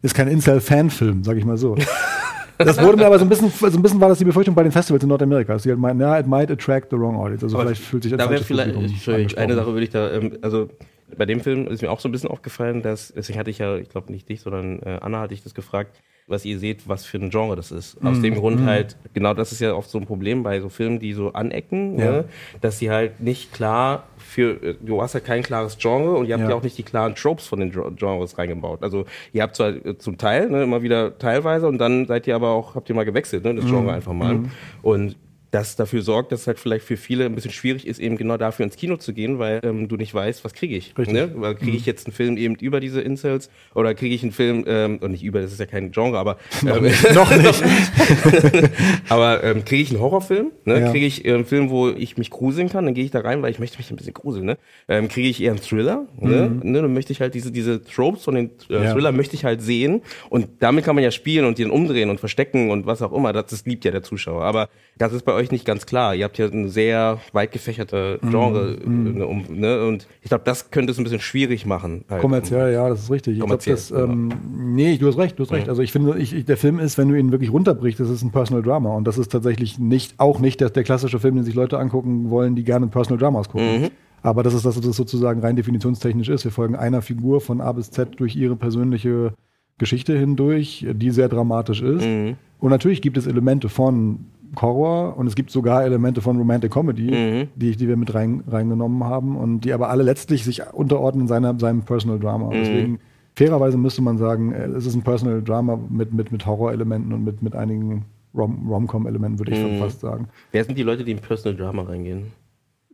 ist 0.03 0.14
kein 0.14 0.29
Incel-Fan-Film, 0.29 1.25
sag 1.25 1.37
ich 1.37 1.45
mal 1.45 1.57
so. 1.57 1.77
Das 2.64 2.82
wurde 2.82 2.96
mir 2.96 3.06
aber 3.06 3.18
so 3.18 3.24
ein 3.24 3.28
bisschen, 3.28 3.50
so 3.50 3.66
ein 3.66 3.82
bisschen 3.82 4.00
war 4.00 4.08
das 4.08 4.18
die 4.18 4.24
Befürchtung 4.24 4.54
bei 4.54 4.62
den 4.62 4.72
Festivals 4.72 5.02
in 5.02 5.08
Nordamerika. 5.08 5.56
Die 5.56 5.68
halt 5.68 5.78
meinten, 5.78 6.02
ja, 6.02 6.18
it 6.18 6.26
might 6.26 6.50
attract 6.50 6.90
the 6.90 6.98
wrong 6.98 7.16
audience. 7.16 7.44
Also 7.44 7.56
aber 7.56 7.66
vielleicht 7.66 7.82
fühlt 7.82 8.02
sich 8.02 8.16
da 8.16 8.30
wäre 8.30 8.42
vielleicht, 8.42 8.74
Entschuldigung, 8.74 9.38
eine 9.38 9.54
Sache 9.54 9.72
würde 9.72 9.82
ich 9.84 9.90
da, 9.90 10.11
ähm, 10.12 10.38
also 10.42 10.68
Bei 11.16 11.26
dem 11.26 11.40
Film 11.40 11.66
ist 11.68 11.82
mir 11.82 11.90
auch 11.90 12.00
so 12.00 12.08
ein 12.08 12.12
bisschen 12.12 12.30
aufgefallen, 12.30 12.82
dass, 12.82 13.12
deswegen 13.14 13.38
hatte 13.38 13.50
ich 13.50 13.58
ja, 13.58 13.76
ich 13.76 13.88
glaube 13.88 14.12
nicht 14.12 14.28
dich, 14.28 14.40
sondern 14.40 14.80
äh, 14.82 14.98
Anna 15.00 15.20
hatte 15.20 15.34
ich 15.34 15.42
das 15.42 15.54
gefragt, 15.54 16.00
was 16.26 16.44
ihr 16.44 16.61
seht, 16.61 16.88
was 16.88 17.04
für 17.04 17.18
ein 17.18 17.30
Genre 17.30 17.56
das 17.56 17.72
ist. 17.72 17.96
Aus 18.04 18.18
Mhm. 18.18 18.22
dem 18.22 18.34
Grund 18.36 18.61
Mhm. 18.61 18.66
halt, 18.66 18.96
genau 19.14 19.34
das 19.34 19.50
ist 19.50 19.61
ja 19.61 19.74
oft 19.74 19.90
so 19.90 19.98
ein 19.98 20.06
Problem 20.06 20.44
bei 20.44 20.61
so 20.61 20.68
Filmen, 20.68 21.00
die 21.00 21.12
so 21.12 21.32
anecken, 21.32 21.98
Ja. 21.98 22.12
ne? 22.12 22.24
dass 22.61 22.78
sie 22.78 22.88
halt 22.90 23.20
nicht 23.20 23.52
klar 23.52 24.04
für, 24.16 24.62
äh, 24.62 24.74
du 24.80 25.02
hast 25.02 25.14
halt 25.14 25.24
kein 25.24 25.42
klares 25.42 25.76
Genre 25.78 26.12
und 26.16 26.26
ihr 26.28 26.34
habt 26.34 26.44
Ja. 26.44 26.50
ja, 26.50 26.54
auch 26.56 26.62
nicht 26.62 26.78
die 26.78 26.84
klaren 26.84 27.16
Tropes 27.16 27.48
von 27.48 27.58
den 27.58 27.72
Gen- 27.72 27.96
Genres 27.96 28.38
reingebaut. 28.38 28.82
Also 28.84 29.06
ihr 29.32 29.42
habt 29.42 29.56
zwar 29.56 29.70
äh, 29.70 29.98
zum 29.98 30.18
Teil, 30.18 30.48
ne, 30.50 30.62
immer 30.62 30.82
wieder 30.82 31.18
teilweise 31.18 31.66
und 31.66 31.78
dann 31.78 32.06
seid 32.06 32.28
ihr 32.28 32.36
aber 32.36 32.50
auch, 32.50 32.76
habt 32.76 32.88
ihr 32.88 32.94
mal 32.94 33.04
gewechselt, 33.04 33.42
ne, 33.44 33.52
das 33.56 33.64
Mhm. 33.64 33.70
Genre 33.70 33.92
einfach 33.92 34.12
mal. 34.12 34.38
Und 34.82 35.16
das 35.51 35.76
dafür 35.76 36.03
sorgt, 36.03 36.32
dass 36.32 36.42
es 36.42 36.46
halt 36.46 36.59
vielleicht 36.59 36.84
für 36.84 36.96
viele 36.96 37.26
ein 37.26 37.34
bisschen 37.34 37.53
schwierig 37.53 37.86
ist, 37.86 37.98
eben 37.98 38.16
genau 38.16 38.36
dafür 38.36 38.64
ins 38.64 38.76
Kino 38.76 38.96
zu 38.96 39.12
gehen, 39.12 39.38
weil 39.38 39.61
ähm, 39.62 39.88
du 39.88 39.96
nicht 39.96 40.12
weißt, 40.12 40.44
was 40.44 40.55
kriege 40.55 40.76
ich. 40.76 40.96
Richtig. 40.98 41.14
Ne? 41.14 41.32
Weil 41.36 41.55
kriege 41.55 41.76
ich 41.76 41.86
jetzt 41.86 42.07
einen 42.07 42.12
Film 42.14 42.36
eben 42.36 42.57
über 42.57 42.80
diese 42.80 43.01
Incels 43.01 43.51
oder 43.74 43.94
kriege 43.94 44.14
ich 44.14 44.22
einen 44.22 44.32
Film, 44.32 44.64
ähm, 44.66 44.98
und 45.01 45.12
nicht 45.12 45.22
über, 45.22 45.40
das 45.40 45.53
ist 45.53 45.61
ja 45.61 45.66
kein 45.66 45.92
Genre, 45.92 46.18
aber 46.18 46.36
ähm, 46.62 46.92
Noch 47.14 47.30
nicht. 47.36 47.62
aber 49.09 49.44
ähm, 49.44 49.64
kriege 49.64 49.82
ich 49.82 49.90
einen 49.90 50.01
Horrorfilm? 50.01 50.51
Ne? 50.64 50.80
Ja. 50.80 50.90
Kriege 50.90 51.07
ich 51.07 51.26
einen 51.26 51.44
Film, 51.44 51.70
wo 51.70 51.88
ich 51.88 52.16
mich 52.18 52.30
gruseln 52.30 52.68
kann? 52.68 52.84
Dann 52.84 52.94
gehe 52.94 53.05
ich 53.05 53.11
da 53.11 53.20
rein, 53.20 53.42
weil 53.42 53.51
ich 53.51 53.59
möchte 53.59 53.78
mich 53.78 53.90
ein 53.90 53.96
bisschen 53.96 54.14
gruseln. 54.14 54.46
Ne? 54.46 54.59
Ähm, 54.88 55.09
kriege 55.09 55.28
ich 55.28 55.42
eher 55.42 55.53
einen 55.53 55.61
Thriller? 55.61 56.07
Ne? 56.18 56.51
Ne? 56.62 56.82
Dann 56.82 56.92
möchte 56.92 57.12
ich 57.12 57.20
halt 57.20 57.34
diese, 57.34 57.53
diese 57.53 57.82
Tropes 57.82 58.24
von 58.24 58.34
den 58.34 58.51
äh, 58.68 58.80
Mhm. 58.80 58.84
Ja. 58.84 58.92
Thriller 58.92 59.12
möchte 59.12 59.36
ich 59.36 59.44
halt 59.44 59.62
sehen. 59.62 60.03
Und 60.28 60.48
damit 60.61 60.84
kann 60.84 60.94
man 60.94 61.05
ja 61.05 61.11
spielen 61.11 61.44
und 61.44 61.59
den 61.59 61.70
umdrehen 61.70 62.11
und 62.11 62.20
verstecken 62.20 62.70
und 62.70 62.86
was 62.86 63.03
auch 63.03 63.12
immer. 63.12 63.32
Das, 63.32 63.46
das 63.46 63.64
liebt 63.66 63.84
ja 63.84 63.90
der 63.90 64.03
Zuschauer. 64.03 64.42
Aber 64.42 64.68
das 64.96 65.12
ist 65.12 65.22
bei 65.24 65.32
euch 65.32 65.39
nicht 65.51 65.64
ganz 65.64 65.86
klar. 65.86 66.14
Ihr 66.14 66.24
habt 66.24 66.38
ja 66.38 66.47
eine 66.47 66.68
sehr 66.68 67.18
weit 67.32 67.53
gefächerte. 67.53 68.18
Genre. 68.22 68.76
Ne? 68.84 69.26
Um, 69.26 69.45
ne? 69.49 69.86
Und 69.86 70.07
ich 70.22 70.28
glaube, 70.28 70.45
das 70.45 70.70
könnte 70.70 70.93
es 70.93 70.99
ein 70.99 71.05
bisschen 71.05 71.20
schwierig 71.20 71.66
machen. 71.66 72.05
Halt. 72.09 72.20
Kommerziell, 72.20 72.72
ja, 72.72 72.88
das 72.88 73.05
ist 73.05 73.11
richtig. 73.11 73.34
Ich 73.34 73.38
glaube, 73.38 73.51
Kommerziell, 73.51 73.76
das, 73.76 73.91
ähm, 73.91 74.30
nee, 74.74 74.99
du 74.99 75.09
hast 75.09 75.18
recht, 75.18 75.38
du 75.38 75.45
hast 75.45 75.53
recht. 75.53 75.68
Also 75.68 75.82
ich 75.82 75.93
finde, 75.93 76.18
ich, 76.18 76.34
ich, 76.34 76.45
der 76.45 76.57
Film 76.57 76.78
ist, 76.78 76.99
wenn 76.99 77.09
du 77.09 77.14
ihn 77.14 77.32
wirklich 77.32 77.53
runterbrichst, 77.53 78.01
das 78.01 78.11
ist 78.11 78.22
ein 78.22 78.30
Personal 78.30 78.62
Drama 78.62 78.95
und 78.95 79.05
das 79.07 79.18
ist 79.18 79.32
tatsächlich 79.32 79.78
nicht, 79.78 80.14
auch 80.18 80.38
nicht 80.38 80.61
der, 80.61 80.70
der 80.70 80.84
klassische 80.84 81.18
Film, 81.18 81.36
den 81.36 81.45
sich 81.45 81.55
Leute 81.55 81.78
angucken 81.78 82.30
wollen, 82.30 82.55
die 82.55 82.64
gerne 82.64 82.86
Personal 82.88 83.18
Dramas 83.18 83.49
gucken. 83.49 83.82
Mhm. 83.82 83.91
Aber 84.22 84.43
das 84.43 84.55
ist 84.55 84.66
das, 84.66 84.76
was 84.76 84.84
es 84.84 84.97
sozusagen 84.97 85.41
rein 85.41 85.57
definitionstechnisch 85.57 86.28
ist. 86.28 86.45
Wir 86.45 86.53
folgen 86.53 86.76
einer 86.76 87.01
Figur 87.01 87.41
von 87.41 87.61
A 87.61 87.72
bis 87.72 87.91
Z 87.91 88.20
durch 88.20 88.36
ihre 88.36 88.57
persönliche 88.57 89.32
Geschichte 89.78 90.16
hindurch, 90.16 90.86
die 90.93 91.11
sehr 91.11 91.28
dramatisch 91.28 91.80
ist. 91.80 92.05
Mhm. 92.05 92.36
Und 92.59 92.70
natürlich 92.70 93.01
gibt 93.01 93.16
es 93.16 93.26
Elemente 93.26 93.68
von 93.68 94.26
Horror 94.61 95.16
und 95.16 95.26
es 95.26 95.34
gibt 95.34 95.51
sogar 95.51 95.84
Elemente 95.84 96.20
von 96.20 96.36
Romantic 96.36 96.72
Comedy, 96.72 97.11
Mhm. 97.11 97.48
die, 97.55 97.76
die 97.76 97.88
wir 97.88 97.96
mit 97.96 98.14
rein, 98.14 98.42
reingenommen 98.48 99.05
haben 99.05 99.36
und 99.36 99.61
die 99.61 99.72
aber 99.72 99.90
alle 99.90 100.03
letztlich 100.03 100.44
sich 100.44 100.62
unterordnen 100.72 101.28
seiner, 101.28 101.59
seinem 101.59 101.82
Personal 101.82 102.18
Drama. 102.18 102.46
Mhm. 102.46 102.53
Deswegen, 102.53 102.98
fairerweise 103.36 103.78
müsste 103.78 104.03
man 104.03 104.18
sagen, 104.18 104.53
äh, 104.53 104.66
es 104.66 104.86
ist 104.86 104.94
ein 104.94 105.03
Personal 105.03 105.42
Drama 105.42 105.78
mit, 105.88 106.12
mit, 106.12 106.32
mit 106.32 106.44
Horrorelementen 106.46 107.12
und 107.12 107.24
mit, 107.24 107.42
mit 107.42 107.55
einigen 107.55 108.05
Rom- 108.34 108.68
Rom-Com-Elementen, 108.68 109.38
würde 109.38 109.53
ich 109.53 109.59
Mhm. 109.62 109.78
fast 109.78 110.01
sagen. 110.01 110.28
Wer 110.53 110.64
sind 110.64 110.76
die 110.78 110.82
Leute, 110.82 111.05
die 111.05 111.12
in 111.12 111.18
Personal 111.18 111.57
Drama 111.57 111.82
reingehen? 111.82 112.26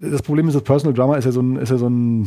Das 0.00 0.20
Problem 0.22 0.46
ist, 0.48 0.54
das 0.54 0.62
Personal 0.62 0.92
Drama 0.94 1.16
ist 1.16 1.24
ja 1.24 1.32
so 1.32 1.40
ein, 1.40 1.56
ist 1.56 1.70
ja 1.70 1.78
so 1.78 1.88
ein 1.88 2.26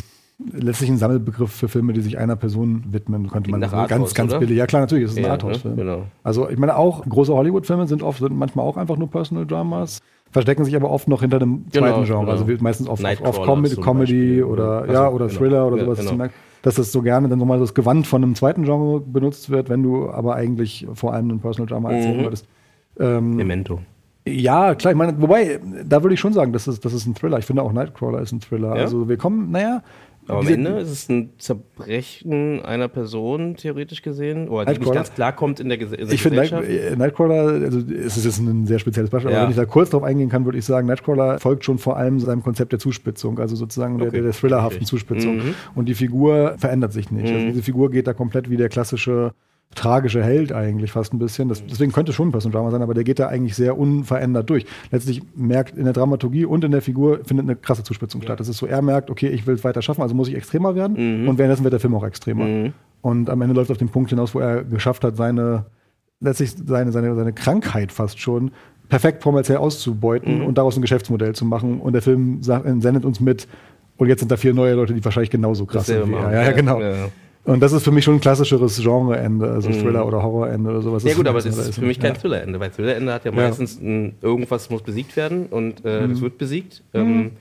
letztlich 0.54 0.90
ein 0.90 0.98
Sammelbegriff 0.98 1.52
für 1.52 1.68
Filme, 1.68 1.94
die 1.94 2.02
sich 2.02 2.18
einer 2.18 2.36
Person 2.36 2.84
widmen, 2.92 3.28
könnte 3.30 3.52
man 3.52 3.60
so 3.62 3.68
Arthouse, 3.76 3.90
ganz, 3.90 4.14
ganz 4.14 4.40
billig. 4.40 4.58
Ja 4.58 4.66
klar, 4.68 4.82
natürlich, 4.82 5.06
es 5.06 5.12
ist 5.12 5.18
ein 5.18 5.26
Ja, 5.26 5.32
Arthouse-Film. 5.32 5.76
ne? 5.76 5.82
Genau. 5.84 6.02
Also 6.24 6.50
ich 6.50 6.58
meine 6.58 6.78
auch, 6.78 7.04
große 7.08 7.34
Hollywood-Filme 7.34 7.88
sind 7.88 8.04
oft, 8.04 8.20
sind 8.20 8.38
manchmal 8.38 8.66
auch 8.66 8.78
einfach 8.78 8.96
nur 8.98 9.10
Personal 9.10 9.46
Dramas, 9.46 10.00
verstecken 10.32 10.64
sich 10.64 10.76
aber 10.76 10.90
oft 10.90 11.08
noch 11.10 11.22
hinter 11.22 11.38
einem 11.42 11.66
Genau, 11.72 11.88
zweiten 11.88 12.06
Genre. 12.06 12.20
genau. 12.22 12.32
Also 12.32 12.46
meistens 12.62 12.88
oft, 12.88 13.04
oft, 13.04 13.22
oft 13.40 13.82
Comedy, 13.82 14.42
oder 14.44 14.82
Also, 14.82 14.94
ja, 14.94 15.10
oder 15.10 15.28
genau. 15.28 15.38
Thriller 15.40 15.68
oder 15.68 15.78
Ja, 15.78 15.84
sowas, 15.86 16.10
genau. 16.10 16.26
dass 16.62 16.76
das 16.76 16.92
so 16.92 17.02
gerne 17.02 17.28
dann 17.28 17.40
nochmal 17.40 17.60
das 17.60 17.74
Gewand 17.74 18.08
von 18.08 18.24
einem 18.24 18.36
zweiten 18.36 18.64
Genre 18.64 19.02
benutzt 19.02 19.50
wird, 19.50 19.70
wenn 19.70 19.84
du 19.84 20.10
aber 20.10 20.36
eigentlich 20.36 20.88
vor 20.94 21.14
allem 21.14 21.30
ein 21.30 21.40
Personal 21.40 21.68
Drama 21.68 21.92
erzählen 21.92 22.18
Mhm. 22.18 22.24
würdest. 22.24 22.46
Ähm, 23.00 23.36
Memento. 23.36 23.80
ja, 24.28 24.76
klar, 24.76 24.92
ich 24.94 24.98
meine, 24.98 25.22
wobei, 25.22 25.60
da 25.86 26.04
würde 26.04 26.14
ich 26.14 26.20
schon 26.20 26.34
sagen, 26.34 26.54
das 26.54 26.68
ist, 26.68 26.84
das 26.86 26.94
ist 26.94 27.06
ein 27.08 27.16
Thriller. 27.16 27.40
Ich 27.40 27.46
finde 27.46 27.62
auch 27.64 27.72
Nightcrawler 27.74 28.22
ist 28.22 28.32
ein 28.32 28.40
Thriller. 28.42 28.76
Ja? 28.76 28.82
Also 28.84 29.10
wir 29.10 29.18
kommen, 29.18 29.52
naja. 29.52 29.82
Aber 30.30 30.40
am 30.40 30.48
Ende 30.48 30.72
ist 30.80 30.90
es 30.92 31.10
ein 31.10 31.32
Zerbrechen 31.38 32.62
einer 32.64 32.88
Person, 32.88 33.56
theoretisch 33.56 34.02
gesehen, 34.02 34.48
oder 34.50 34.66
die 34.74 34.80
nicht 34.80 34.92
ganz 34.94 35.14
klar 35.14 35.34
kommt 35.36 35.60
in 35.60 35.70
der, 35.70 35.78
der 35.78 35.88
Ich 36.12 36.22
finde 36.22 36.42
Gesellschaft. 36.42 36.68
äh, 36.70 36.96
Nightcrawler, 36.96 37.64
also 37.66 37.80
es 37.80 38.18
ist 38.18 38.26
jetzt 38.26 38.40
ein 38.40 38.66
sehr 38.66 38.80
spezielles 38.80 39.10
Beispiel, 39.10 39.32
Ja. 39.32 39.38
aber 39.38 39.46
wenn 39.48 39.52
ich 39.52 39.58
da 39.58 39.66
kurz 39.66 39.90
drauf 39.90 40.04
eingehen 40.04 40.30
kann, 40.30 40.46
würde 40.46 40.58
ich 40.58 40.66
sagen, 40.66 40.88
Nightcrawler 40.88 41.40
folgt 41.40 41.66
schon 41.66 41.78
vor 41.78 41.98
allem 41.98 42.20
seinem 42.20 42.44
Konzept 42.44 42.72
der 42.72 42.80
Zuspitzung, 42.80 43.40
also 43.40 43.56
sozusagen 43.56 43.98
der, 43.98 44.08
Okay. 44.08 44.18
der, 44.18 44.24
der 44.24 44.32
thrillerhaften. 44.34 44.86
Zuspitzung. 44.86 45.38
Mhm. 45.38 45.56
Und 45.76 45.86
die 45.90 45.96
Figur 45.96 46.56
verändert 46.58 46.94
sich 46.94 47.12
nicht. 47.12 47.26
Also 47.32 47.46
Mhm. 47.46 47.50
diese 47.52 47.64
Figur 47.64 47.92
geht 47.92 48.08
da 48.08 48.14
komplett 48.14 48.50
wie 48.50 48.58
der 48.58 48.70
klassische 48.70 49.34
tragische 49.76 50.24
Held 50.24 50.52
eigentlich 50.52 50.92
fast 50.92 51.14
ein 51.14 51.20
bisschen. 51.20 51.48
Das, 51.48 51.64
deswegen 51.66 51.92
könnte 51.92 52.10
es 52.10 52.16
schon 52.16 52.30
ein 52.30 52.32
Personal 52.32 52.54
Drama 52.60 52.72
sein, 52.72 52.82
aber 52.82 52.94
der 52.94 53.04
geht 53.04 53.20
da 53.20 53.28
eigentlich 53.28 53.56
sehr 53.56 53.78
unverändert 53.78 54.50
durch. 54.50 54.66
Letztlich 54.92 55.22
merkt 55.36 55.78
in 55.78 55.84
der 55.86 55.94
Dramaturgie 55.94 56.46
und 56.46 56.64
in 56.64 56.72
der 56.72 56.82
Figur 56.82 57.20
findet 57.24 57.46
eine 57.46 57.56
krasse 57.56 57.84
Zuspitzung 57.84 58.22
statt. 58.22 58.40
Das 58.40 58.48
ist 58.50 58.58
so, 58.58 58.66
er 58.66 58.82
merkt, 58.82 59.10
okay, 59.12 59.28
ich 59.28 59.46
will 59.48 59.56
es 59.56 59.64
weiter 59.64 59.82
schaffen, 59.82 60.02
also 60.02 60.16
muss 60.16 60.28
ich 60.28 60.36
extremer 60.36 60.76
werden 60.76 61.22
Mhm. 61.22 61.30
und 61.30 61.38
währenddessen 61.38 61.64
wird 61.64 61.74
der 61.74 61.80
Film 61.80 61.94
auch 61.96 62.04
extremer. 62.04 62.46
Mhm. 62.46 62.74
Und 63.02 63.30
am 63.30 63.42
Ende 63.42 63.54
läuft 63.56 63.70
es 63.70 63.72
auf 63.72 63.78
den 63.78 63.90
Punkt 63.90 64.10
hinaus, 64.10 64.34
wo 64.36 64.40
er 64.40 64.64
geschafft 64.64 65.04
hat, 65.04 65.16
seine, 65.16 65.66
letztlich 66.20 66.52
seine, 66.66 66.92
seine, 66.92 67.16
seine 67.16 67.32
Krankheit 67.34 67.92
fast 67.92 68.20
schon 68.20 68.52
perfekt 68.90 69.22
kommerziell 69.24 69.60
auszubeuten 69.60 70.40
Mhm. 70.40 70.46
und 70.46 70.58
daraus 70.58 70.76
ein 70.78 70.82
Geschäftsmodell 70.82 71.36
zu 71.36 71.46
machen. 71.46 71.80
Und 71.80 71.94
der 71.94 72.02
Film 72.02 72.42
sagt, 72.42 72.66
sendet 72.82 73.06
uns 73.06 73.20
mit, 73.20 73.48
und 73.98 74.08
jetzt 74.08 74.20
sind 74.20 74.32
da 74.32 74.36
vier 74.38 74.54
neue 74.54 74.74
Leute, 74.74 74.94
die 74.96 75.06
wahrscheinlich 75.06 75.30
genauso 75.30 75.66
krass 75.68 75.86
sind 75.86 76.10
wie 76.10 76.14
er. 76.16 76.32
Ja, 76.34 76.44
ja, 76.46 76.52
genau. 76.54 76.82
Ja. 76.82 76.94
Und 77.50 77.60
das 77.62 77.72
ist 77.74 77.84
für 77.84 77.92
mich 77.92 78.04
schon 78.06 78.16
ein 78.16 78.20
klassischeres 78.22 78.82
Genreende, 78.82 79.50
also 79.52 79.70
Mhm. 79.70 79.74
Thriller- 79.82 80.06
oder 80.06 80.22
Horrorende 80.24 80.70
oder 80.70 80.82
sowas. 80.82 81.04
Ja 81.04 81.14
gut, 81.14 81.28
aber 81.28 81.42
das 81.42 81.58
ist 81.58 81.76
für 81.76 81.86
mich 81.86 82.00
kein 82.00 82.14
Thrillerende, 82.14 82.60
weil 82.60 82.70
Thrillerende 82.70 83.12
hat 83.14 83.26
ja 83.26 83.32
Ja. 83.32 83.38
meistens 83.38 83.80
ein, 83.82 84.16
irgendwas 84.22 84.70
muss 84.70 84.82
besiegt 84.84 85.16
werden 85.16 85.48
und 85.48 85.84
äh, 85.86 86.08
das 86.08 86.20
Mhm. 86.20 86.22
wird 86.22 86.38
besiegt. 86.38 86.84
Ähm, 86.94 87.32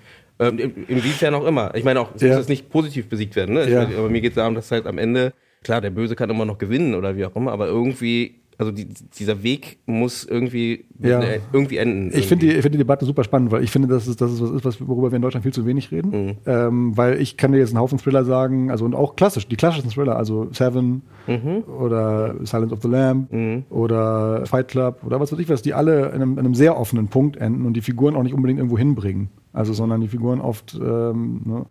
ähm, 0.41 0.59
in- 0.59 0.85
inwiefern 0.89 1.35
auch 1.35 1.45
immer. 1.47 1.75
Ich 1.75 1.85
meine 1.85 2.01
auch, 2.01 2.15
es 2.15 2.23
Ja. 2.23 2.29
muss 2.29 2.37
jetzt 2.39 2.49
nicht 2.49 2.71
positiv 2.71 3.09
besiegt 3.09 3.35
werden, 3.37 3.55
ne? 3.55 3.69
Ja. 3.69 3.85
meine, 3.85 3.97
aber 3.99 4.09
mir 4.09 4.21
geht 4.21 4.31
es 4.33 4.37
darum, 4.37 4.55
dass 4.55 4.71
halt 4.71 4.87
am 4.87 4.97
Ende, 4.99 5.33
klar, 5.63 5.81
der 5.81 5.91
Böse 5.91 6.15
kann 6.17 6.31
immer 6.31 6.45
noch 6.45 6.59
gewinnen 6.59 6.95
oder 6.95 7.17
wie 7.17 7.25
auch 7.25 7.35
immer, 7.37 7.53
aber 7.53 7.67
irgendwie, 7.67 8.37
also 8.59 8.73
die, 8.73 8.87
dieser 9.19 9.43
Weg 9.45 9.79
muss 9.87 10.25
irgendwie, 10.25 10.85
Ja. 10.99 11.21
äh, 11.23 11.39
irgendwie 11.53 11.77
enden. 11.77 12.09
Ich 12.13 12.27
finde 12.27 12.41
die, 12.41 12.47
irgendwie. 12.47 12.57
ich 12.59 12.63
finde 12.63 12.71
die 12.73 12.79
Debatte 12.79 13.05
super 13.05 13.23
spannend, 13.23 13.53
weil 13.53 13.63
ich 13.63 13.71
finde, 13.71 13.87
dass 13.89 14.07
es, 14.09 14.17
dass 14.17 14.33
es 14.33 14.41
was 14.41 14.51
ist, 14.51 14.65
was, 14.65 14.81
worüber 14.87 15.13
wir 15.13 15.17
in 15.17 15.23
Deutschland 15.23 15.45
viel 15.45 15.53
zu 15.53 15.65
wenig 15.65 15.93
reden. 15.93 16.11
Mhm. 16.27 16.37
Ähm, 16.45 16.97
weil 16.97 17.21
ich 17.21 17.37
kann 17.37 17.53
dir 17.53 17.59
jetzt 17.59 17.71
einen 17.71 17.79
Haufen 17.79 17.99
Thriller 17.99 18.25
sagen, 18.25 18.71
also 18.73 18.85
und 18.85 18.95
auch 18.97 19.15
klassisch, 19.17 19.47
die 19.47 19.55
klassischen 19.57 19.91
Thriller, 19.91 20.17
also 20.17 20.49
Seven 20.53 21.03
Mhm. 21.29 21.63
oder 21.81 22.35
Silence 22.45 22.75
of 22.75 22.83
the 22.83 22.89
Lamb 22.89 23.33
Mhm. 23.33 23.65
oder 23.71 24.45
Fight 24.47 24.69
Club 24.69 25.01
oder 25.05 25.21
was 25.21 25.31
weiß 25.33 25.39
ich 25.39 25.49
was, 25.49 25.63
die 25.63 25.75
alle 25.75 26.07
in 26.07 26.15
einem, 26.15 26.33
in 26.33 26.41
einem 26.41 26.55
sehr 26.55 26.77
offenen 26.79 27.09
Punkt 27.09 27.37
enden 27.37 27.65
und 27.65 27.75
die 27.75 27.81
Figuren 27.81 28.17
auch 28.17 28.23
nicht 28.25 28.35
unbedingt 28.35 28.59
irgendwo 28.59 28.77
hinbringen. 28.79 29.29
Also, 29.53 29.73
sondern 29.73 30.01
die 30.01 30.09
Figuren 30.09 30.41
oft 30.41 30.75
ähm, 30.83 31.43
ne, 31.45 31.67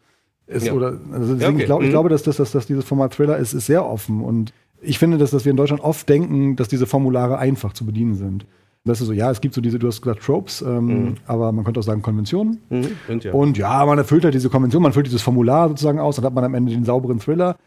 ist 0.47 0.67
Ja. 0.67 0.73
oder 0.73 0.97
also 1.11 1.33
deswegen, 1.35 1.39
Ja, 1.41 1.49
okay. 1.49 1.59
ich, 1.59 1.65
glaub, 1.65 1.81
ich 1.81 1.87
Mhm. 1.87 1.91
glaube, 1.91 2.09
dass, 2.09 2.23
dass, 2.23 2.37
dass, 2.37 2.51
dass 2.51 2.65
dieses 2.67 2.85
Format 2.85 3.13
Thriller 3.13 3.37
ist, 3.37 3.53
ist 3.53 3.65
sehr 3.65 3.85
offen 3.85 4.21
und 4.21 4.53
ich 4.81 4.99
finde, 4.99 5.17
dass, 5.17 5.31
dass 5.31 5.45
wir 5.45 5.51
in 5.51 5.57
Deutschland 5.57 5.81
oft 5.83 6.07
denken, 6.09 6.55
dass 6.55 6.67
diese 6.67 6.85
Formulare 6.85 7.37
einfach 7.37 7.73
zu 7.73 7.85
bedienen 7.85 8.15
sind. 8.15 8.45
Das 8.85 9.01
ist 9.01 9.07
so, 9.07 9.13
ja, 9.13 9.29
es 9.31 9.41
gibt 9.41 9.53
so 9.53 9.59
diese, 9.59 9.79
du 9.79 9.87
hast 9.87 10.01
gesagt, 10.01 10.23
Tropes, 10.23 10.61
ähm, 10.61 10.85
Mhm. 10.85 11.15
aber 11.25 11.51
man 11.51 11.65
könnte 11.65 11.79
auch 11.79 11.83
sagen 11.83 12.01
Konventionen. 12.01 12.59
Mhm. 12.69 12.87
Und 13.09 13.23
ja. 13.25 13.33
Und 13.33 13.57
ja, 13.57 13.85
man 13.85 13.97
erfüllt 13.97 14.23
halt 14.23 14.33
diese 14.33 14.49
Konvention, 14.49 14.81
man 14.81 14.93
füllt 14.93 15.07
dieses 15.07 15.21
Formular 15.21 15.67
sozusagen 15.67 15.99
aus, 15.99 16.15
dann 16.15 16.25
hat 16.25 16.33
man 16.33 16.43
am 16.45 16.53
Ende 16.53 16.71
den 16.71 16.85
sauberen 16.85 17.19
Thriller. 17.19 17.57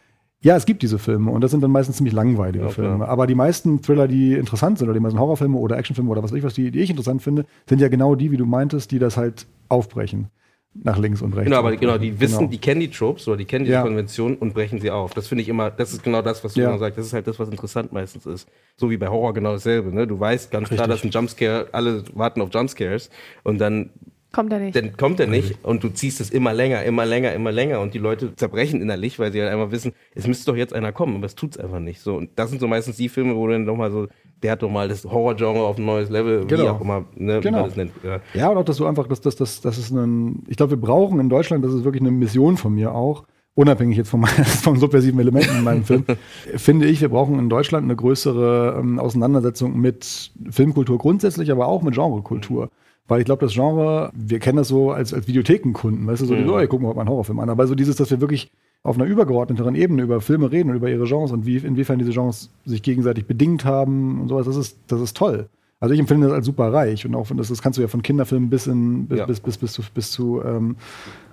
Ja, 0.43 0.57
es 0.57 0.65
gibt 0.65 0.83
diese 0.83 0.99
Filme 0.99 1.31
und 1.31 1.43
das 1.45 1.51
sind 1.51 1.63
dann 1.63 1.71
meistens 1.71 1.97
ziemlich 1.99 2.15
langweilige 2.15 2.65
Ja. 2.65 2.71
Filme. 2.71 3.07
Aber 3.07 3.27
die 3.27 3.35
meisten 3.35 3.83
Thriller, 3.83 4.09
die 4.09 4.33
interessant 4.33 4.79
sind, 4.79 4.87
oder 4.89 4.95
die 4.95 5.01
meisten 5.01 5.19
Horrorfilme 5.19 5.59
oder 5.59 5.77
Actionfilme 5.77 6.09
oder 6.11 6.23
was 6.23 6.31
weiß 6.33 6.39
ich 6.39 6.45
was, 6.45 6.55
die, 6.55 6.71
die 6.71 6.79
ich 6.81 6.89
interessant 6.89 7.21
finde, 7.21 7.45
sind 7.69 7.83
ja 7.83 7.89
genau 7.89 8.15
die, 8.15 8.31
wie 8.31 8.39
du 8.39 8.47
meintest, 8.47 8.91
die 8.91 8.99
das 8.99 9.19
halt 9.19 9.47
aufbrechen. 9.69 10.29
Nach 10.73 10.97
links 10.99 11.21
und 11.21 11.33
rechts. 11.35 11.47
Genau, 11.47 11.59
aber 11.59 11.75
genau, 11.77 11.99
die 11.99 12.21
wissen, 12.21 12.39
Genau. 12.39 12.51
die 12.51 12.59
kennen 12.59 12.81
die 12.81 12.91
Tropes 12.91 13.27
oder 13.27 13.37
die 13.37 13.45
kennen 13.45 13.65
diese 13.65 13.75
Ja. 13.75 13.83
Konvention 13.83 14.37
und 14.37 14.55
brechen 14.55 14.81
sie 14.81 14.91
auf. 14.93 15.13
Das 15.15 15.27
finde 15.27 15.43
ich 15.43 15.49
immer, 15.49 15.69
das 15.71 15.93
ist 15.93 16.05
genau 16.05 16.23
das, 16.23 16.45
was 16.45 16.55
du 16.55 16.61
Ja. 16.61 16.69
immer 16.69 16.79
sagst. 16.79 16.97
Das 16.97 17.07
ist 17.07 17.13
halt 17.13 17.27
das, 17.27 17.39
was 17.41 17.49
interessant 17.49 17.93
meistens 17.93 18.25
ist. 18.25 18.49
So 18.77 18.89
wie 18.89 18.97
bei 18.97 19.09
Horror 19.09 19.35
genau 19.35 19.53
dasselbe. 19.53 19.93
Ne? 19.93 20.07
Du 20.07 20.19
weißt 20.21 20.51
ganz 20.53 20.69
klar, 20.69 20.89
Richtig. 20.89 21.03
dass 21.03 21.05
ein 21.05 21.11
Jumpscare, 21.11 21.69
alle 21.73 22.05
warten 22.15 22.41
auf 22.41 22.51
Jumpscares 22.55 23.11
und 23.43 23.59
dann 23.61 23.91
Kommt 24.33 24.53
er 24.53 24.61
nicht. 24.61 24.77
dann 24.77 24.97
kommt 24.97 25.19
er 25.19 25.27
nicht 25.27 25.59
und 25.65 25.83
du 25.83 25.89
ziehst 25.89 26.21
es 26.21 26.31
immer 26.31 26.55
länger, 26.55 26.85
immer 26.85 27.05
länger, 27.05 27.33
immer 27.35 27.51
länger 27.51 27.81
und 27.81 27.95
die 27.95 27.99
Leute 27.99 28.37
zerbrechen 28.37 28.81
innerlich, 28.81 29.19
weil 29.19 29.33
sie 29.33 29.43
halt 29.43 29.53
einfach 29.53 29.73
wissen, 29.73 29.93
es 30.15 30.29
müsste 30.29 30.53
doch 30.53 30.57
jetzt 30.57 30.73
einer 30.73 30.93
kommen, 30.93 31.17
aber 31.17 31.27
es 31.27 31.35
tut's 31.35 31.59
einfach 31.59 31.81
nicht. 31.81 32.01
So 32.01 32.15
und 32.17 32.31
das 32.37 32.49
sind 32.51 32.61
so 32.61 32.69
meistens 32.69 32.97
die 32.97 33.09
Filme, 33.09 33.35
wo 33.35 33.49
du 33.49 33.55
dann 33.55 33.65
nochmal 33.65 33.91
so, 33.91 34.07
der 34.43 34.53
hat 34.53 34.63
doch 34.63 34.71
mal 34.71 34.89
das 34.89 35.05
Horror-Genre 35.05 35.61
auf 35.61 35.79
ein 35.79 35.85
neues 35.85 36.09
Level, 36.11 36.45
wie 36.45 36.47
Genau. 36.47 36.71
auch 36.71 36.81
immer, 36.81 37.05
ne, 37.17 37.39
wie 37.39 37.41
Genau. 37.43 37.59
man 37.61 37.67
das 37.69 37.77
nennt. 37.77 37.93
Ja. 38.03 38.21
Ja, 38.35 38.49
und 38.49 38.57
auch, 38.57 38.65
dass 38.65 38.77
du 38.79 38.87
einfach, 38.87 39.07
dass 39.07 39.21
das, 39.21 39.37
das, 39.37 39.61
das 39.61 39.77
ist 39.79 39.91
ein, 39.91 40.45
ich 40.49 40.57
glaube, 40.57 40.71
wir 40.73 40.81
brauchen 40.81 41.21
in 41.21 41.29
Deutschland, 41.29 41.65
das 41.65 41.73
ist 41.75 41.85
wirklich 41.85 42.03
eine 42.03 42.11
Mission 42.11 42.57
von 42.57 42.75
mir 42.75 42.95
auch, 42.95 43.25
unabhängig 43.55 43.97
jetzt 43.99 44.09
von, 44.09 44.25
von 44.63 44.77
subversiven 44.79 45.21
Elementen 45.21 45.57
in 45.59 45.65
meinem 45.65 45.85
Film, 45.85 46.05
finde 46.57 46.87
ich, 46.87 47.01
wir 47.01 47.09
brauchen 47.11 47.39
in 47.39 47.49
Deutschland 47.51 47.85
eine 47.85 47.97
größere 47.97 48.77
ähm, 48.81 48.99
Auseinandersetzung 48.99 49.79
mit 49.79 50.31
Filmkultur 50.51 50.97
grundsätzlich, 50.99 51.51
aber 51.53 51.67
auch 51.67 51.83
mit 51.83 51.95
Genrekultur. 51.95 52.71
Weil 53.09 53.19
ich 53.21 53.25
glaube, 53.27 53.45
das 53.45 53.55
Genre, 53.55 54.13
wir 54.15 54.39
kennen 54.39 54.57
das 54.59 54.69
so 54.69 54.93
als, 54.93 55.13
als 55.13 55.27
Videothekenkunden, 55.27 56.07
weißt 56.07 56.23
du, 56.23 56.27
so, 56.27 56.35
Mhm. 56.35 56.47
so, 56.47 56.59
ey, 56.59 56.69
gucken 56.69 56.87
wir 56.87 56.95
mal 56.95 57.01
einen 57.01 57.11
Horrorfilm 57.11 57.41
an. 57.41 57.51
Aber 57.51 57.67
so 57.67 57.75
dieses, 57.75 57.97
dass 57.97 58.11
wir 58.11 58.21
wirklich 58.21 58.53
auf 58.83 58.97
einer 58.97 59.05
übergeordneteren 59.05 59.75
Ebene 59.75 60.03
über 60.03 60.21
Filme 60.21 60.51
reden 60.51 60.71
und 60.71 60.77
über 60.77 60.91
ihre 60.91 61.05
Genres 61.05 61.33
und 61.33 61.45
wie, 61.45 61.59
inwiefern 61.59 61.99
diese 61.99 62.13
Genres 62.13 62.51
sich 62.65 62.83
gegenseitig 62.83 63.27
bedingt 63.27 63.65
haben 63.65 64.21
und 64.23 64.29
sowas, 64.29 64.47
das 64.47 64.57
ist, 64.57 64.79
das 64.87 65.01
ist 65.01 65.17
toll. 65.17 65.49
Also 65.81 65.95
ich 65.95 66.01
empfinde 66.01 66.27
das 66.27 66.35
als 66.35 66.47
super 66.47 66.73
reich 66.73 67.07
und 67.07 67.15
auch 67.15 67.27
das, 67.35 67.49
das 67.49 67.63
kannst 67.63 67.79
du 67.79 67.83
ja 67.83 67.89
von 67.89 68.03
Kinderfilmen 68.03 68.51
bis 68.51 68.67
in 68.67 69.07
bis, 69.07 69.19
ja. 69.19 69.27
bis, 69.27 69.41
bis, 69.41 69.59
bis, 69.59 69.77
bis, 69.77 69.91
bis 69.91 70.11
zu 70.11 70.43
ähm, 70.45 70.77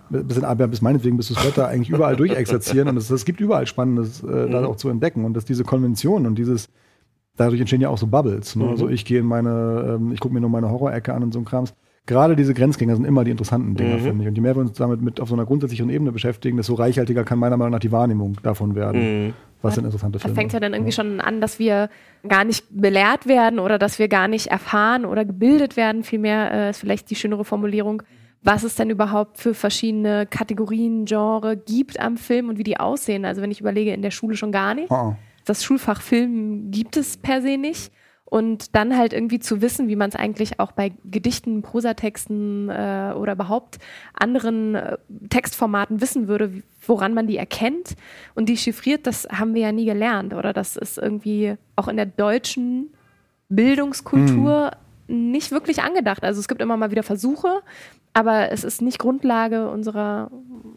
bis, 0.10 0.38
in, 0.38 0.70
bis 0.70 0.82
meinetwegen 0.82 1.18
bis 1.18 1.28
zu 1.28 1.34
Sweater 1.34 1.68
eigentlich 1.68 1.90
überall 1.90 2.16
durchexerzieren 2.16 2.88
und 2.88 2.98
es, 2.98 3.10
es 3.10 3.26
gibt 3.26 3.42
überall 3.42 3.68
Spannendes 3.68 4.24
äh, 4.24 4.26
mhm. 4.26 4.52
da 4.52 4.66
auch 4.66 4.78
zu 4.78 4.90
entdecken 4.90 5.26
und 5.26 5.34
dass 5.34 5.46
diese 5.46 5.64
Konventionen 5.64 6.28
und 6.28 6.36
dieses 6.36 6.70
dadurch 7.38 7.60
entstehen 7.60 7.82
ja 7.82 7.90
auch 7.90 7.98
so 7.98 8.08
Bubbles. 8.08 8.56
Ne? 8.56 8.66
Mhm. 8.66 8.70
Also 8.70 8.90
ich 8.90 9.06
gehe 9.06 9.20
in 9.20 9.26
meine, 9.26 9.96
ähm, 9.96 10.12
ich 10.12 10.20
gucke 10.20 10.34
mir 10.34 10.42
nur 10.42 10.50
meine 10.50 10.70
Horrorecke 10.70 11.14
an 11.14 11.24
und 11.24 11.34
so 11.34 11.40
ein 11.40 11.46
Krams. 11.46 11.74
Gerade 12.08 12.38
diese 12.38 12.54
Grenzgänger 12.54 12.96
sind 12.96 13.06
immer 13.06 13.26
die 13.26 13.32
interessanten 13.32 13.76
Dinge, 13.76 13.96
mhm. 13.96 14.00
finde 14.00 14.24
ich. 14.24 14.30
Und 14.30 14.36
je 14.36 14.42
mehr 14.42 14.56
wir 14.56 14.62
uns 14.62 14.74
damit 14.74 15.02
mit 15.02 15.20
auf 15.20 15.28
so 15.28 15.36
einer 15.36 15.46
grundsätzlichen 15.46 15.90
Ebene 15.90 16.14
beschäftigen, 16.14 16.56
desto 16.56 16.74
reichhaltiger 16.74 17.26
kann 17.26 17.38
meiner 17.38 17.58
Meinung 17.58 17.74
nach 17.74 17.80
die 17.80 17.92
Wahrnehmung 17.92 18.38
davon 18.42 18.76
werden. 18.76 19.26
Mhm. 19.26 19.34
Was 19.62 19.76
sind 19.76 19.84
interessante 19.84 20.20
Filme? 20.20 20.34
Da 20.34 20.40
fängt 20.40 20.54
ja 20.54 20.60
dann 20.62 20.74
irgendwie 20.74 20.94
schon 20.94 21.20
an, 21.20 21.42
dass 21.42 21.60
wir 21.60 21.90
gar 22.28 22.46
nicht 22.46 22.66
belehrt 22.70 23.28
werden 23.28 23.60
oder 23.60 23.78
dass 23.78 24.00
wir 24.00 24.08
gar 24.08 24.30
nicht 24.30 24.48
erfahren 24.48 25.04
oder 25.04 25.26
gebildet 25.26 25.76
werden. 25.76 26.04
Vielmehr 26.04 26.52
äh, 26.52 26.70
ist 26.70 26.80
vielleicht 26.80 27.10
die 27.10 27.16
schönere 27.16 27.44
Formulierung, 27.44 28.04
was 28.42 28.64
es 28.64 28.76
denn 28.76 28.90
überhaupt 28.90 29.38
für 29.38 29.54
verschiedene 29.54 30.28
Kategorien, 30.28 31.04
Genre 31.04 31.58
gibt 31.58 32.00
am 32.00 32.16
Film 32.16 32.48
und 32.48 32.58
wie 32.58 32.64
die 32.64 32.80
aussehen. 32.80 33.26
Also 33.26 33.42
wenn 33.42 33.52
ich 33.52 33.60
überlege, 33.60 33.92
in 33.92 34.02
der 34.02 34.12
Schule 34.12 34.38
schon 34.38 34.54
gar 34.54 34.74
nicht. 34.76 34.92
Oh. 34.92 35.16
Das 35.44 35.64
Schulfach 35.64 36.02
Film 36.02 36.72
gibt 36.72 36.96
es 36.96 37.18
per 37.18 37.42
se 37.42 37.58
nicht. 37.58 37.92
Und 38.30 38.76
dann 38.76 38.98
halt 38.98 39.14
irgendwie 39.14 39.40
zu 39.40 39.62
wissen, 39.62 39.88
wie 39.88 39.96
man 39.96 40.10
es 40.10 40.16
eigentlich 40.16 40.60
auch 40.60 40.74
bei 40.74 40.92
Gedichten, 41.06 41.62
Prosatexten 41.62 42.70
äh, 42.70 43.14
oder 43.16 43.34
überhaupt 43.34 43.78
anderen 44.14 44.76
äh, 44.76 44.98
Textformaten 45.30 46.02
wissen 46.02 46.28
würde, 46.28 46.62
woran 46.86 47.14
man 47.14 47.28
die 47.28 47.38
erkennt 47.38 47.96
und 48.36 48.50
die 48.50 48.58
chiffriert, 48.58 49.08
das 49.08 49.28
haben 49.32 49.54
wir 49.54 49.62
ja 49.62 49.72
nie 49.72 49.86
gelernt. 49.86 50.34
Oder 50.34 50.52
das 50.52 50.76
ist 50.76 50.98
irgendwie 50.98 51.56
auch 51.78 51.88
in 51.88 51.96
der 51.96 52.06
deutschen 52.06 52.90
Bildungskultur 53.48 54.72
mhm. 54.74 54.87
Nicht 55.08 55.52
wirklich 55.52 55.82
angedacht. 55.82 56.24
Also 56.24 56.40
es 56.40 56.48
gibt 56.48 56.62
immer 56.62 56.78
mal 56.78 56.92
wieder 56.92 57.04
Versuche, 57.04 57.62
aber 58.14 58.52
es 58.52 58.64
ist 58.64 58.82
nicht 58.82 59.00
Grundlage 59.00 59.70
unserer 59.70 60.32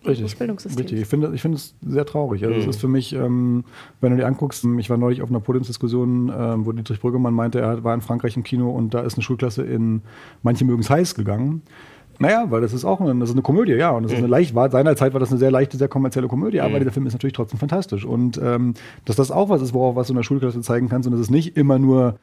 richtig, 0.07 0.39
Bildungssystems. 0.39 0.81
Richtig, 0.81 1.01
ich 1.01 1.09
finde, 1.09 1.33
ich 1.35 1.43
finde 1.43 1.57
es 1.57 1.75
sehr 1.81 2.05
traurig. 2.05 2.45
Also 2.45 2.55
mhm. 2.55 2.61
es 2.61 2.67
ist 2.67 2.81
für 2.81 2.89
mich, 2.89 3.13
ähm, 3.15 3.65
wenn 4.01 4.11
du 4.13 4.19
dir 4.19 4.27
anguckst, 4.27 4.65
ich 4.79 4.91
war 4.91 4.97
neulich 4.97 5.23
auf 5.23 5.31
einer 5.31 5.41
Podiumsdiskussion, 5.41 6.33
ähm, 6.37 6.67
wo 6.67 6.73
Dietrich 6.73 7.01
Brüggemann 7.01 7.35
meinte, 7.35 7.61
er 7.61 7.83
war 7.83 7.95
in 7.95 8.01
Frankreich 8.01 8.37
im 8.37 8.43
Kino 8.43 8.71
und 8.71 8.95
da 8.95 9.01
ist 9.01 9.15
eine 9.15 9.23
Schulklasse 9.23 9.63
in 9.63 10.03
Manche 10.43 10.65
mögen 10.65 10.81
es 10.81 10.91
heiß 10.91 11.15
gegangen. 11.15 11.63
Naja, 12.19 12.51
weil 12.51 12.61
das 12.61 12.75
ist 12.75 12.85
auch 12.85 13.01
eine, 13.01 13.19
das 13.19 13.31
ist 13.31 13.35
eine 13.35 13.43
Komödie, 13.43 13.73
ja. 13.73 13.93
Und 13.93 14.03
das 14.03 14.13
ist 14.13 14.19
eine 14.19 14.27
mhm. 14.27 14.33
leicht, 14.33 14.55
war, 14.55 14.71
seinerzeit 14.71 15.15
war 15.15 15.21
das 15.21 15.31
eine 15.31 15.39
sehr 15.39 15.51
leichte, 15.51 15.79
sehr 15.79 15.89
kommerzielle 15.89 16.29
Komödie, 16.29 16.61
aber 16.61 16.75
mhm. 16.75 16.81
dieser 16.81 16.93
Film 16.93 17.07
ist 17.07 17.15
natürlich 17.15 17.33
trotzdem 17.33 17.59
fantastisch. 17.59 18.05
Und 18.05 18.39
ähm, 18.43 18.75
dass 19.07 19.17
das 19.17 19.31
auch 19.31 19.49
was 19.49 19.63
ist, 19.63 19.73
worauf 19.73 19.97
was 19.97 20.09
du 20.09 20.13
in 20.13 20.19
der 20.19 20.25
Schulklasse 20.25 20.61
zeigen 20.61 20.91
kannst 20.91 21.09
und 21.09 21.15
es 21.15 21.21
ist 21.21 21.31
nicht 21.31 21.57
immer 21.57 21.79
nur 21.79 22.19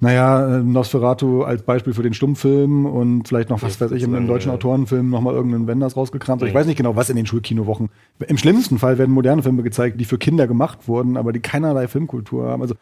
naja, 0.00 0.56
äh, 0.56 0.62
Nosferatu 0.62 1.42
als 1.42 1.62
Beispiel 1.62 1.92
für 1.92 2.02
den 2.02 2.14
Stummfilm 2.14 2.86
und 2.86 3.28
vielleicht 3.28 3.50
noch, 3.50 3.62
was 3.62 3.80
weiß 3.80 3.92
ich, 3.92 4.02
im, 4.02 4.26
deutschen 4.26 4.50
Autorenfilm 4.50 5.10
nochmal 5.10 5.34
irgendeinen 5.34 5.66
Wenders 5.66 5.96
rausgekramt. 5.96 6.42
Ich 6.42 6.54
weiß 6.54 6.66
nicht 6.66 6.78
genau, 6.78 6.96
was 6.96 7.10
in 7.10 7.16
den 7.16 7.26
Schulkinowochen. 7.26 7.90
Im 8.26 8.38
schlimmsten 8.38 8.78
Fall 8.78 8.96
werden 8.96 9.12
moderne 9.12 9.42
Filme 9.42 9.62
gezeigt, 9.62 10.00
die 10.00 10.06
für 10.06 10.16
Kinder 10.16 10.46
gemacht 10.46 10.88
wurden, 10.88 11.18
aber 11.18 11.32
die 11.32 11.40
keinerlei 11.40 11.86
Filmkultur 11.86 12.48
haben. 12.48 12.62
Also 12.62 12.74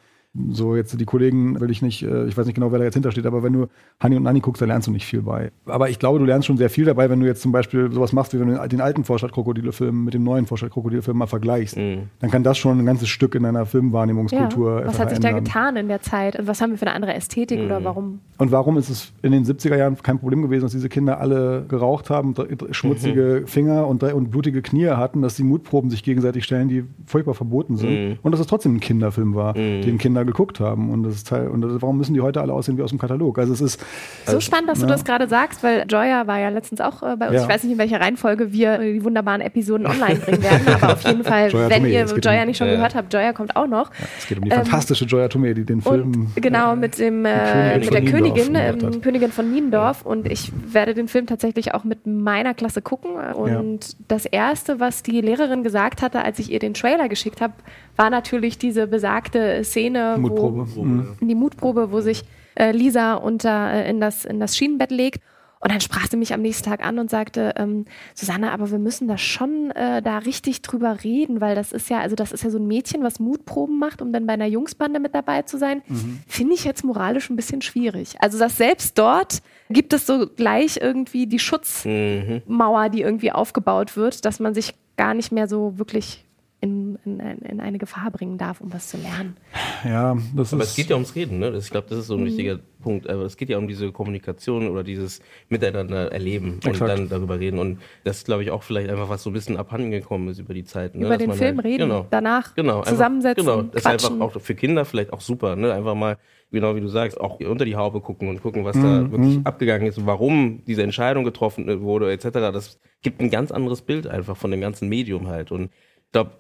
so 0.50 0.76
jetzt 0.76 0.98
die 0.98 1.04
Kollegen 1.04 1.60
will 1.60 1.70
ich 1.70 1.82
nicht, 1.82 2.02
äh, 2.02 2.26
ich 2.26 2.36
weiß 2.36 2.46
nicht 2.46 2.54
genau, 2.54 2.72
wer 2.72 2.78
da 2.78 2.84
jetzt 2.84 2.94
hintersteht, 2.94 3.26
aber 3.26 3.42
wenn 3.42 3.52
du 3.52 3.66
Hani 4.00 4.16
und 4.16 4.22
Nani 4.22 4.40
guckst, 4.40 4.62
da 4.62 4.66
lernst 4.66 4.88
du 4.88 4.92
nicht 4.92 5.06
viel 5.06 5.22
bei. 5.22 5.50
Aber 5.66 5.88
ich 5.90 5.98
glaube, 5.98 6.18
du 6.18 6.24
lernst 6.24 6.46
schon 6.46 6.56
sehr 6.56 6.70
viel 6.70 6.84
dabei, 6.84 7.10
wenn 7.10 7.20
du 7.20 7.26
jetzt 7.26 7.42
zum 7.42 7.52
Beispiel 7.52 7.90
sowas 7.92 8.12
machst, 8.12 8.34
wie 8.34 8.40
wenn 8.40 8.48
du 8.48 8.68
den 8.68 8.80
alten 8.80 9.04
Vorstadtkrokodile-Film 9.04 10.04
mit 10.04 10.14
dem 10.14 10.24
neuen 10.24 10.46
Vorstadtkrokodile-Film 10.46 11.16
mal 11.16 11.26
vergleichst. 11.26 11.76
Mhm. 11.76 12.08
Dann 12.20 12.30
kann 12.30 12.42
das 12.42 12.58
schon 12.58 12.78
ein 12.78 12.86
ganzes 12.86 13.08
Stück 13.08 13.34
in 13.34 13.42
deiner 13.42 13.66
Filmwahrnehmungskultur 13.66 14.80
ja, 14.80 14.86
Was 14.86 14.98
hat 14.98 15.10
sich 15.10 15.20
da 15.20 15.32
getan 15.32 15.76
in 15.76 15.88
der 15.88 16.00
Zeit? 16.00 16.38
Und 16.38 16.46
was 16.46 16.60
haben 16.60 16.70
wir 16.70 16.78
für 16.78 16.86
eine 16.86 16.94
andere 16.94 17.14
Ästhetik 17.14 17.58
mhm. 17.60 17.66
oder 17.66 17.84
warum? 17.84 18.20
Und 18.38 18.52
warum 18.52 18.78
ist 18.78 18.88
es 18.88 19.12
in 19.22 19.32
den 19.32 19.44
70er 19.44 19.76
Jahren 19.76 19.96
kein 20.02 20.18
Problem 20.18 20.42
gewesen, 20.42 20.62
dass 20.62 20.72
diese 20.72 20.88
Kinder 20.88 21.20
alle 21.20 21.64
geraucht 21.68 22.10
haben, 22.10 22.34
schmutzige 22.70 23.40
mhm. 23.42 23.46
Finger 23.46 23.86
und, 23.86 24.02
und, 24.02 24.30
blutige 24.30 24.62
Knie 24.62 24.88
hatten, 24.88 25.22
dass 25.22 25.36
die 25.36 25.42
Mutproben 25.42 25.90
sich 25.90 26.02
gegenseitig 26.02 26.44
stellen, 26.44 26.68
die 26.68 26.84
furchtbar 27.06 27.34
verboten 27.34 27.76
sind. 27.76 27.90
Mhm. 27.90 28.18
Und 28.22 28.32
dass 28.32 28.40
es 28.40 28.46
trotzdem 28.46 28.76
ein 28.76 28.80
Kinderfilm 28.80 29.34
war, 29.34 29.56
mhm. 29.56 29.82
den 29.82 29.98
Kinder 29.98 30.24
geguckt 30.28 30.60
haben. 30.60 30.90
Und 30.90 31.02
das 31.02 31.14
ist 31.14 31.28
Teil, 31.28 31.48
und 31.48 31.60
das, 31.60 31.82
warum 31.82 31.98
müssen 31.98 32.14
die 32.14 32.20
heute 32.20 32.40
alle 32.40 32.52
aussehen 32.52 32.78
wie 32.78 32.82
aus 32.82 32.90
dem 32.90 32.98
Katalog? 32.98 33.38
Also 33.38 33.52
es 33.52 33.60
ist. 33.60 33.80
So 33.80 34.32
also, 34.32 34.40
spannend, 34.40 34.68
dass 34.68 34.80
ja. 34.80 34.86
du 34.86 34.92
das 34.92 35.04
gerade 35.04 35.28
sagst, 35.28 35.62
weil 35.62 35.84
Joya 35.88 36.26
war 36.26 36.38
ja 36.38 36.48
letztens 36.50 36.80
auch 36.80 37.02
äh, 37.02 37.16
bei 37.16 37.26
uns. 37.26 37.36
Ja. 37.36 37.42
Ich 37.42 37.48
weiß 37.48 37.64
nicht, 37.64 37.72
in 37.72 37.78
welcher 37.78 38.00
Reihenfolge 38.00 38.52
wir 38.52 38.78
die 38.78 39.02
wunderbaren 39.02 39.40
Episoden 39.40 39.86
online 39.86 40.16
bringen 40.16 40.42
werden, 40.42 40.68
aber 40.80 40.92
auf 40.92 41.02
jeden 41.02 41.24
Fall, 41.24 41.50
Joya 41.50 41.70
wenn 41.70 41.82
Tomei, 41.82 41.92
ihr 41.92 42.04
Joya 42.04 42.44
nicht 42.44 42.56
schon 42.56 42.68
gehört 42.68 42.94
habt, 42.94 43.12
Joya 43.12 43.32
kommt 43.32 43.56
auch 43.56 43.66
noch. 43.66 43.90
es 44.18 44.26
geht 44.26 44.38
um 44.38 44.44
die 44.44 44.50
ähm, 44.50 44.58
fantastische 44.58 45.04
Joya 45.04 45.28
Tomei, 45.28 45.54
die 45.54 45.64
den 45.64 45.80
Film. 45.80 46.28
Genau, 46.36 46.76
mit 46.76 46.98
dem 46.98 47.24
äh, 47.24 47.78
mit 47.78 47.92
der 47.92 48.04
Königin, 48.04 48.54
ähm, 48.54 49.00
Königin 49.00 49.32
von 49.32 49.50
Niendorf. 49.50 50.04
Und 50.04 50.30
ich 50.30 50.52
werde 50.72 50.94
den 50.94 51.08
Film 51.08 51.26
tatsächlich 51.26 51.74
auch 51.74 51.84
mit 51.84 52.06
meiner 52.06 52.54
Klasse 52.54 52.82
gucken. 52.82 53.16
Und 53.34 53.96
das 54.08 54.26
erste, 54.26 54.80
was 54.80 55.02
die 55.02 55.20
Lehrerin 55.20 55.62
gesagt 55.62 56.02
hatte, 56.02 56.24
als 56.24 56.38
ich 56.38 56.50
ihr 56.50 56.58
den 56.58 56.74
Trailer 56.74 57.08
geschickt 57.08 57.40
habe, 57.40 57.54
war 57.96 58.10
natürlich 58.10 58.58
diese 58.58 58.86
besagte 58.86 59.64
Szene, 59.64 60.07
Mutprobe. 60.16 60.66
wo 60.74 60.84
mhm. 60.84 61.16
die 61.20 61.34
Mutprobe, 61.34 61.92
wo 61.92 62.00
sich 62.00 62.24
äh, 62.54 62.72
Lisa 62.72 63.14
unter 63.14 63.72
äh, 63.72 63.90
in 63.90 64.00
das 64.00 64.24
in 64.24 64.40
das 64.40 64.56
Schienenbett 64.56 64.90
legt. 64.90 65.20
Und 65.60 65.72
dann 65.72 65.80
sprach 65.80 66.08
sie 66.08 66.16
mich 66.16 66.32
am 66.32 66.40
nächsten 66.40 66.68
Tag 66.68 66.86
an 66.86 66.98
und 66.98 67.10
sagte, 67.10 67.54
ähm, 67.56 67.86
Susanne, 68.14 68.52
aber 68.52 68.70
wir 68.70 68.78
müssen 68.78 69.08
da 69.08 69.18
schon 69.18 69.72
äh, 69.72 70.00
da 70.02 70.18
richtig 70.18 70.62
drüber 70.62 71.02
reden, 71.02 71.40
weil 71.40 71.56
das 71.56 71.72
ist 71.72 71.90
ja, 71.90 71.98
also 71.98 72.14
das 72.14 72.30
ist 72.30 72.44
ja 72.44 72.50
so 72.50 72.58
ein 72.58 72.66
Mädchen, 72.66 73.02
was 73.02 73.18
Mutproben 73.18 73.78
macht, 73.78 74.00
um 74.00 74.12
dann 74.12 74.26
bei 74.26 74.34
einer 74.34 74.46
Jungsbande 74.46 75.00
mit 75.00 75.14
dabei 75.14 75.42
zu 75.42 75.58
sein. 75.58 75.82
Mhm. 75.88 76.20
Finde 76.28 76.54
ich 76.54 76.64
jetzt 76.64 76.84
moralisch 76.84 77.28
ein 77.28 77.36
bisschen 77.36 77.60
schwierig. 77.60 78.14
Also 78.20 78.38
dass 78.38 78.56
selbst 78.56 78.98
dort 78.98 79.42
gibt 79.68 79.92
es 79.92 80.06
so 80.06 80.28
gleich 80.28 80.78
irgendwie 80.80 81.26
die 81.26 81.40
Schutzmauer, 81.40 82.88
die 82.88 83.02
irgendwie 83.02 83.32
aufgebaut 83.32 83.96
wird, 83.96 84.24
dass 84.24 84.38
man 84.38 84.54
sich 84.54 84.74
gar 84.96 85.14
nicht 85.14 85.32
mehr 85.32 85.48
so 85.48 85.76
wirklich 85.78 86.24
in, 86.60 86.98
in, 87.04 87.20
in, 87.20 87.60
eine 87.60 87.78
Gefahr 87.78 88.10
bringen 88.10 88.36
darf, 88.36 88.60
um 88.60 88.72
was 88.72 88.88
zu 88.88 88.96
lernen. 88.96 89.36
Ja, 89.84 90.16
das 90.34 90.52
Aber 90.52 90.64
ist 90.64 90.70
es 90.70 90.76
geht 90.76 90.90
ja 90.90 90.96
ums 90.96 91.14
Reden, 91.14 91.38
ne? 91.38 91.52
Das, 91.52 91.66
ich 91.66 91.70
glaube, 91.70 91.86
das 91.88 92.00
ist 92.00 92.06
so 92.08 92.14
ein 92.14 92.20
mhm. 92.20 92.26
wichtiger 92.26 92.58
Punkt. 92.82 93.08
Aber 93.08 93.22
es 93.22 93.36
geht 93.36 93.48
ja 93.48 93.58
um 93.58 93.68
diese 93.68 93.92
Kommunikation 93.92 94.68
oder 94.68 94.82
dieses 94.82 95.20
Miteinander 95.48 96.10
erleben 96.10 96.58
Exakt. 96.64 96.80
und 96.80 96.88
dann 96.88 97.08
darüber 97.08 97.38
reden. 97.38 97.60
Und 97.60 97.78
das 98.02 98.18
ist, 98.18 98.26
glaube 98.26 98.42
ich, 98.42 98.50
auch 98.50 98.64
vielleicht 98.64 98.90
einfach 98.90 99.08
was 99.08 99.22
so 99.22 99.30
ein 99.30 99.34
bisschen 99.34 99.56
abhanden 99.56 99.92
gekommen 99.92 100.28
ist 100.28 100.40
über 100.40 100.52
die 100.52 100.64
Zeit. 100.64 100.96
Ne? 100.96 101.06
Über 101.06 101.16
Dass 101.16 101.26
den 101.26 101.32
Film 101.32 101.56
halt, 101.58 101.66
reden, 101.66 101.88
genau, 101.88 102.06
danach 102.10 102.54
genau, 102.56 102.82
zusammensetzen. 102.82 103.48
Einfach, 103.48 103.60
genau, 103.60 103.72
das 103.72 103.82
quatschen. 103.82 103.96
ist 103.96 104.12
einfach 104.22 104.36
auch 104.36 104.40
für 104.40 104.54
Kinder 104.56 104.84
vielleicht 104.84 105.12
auch 105.12 105.20
super, 105.20 105.54
ne? 105.54 105.72
Einfach 105.72 105.94
mal 105.94 106.18
genau 106.50 106.74
wie 106.74 106.80
du 106.80 106.88
sagst, 106.88 107.20
auch 107.20 107.40
unter 107.40 107.64
die 107.64 107.76
Haube 107.76 108.00
gucken 108.00 108.28
und 108.28 108.42
gucken, 108.42 108.64
was 108.64 108.76
mhm. 108.76 108.82
da 108.82 109.10
wirklich 109.12 109.38
mhm. 109.38 109.46
abgegangen 109.46 109.86
ist 109.86 109.98
und 109.98 110.06
warum 110.06 110.64
diese 110.66 110.82
Entscheidung 110.82 111.24
getroffen 111.24 111.82
wurde, 111.82 112.10
etc. 112.10 112.30
Das 112.52 112.80
gibt 113.02 113.20
ein 113.20 113.30
ganz 113.30 113.52
anderes 113.52 113.82
Bild 113.82 114.06
einfach 114.06 114.36
von 114.36 114.50
dem 114.50 114.60
ganzen 114.60 114.88
Medium 114.88 115.28
halt. 115.28 115.52
Und 115.52 115.70
ich 116.06 116.12
glaube, 116.12 116.32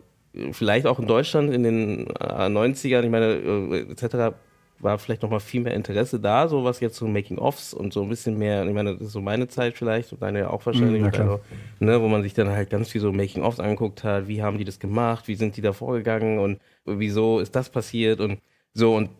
vielleicht 0.52 0.86
auch 0.86 0.98
in 0.98 1.06
Deutschland 1.06 1.52
in 1.52 1.62
den 1.62 2.08
90ern, 2.08 3.02
äh, 3.02 3.04
ich 3.04 3.10
meine, 3.10 3.26
äh, 3.34 3.90
etc., 3.90 4.36
war 4.80 4.96
vielleicht 4.98 5.22
noch 5.22 5.30
mal 5.30 5.40
viel 5.40 5.60
mehr 5.60 5.74
Interesse 5.74 6.20
da, 6.20 6.46
so 6.46 6.62
was 6.62 6.78
jetzt 6.78 6.96
so 6.96 7.08
Making-ofs 7.08 7.74
und 7.74 7.92
so 7.92 8.02
ein 8.02 8.08
bisschen 8.08 8.38
mehr, 8.38 8.64
ich 8.64 8.72
meine, 8.72 8.94
das 8.94 9.08
ist 9.08 9.12
so 9.12 9.20
meine 9.20 9.48
Zeit 9.48 9.76
vielleicht 9.76 10.12
und 10.12 10.22
deine 10.22 10.40
ja 10.40 10.50
auch 10.50 10.64
wahrscheinlich, 10.66 11.02
mhm, 11.02 11.08
also, 11.08 11.40
ne, 11.80 12.00
wo 12.00 12.06
man 12.06 12.22
sich 12.22 12.32
dann 12.32 12.48
halt 12.48 12.70
ganz 12.70 12.88
viel 12.88 13.00
so 13.00 13.12
Making-ofs 13.12 13.58
angeguckt 13.58 14.04
hat, 14.04 14.28
wie 14.28 14.40
haben 14.40 14.56
die 14.56 14.64
das 14.64 14.78
gemacht, 14.78 15.26
wie 15.26 15.34
sind 15.34 15.56
die 15.56 15.62
da 15.62 15.72
vorgegangen 15.72 16.38
und 16.38 16.60
wieso 16.84 17.40
ist 17.40 17.56
das 17.56 17.70
passiert 17.70 18.20
und 18.20 18.38
so 18.72 18.94
und 18.94 19.10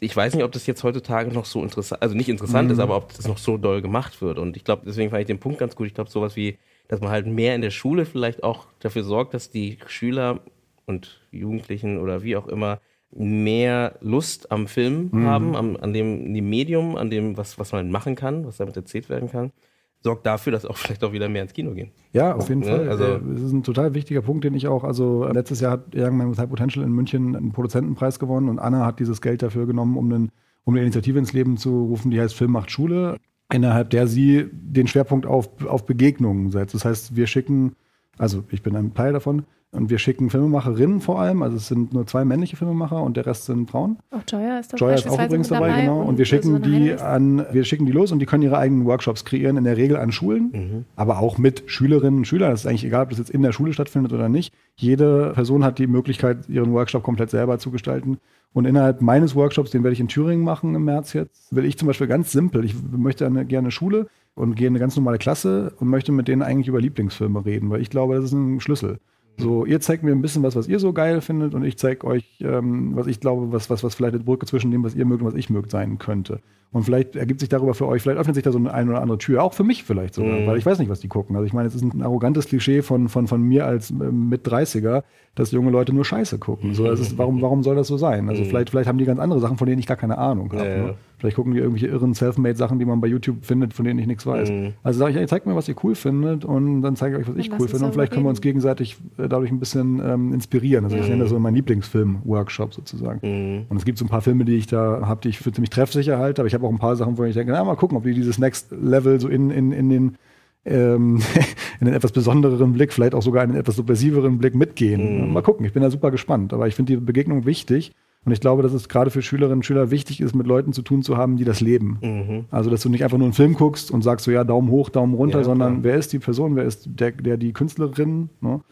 ich 0.00 0.16
weiß 0.16 0.34
nicht, 0.34 0.42
ob 0.42 0.50
das 0.50 0.66
jetzt 0.66 0.82
heutzutage 0.82 1.30
noch 1.30 1.44
so 1.44 1.62
interessant, 1.62 2.02
also 2.02 2.16
nicht 2.16 2.28
interessant 2.28 2.68
mhm. 2.68 2.74
ist, 2.74 2.80
aber 2.80 2.96
ob 2.96 3.14
das 3.14 3.28
noch 3.28 3.38
so 3.38 3.56
doll 3.56 3.82
gemacht 3.82 4.20
wird 4.20 4.38
und 4.38 4.56
ich 4.56 4.64
glaube, 4.64 4.82
deswegen 4.84 5.10
fand 5.10 5.20
ich 5.20 5.28
den 5.28 5.38
Punkt 5.38 5.60
ganz 5.60 5.76
gut, 5.76 5.86
ich 5.86 5.94
glaube, 5.94 6.10
sowas 6.10 6.34
wie 6.34 6.58
dass 6.88 7.00
man 7.00 7.10
halt 7.10 7.26
mehr 7.26 7.54
in 7.54 7.62
der 7.62 7.70
Schule 7.70 8.04
vielleicht 8.04 8.42
auch 8.42 8.66
dafür 8.80 9.04
sorgt, 9.04 9.34
dass 9.34 9.50
die 9.50 9.78
Schüler 9.86 10.40
und 10.86 11.20
Jugendlichen 11.30 11.98
oder 11.98 12.22
wie 12.22 12.36
auch 12.36 12.46
immer 12.46 12.80
mehr 13.16 13.96
Lust 14.00 14.50
am 14.50 14.66
Film 14.66 15.10
mhm. 15.12 15.24
haben, 15.24 15.56
am, 15.56 15.76
an 15.76 15.92
dem, 15.92 16.34
dem 16.34 16.48
Medium, 16.48 16.96
an 16.96 17.10
dem, 17.10 17.36
was, 17.36 17.58
was 17.58 17.72
man 17.72 17.90
machen 17.90 18.16
kann, 18.16 18.46
was 18.46 18.56
damit 18.56 18.76
erzählt 18.76 19.08
werden 19.08 19.30
kann, 19.30 19.52
sorgt 20.00 20.26
dafür, 20.26 20.52
dass 20.52 20.64
auch 20.64 20.76
vielleicht 20.76 21.04
auch 21.04 21.12
wieder 21.12 21.28
mehr 21.28 21.42
ins 21.42 21.52
Kino 21.52 21.72
gehen. 21.72 21.90
Ja, 22.12 22.34
auf 22.34 22.48
jeden 22.48 22.62
ja, 22.62 22.76
Fall. 22.76 22.88
Also, 22.88 23.18
das 23.18 23.40
ist 23.40 23.52
ein 23.52 23.62
total 23.62 23.94
wichtiger 23.94 24.22
Punkt, 24.22 24.44
den 24.44 24.54
ich 24.54 24.66
auch, 24.66 24.84
also 24.84 25.26
letztes 25.26 25.60
Jahr 25.60 25.72
hat 25.72 25.94
Young 25.94 26.16
Man 26.16 26.30
with 26.30 26.38
High 26.38 26.48
Potential 26.48 26.84
in 26.84 26.92
München 26.92 27.36
einen 27.36 27.52
Produzentenpreis 27.52 28.18
gewonnen 28.18 28.48
und 28.48 28.58
Anna 28.58 28.84
hat 28.84 29.00
dieses 29.00 29.20
Geld 29.20 29.42
dafür 29.42 29.66
genommen, 29.66 29.96
um, 29.96 30.12
einen, 30.12 30.32
um 30.64 30.74
eine 30.74 30.82
Initiative 30.82 31.18
ins 31.18 31.32
Leben 31.32 31.56
zu 31.56 31.84
rufen, 31.84 32.10
die 32.10 32.20
heißt 32.20 32.34
Film 32.34 32.52
macht 32.52 32.70
Schule, 32.70 33.16
innerhalb 33.52 33.90
der 33.90 34.06
sie 34.06 34.48
den 34.52 34.88
Schwerpunkt 34.88 35.26
auf, 35.26 35.48
auf 35.66 35.86
Begegnungen 35.86 36.50
setzt. 36.50 36.74
Das 36.74 36.84
heißt, 36.84 37.14
wir 37.14 37.26
schicken, 37.26 37.76
also 38.18 38.44
ich 38.50 38.62
bin 38.62 38.74
ein 38.74 38.94
Teil 38.94 39.12
davon, 39.12 39.44
Und 39.74 39.90
wir 39.90 39.98
schicken 39.98 40.30
Filmemacherinnen 40.30 41.00
vor 41.00 41.20
allem, 41.20 41.42
also 41.42 41.56
es 41.56 41.66
sind 41.66 41.92
nur 41.92 42.06
zwei 42.06 42.24
männliche 42.24 42.56
Filmemacher 42.56 43.02
und 43.02 43.16
der 43.16 43.26
Rest 43.26 43.46
sind 43.46 43.68
Frauen. 43.68 43.98
Auch 44.12 44.22
Joya 44.28 44.60
ist, 44.60 44.78
Joya 44.78 44.94
ist 44.94 45.08
auch 45.08 45.22
übrigens 45.22 45.48
dabei, 45.48 45.68
dabei, 45.68 45.80
genau. 45.82 46.02
Und 46.02 46.16
wir 46.16 46.24
schicken 46.24 46.52
so 46.52 46.58
die 46.58 46.92
an, 46.94 47.44
wir 47.50 47.64
schicken 47.64 47.84
die 47.84 47.92
los 47.92 48.12
und 48.12 48.20
die 48.20 48.26
können 48.26 48.44
ihre 48.44 48.56
eigenen 48.56 48.86
Workshops 48.86 49.24
kreieren, 49.24 49.56
in 49.56 49.64
der 49.64 49.76
Regel 49.76 49.96
an 49.96 50.12
Schulen, 50.12 50.50
mhm. 50.52 50.84
aber 50.94 51.18
auch 51.18 51.38
mit 51.38 51.64
Schülerinnen 51.66 52.18
und 52.18 52.26
Schülern. 52.26 52.52
Das 52.52 52.60
ist 52.60 52.66
eigentlich 52.66 52.84
egal, 52.84 53.02
ob 53.02 53.10
das 53.10 53.18
jetzt 53.18 53.30
in 53.30 53.42
der 53.42 53.52
Schule 53.52 53.72
stattfindet 53.72 54.12
oder 54.12 54.28
nicht. 54.28 54.54
Jede 54.76 55.32
Person 55.34 55.64
hat 55.64 55.78
die 55.78 55.88
Möglichkeit, 55.88 56.48
ihren 56.48 56.72
Workshop 56.72 57.02
komplett 57.02 57.30
selber 57.30 57.58
zu 57.58 57.72
gestalten. 57.72 58.18
Und 58.52 58.66
innerhalb 58.66 59.02
meines 59.02 59.34
Workshops, 59.34 59.72
den 59.72 59.82
werde 59.82 59.94
ich 59.94 60.00
in 60.00 60.06
Thüringen 60.06 60.44
machen 60.44 60.76
im 60.76 60.84
März 60.84 61.12
jetzt, 61.12 61.54
will 61.54 61.64
ich 61.64 61.76
zum 61.76 61.88
Beispiel 61.88 62.06
ganz 62.06 62.30
simpel, 62.30 62.64
ich 62.64 62.76
möchte 62.96 63.26
eine, 63.26 63.44
gerne 63.44 63.72
Schule 63.72 64.06
und 64.36 64.54
gehe 64.54 64.68
in 64.68 64.72
eine 64.72 64.78
ganz 64.78 64.94
normale 64.94 65.18
Klasse 65.18 65.72
und 65.80 65.88
möchte 65.88 66.12
mit 66.12 66.28
denen 66.28 66.42
eigentlich 66.42 66.68
über 66.68 66.80
Lieblingsfilme 66.80 67.44
reden, 67.44 67.70
weil 67.70 67.80
ich 67.80 67.90
glaube, 67.90 68.14
das 68.14 68.26
ist 68.26 68.32
ein 68.32 68.60
Schlüssel. 68.60 69.00
So, 69.36 69.64
ihr 69.64 69.80
zeigt 69.80 70.04
mir 70.04 70.12
ein 70.12 70.22
bisschen 70.22 70.42
was, 70.42 70.54
was 70.54 70.68
ihr 70.68 70.78
so 70.78 70.92
geil 70.92 71.20
findet 71.20 71.54
und 71.54 71.64
ich 71.64 71.76
zeige 71.76 72.06
euch, 72.06 72.24
ähm, 72.40 72.92
was 72.94 73.06
ich 73.06 73.20
glaube, 73.20 73.52
was, 73.52 73.68
was, 73.68 73.82
was 73.82 73.94
vielleicht 73.94 74.14
die 74.14 74.20
Brücke 74.20 74.46
zwischen 74.46 74.70
dem, 74.70 74.84
was 74.84 74.94
ihr 74.94 75.04
mögt 75.04 75.22
und 75.22 75.28
was 75.28 75.34
ich 75.34 75.50
mögt, 75.50 75.70
sein 75.70 75.98
könnte. 75.98 76.40
Und 76.74 76.82
vielleicht 76.82 77.14
ergibt 77.14 77.38
sich 77.38 77.48
darüber 77.48 77.72
für 77.74 77.86
euch, 77.86 78.02
vielleicht 78.02 78.18
öffnet 78.18 78.34
sich 78.34 78.42
da 78.42 78.50
so 78.50 78.58
eine, 78.58 78.74
eine 78.74 78.90
oder 78.90 79.00
andere 79.00 79.18
Tür, 79.18 79.44
auch 79.44 79.54
für 79.54 79.62
mich 79.62 79.84
vielleicht 79.84 80.14
sogar, 80.14 80.40
mhm. 80.40 80.46
weil 80.48 80.58
ich 80.58 80.66
weiß 80.66 80.80
nicht, 80.80 80.88
was 80.88 80.98
die 80.98 81.06
gucken. 81.06 81.36
Also 81.36 81.46
ich 81.46 81.52
meine, 81.52 81.68
es 81.68 81.74
ist 81.76 81.82
ein 81.82 82.02
arrogantes 82.02 82.46
Klischee 82.46 82.82
von, 82.82 83.08
von, 83.08 83.28
von 83.28 83.40
mir 83.42 83.64
als 83.64 83.90
äh, 83.90 83.94
mit 83.94 84.44
30er, 84.46 85.04
dass 85.36 85.52
junge 85.52 85.70
Leute 85.70 85.92
nur 85.92 86.04
Scheiße 86.04 86.38
gucken. 86.38 86.74
So, 86.74 86.90
ist, 86.90 87.16
warum, 87.16 87.40
warum 87.42 87.62
soll 87.62 87.76
das 87.76 87.86
so 87.86 87.96
sein? 87.96 88.28
Also 88.28 88.42
mhm. 88.42 88.46
vielleicht, 88.46 88.70
vielleicht 88.70 88.88
haben 88.88 88.98
die 88.98 89.04
ganz 89.04 89.20
andere 89.20 89.38
Sachen, 89.38 89.56
von 89.56 89.68
denen 89.68 89.78
ich 89.78 89.86
gar 89.86 89.96
keine 89.96 90.18
Ahnung 90.18 90.52
habe. 90.52 90.68
Ja, 90.68 90.76
ne? 90.78 90.94
Vielleicht 91.24 91.36
gucken 91.36 91.54
die 91.54 91.58
irgendwelche 91.58 91.86
irren 91.86 92.12
Selfmade-Sachen, 92.12 92.78
die 92.78 92.84
man 92.84 93.00
bei 93.00 93.06
YouTube 93.06 93.46
findet, 93.46 93.72
von 93.72 93.86
denen 93.86 93.98
ich 93.98 94.06
nichts 94.06 94.26
weiß. 94.26 94.50
Mhm. 94.50 94.74
Also 94.82 94.98
sage 94.98 95.12
ich, 95.12 95.16
ey, 95.16 95.26
zeigt 95.26 95.46
mir, 95.46 95.56
was 95.56 95.66
ihr 95.70 95.74
cool 95.82 95.94
findet 95.94 96.44
und 96.44 96.82
dann 96.82 96.96
zeige 96.96 97.16
ich 97.16 97.22
euch, 97.22 97.28
was 97.30 97.36
ich 97.38 97.50
cool 97.58 97.66
finde. 97.66 97.86
Und 97.86 97.92
vielleicht 97.94 98.12
können 98.12 98.26
wir 98.26 98.28
uns 98.28 98.42
gegenseitig 98.42 98.98
äh, 99.16 99.26
dadurch 99.26 99.50
ein 99.50 99.58
bisschen 99.58 100.02
ähm, 100.04 100.34
inspirieren. 100.34 100.84
Also 100.84 100.98
ich 100.98 101.08
nenne 101.08 101.22
das 101.22 101.30
so 101.30 101.38
mein 101.38 101.54
Lieblingsfilm-Workshop 101.54 102.74
sozusagen. 102.74 103.20
Mhm. 103.22 103.64
Und 103.70 103.78
es 103.78 103.86
gibt 103.86 103.96
so 103.96 104.04
ein 104.04 104.08
paar 104.08 104.20
Filme, 104.20 104.44
die 104.44 104.56
ich 104.56 104.66
da 104.66 105.00
habe, 105.06 105.22
die 105.22 105.30
ich 105.30 105.38
für 105.38 105.50
ziemlich 105.50 105.70
treffsicher 105.70 106.18
halte, 106.18 106.42
aber 106.42 106.46
ich 106.46 106.52
habe 106.52 106.66
auch 106.66 106.70
ein 106.70 106.78
paar 106.78 106.94
Sachen, 106.96 107.16
wo 107.16 107.24
ich 107.24 107.32
denke, 107.32 107.52
na, 107.52 107.64
mal 107.64 107.74
gucken, 107.76 107.96
ob 107.96 108.04
die 108.04 108.12
dieses 108.12 108.38
Next 108.38 108.70
Level 108.70 109.18
so 109.18 109.28
in, 109.28 109.50
in, 109.50 109.72
in 109.72 109.88
den 109.88 110.18
ähm, 110.66 111.22
in 111.80 111.86
einen 111.86 111.96
etwas 111.96 112.12
besondereren 112.12 112.74
Blick, 112.74 112.92
vielleicht 112.92 113.14
auch 113.14 113.22
sogar 113.22 113.44
in 113.44 113.50
einen 113.52 113.60
etwas 113.60 113.76
subversiveren 113.76 114.36
Blick 114.36 114.54
mitgehen. 114.54 115.28
Mhm. 115.28 115.32
Mal 115.32 115.42
gucken, 115.42 115.64
ich 115.64 115.72
bin 115.72 115.82
da 115.82 115.90
super 115.90 116.10
gespannt. 116.10 116.52
Aber 116.52 116.68
ich 116.68 116.74
finde 116.74 116.92
die 116.92 117.00
Begegnung 117.00 117.46
wichtig. 117.46 117.94
Und 118.24 118.32
ich 118.32 118.40
glaube, 118.40 118.62
dass 118.62 118.72
es 118.72 118.88
gerade 118.88 119.10
für 119.10 119.20
Schülerinnen 119.20 119.58
und 119.58 119.66
Schüler 119.66 119.90
wichtig 119.90 120.20
ist, 120.20 120.34
mit 120.34 120.46
Leuten 120.46 120.72
zu 120.72 120.82
tun 120.82 121.02
zu 121.02 121.16
haben, 121.16 121.36
die 121.36 121.44
das 121.44 121.60
leben. 121.60 121.98
Mhm. 122.00 122.44
Also, 122.50 122.70
dass 122.70 122.80
du 122.80 122.88
nicht 122.88 123.04
einfach 123.04 123.18
nur 123.18 123.26
einen 123.26 123.34
Film 123.34 123.54
guckst 123.54 123.90
und 123.90 124.02
sagst 124.02 124.24
so, 124.24 124.30
ja, 124.30 124.44
Daumen 124.44 124.70
hoch, 124.70 124.88
Daumen 124.88 125.14
runter, 125.14 125.38
ja, 125.38 125.44
sondern 125.44 125.82
klar. 125.82 125.84
wer 125.84 125.96
ist 125.96 126.12
die 126.12 126.18
Person, 126.18 126.56
wer 126.56 126.64
ist 126.64 126.88
der, 126.88 127.12
der 127.12 127.36
die 127.36 127.52
Künstlerin 127.52 128.30
ne? 128.40 128.62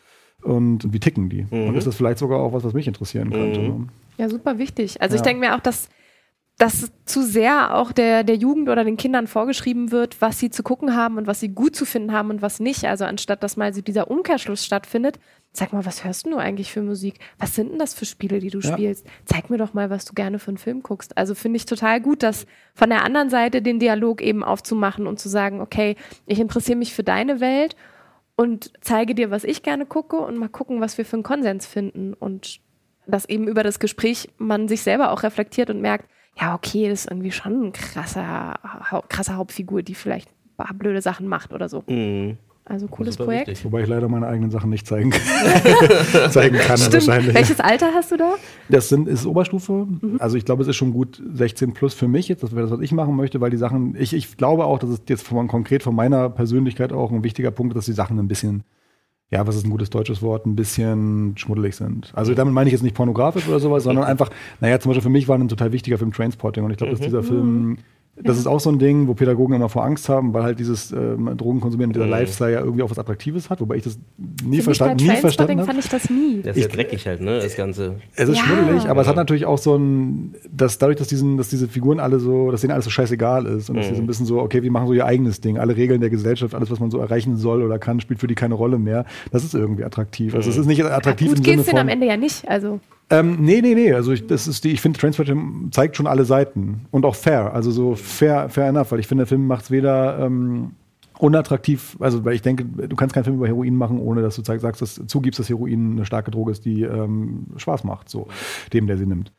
und 0.42 0.92
wie 0.92 1.00
ticken 1.00 1.28
die? 1.28 1.46
Mhm. 1.50 1.68
Und 1.68 1.74
ist 1.76 1.86
das 1.86 1.96
vielleicht 1.96 2.18
sogar 2.18 2.40
auch 2.40 2.52
was, 2.52 2.64
was 2.64 2.72
mich 2.72 2.88
interessieren 2.88 3.30
könnte? 3.30 3.60
Mhm. 3.60 3.66
Ne? 3.66 3.86
Ja, 4.16 4.28
super 4.28 4.58
wichtig. 4.58 5.00
Also, 5.02 5.16
ja. 5.16 5.20
ich 5.20 5.22
denke 5.22 5.40
mir 5.40 5.54
auch, 5.54 5.60
dass 5.60 5.90
dass 6.62 6.92
zu 7.06 7.24
sehr 7.24 7.74
auch 7.74 7.90
der, 7.90 8.22
der 8.22 8.36
Jugend 8.36 8.68
oder 8.68 8.84
den 8.84 8.96
Kindern 8.96 9.26
vorgeschrieben 9.26 9.90
wird, 9.90 10.20
was 10.20 10.38
sie 10.38 10.48
zu 10.48 10.62
gucken 10.62 10.94
haben 10.94 11.18
und 11.18 11.26
was 11.26 11.40
sie 11.40 11.48
gut 11.48 11.74
zu 11.74 11.84
finden 11.84 12.12
haben 12.12 12.30
und 12.30 12.40
was 12.40 12.60
nicht. 12.60 12.84
Also 12.84 13.04
anstatt 13.04 13.42
dass 13.42 13.56
mal 13.56 13.72
dieser 13.72 14.08
Umkehrschluss 14.08 14.64
stattfindet, 14.64 15.18
sag 15.50 15.72
mal, 15.72 15.84
was 15.84 16.04
hörst 16.04 16.24
du 16.26 16.36
eigentlich 16.36 16.70
für 16.70 16.80
Musik? 16.80 17.16
Was 17.36 17.56
sind 17.56 17.72
denn 17.72 17.80
das 17.80 17.94
für 17.94 18.04
Spiele, 18.04 18.38
die 18.38 18.50
du 18.50 18.60
ja. 18.60 18.72
spielst? 18.72 19.04
Zeig 19.24 19.50
mir 19.50 19.58
doch 19.58 19.74
mal, 19.74 19.90
was 19.90 20.04
du 20.04 20.14
gerne 20.14 20.38
für 20.38 20.52
einen 20.52 20.56
Film 20.56 20.84
guckst. 20.84 21.18
Also 21.18 21.34
finde 21.34 21.56
ich 21.56 21.66
total 21.66 22.00
gut, 22.00 22.22
dass 22.22 22.46
von 22.74 22.90
der 22.90 23.02
anderen 23.02 23.28
Seite 23.28 23.60
den 23.60 23.80
Dialog 23.80 24.22
eben 24.22 24.44
aufzumachen 24.44 25.08
und 25.08 25.18
zu 25.18 25.28
sagen, 25.28 25.60
okay, 25.60 25.96
ich 26.26 26.38
interessiere 26.38 26.78
mich 26.78 26.94
für 26.94 27.02
deine 27.02 27.40
Welt 27.40 27.74
und 28.36 28.72
zeige 28.80 29.16
dir, 29.16 29.32
was 29.32 29.42
ich 29.42 29.64
gerne 29.64 29.84
gucke 29.84 30.16
und 30.16 30.38
mal 30.38 30.48
gucken, 30.48 30.80
was 30.80 30.96
wir 30.96 31.04
für 31.04 31.16
einen 31.16 31.24
Konsens 31.24 31.66
finden 31.66 32.14
und 32.14 32.60
dass 33.08 33.28
eben 33.28 33.48
über 33.48 33.64
das 33.64 33.80
Gespräch 33.80 34.28
man 34.38 34.68
sich 34.68 34.82
selber 34.82 35.10
auch 35.10 35.24
reflektiert 35.24 35.68
und 35.68 35.80
merkt, 35.80 36.08
ja, 36.40 36.54
okay, 36.54 36.88
das 36.88 37.04
ist 37.04 37.10
irgendwie 37.10 37.32
schon 37.32 37.68
ein 37.68 37.72
krasser, 37.72 38.58
krasser 39.08 39.36
Hauptfigur, 39.36 39.82
die 39.82 39.94
vielleicht 39.94 40.28
ein 40.28 40.64
paar 40.64 40.74
blöde 40.74 41.02
Sachen 41.02 41.28
macht 41.28 41.52
oder 41.52 41.68
so. 41.68 41.84
Mhm. 41.86 42.38
Also 42.64 42.86
cooles 42.86 43.16
Projekt. 43.16 43.48
Wichtig. 43.48 43.64
Wobei 43.64 43.82
ich 43.82 43.88
leider 43.88 44.08
meine 44.08 44.28
eigenen 44.28 44.52
Sachen 44.52 44.70
nicht 44.70 44.86
zeigen, 44.86 45.12
zeigen 46.30 46.56
kann 46.58 46.78
Stimmt. 46.78 46.94
wahrscheinlich. 46.94 47.34
Welches 47.34 47.58
Alter 47.58 47.92
hast 47.92 48.12
du 48.12 48.16
da? 48.16 48.34
Das 48.68 48.88
sind, 48.88 49.08
ist 49.08 49.26
Oberstufe. 49.26 49.88
Mhm. 49.88 50.16
Also 50.20 50.36
ich 50.36 50.44
glaube, 50.44 50.62
es 50.62 50.68
ist 50.68 50.76
schon 50.76 50.92
gut 50.92 51.20
16 51.34 51.74
plus 51.74 51.92
für 51.92 52.06
mich 52.06 52.28
jetzt, 52.28 52.44
das 52.44 52.52
wäre 52.52 52.62
das, 52.62 52.70
was 52.70 52.80
ich 52.80 52.92
machen 52.92 53.16
möchte, 53.16 53.40
weil 53.40 53.50
die 53.50 53.56
Sachen, 53.56 53.96
ich, 53.98 54.14
ich 54.14 54.36
glaube 54.36 54.64
auch, 54.64 54.78
dass 54.78 54.90
es 54.90 55.02
jetzt 55.08 55.26
von, 55.26 55.48
konkret 55.48 55.82
von 55.82 55.94
meiner 55.94 56.30
Persönlichkeit 56.30 56.92
auch 56.92 57.10
ein 57.10 57.24
wichtiger 57.24 57.50
Punkt 57.50 57.72
ist, 57.72 57.78
dass 57.78 57.86
die 57.86 57.92
Sachen 57.92 58.18
ein 58.20 58.28
bisschen 58.28 58.62
ja, 59.32 59.46
was 59.46 59.56
ist 59.56 59.64
ein 59.64 59.70
gutes 59.70 59.88
deutsches 59.88 60.20
Wort, 60.20 60.44
ein 60.44 60.54
bisschen 60.54 61.34
schmuddelig 61.38 61.74
sind. 61.74 62.12
Also 62.14 62.34
damit 62.34 62.52
meine 62.52 62.68
ich 62.68 62.72
jetzt 62.72 62.82
nicht 62.82 62.94
pornografisch 62.94 63.48
oder 63.48 63.60
sowas, 63.60 63.82
sondern 63.82 64.04
einfach, 64.06 64.28
naja, 64.60 64.78
zum 64.78 64.90
Beispiel 64.90 65.02
für 65.02 65.08
mich 65.08 65.26
war 65.26 65.38
ein 65.38 65.48
total 65.48 65.72
wichtiger 65.72 65.96
Film 65.96 66.12
Trainspotting 66.12 66.62
und 66.62 66.70
ich 66.70 66.76
glaube, 66.76 66.92
dass 66.92 67.00
mhm. 67.00 67.04
dieser 67.04 67.22
Film 67.22 67.68
mhm. 67.68 67.78
Das 68.14 68.36
ist 68.36 68.46
auch 68.46 68.60
so 68.60 68.70
ein 68.70 68.78
Ding, 68.78 69.08
wo 69.08 69.14
Pädagogen 69.14 69.54
immer 69.54 69.70
vor 69.70 69.84
Angst 69.84 70.10
haben, 70.10 70.34
weil 70.34 70.42
halt 70.42 70.58
dieses 70.58 70.92
ähm, 70.92 71.34
Drogenkonsumieren, 71.34 71.94
dieser 71.94 72.04
mhm. 72.04 72.10
Lifestyle 72.10 72.52
ja 72.52 72.60
irgendwie 72.60 72.82
auch 72.82 72.90
was 72.90 72.98
Attraktives 72.98 73.48
hat, 73.48 73.62
wobei 73.62 73.76
ich 73.76 73.84
das 73.84 73.98
nie, 74.44 74.60
verstand, 74.60 75.00
nie 75.00 75.16
verstanden 75.16 75.60
habe. 75.60 75.66
fand 75.66 75.78
ich 75.78 75.88
das 75.88 76.10
nie. 76.10 76.42
Das 76.42 76.54
ist 76.54 76.62
ja 76.62 76.68
dreckig 76.68 77.06
halt, 77.06 77.22
ne, 77.22 77.40
das 77.40 77.56
Ganze. 77.56 77.96
Es 78.14 78.28
ist 78.28 78.36
ja. 78.36 78.44
schmuddelig, 78.44 78.86
aber 78.86 79.00
es 79.00 79.08
hat 79.08 79.16
natürlich 79.16 79.46
auch 79.46 79.56
so 79.56 79.76
ein, 79.76 80.34
dass 80.54 80.76
dadurch, 80.76 80.98
dass, 80.98 81.08
diesen, 81.08 81.38
dass 81.38 81.48
diese 81.48 81.68
Figuren 81.68 82.00
alle 82.00 82.20
so, 82.20 82.50
dass 82.50 82.60
denen 82.60 82.72
alles 82.72 82.84
so 82.84 82.90
scheißegal 82.90 83.46
ist 83.46 83.70
und 83.70 83.76
mhm. 83.76 83.80
dass 83.80 83.88
sie 83.88 83.94
so 83.94 84.02
ein 84.02 84.06
bisschen 84.06 84.26
so, 84.26 84.40
okay, 84.40 84.62
wir 84.62 84.70
machen 84.70 84.88
so 84.88 84.92
ihr 84.92 85.06
eigenes 85.06 85.40
Ding, 85.40 85.56
alle 85.56 85.74
Regeln 85.74 86.02
der 86.02 86.10
Gesellschaft, 86.10 86.54
alles, 86.54 86.70
was 86.70 86.80
man 86.80 86.90
so 86.90 86.98
erreichen 86.98 87.38
soll 87.38 87.62
oder 87.62 87.78
kann, 87.78 88.00
spielt 88.00 88.20
für 88.20 88.26
die 88.26 88.34
keine 88.34 88.54
Rolle 88.54 88.78
mehr. 88.78 89.06
Das 89.30 89.42
ist 89.42 89.54
irgendwie 89.54 89.84
attraktiv. 89.84 90.34
Also 90.34 90.50
es 90.50 90.58
ist 90.58 90.66
nicht 90.66 90.84
attraktiv 90.84 91.28
ja, 91.28 91.34
gut, 91.34 91.46
im 91.46 91.54
Sinne 91.54 91.64
von... 91.64 91.78
am 91.78 91.88
Ende 91.88 92.06
ja 92.06 92.18
nicht, 92.18 92.46
also... 92.46 92.78
Ähm, 93.12 93.36
nee, 93.40 93.60
nee, 93.60 93.74
nee. 93.74 93.92
Also 93.92 94.12
ich, 94.12 94.26
das 94.26 94.48
ist 94.48 94.64
die, 94.64 94.70
ich 94.70 94.80
finde, 94.80 94.98
Transporting 94.98 95.68
zeigt 95.70 95.96
schon 95.96 96.06
alle 96.06 96.24
Seiten. 96.24 96.86
Und 96.90 97.04
auch 97.04 97.14
fair. 97.14 97.52
Also 97.52 97.70
so 97.70 97.94
fair, 97.94 98.48
fair 98.48 98.68
enough, 98.68 98.90
weil 98.90 99.00
ich 99.00 99.06
finde, 99.06 99.22
der 99.22 99.28
Film 99.28 99.46
macht 99.46 99.64
es 99.64 99.70
weder 99.70 100.18
ähm, 100.18 100.72
unattraktiv, 101.18 101.96
also 102.00 102.24
weil 102.24 102.34
ich 102.34 102.42
denke, 102.42 102.64
du 102.64 102.96
kannst 102.96 103.14
keinen 103.14 103.24
Film 103.24 103.36
über 103.36 103.46
Heroin 103.46 103.76
machen, 103.76 103.98
ohne 104.00 104.22
dass 104.22 104.36
du 104.36 104.42
sagst, 104.42 104.80
dass 104.80 105.00
zugibst, 105.06 105.38
dass 105.38 105.50
Heroin 105.50 105.92
eine 105.92 106.06
starke 106.06 106.30
Droge 106.30 106.52
ist, 106.52 106.64
die 106.64 106.82
ähm, 106.82 107.48
Spaß 107.56 107.84
macht, 107.84 108.08
so 108.08 108.28
dem, 108.72 108.86
der 108.86 108.96
sie 108.96 109.06
nimmt. 109.06 109.30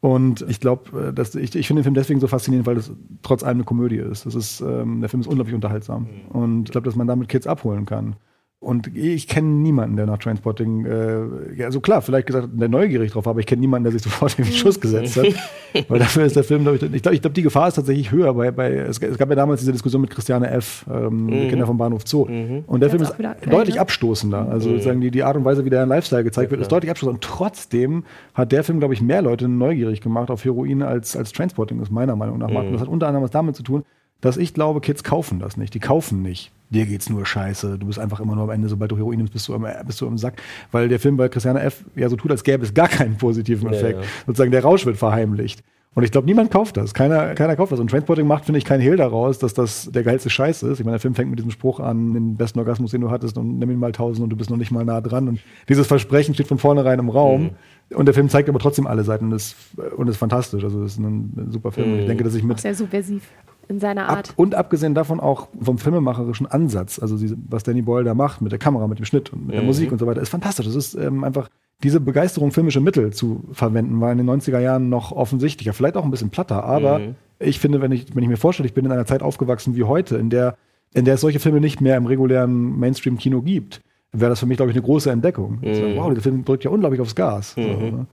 Und 0.00 0.44
ich 0.48 0.60
glaube, 0.60 1.08
äh, 1.08 1.12
dass 1.14 1.34
ich, 1.34 1.54
ich 1.54 1.66
finde 1.66 1.80
den 1.80 1.84
Film 1.84 1.94
deswegen 1.94 2.20
so 2.20 2.28
faszinierend, 2.28 2.66
weil 2.66 2.76
es 2.76 2.92
trotz 3.22 3.42
allem 3.42 3.58
eine 3.58 3.64
Komödie 3.64 3.96
ist. 3.96 4.26
Das 4.26 4.34
ist 4.34 4.60
ähm, 4.60 5.00
der 5.00 5.08
Film 5.08 5.22
ist 5.22 5.26
unglaublich 5.26 5.54
unterhaltsam. 5.54 6.06
Und 6.28 6.64
ich 6.64 6.72
glaube, 6.72 6.84
dass 6.84 6.96
man 6.96 7.06
damit 7.06 7.30
Kids 7.30 7.46
abholen 7.46 7.86
kann. 7.86 8.16
Und 8.62 8.96
ich 8.96 9.26
kenne 9.26 9.48
niemanden, 9.48 9.96
der 9.96 10.06
nach 10.06 10.18
Transporting, 10.18 10.86
äh, 10.86 11.52
ja, 11.56 11.72
so 11.72 11.80
klar, 11.80 12.00
vielleicht 12.00 12.28
gesagt, 12.28 12.48
der 12.52 12.68
neugierig 12.68 13.10
drauf 13.10 13.26
war, 13.26 13.30
aber 13.30 13.40
ich 13.40 13.46
kenne 13.46 13.58
niemanden, 13.58 13.82
der 13.82 13.92
sich 13.92 14.02
sofort 14.02 14.38
in 14.38 14.44
den 14.44 14.54
Schuss 14.54 14.80
gesetzt 14.80 15.16
hat. 15.16 15.26
Weil 15.88 15.98
dafür 15.98 16.24
ist 16.24 16.36
der 16.36 16.44
Film, 16.44 16.62
glaube 16.62 16.76
ich, 16.76 16.82
ich 16.84 17.02
glaube, 17.02 17.16
ich 17.16 17.20
glaub, 17.20 17.34
die 17.34 17.42
Gefahr 17.42 17.66
ist 17.66 17.74
tatsächlich 17.74 18.12
höher. 18.12 18.32
Bei, 18.34 18.52
bei, 18.52 18.72
es, 18.72 18.98
es 18.98 19.18
gab 19.18 19.28
ja 19.30 19.34
damals 19.34 19.62
diese 19.62 19.72
Diskussion 19.72 20.00
mit 20.00 20.10
Christiane 20.10 20.48
F., 20.48 20.86
ähm, 20.88 21.26
mhm. 21.26 21.48
Kinder 21.48 21.66
vom 21.66 21.76
Bahnhof 21.76 22.02
Zoo. 22.06 22.24
Mhm. 22.26 22.62
Und 22.68 22.78
der 22.78 22.90
Film 22.90 23.02
ist 23.02 23.16
deutlich 23.50 23.74
ne? 23.74 23.80
abstoßender. 23.80 24.48
Also 24.48 24.68
mhm. 24.68 24.74
sozusagen 24.74 25.00
die, 25.00 25.10
die 25.10 25.24
Art 25.24 25.36
und 25.36 25.44
Weise, 25.44 25.64
wie 25.64 25.70
der 25.70 25.84
Lifestyle 25.84 26.22
gezeigt 26.22 26.46
ja, 26.46 26.50
wird, 26.52 26.60
ist 26.60 26.70
deutlich 26.70 26.90
abstoßender. 26.92 27.14
Und 27.16 27.24
trotzdem 27.24 28.04
hat 28.32 28.52
der 28.52 28.62
Film, 28.62 28.78
glaube 28.78 28.94
ich, 28.94 29.02
mehr 29.02 29.22
Leute 29.22 29.48
neugierig 29.48 30.00
gemacht 30.02 30.30
auf 30.30 30.44
Heroin 30.44 30.82
als, 30.82 31.16
als 31.16 31.32
Transporting, 31.32 31.82
ist 31.82 31.90
meiner 31.90 32.14
Meinung 32.14 32.38
nach. 32.38 32.48
Und 32.48 32.72
das 32.72 32.80
hat 32.80 32.88
unter 32.88 33.08
anderem 33.08 33.24
was 33.24 33.32
damit 33.32 33.56
zu 33.56 33.64
tun, 33.64 33.82
dass 34.20 34.36
ich 34.36 34.54
glaube, 34.54 34.80
Kids 34.80 35.02
kaufen 35.02 35.40
das 35.40 35.56
nicht. 35.56 35.74
Die 35.74 35.80
kaufen 35.80 36.22
nicht. 36.22 36.52
Dir 36.72 36.86
geht's 36.86 37.10
nur 37.10 37.26
scheiße. 37.26 37.78
Du 37.78 37.86
bist 37.86 37.98
einfach 37.98 38.20
immer 38.20 38.34
nur 38.34 38.44
am 38.44 38.50
Ende, 38.50 38.68
sobald 38.68 38.90
du 38.90 38.96
Heroin 38.96 39.18
nimmst, 39.18 39.32
bist 39.32 39.46
du 39.48 39.54
im, 39.54 39.66
bist 39.86 40.00
du 40.00 40.06
im 40.06 40.18
Sack. 40.18 40.40
Weil 40.70 40.88
der 40.88 40.98
Film 40.98 41.16
bei 41.16 41.28
Christiane 41.28 41.60
F. 41.60 41.84
ja 41.94 42.08
so 42.08 42.16
tut, 42.16 42.30
als 42.30 42.42
gäbe 42.44 42.64
es 42.64 42.72
gar 42.72 42.88
keinen 42.88 43.16
positiven 43.16 43.68
Effekt. 43.72 43.98
Ja, 43.98 44.04
ja. 44.04 44.08
Sozusagen 44.26 44.50
der 44.50 44.62
Rausch 44.62 44.86
wird 44.86 44.96
verheimlicht. 44.96 45.62
Und 45.94 46.04
ich 46.04 46.10
glaube, 46.10 46.26
niemand 46.26 46.50
kauft 46.50 46.78
das. 46.78 46.94
Keiner, 46.94 47.34
keiner 47.34 47.54
kauft 47.54 47.72
das. 47.72 47.78
Und 47.78 47.90
Transporting 47.90 48.26
macht, 48.26 48.46
finde 48.46 48.58
ich, 48.58 48.64
keinen 48.64 48.80
Hehl 48.80 48.96
daraus, 48.96 49.38
dass 49.38 49.52
das 49.52 49.90
der 49.92 50.02
geilste 50.02 50.30
Scheiß 50.30 50.62
ist. 50.62 50.78
Ich 50.80 50.86
meine, 50.86 50.94
der 50.94 51.00
Film 51.00 51.14
fängt 51.14 51.28
mit 51.28 51.38
diesem 51.38 51.50
Spruch 51.50 51.80
an, 51.80 52.14
den 52.14 52.36
besten 52.36 52.58
Orgasmus, 52.58 52.92
den 52.92 53.02
du 53.02 53.10
hattest, 53.10 53.36
und 53.36 53.58
nimm 53.58 53.70
ihn 53.70 53.78
mal 53.78 53.92
tausend 53.92 54.24
und 54.24 54.30
du 54.30 54.36
bist 54.36 54.48
noch 54.48 54.56
nicht 54.56 54.70
mal 54.70 54.86
nah 54.86 55.02
dran. 55.02 55.28
Und 55.28 55.40
dieses 55.68 55.86
Versprechen 55.86 56.32
steht 56.32 56.46
von 56.46 56.56
vornherein 56.56 56.98
im 56.98 57.10
Raum. 57.10 57.42
Mhm. 57.90 57.96
Und 57.96 58.06
der 58.06 58.14
Film 58.14 58.30
zeigt 58.30 58.48
aber 58.48 58.58
trotzdem 58.58 58.86
alle 58.86 59.04
Seiten 59.04 59.26
und 59.26 59.32
ist, 59.32 59.54
und 59.94 60.08
ist 60.08 60.16
fantastisch. 60.16 60.64
Also, 60.64 60.82
es 60.82 60.92
ist 60.92 60.98
ein 60.98 61.48
super 61.50 61.72
Film. 61.72 61.88
Mhm. 61.88 61.92
Und 61.92 62.00
ich 62.00 62.06
denke, 62.06 62.24
dass 62.24 62.34
ich 62.34 62.42
mit. 62.42 62.56
Auch 62.56 62.60
sehr 62.60 62.74
subversiv 62.74 63.28
in 63.68 63.80
seiner 63.80 64.08
Art. 64.08 64.30
Ab, 64.30 64.34
und 64.36 64.54
abgesehen 64.54 64.94
davon 64.94 65.20
auch 65.20 65.48
vom 65.60 65.78
filmemacherischen 65.78 66.46
Ansatz, 66.46 66.98
also 66.98 67.16
diese, 67.16 67.36
was 67.48 67.62
Danny 67.62 67.82
Boyle 67.82 68.04
da 68.04 68.14
macht 68.14 68.40
mit 68.40 68.52
der 68.52 68.58
Kamera, 68.58 68.86
mit 68.86 68.98
dem 68.98 69.04
Schnitt 69.04 69.32
und 69.32 69.46
mit 69.46 69.54
mhm. 69.54 69.60
der 69.60 69.62
Musik 69.62 69.92
und 69.92 69.98
so 69.98 70.06
weiter, 70.06 70.20
ist 70.20 70.28
fantastisch. 70.28 70.66
Es 70.66 70.74
ist 70.74 70.94
ähm, 70.94 71.24
einfach 71.24 71.48
diese 71.82 72.00
Begeisterung, 72.00 72.52
filmische 72.52 72.80
Mittel 72.80 73.12
zu 73.12 73.42
verwenden, 73.52 74.00
war 74.00 74.12
in 74.12 74.18
den 74.18 74.30
90er 74.30 74.60
Jahren 74.60 74.88
noch 74.88 75.12
offensichtlicher, 75.12 75.72
vielleicht 75.72 75.96
auch 75.96 76.04
ein 76.04 76.10
bisschen 76.10 76.30
platter, 76.30 76.64
aber 76.64 77.00
mhm. 77.00 77.14
ich 77.38 77.58
finde, 77.58 77.80
wenn 77.80 77.92
ich, 77.92 78.14
wenn 78.14 78.22
ich 78.22 78.28
mir 78.28 78.36
vorstelle, 78.36 78.66
ich 78.66 78.74
bin 78.74 78.84
in 78.84 78.92
einer 78.92 79.06
Zeit 79.06 79.22
aufgewachsen 79.22 79.74
wie 79.74 79.84
heute, 79.84 80.16
in 80.16 80.30
der, 80.30 80.56
in 80.94 81.04
der 81.04 81.14
es 81.14 81.20
solche 81.20 81.40
Filme 81.40 81.60
nicht 81.60 81.80
mehr 81.80 81.96
im 81.96 82.06
regulären 82.06 82.78
Mainstream-Kino 82.78 83.42
gibt, 83.42 83.80
wäre 84.12 84.30
das 84.30 84.40
für 84.40 84.46
mich, 84.46 84.58
glaube 84.58 84.70
ich, 84.70 84.76
eine 84.76 84.84
große 84.84 85.10
Entdeckung. 85.10 85.58
Mhm. 85.60 85.68
Also, 85.68 85.82
wow, 85.96 86.12
der 86.12 86.22
Film 86.22 86.44
drückt 86.44 86.64
ja 86.64 86.70
unglaublich 86.70 87.00
aufs 87.00 87.14
Gas. 87.14 87.54
So, 87.54 87.60
mhm. 87.60 87.66
ne? 87.66 88.06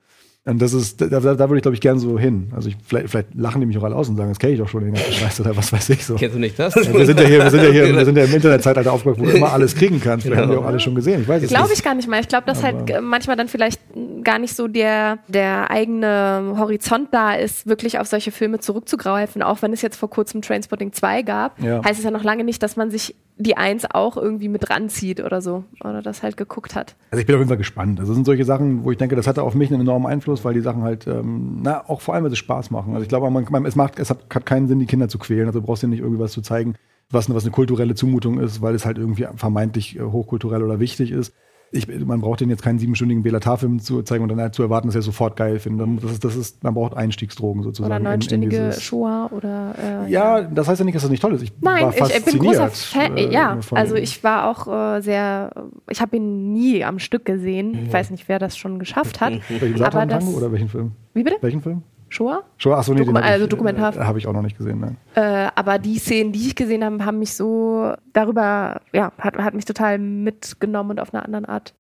Und 0.45 0.61
das 0.61 0.73
ist, 0.73 1.01
da, 1.01 1.07
da 1.07 1.21
würde 1.21 1.57
ich, 1.57 1.61
glaube 1.61 1.75
ich, 1.75 1.81
gern 1.81 1.99
so 1.99 2.17
hin. 2.17 2.51
Also 2.55 2.69
ich, 2.69 2.77
vielleicht, 2.83 3.09
vielleicht 3.09 3.35
lachen 3.35 3.59
die 3.59 3.67
mich 3.67 3.77
auch 3.77 3.83
alle 3.83 3.95
aus 3.95 4.07
und 4.07 4.15
sagen, 4.15 4.29
das 4.29 4.39
kenne 4.39 4.53
ich 4.53 4.59
doch 4.59 4.69
schon 4.69 4.85
den 4.85 4.93
ganzen 4.93 5.11
Scheiß 5.11 5.41
oder 5.41 5.55
was 5.55 5.73
weiß 5.73 5.89
ich 5.89 6.05
so. 6.05 6.15
Kennst 6.15 6.35
du 6.35 6.39
nicht 6.39 6.57
das? 6.57 6.73
Ja, 6.75 6.93
wir 6.93 7.05
sind 7.05 7.19
ja 7.19 7.27
hier, 7.27 7.43
wir 7.43 7.51
sind 7.51 7.63
ja 7.63 7.69
hier, 7.69 7.95
wir 7.95 8.05
sind 8.05 8.17
ja 8.17 8.23
im 8.23 8.33
Internetzeitalter 8.33 8.93
aufgewachsen, 8.93 9.21
wo 9.21 9.25
du 9.25 9.35
immer 9.35 9.51
alles 9.51 9.75
kriegen 9.75 9.99
kannst. 9.99 10.25
Vielleicht 10.25 10.41
genau. 10.41 10.53
haben 10.53 10.59
wir 10.59 10.65
auch 10.65 10.69
alle 10.69 10.79
schon 10.79 10.95
gesehen. 10.95 11.21
Ich 11.21 11.27
weiß 11.27 11.43
es 11.43 11.49
Glaube 11.49 11.71
ich 11.73 11.83
gar 11.83 11.93
nicht 11.93 12.07
mal. 12.07 12.21
Ich 12.21 12.29
glaube, 12.29 12.45
dass 12.47 12.63
halt 12.63 12.75
Aber 12.75 12.93
halt 12.93 13.03
manchmal 13.03 13.35
dann 13.35 13.49
vielleicht 13.49 13.81
gar 14.23 14.39
nicht 14.39 14.55
so 14.55 14.69
der, 14.69 15.19
der 15.27 15.69
eigene 15.69 16.55
Horizont 16.57 17.09
da 17.11 17.33
ist, 17.33 17.67
wirklich 17.67 17.99
auf 17.99 18.07
solche 18.07 18.31
Filme 18.31 18.59
zurückzugreifen. 18.59 19.43
Auch 19.43 19.61
wenn 19.61 19.73
es 19.73 19.81
jetzt 19.81 19.97
vor 19.97 20.09
kurzem 20.09 20.41
Trainspotting 20.41 20.93
2 20.93 21.21
gab, 21.23 21.61
ja. 21.61 21.83
heißt 21.83 21.99
es 21.99 22.05
ja 22.05 22.11
noch 22.11 22.23
lange 22.23 22.45
nicht, 22.45 22.63
dass 22.63 22.77
man 22.77 22.91
sich 22.91 23.13
die 23.39 23.55
Eins 23.55 23.85
auch 23.89 24.17
irgendwie 24.17 24.49
mit 24.49 24.69
ranzieht 24.69 25.21
oder 25.21 25.41
so. 25.41 25.63
Oder 25.83 26.01
das 26.01 26.21
halt 26.21 26.35
geguckt 26.35 26.75
hat. 26.75 26.95
Also 27.09 27.21
ich 27.21 27.25
bin 27.25 27.35
auf 27.35 27.39
jeden 27.39 27.47
Fall 27.47 27.57
gespannt. 27.57 27.99
Also 27.99 28.11
das 28.11 28.15
sind 28.17 28.25
solche 28.25 28.43
Sachen, 28.43 28.83
wo 28.83 28.91
ich 28.91 28.97
denke, 28.97 29.15
das 29.15 29.27
hatte 29.27 29.43
auf 29.43 29.55
mich 29.55 29.71
einen 29.71 29.81
enormen 29.81 30.07
Einfluss, 30.07 30.43
weil 30.43 30.53
die 30.53 30.61
Sachen 30.61 30.83
halt, 30.83 31.07
ähm, 31.07 31.59
na, 31.63 31.87
auch 31.87 32.01
vor 32.01 32.13
allem, 32.13 32.25
weil 32.25 32.31
sie 32.31 32.37
Spaß 32.37 32.69
machen. 32.69 32.93
Also 32.93 33.03
ich 33.03 33.09
glaube, 33.09 33.29
man, 33.31 33.47
man, 33.49 33.65
es 33.65 33.77
macht, 33.77 33.97
es 33.97 34.09
hat, 34.09 34.25
hat 34.33 34.45
keinen 34.45 34.67
Sinn, 34.67 34.79
die 34.79 34.85
Kinder 34.85 35.07
zu 35.07 35.17
quälen. 35.17 35.47
Also 35.47 35.61
du 35.61 35.65
brauchst 35.65 35.81
dir 35.81 35.87
nicht 35.87 36.01
irgendwie 36.01 36.19
was 36.21 36.33
zu 36.33 36.41
zeigen, 36.41 36.75
was, 37.09 37.33
was 37.33 37.43
eine 37.43 37.51
kulturelle 37.51 37.95
Zumutung 37.95 38.39
ist, 38.39 38.61
weil 38.61 38.75
es 38.75 38.85
halt 38.85 38.97
irgendwie 38.97 39.25
vermeintlich 39.35 39.97
äh, 39.97 40.03
hochkulturell 40.03 40.61
oder 40.61 40.79
wichtig 40.79 41.11
ist 41.11 41.33
ich, 41.71 41.87
man 42.05 42.21
braucht 42.21 42.39
den 42.39 42.49
jetzt 42.49 42.63
keinen 42.63 42.79
siebenstündigen 42.79 43.23
Bela-Film 43.23 43.79
zu 43.79 44.01
zeigen 44.01 44.23
und 44.23 44.29
dann 44.29 44.39
halt 44.39 44.55
zu 44.55 44.63
erwarten, 44.63 44.87
dass 44.87 44.95
er 44.95 45.01
sofort 45.01 45.35
geil 45.35 45.59
findet. 45.59 46.03
Das 46.03 46.11
ist, 46.11 46.23
das 46.23 46.35
ist, 46.35 46.63
man 46.63 46.73
braucht 46.73 46.95
Einstiegsdrogen 46.95 47.63
sozusagen. 47.63 47.91
Oder 47.91 47.99
neunstündige 47.99 48.73
Shoah 48.73 49.29
oder. 49.31 49.75
Äh, 50.07 50.11
ja, 50.11 50.41
das 50.41 50.67
heißt 50.67 50.79
ja 50.79 50.85
nicht, 50.85 50.95
dass 50.95 51.03
das 51.03 51.11
nicht 51.11 51.21
toll 51.21 51.33
ist. 51.35 51.43
Ich 51.43 51.53
Nein, 51.61 51.91
ich, 51.95 52.15
ich, 52.15 52.25
bin 52.25 52.39
großer 52.39 52.69
Fan. 52.69 53.17
Äh, 53.17 53.31
ja, 53.31 53.59
also 53.71 53.95
ich 53.95 54.23
war 54.23 54.49
auch 54.49 54.67
äh, 54.97 55.01
sehr. 55.01 55.51
Ich 55.89 56.01
habe 56.01 56.17
ihn 56.17 56.53
nie 56.53 56.83
am 56.83 56.99
Stück 56.99 57.25
gesehen. 57.25 57.85
Ich 57.85 57.93
weiß 57.93 58.09
nicht, 58.09 58.27
wer 58.27 58.39
das 58.39 58.57
schon 58.57 58.79
geschafft 58.79 59.21
hat. 59.21 59.33
Welchen 59.49 59.77
das, 59.77 60.35
oder 60.35 60.51
welchen 60.51 60.69
Film? 60.69 60.91
Wie 61.13 61.23
bitte? 61.23 61.37
Welchen 61.41 61.61
Film? 61.61 61.83
Shoah? 62.09 62.43
Shoah, 62.57 62.79
achso, 62.79 62.93
nee, 62.93 62.99
Dokum 62.99 63.15
also 63.17 63.47
Dokumentar. 63.47 63.95
Äh, 63.95 63.99
habe 63.99 64.19
ich 64.19 64.27
auch 64.27 64.33
noch 64.33 64.41
nicht 64.41 64.57
gesehen, 64.57 64.79
nein. 64.79 64.97
Äh, 65.15 65.49
aber 65.55 65.79
die 65.79 65.97
Szenen, 65.99 66.31
die 66.31 66.47
ich 66.47 66.55
gesehen 66.55 66.83
habe, 66.83 67.03
haben 67.05 67.19
mich 67.19 67.35
so 67.35 67.93
darüber, 68.13 68.81
ja, 68.93 69.11
hat, 69.17 69.37
hat 69.37 69.53
mich 69.53 69.65
total 69.65 69.99
mitgenommen 69.99 70.91
und 70.91 70.99
auf 70.99 71.13
eine 71.13 71.23
andere 71.23 71.49
Art 71.49 71.73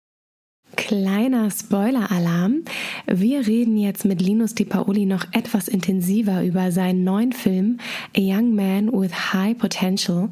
Kleiner 0.75 1.49
Spoiler-Alarm. 1.51 2.63
Wir 3.05 3.45
reden 3.45 3.77
jetzt 3.77 4.05
mit 4.05 4.21
Linus 4.21 4.55
Di 4.55 4.65
Paoli 4.65 5.05
noch 5.05 5.25
etwas 5.31 5.67
intensiver 5.67 6.43
über 6.43 6.71
seinen 6.71 7.03
neuen 7.03 7.31
Film 7.31 7.79
A 8.15 8.19
Young 8.19 8.55
Man 8.55 8.91
with 8.91 9.33
High 9.33 9.57
Potential, 9.57 10.29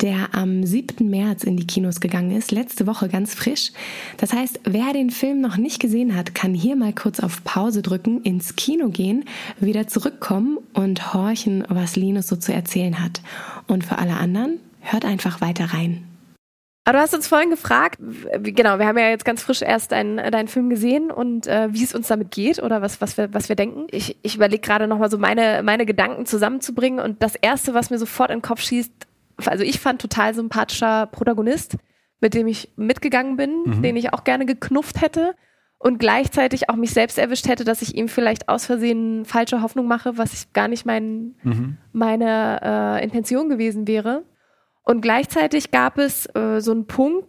der 0.00 0.34
am 0.34 0.64
7. 0.64 1.08
März 1.08 1.44
in 1.44 1.56
die 1.56 1.66
Kinos 1.66 2.00
gegangen 2.00 2.36
ist, 2.36 2.50
letzte 2.50 2.86
Woche 2.86 3.08
ganz 3.08 3.34
frisch. 3.34 3.72
Das 4.16 4.32
heißt, 4.32 4.60
wer 4.64 4.92
den 4.92 5.10
Film 5.10 5.40
noch 5.40 5.56
nicht 5.56 5.80
gesehen 5.80 6.16
hat, 6.16 6.34
kann 6.34 6.54
hier 6.54 6.76
mal 6.76 6.92
kurz 6.92 7.20
auf 7.20 7.44
Pause 7.44 7.82
drücken, 7.82 8.22
ins 8.22 8.56
Kino 8.56 8.88
gehen, 8.88 9.24
wieder 9.60 9.86
zurückkommen 9.86 10.58
und 10.72 11.14
horchen, 11.14 11.64
was 11.68 11.96
Linus 11.96 12.26
so 12.26 12.36
zu 12.36 12.52
erzählen 12.52 13.02
hat. 13.02 13.20
Und 13.66 13.84
für 13.84 13.98
alle 13.98 14.16
anderen, 14.16 14.58
hört 14.80 15.04
einfach 15.04 15.40
weiter 15.40 15.66
rein. 15.66 16.04
Aber 16.84 16.98
du 16.98 17.02
hast 17.02 17.14
uns 17.14 17.26
vorhin 17.26 17.48
gefragt, 17.48 17.98
genau, 18.42 18.78
wir 18.78 18.86
haben 18.86 18.98
ja 18.98 19.08
jetzt 19.08 19.24
ganz 19.24 19.42
frisch 19.42 19.62
erst 19.62 19.92
deinen, 19.92 20.18
deinen 20.18 20.48
Film 20.48 20.68
gesehen 20.68 21.10
und 21.10 21.46
äh, 21.46 21.72
wie 21.72 21.82
es 21.82 21.94
uns 21.94 22.08
damit 22.08 22.30
geht 22.30 22.62
oder 22.62 22.82
was, 22.82 23.00
was, 23.00 23.16
wir, 23.16 23.32
was 23.32 23.48
wir 23.48 23.56
denken. 23.56 23.86
Ich, 23.90 24.18
ich 24.22 24.36
überlege 24.36 24.60
gerade 24.60 24.86
nochmal 24.86 25.10
so 25.10 25.16
meine, 25.16 25.62
meine 25.62 25.86
Gedanken 25.86 26.26
zusammenzubringen 26.26 27.00
und 27.00 27.22
das 27.22 27.36
Erste, 27.36 27.72
was 27.72 27.88
mir 27.88 27.98
sofort 27.98 28.30
in 28.30 28.36
den 28.36 28.42
Kopf 28.42 28.60
schießt, 28.60 28.92
also 29.46 29.64
ich 29.64 29.80
fand 29.80 30.00
total 30.00 30.34
sympathischer 30.34 31.06
Protagonist, 31.06 31.76
mit 32.20 32.34
dem 32.34 32.46
ich 32.46 32.70
mitgegangen 32.76 33.36
bin, 33.36 33.62
mhm. 33.64 33.82
den 33.82 33.96
ich 33.96 34.12
auch 34.12 34.24
gerne 34.24 34.44
geknufft 34.44 35.00
hätte 35.00 35.34
und 35.78 35.98
gleichzeitig 35.98 36.68
auch 36.68 36.76
mich 36.76 36.92
selbst 36.92 37.18
erwischt 37.18 37.48
hätte, 37.48 37.64
dass 37.64 37.82
ich 37.82 37.94
ihm 37.94 38.08
vielleicht 38.08 38.48
aus 38.48 38.66
Versehen 38.66 39.24
falsche 39.24 39.62
Hoffnung 39.62 39.86
mache, 39.86 40.18
was 40.18 40.32
ich 40.34 40.52
gar 40.52 40.68
nicht 40.68 40.84
mein, 40.84 41.34
mhm. 41.42 41.78
meine 41.92 42.60
äh, 42.62 43.04
Intention 43.04 43.48
gewesen 43.48 43.86
wäre. 43.86 44.22
Und 44.84 45.00
gleichzeitig 45.00 45.70
gab 45.70 45.98
es 45.98 46.26
äh, 46.34 46.60
so 46.60 46.70
einen 46.70 46.86
Punkt, 46.86 47.28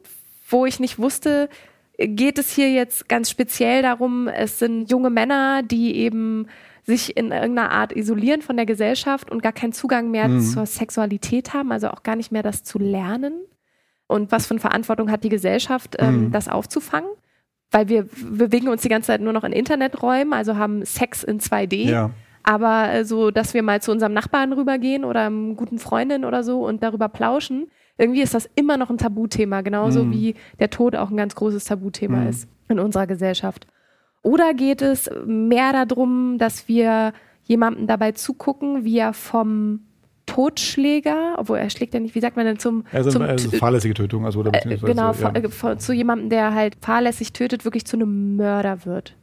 wo 0.50 0.66
ich 0.66 0.80
nicht 0.80 1.00
wusste, 1.00 1.50
geht 1.98 2.38
es 2.38 2.54
hier 2.54 2.72
jetzt 2.72 3.08
ganz 3.08 3.30
speziell 3.30 3.82
darum, 3.82 4.28
es 4.28 4.60
sind 4.60 4.92
junge 4.92 5.10
Männer, 5.10 5.64
die 5.64 5.96
eben 5.96 6.48
sich 6.84 7.18
in 7.18 7.32
irgendeiner 7.32 7.72
Art 7.72 7.96
isolieren 7.96 8.42
von 8.42 8.58
der 8.58 8.66
Gesellschaft 8.66 9.32
und 9.32 9.42
gar 9.42 9.54
keinen 9.54 9.74
Zugang 9.74 10.12
mehr 10.12 10.28
mhm. 10.28 10.42
zur 10.42 10.66
Sexualität 10.66 11.54
haben, 11.54 11.72
also 11.72 11.90
auch 11.90 12.04
gar 12.04 12.16
nicht 12.16 12.32
mehr 12.32 12.44
das 12.44 12.64
zu 12.64 12.78
lernen. 12.78 13.34
Und 14.08 14.32
was 14.32 14.46
für 14.46 14.52
eine 14.52 14.60
Verantwortung 14.60 15.10
hat 15.10 15.24
die 15.24 15.30
Gesellschaft, 15.30 15.96
ähm, 15.98 16.26
mhm. 16.26 16.32
das 16.32 16.48
aufzufangen? 16.48 17.10
Weil 17.72 17.90
wir, 17.90 18.06
wir 18.12 18.48
bewegen 18.48 18.68
uns 18.68 18.84
die 18.84 18.90
ganze 18.90 19.08
Zeit 19.08 19.22
nur 19.22 19.34
noch 19.34 19.44
in 19.44 19.52
Interneträumen, 19.52 20.34
also 20.34 20.58
haben 20.58 20.86
Sex 20.86 21.24
in 21.24 21.40
2D. 21.40 21.90
Ja. 21.90 22.12
Aber 22.46 22.94
äh, 22.94 23.06
so, 23.06 23.32
dass 23.32 23.54
wir 23.56 23.64
mal 23.64 23.82
zu 23.82 23.92
unserem 23.92 24.14
Nachbarn 24.14 24.54
rübergehen 24.54 25.04
oder 25.04 25.26
einem 25.26 25.56
guten 25.56 25.80
Freundin 25.80 26.24
oder 26.24 26.44
so 26.44 26.66
und 26.66 26.84
darüber 26.84 27.10
plauschen, 27.10 27.68
irgendwie 27.98 28.22
ist 28.22 28.36
das 28.36 28.48
immer 28.56 28.78
noch 28.78 28.90
ein 28.90 29.00
Tabuthema, 29.00 29.62
genauso 29.62 30.04
mhm. 30.04 30.12
wie 30.12 30.36
der 30.60 30.70
Tod 30.70 30.96
auch 30.96 31.10
ein 31.10 31.18
ganz 31.18 31.34
großes 31.36 31.66
Tabuthema 31.66 32.20
mhm. 32.20 32.28
ist 32.28 32.48
in 32.70 32.80
unserer 32.80 33.08
Gesellschaft. 33.08 33.66
Oder 34.22 34.54
geht 34.54 34.82
es 34.82 35.10
mehr 35.26 35.86
darum, 35.86 36.38
dass 36.38 36.68
wir 36.68 37.14
jemandem 37.44 37.88
dabei 37.88 38.12
zugucken, 38.12 38.84
wie 38.84 39.00
er 39.00 39.14
vom 39.14 39.82
Totschläger, 40.26 41.36
obwohl 41.38 41.58
er 41.58 41.70
schlägt 41.70 41.94
ja 41.94 42.00
nicht, 42.00 42.16
wie 42.16 42.20
sagt 42.20 42.36
man 42.36 42.46
denn 42.46 42.60
zum, 42.60 42.84
also, 42.92 43.12
zum 43.12 43.22
also 43.22 43.52
fahrlässige 43.52 43.94
Tötung, 43.94 44.26
also 44.26 44.40
oder 44.40 44.52
äh, 44.54 44.78
genau 44.78 45.14
ja. 45.14 45.34
äh, 45.36 45.78
zu 45.78 45.94
jemandem, 45.94 46.30
der 46.30 46.54
halt 46.54 46.78
fahrlässig 46.82 47.34
tötet, 47.34 47.66
wirklich 47.66 47.86
zu 47.86 47.98
einem 47.98 48.36
Mörder 48.36 48.86
wird. 48.86 49.16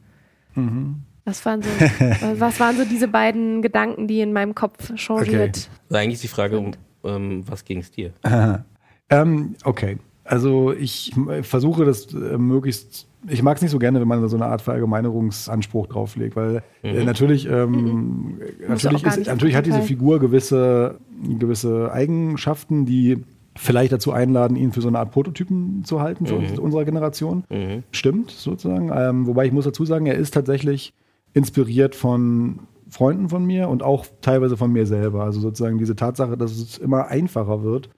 Mhm. 0.55 1.03
Was 1.25 1.45
waren 1.45 1.61
so, 1.61 1.69
was 2.39 2.59
waren 2.59 2.77
so 2.77 2.83
diese 2.85 3.07
beiden 3.07 3.61
Gedanken, 3.61 4.07
die 4.07 4.21
in 4.21 4.33
meinem 4.33 4.55
Kopf 4.55 4.93
changiert? 4.95 5.57
Okay. 5.57 5.67
Also 5.89 5.97
eigentlich 5.97 6.13
ist 6.15 6.23
die 6.23 6.27
Frage, 6.27 6.59
um, 6.59 6.71
ähm, 7.03 7.43
was 7.47 7.63
ging 7.63 7.79
es 7.79 7.91
dir? 7.91 8.11
ähm, 9.09 9.55
okay. 9.63 9.97
Also 10.25 10.73
ich 10.73 11.13
versuche 11.41 11.85
das 11.85 12.13
äh, 12.13 12.37
möglichst. 12.37 13.07
Ich 13.27 13.41
mag 13.41 13.57
es 13.57 13.61
nicht 13.61 13.71
so 13.71 13.79
gerne, 13.79 13.99
wenn 14.01 14.07
man 14.07 14.27
so 14.27 14.35
eine 14.35 14.45
Art 14.45 14.61
Verallgemeinerungsanspruch 14.61 15.87
drauflegt, 15.87 16.35
weil 16.35 16.61
äh, 16.81 16.99
mhm. 16.99 17.05
natürlich, 17.05 17.45
ähm, 17.45 17.71
mhm. 17.71 18.41
natürlich, 18.67 19.03
ist, 19.03 19.27
natürlich 19.27 19.55
hat 19.55 19.65
diese 19.65 19.81
Figur 19.81 20.19
gewisse, 20.19 20.99
gewisse 21.39 21.91
Eigenschaften, 21.91 22.85
die 22.85 23.23
vielleicht 23.55 23.91
dazu 23.91 24.11
einladen, 24.11 24.57
ihn 24.57 24.71
für 24.71 24.81
so 24.81 24.87
eine 24.87 24.99
Art 24.99 25.11
Prototypen 25.11 25.83
zu 25.85 26.01
halten 26.01 26.25
für 26.25 26.39
mhm. 26.39 26.59
unserer 26.59 26.85
Generation. 26.85 27.43
Mhm. 27.49 27.83
Stimmt, 27.91 28.31
sozusagen. 28.31 28.91
Ähm, 28.93 29.27
wobei 29.27 29.45
ich 29.45 29.51
muss 29.51 29.65
dazu 29.65 29.85
sagen, 29.85 30.05
er 30.05 30.15
ist 30.15 30.33
tatsächlich 30.33 30.93
inspiriert 31.33 31.95
von 31.95 32.59
Freunden 32.89 33.29
von 33.29 33.43
mir 33.43 33.69
und 33.69 33.83
auch 33.83 34.05
teilweise 34.21 34.55
von 34.55 34.71
mir 34.71 34.85
selber. 34.85 35.23
Also 35.23 35.39
sozusagen 35.39 35.77
diese 35.77 35.95
Tatsache, 35.95 36.37
dass 36.37 36.51
es 36.51 36.77
immer 36.77 37.07
einfacher 37.07 37.63
wird, 37.63 37.89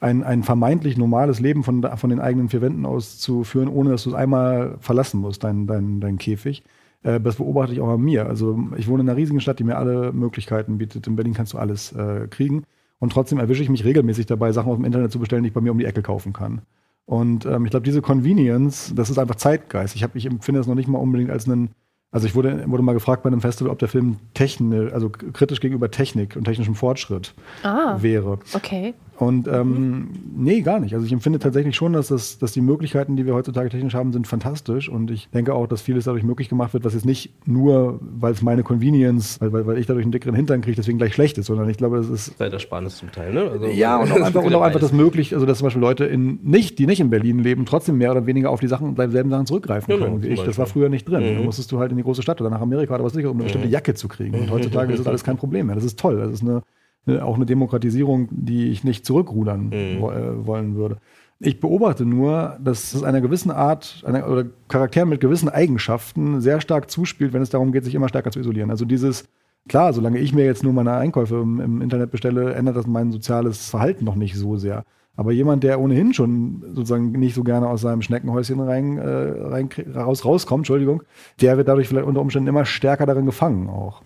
ein, 0.00 0.22
ein 0.22 0.42
vermeintlich 0.42 0.96
normales 0.96 1.40
Leben 1.40 1.64
von, 1.64 1.82
von 1.82 2.10
den 2.10 2.20
eigenen 2.20 2.48
vier 2.48 2.62
Wänden 2.62 2.86
auszuführen, 2.86 3.68
ohne 3.68 3.90
dass 3.90 4.04
du 4.04 4.10
es 4.10 4.14
einmal 4.14 4.76
verlassen 4.80 5.20
musst, 5.20 5.44
dein, 5.44 5.66
dein, 5.66 6.00
dein 6.00 6.18
Käfig. 6.18 6.62
Äh, 7.02 7.20
das 7.20 7.36
beobachte 7.36 7.72
ich 7.72 7.80
auch 7.80 7.88
an 7.88 8.00
mir. 8.00 8.26
Also 8.26 8.58
ich 8.76 8.88
wohne 8.88 9.02
in 9.02 9.08
einer 9.08 9.18
riesigen 9.18 9.40
Stadt, 9.40 9.58
die 9.58 9.64
mir 9.64 9.76
alle 9.76 10.12
Möglichkeiten 10.12 10.78
bietet. 10.78 11.06
In 11.06 11.16
Berlin 11.16 11.34
kannst 11.34 11.52
du 11.52 11.58
alles 11.58 11.92
äh, 11.92 12.28
kriegen. 12.28 12.64
Und 13.00 13.12
trotzdem 13.12 13.38
erwische 13.38 13.62
ich 13.62 13.68
mich 13.68 13.84
regelmäßig 13.84 14.26
dabei, 14.26 14.52
Sachen 14.52 14.70
aus 14.70 14.76
dem 14.76 14.84
Internet 14.84 15.12
zu 15.12 15.18
bestellen, 15.18 15.42
die 15.42 15.48
ich 15.48 15.54
bei 15.54 15.60
mir 15.60 15.72
um 15.72 15.78
die 15.78 15.84
Ecke 15.84 16.02
kaufen 16.02 16.32
kann. 16.32 16.62
Und 17.04 17.46
ähm, 17.46 17.64
ich 17.64 17.70
glaube, 17.70 17.84
diese 17.84 18.02
Convenience, 18.02 18.92
das 18.94 19.10
ist 19.10 19.18
einfach 19.18 19.36
Zeitgeist. 19.36 19.96
Ich, 19.96 20.04
hab, 20.04 20.14
ich 20.14 20.26
empfinde 20.26 20.60
das 20.60 20.66
noch 20.66 20.74
nicht 20.74 20.88
mal 20.88 20.98
unbedingt 20.98 21.30
als 21.30 21.48
einen 21.48 21.70
also 22.10 22.26
ich 22.26 22.34
wurde, 22.34 22.64
wurde 22.70 22.82
mal 22.82 22.94
gefragt 22.94 23.22
bei 23.22 23.28
einem 23.28 23.40
Festival, 23.40 23.70
ob 23.70 23.78
der 23.78 23.88
Film 23.88 24.18
technisch, 24.34 24.92
also 24.92 25.10
kritisch 25.10 25.60
gegenüber 25.60 25.90
Technik 25.90 26.36
und 26.36 26.44
technischem 26.44 26.74
Fortschritt 26.74 27.34
ah, 27.62 27.96
wäre. 28.00 28.38
Okay. 28.54 28.94
Und 29.18 29.48
ähm, 29.48 29.70
mhm. 29.70 30.08
nee, 30.36 30.60
gar 30.60 30.78
nicht. 30.78 30.94
Also 30.94 31.04
ich 31.04 31.12
empfinde 31.12 31.40
tatsächlich 31.40 31.74
schon, 31.74 31.92
dass, 31.92 32.08
das, 32.08 32.38
dass 32.38 32.52
die 32.52 32.60
Möglichkeiten, 32.60 33.16
die 33.16 33.26
wir 33.26 33.34
heutzutage 33.34 33.68
technisch 33.68 33.94
haben, 33.94 34.12
sind 34.12 34.28
fantastisch. 34.28 34.88
Und 34.88 35.10
ich 35.10 35.28
denke 35.30 35.54
auch, 35.54 35.66
dass 35.66 35.82
vieles 35.82 36.04
dadurch 36.04 36.22
möglich 36.22 36.48
gemacht 36.48 36.72
wird, 36.72 36.84
was 36.84 36.94
jetzt 36.94 37.04
nicht 37.04 37.32
nur, 37.46 37.98
weil 38.00 38.32
es 38.32 38.42
meine 38.42 38.62
Convenience, 38.62 39.40
weil, 39.40 39.66
weil 39.66 39.78
ich 39.78 39.86
dadurch 39.86 40.04
einen 40.04 40.12
dickeren 40.12 40.34
Hintern 40.34 40.60
kriege, 40.60 40.76
deswegen 40.76 40.98
gleich 40.98 41.14
schlecht 41.14 41.36
ist, 41.36 41.46
sondern 41.46 41.68
ich 41.68 41.76
glaube, 41.76 41.98
es 41.98 42.08
ist. 42.08 42.38
Zeitersparnis 42.38 42.98
zum 42.98 43.10
Teil, 43.10 43.32
ne? 43.32 43.50
Also, 43.50 43.66
ja, 43.66 43.96
und 43.96 44.12
auch 44.12 44.20
einfach, 44.20 44.42
und 44.42 44.54
auch 44.54 44.62
einfach 44.62 44.80
das 44.80 44.92
möglich, 44.92 45.34
also 45.34 45.46
dass 45.46 45.58
zum 45.58 45.66
Beispiel 45.66 45.82
Leute 45.82 46.04
in 46.04 46.38
nicht, 46.44 46.78
die 46.78 46.86
nicht 46.86 47.00
in 47.00 47.10
Berlin 47.10 47.40
leben, 47.40 47.66
trotzdem 47.66 47.98
mehr 47.98 48.12
oder 48.12 48.26
weniger 48.26 48.50
auf 48.50 48.60
die 48.60 48.68
Sachen, 48.68 48.94
selben 48.96 49.30
Sachen 49.30 49.46
zurückgreifen 49.46 49.92
genau, 49.92 50.06
können 50.06 50.22
wie 50.22 50.28
ich. 50.28 50.42
Das 50.42 50.58
war 50.58 50.66
früher 50.66 50.88
nicht 50.88 51.08
drin. 51.08 51.32
Mhm. 51.32 51.38
Da 51.38 51.44
musstest 51.44 51.72
du 51.72 51.80
halt 51.80 51.90
in 51.90 51.96
die 51.96 52.04
große 52.04 52.22
Stadt 52.22 52.40
oder 52.40 52.50
nach 52.50 52.60
Amerika 52.60 52.94
oder 52.94 53.04
was 53.04 53.16
ich, 53.16 53.24
um 53.24 53.32
eine 53.32 53.40
mhm. 53.40 53.44
bestimmte 53.44 53.68
Jacke 53.68 53.94
zu 53.94 54.06
kriegen. 54.06 54.38
Und 54.38 54.50
heutzutage 54.50 54.92
ist 54.92 55.00
das 55.00 55.06
alles 55.08 55.24
kein 55.24 55.36
Problem 55.36 55.66
mehr. 55.66 55.74
Das 55.74 55.84
ist 55.84 55.98
toll. 55.98 56.18
Das 56.18 56.32
ist 56.32 56.42
eine 56.42 56.62
auch 57.08 57.36
eine 57.36 57.46
Demokratisierung, 57.46 58.28
die 58.30 58.68
ich 58.68 58.84
nicht 58.84 59.04
zurückrudern 59.04 59.66
mhm. 59.66 59.72
Äh, 59.72 60.46
wollen 60.46 60.76
würde. 60.76 60.98
Ich 61.40 61.60
beobachte 61.60 62.04
nur, 62.04 62.56
dass 62.60 62.94
es 62.94 63.04
einer 63.04 63.20
gewissen 63.20 63.52
Art 63.52 64.02
einer, 64.04 64.28
oder 64.28 64.46
Charakteren 64.66 65.08
mit 65.08 65.20
gewissen 65.20 65.48
Eigenschaften 65.48 66.40
sehr 66.40 66.60
stark 66.60 66.90
zuspielt, 66.90 67.32
wenn 67.32 67.42
es 67.42 67.50
darum 67.50 67.70
geht, 67.70 67.84
sich 67.84 67.94
immer 67.94 68.08
stärker 68.08 68.32
zu 68.32 68.40
isolieren. 68.40 68.70
Also 68.70 68.84
dieses, 68.84 69.28
klar, 69.68 69.92
solange 69.92 70.18
ich 70.18 70.34
mir 70.34 70.44
jetzt 70.44 70.64
nur 70.64 70.72
meine 70.72 70.94
Einkäufe 70.94 71.36
im, 71.36 71.60
im 71.60 71.80
Internet 71.80 72.10
bestelle, 72.10 72.54
ändert 72.54 72.76
das 72.76 72.88
mein 72.88 73.12
soziales 73.12 73.70
Verhalten 73.70 74.04
noch 74.04 74.16
nicht 74.16 74.34
so 74.34 74.56
sehr. 74.56 74.84
Aber 75.14 75.32
jemand, 75.32 75.64
der 75.64 75.80
ohnehin 75.80 76.14
schon 76.14 76.62
sozusagen 76.74 77.10
nicht 77.10 77.34
so 77.34 77.42
gerne 77.42 77.68
aus 77.68 77.80
seinem 77.80 78.02
Schneckenhäuschen 78.02 78.60
rein, 78.60 78.98
äh, 78.98 79.08
rein 79.48 79.68
raus, 79.94 80.24
rauskommt, 80.24 80.60
Entschuldigung, 80.60 81.02
der 81.40 81.56
wird 81.56 81.68
dadurch 81.68 81.88
vielleicht 81.88 82.06
unter 82.06 82.20
Umständen 82.20 82.48
immer 82.48 82.64
stärker 82.64 83.04
darin 83.04 83.26
gefangen 83.26 83.68
auch. 83.68 84.02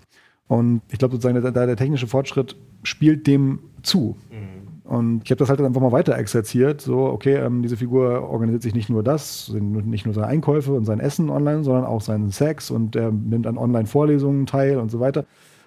Und 0.49 0.83
ich 0.91 0.99
glaube 0.99 1.15
sozusagen, 1.15 1.41
der, 1.41 1.67
der, 1.67 1.77
technische 1.77 2.07
Fortschritt 2.07 2.57
spielt 2.83 3.27
dem 3.27 3.61
zu. 3.83 4.17
Mhm. 4.31 4.63
Und 4.85 5.23
ich 5.25 5.31
habe 5.31 5.39
das 5.39 5.49
halt 5.49 5.61
einfach 5.61 5.81
mal 5.81 5.93
weiter 5.93 6.19
exerziert. 6.19 6.81
So, 6.81 7.07
okay, 7.07 7.37
ähm, 7.37 7.63
diese 7.63 7.77
Figur 7.77 8.29
organisiert 8.29 8.63
sich 8.63 8.75
nicht 8.75 8.91
nur 8.91 9.03
das, 9.03 9.51
nicht 9.51 10.05
nur 10.05 10.15
seine 10.15 10.27
Einkäufe 10.27 10.73
und 10.73 10.85
sein 10.85 11.01
Essen 11.01 11.31
online, 11.31 11.65
sondern 11.65 11.85
auch 11.85 12.03
seinen 12.03 12.31
Sex 12.31 12.71
und 12.71 12.97
er 12.97 13.11
nimmt 13.11 13.47
an 13.47 13.57
Online-Vorlesungen 13.57 14.45
teil 14.45 14.79
und 14.79 14.91
so 14.91 15.01
weiter. 15.01 15.25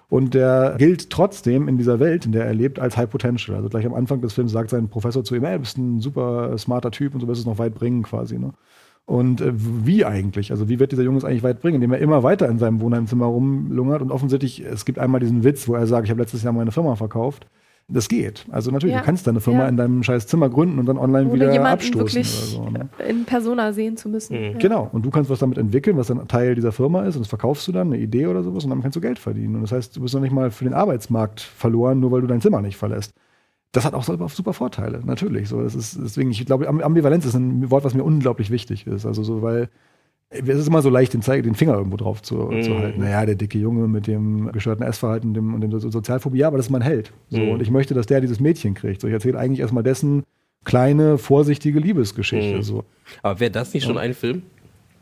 Und 0.08 0.34
der 0.34 0.76
gilt 0.78 1.10
trotzdem 1.10 1.66
in 1.66 1.78
dieser 1.78 1.98
Welt, 1.98 2.26
in 2.26 2.32
der 2.32 2.44
er 2.44 2.54
lebt, 2.54 2.78
als 2.78 2.96
High 2.96 3.10
Potential. 3.10 3.56
Also 3.56 3.68
gleich 3.68 3.86
am 3.86 3.94
Anfang 3.94 4.20
des 4.20 4.34
Films 4.34 4.52
sagt 4.52 4.70
sein 4.70 4.88
Professor 4.88 5.24
zu 5.24 5.34
ihm, 5.34 5.44
ey, 5.44 5.58
bist 5.58 5.78
ein 5.78 6.00
super 6.00 6.56
smarter 6.58 6.92
Typ 6.92 7.14
und 7.14 7.20
so 7.20 7.26
wirst 7.26 7.40
es 7.40 7.46
noch 7.46 7.58
weit 7.58 7.74
bringen 7.74 8.04
quasi. 8.04 8.38
Ne? 8.38 8.52
Und 9.06 9.40
äh, 9.40 9.52
wie 9.54 10.04
eigentlich? 10.04 10.50
Also 10.50 10.68
wie 10.68 10.80
wird 10.80 10.90
dieser 10.90 11.04
Junge 11.04 11.18
es 11.18 11.24
eigentlich 11.24 11.44
weit 11.44 11.60
bringen? 11.60 11.76
Indem 11.76 11.92
er 11.92 12.00
immer 12.00 12.24
weiter 12.24 12.48
in 12.48 12.58
seinem 12.58 12.80
Wohnheimzimmer 12.80 13.26
rumlungert 13.26 14.02
und 14.02 14.10
offensichtlich, 14.10 14.60
es 14.60 14.84
gibt 14.84 14.98
einmal 14.98 15.20
diesen 15.20 15.44
Witz, 15.44 15.68
wo 15.68 15.74
er 15.74 15.86
sagt, 15.86 16.06
ich 16.06 16.10
habe 16.10 16.20
letztes 16.20 16.42
Jahr 16.42 16.52
meine 16.52 16.72
Firma 16.72 16.96
verkauft. 16.96 17.46
Das 17.88 18.08
geht. 18.08 18.46
Also 18.50 18.72
natürlich, 18.72 18.94
ja. 18.94 19.00
du 19.00 19.06
kannst 19.06 19.28
deine 19.28 19.40
Firma 19.40 19.60
ja. 19.60 19.68
in 19.68 19.76
deinem 19.76 20.02
scheiß 20.02 20.26
Zimmer 20.26 20.48
gründen 20.48 20.80
und 20.80 20.86
dann 20.86 20.98
online 20.98 21.30
Ohne 21.30 21.34
wieder 21.34 21.64
abstoßen. 21.64 22.00
Wirklich 22.00 22.58
oder 22.58 22.64
so, 22.64 22.70
ne? 22.70 22.88
in 23.08 23.24
Persona 23.24 23.72
sehen 23.72 23.96
zu 23.96 24.08
müssen. 24.08 24.54
Mhm. 24.54 24.58
Genau. 24.58 24.90
Und 24.92 25.06
du 25.06 25.10
kannst 25.10 25.30
was 25.30 25.38
damit 25.38 25.56
entwickeln, 25.56 25.96
was 25.96 26.08
dann 26.08 26.26
Teil 26.26 26.56
dieser 26.56 26.72
Firma 26.72 27.04
ist 27.04 27.14
und 27.14 27.20
das 27.22 27.28
verkaufst 27.28 27.68
du 27.68 27.70
dann, 27.70 27.92
eine 27.92 27.98
Idee 27.98 28.26
oder 28.26 28.42
sowas 28.42 28.64
und 28.64 28.70
dann 28.70 28.82
kannst 28.82 28.96
du 28.96 29.00
Geld 29.00 29.20
verdienen. 29.20 29.54
Und 29.54 29.62
das 29.62 29.70
heißt, 29.70 29.96
du 29.96 30.00
bist 30.00 30.14
noch 30.14 30.20
nicht 30.20 30.32
mal 30.32 30.50
für 30.50 30.64
den 30.64 30.74
Arbeitsmarkt 30.74 31.40
verloren, 31.40 32.00
nur 32.00 32.10
weil 32.10 32.22
du 32.22 32.26
dein 32.26 32.40
Zimmer 32.40 32.60
nicht 32.60 32.76
verlässt. 32.76 33.14
Das 33.76 33.84
hat 33.84 33.92
auch 33.92 34.04
super, 34.04 34.26
super 34.30 34.54
Vorteile, 34.54 35.02
natürlich. 35.04 35.50
So, 35.50 35.60
das 35.60 35.74
ist, 35.74 35.98
deswegen, 36.02 36.30
ich 36.30 36.46
glaube, 36.46 36.66
Ambivalenz 36.66 37.26
ist 37.26 37.34
ein 37.34 37.70
Wort, 37.70 37.84
was 37.84 37.92
mir 37.92 38.04
unglaublich 38.04 38.50
wichtig 38.50 38.86
ist. 38.86 39.04
Also 39.04 39.22
so, 39.22 39.42
weil 39.42 39.68
es 40.30 40.48
ist 40.48 40.68
immer 40.68 40.80
so 40.80 40.88
leicht, 40.88 41.12
den, 41.12 41.20
Zeig, 41.20 41.42
den 41.42 41.54
Finger 41.54 41.74
irgendwo 41.74 41.98
drauf 41.98 42.22
zu, 42.22 42.36
mm. 42.36 42.62
zu 42.62 42.78
halten. 42.78 43.00
Naja, 43.02 43.26
der 43.26 43.34
dicke 43.34 43.58
Junge 43.58 43.86
mit 43.86 44.06
dem 44.06 44.50
gestörten 44.50 44.82
Essverhalten 44.82 45.34
dem, 45.34 45.52
und 45.52 45.60
dem 45.60 45.70
so 45.78 45.90
Sozialphobie, 45.90 46.38
ja, 46.38 46.46
aber 46.46 46.56
das 46.56 46.66
ist 46.66 46.70
mein 46.70 46.80
Held. 46.80 47.12
So, 47.28 47.38
mm. 47.38 47.50
Und 47.50 47.60
ich 47.60 47.70
möchte, 47.70 47.92
dass 47.92 48.06
der 48.06 48.22
dieses 48.22 48.40
Mädchen 48.40 48.72
kriegt. 48.72 49.02
So, 49.02 49.08
ich 49.08 49.12
erzähle 49.12 49.38
eigentlich 49.38 49.60
erstmal 49.60 49.82
dessen 49.82 50.22
kleine, 50.64 51.18
vorsichtige 51.18 51.78
Liebesgeschichte. 51.78 52.60
Mm. 52.60 52.62
So. 52.62 52.84
Aber 53.22 53.40
wäre 53.40 53.50
das 53.50 53.74
nicht 53.74 53.84
schon 53.84 53.98
ein 53.98 54.14
Film? 54.14 54.40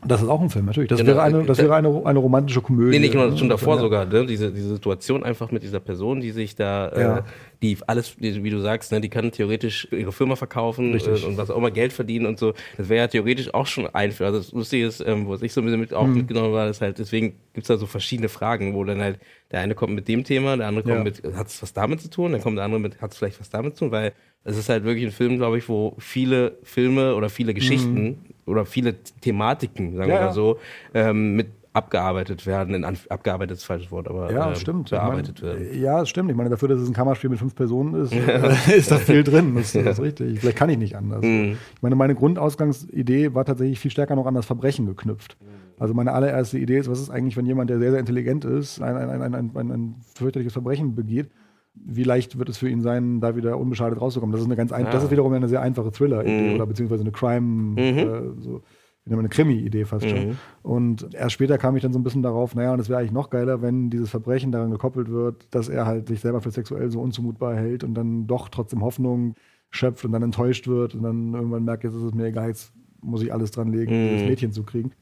Das 0.07 0.23
ist 0.23 0.29
auch 0.29 0.41
ein 0.41 0.51
Film, 0.51 0.67
natürlich. 0.67 0.89
Das 0.89 1.01
genau. 1.01 1.13
wäre, 1.13 1.23
eine, 1.23 1.45
das 1.45 1.59
wäre 1.59 1.75
eine, 1.75 2.05
eine 2.05 2.19
romantische 2.19 2.61
Komödie. 2.61 2.99
Nee, 2.99 3.07
nicht 3.07 3.15
nur 3.15 3.37
schon 3.37 3.49
davor 3.49 3.77
ja. 3.77 3.81
sogar, 3.81 4.05
ne? 4.07 4.27
diese, 4.27 4.53
diese 4.53 4.69
Situation 4.69 5.25
einfach 5.25 5.51
mit 5.51 5.63
dieser 5.63 5.81
Person, 5.81 6.21
die 6.21 6.31
sich 6.31 6.57
da, 6.57 6.89
äh, 6.89 7.01
ja. 7.01 7.19
äh, 7.19 7.23
die 7.63 7.79
alles, 7.87 8.21
wie 8.21 8.51
du 8.51 8.61
sagst, 8.61 8.93
ne, 8.93 9.01
die 9.01 9.09
kann 9.09 9.33
theoretisch 9.33 9.89
ihre 9.91 10.13
Firma 10.13 10.37
verkaufen 10.37 10.95
äh, 10.95 11.27
und 11.27 11.37
was 11.37 11.51
auch 11.51 11.57
immer 11.57 11.71
Geld 11.71 11.93
verdienen 11.93 12.27
und 12.27 12.39
so. 12.39 12.53
Das 12.77 12.89
wäre 12.89 13.05
ja 13.05 13.09
theoretisch 13.09 13.53
auch 13.55 13.67
schon 13.67 13.87
ein 13.87 14.13
Film. 14.13 14.27
Also 14.27 14.39
das 14.41 14.53
Lustige 14.53 14.87
ist, 14.87 15.01
ähm, 15.01 15.29
was 15.29 15.43
ich 15.43 15.53
so 15.53 15.61
ein 15.61 15.65
bisschen 15.65 15.81
mit, 15.81 15.95
auch 15.95 16.07
mhm. 16.07 16.15
mitgenommen 16.15 16.53
war, 16.53 16.69
ist 16.69 16.81
halt, 16.81 16.99
deswegen 16.99 17.35
gibt's 17.55 17.69
da 17.69 17.77
so 17.77 17.87
verschiedene 17.87 18.29
Fragen, 18.29 18.75
wo 18.75 18.85
dann 18.85 19.01
halt 19.01 19.19
der 19.51 19.61
eine 19.61 19.75
kommt 19.75 19.95
mit 19.95 20.09
dem 20.09 20.25
Thema, 20.25 20.57
der 20.57 20.69
andere 20.69 20.85
kommt 20.85 20.97
ja. 20.97 21.31
mit, 21.31 21.37
hat 21.37 21.49
es 21.49 21.63
was 21.63 21.73
damit 21.73 22.01
zu 22.01 22.11
tun, 22.11 22.33
dann 22.33 22.41
kommt 22.41 22.59
der 22.59 22.65
andere 22.65 22.81
mit, 22.81 23.01
hat 23.01 23.13
es 23.13 23.19
vielleicht 23.19 23.41
was 23.41 23.51
damit 23.51 23.77
zu 23.77 23.85
tun, 23.85 23.93
weil 23.93 24.13
es 24.45 24.59
ist 24.59 24.69
halt 24.69 24.85
wirklich 24.85 25.07
ein 25.07 25.13
Film, 25.13 25.39
glaube 25.39 25.59
ich, 25.59 25.69
wo 25.69 25.95
viele 25.99 26.59
Filme 26.63 27.15
oder 27.15 27.31
viele 27.31 27.55
Geschichten 27.55 28.05
mhm. 28.05 28.19
Oder 28.47 28.65
viele 28.65 28.95
Thematiken, 29.21 29.97
sagen 29.97 30.11
ja, 30.11 30.17
wir 30.17 30.27
mal 30.27 30.33
so, 30.33 30.59
ähm, 30.93 31.35
mit 31.37 31.49
abgearbeitet 31.75 32.47
werden, 32.47 32.73
in 32.73 32.85
abgearbeitet 32.85 33.57
ist 33.57 33.65
falsches 33.65 33.91
Wort, 33.91 34.07
aber 34.09 34.33
ja, 34.33 34.53
äh, 34.53 34.57
stimmt. 34.57 34.91
bearbeitet 34.91 35.39
ich 35.39 35.45
mein, 35.45 35.59
werden. 35.59 35.83
Ja, 35.83 36.07
stimmt. 36.07 36.31
Ich 36.31 36.37
meine, 36.37 36.49
dafür, 36.49 36.69
dass 36.69 36.81
es 36.81 36.89
ein 36.89 36.95
Kammerspiel 36.95 37.31
mit 37.31 37.41
fünf 37.41 37.57
Personen 37.57 37.95
ist, 37.95 38.13
äh, 38.13 38.77
ist 38.77 38.93
da 38.93 38.97
viel 38.99 39.25
drin. 39.25 39.57
Das, 39.57 39.73
das, 39.73 39.85
ist 39.85 40.01
richtig. 40.01 40.39
Vielleicht 40.39 40.57
kann 40.57 40.71
ich 40.71 40.79
nicht 40.79 40.95
anders. 40.95 41.23
Mhm. 41.23 41.59
Ich 41.75 41.83
meine, 41.83 41.97
meine 41.97 42.15
Grundausgangsidee 42.15 43.35
war 43.35 43.45
tatsächlich 43.45 43.81
viel 43.81 43.91
stärker 43.91 44.15
noch 44.15 44.27
an 44.27 44.35
das 44.35 44.47
Verbrechen 44.47 44.87
geknüpft. 44.87 45.37
Also 45.77 45.95
meine 45.95 46.13
allererste 46.13 46.59
Idee 46.59 46.79
ist, 46.79 46.89
was 46.89 47.01
ist 47.01 47.11
eigentlich, 47.11 47.37
wenn 47.37 47.47
jemand, 47.47 47.69
der 47.69 47.81
sehr, 47.81 47.91
sehr 47.91 47.99
intelligent 47.99 48.45
ist, 48.45 48.81
ein, 48.81 48.97
ein, 48.97 49.11
ein, 49.11 49.35
ein, 49.35 49.51
ein, 49.57 49.71
ein 49.73 49.95
fürchterliches 50.15 50.53
Verbrechen 50.53 50.95
begeht 50.95 51.31
wie 51.75 52.05
leicht 52.05 52.39
wird 52.39 52.49
es 52.49 52.59
für 52.59 52.69
ihn 52.69 52.81
sein, 52.81 53.21
da 53.21 53.37
wieder 53.37 53.59
unbeschadet 53.59 54.01
rauszukommen. 54.01 54.33
Das 54.33 54.41
ist 54.41 54.47
eine 54.47 54.57
ganz 54.57 54.73
ein, 54.73 54.87
ja. 54.87 54.93
das 54.93 55.05
ist 55.05 55.11
wiederum 55.11 55.33
eine 55.33 55.49
sehr 55.49 55.61
einfache 55.61 55.91
Thriller-Idee 55.91 56.51
mhm. 56.51 56.55
oder 56.55 56.67
beziehungsweise 56.67 57.03
eine 57.03 57.13
Crime, 57.13 57.41
mhm. 57.41 57.99
äh, 57.99 58.43
so 58.43 58.63
eine 59.07 59.29
Krimi-Idee 59.29 59.85
fast 59.85 60.09
schon. 60.09 60.29
Mhm. 60.29 60.37
Und 60.63 61.15
erst 61.15 61.33
später 61.33 61.59
kam 61.59 61.77
ich 61.77 61.83
dann 61.83 61.93
so 61.93 61.99
ein 61.99 62.05
bisschen 62.05 62.23
darauf, 62.23 62.55
naja, 62.55 62.73
und 62.73 62.81
es 62.81 62.89
wäre 62.89 63.01
eigentlich 63.01 63.13
noch 63.13 63.29
geiler, 63.29 63.61
wenn 63.61 63.91
dieses 63.91 64.09
Verbrechen 64.11 64.51
daran 64.51 64.71
gekoppelt 64.71 65.11
wird, 65.11 65.47
dass 65.55 65.69
er 65.69 65.85
halt 65.85 66.09
sich 66.09 66.21
selber 66.21 66.41
für 66.41 66.51
sexuell 66.51 66.91
so 66.91 67.01
unzumutbar 67.01 67.55
hält 67.55 67.85
und 67.85 67.95
dann 67.95 68.27
doch 68.27 68.49
trotzdem 68.49 68.83
Hoffnung 68.83 69.35
schöpft 69.71 70.05
und 70.05 70.13
dann 70.13 70.23
enttäuscht 70.23 70.69
wird 70.69 70.95
und 70.95 71.03
dann 71.03 71.35
irgendwann 71.35 71.65
merkt, 71.65 71.85
jetzt 71.85 71.95
ist 71.95 72.03
es 72.03 72.15
mir 72.15 72.27
egal, 72.27 72.49
jetzt 72.49 72.73
muss 73.03 73.23
ich 73.23 73.33
alles 73.33 73.51
dran 73.51 73.73
legen, 73.73 73.93
mhm. 73.93 74.11
dieses 74.11 74.29
Mädchen 74.29 74.53
zu 74.53 74.63
kriegen 74.63 74.93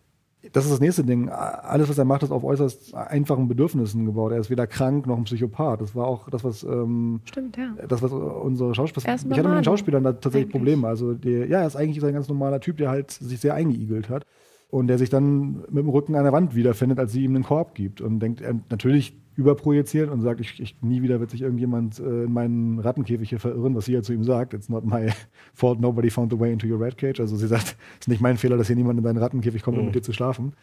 das 0.53 0.64
ist 0.64 0.72
das 0.72 0.80
nächste 0.80 1.05
Ding. 1.05 1.28
Alles, 1.28 1.88
was 1.88 1.99
er 1.99 2.05
macht, 2.05 2.24
ist 2.24 2.32
auf 2.32 2.43
äußerst 2.43 2.95
einfachen 2.95 3.47
Bedürfnissen 3.47 4.05
gebaut. 4.07 4.32
Er 4.32 4.38
ist 4.38 4.51
weder 4.51 4.66
krank 4.66 5.07
noch 5.07 5.16
ein 5.16 5.24
Psychopath. 5.24 5.80
Das 5.80 5.95
war 5.95 6.07
auch 6.07 6.28
das, 6.28 6.43
was 6.43 6.64
ähm, 6.64 7.20
Stimmt, 7.24 7.57
ja. 7.57 7.74
das, 7.86 8.03
was 8.03 8.12
unsere 8.12 8.74
Schauspieler. 8.74 9.14
Ich 9.14 9.38
hatte 9.38 9.49
mit 9.49 9.59
den 9.59 9.64
Schauspielern 9.64 10.03
da 10.03 10.12
tatsächlich 10.12 10.47
eigentlich. 10.47 10.53
Probleme. 10.53 10.88
Also 10.88 11.14
die, 11.14 11.30
ja, 11.30 11.61
er 11.61 11.66
ist 11.66 11.76
eigentlich 11.76 12.05
ein 12.05 12.12
ganz 12.12 12.28
normaler 12.28 12.61
Typ, 12.61 12.76
der 12.78 12.90
halt 12.90 13.12
sich 13.12 13.40
sehr 13.40 13.55
eingeigelt 13.55 14.09
hat 14.09 14.26
und 14.73 14.87
der 14.87 14.97
sich 14.97 15.11
dann 15.11 15.64
mit 15.68 15.85
dem 15.85 15.91
Rücken 15.91 16.14
an 16.14 16.25
der 16.25 16.33
Wand 16.33 16.55
wiederfindet, 16.55 16.99
als 16.99 17.12
sie 17.12 17.25
ihm 17.25 17.35
einen 17.35 17.45
Korb 17.45 17.75
gibt 17.75 18.01
und 18.01 18.20
denkt, 18.20 18.41
er 18.41 18.59
natürlich 18.70 19.14
überprojiziert 19.37 20.11
und 20.11 20.23
sagt, 20.23 20.41
ich, 20.41 20.59
ich, 20.61 20.81
nie 20.81 21.03
wieder 21.03 21.20
wird 21.20 21.31
sich 21.31 21.43
irgendjemand 21.43 21.99
äh, 22.01 22.25
in 22.25 22.33
meinen 22.33 22.79
Rattenkäfig 22.79 23.29
hier 23.29 23.39
verirren, 23.39 23.75
was 23.75 23.85
sie 23.85 23.93
ja 23.93 24.01
zu 24.01 24.14
ihm 24.14 24.25
sagt. 24.25 24.55
It's 24.55 24.70
not 24.70 24.87
my 24.87 25.11
fault, 25.55 25.79
nobody 25.79 26.09
found 26.09 26.33
the 26.33 26.41
way 26.41 26.51
into 26.51 26.66
your 26.66 26.81
rat 26.81 26.97
cage. 26.97 27.20
Also 27.20 27.37
sie 27.37 27.49
sagt, 27.49 27.77
es 27.99 28.01
ist 28.01 28.09
nicht 28.09 28.23
mein 28.23 28.39
Fehler, 28.39 28.57
dass 28.57 28.66
hier 28.66 28.77
niemand 28.77 28.99
in 28.99 29.05
deinen 29.05 29.18
Rattenkäfig 29.18 29.62
kommt, 29.62 29.77
um 29.77 29.83
mhm. 29.83 29.89
mit 29.89 29.95
dir 29.95 30.03
zu 30.03 30.14
schlafen. 30.14 30.55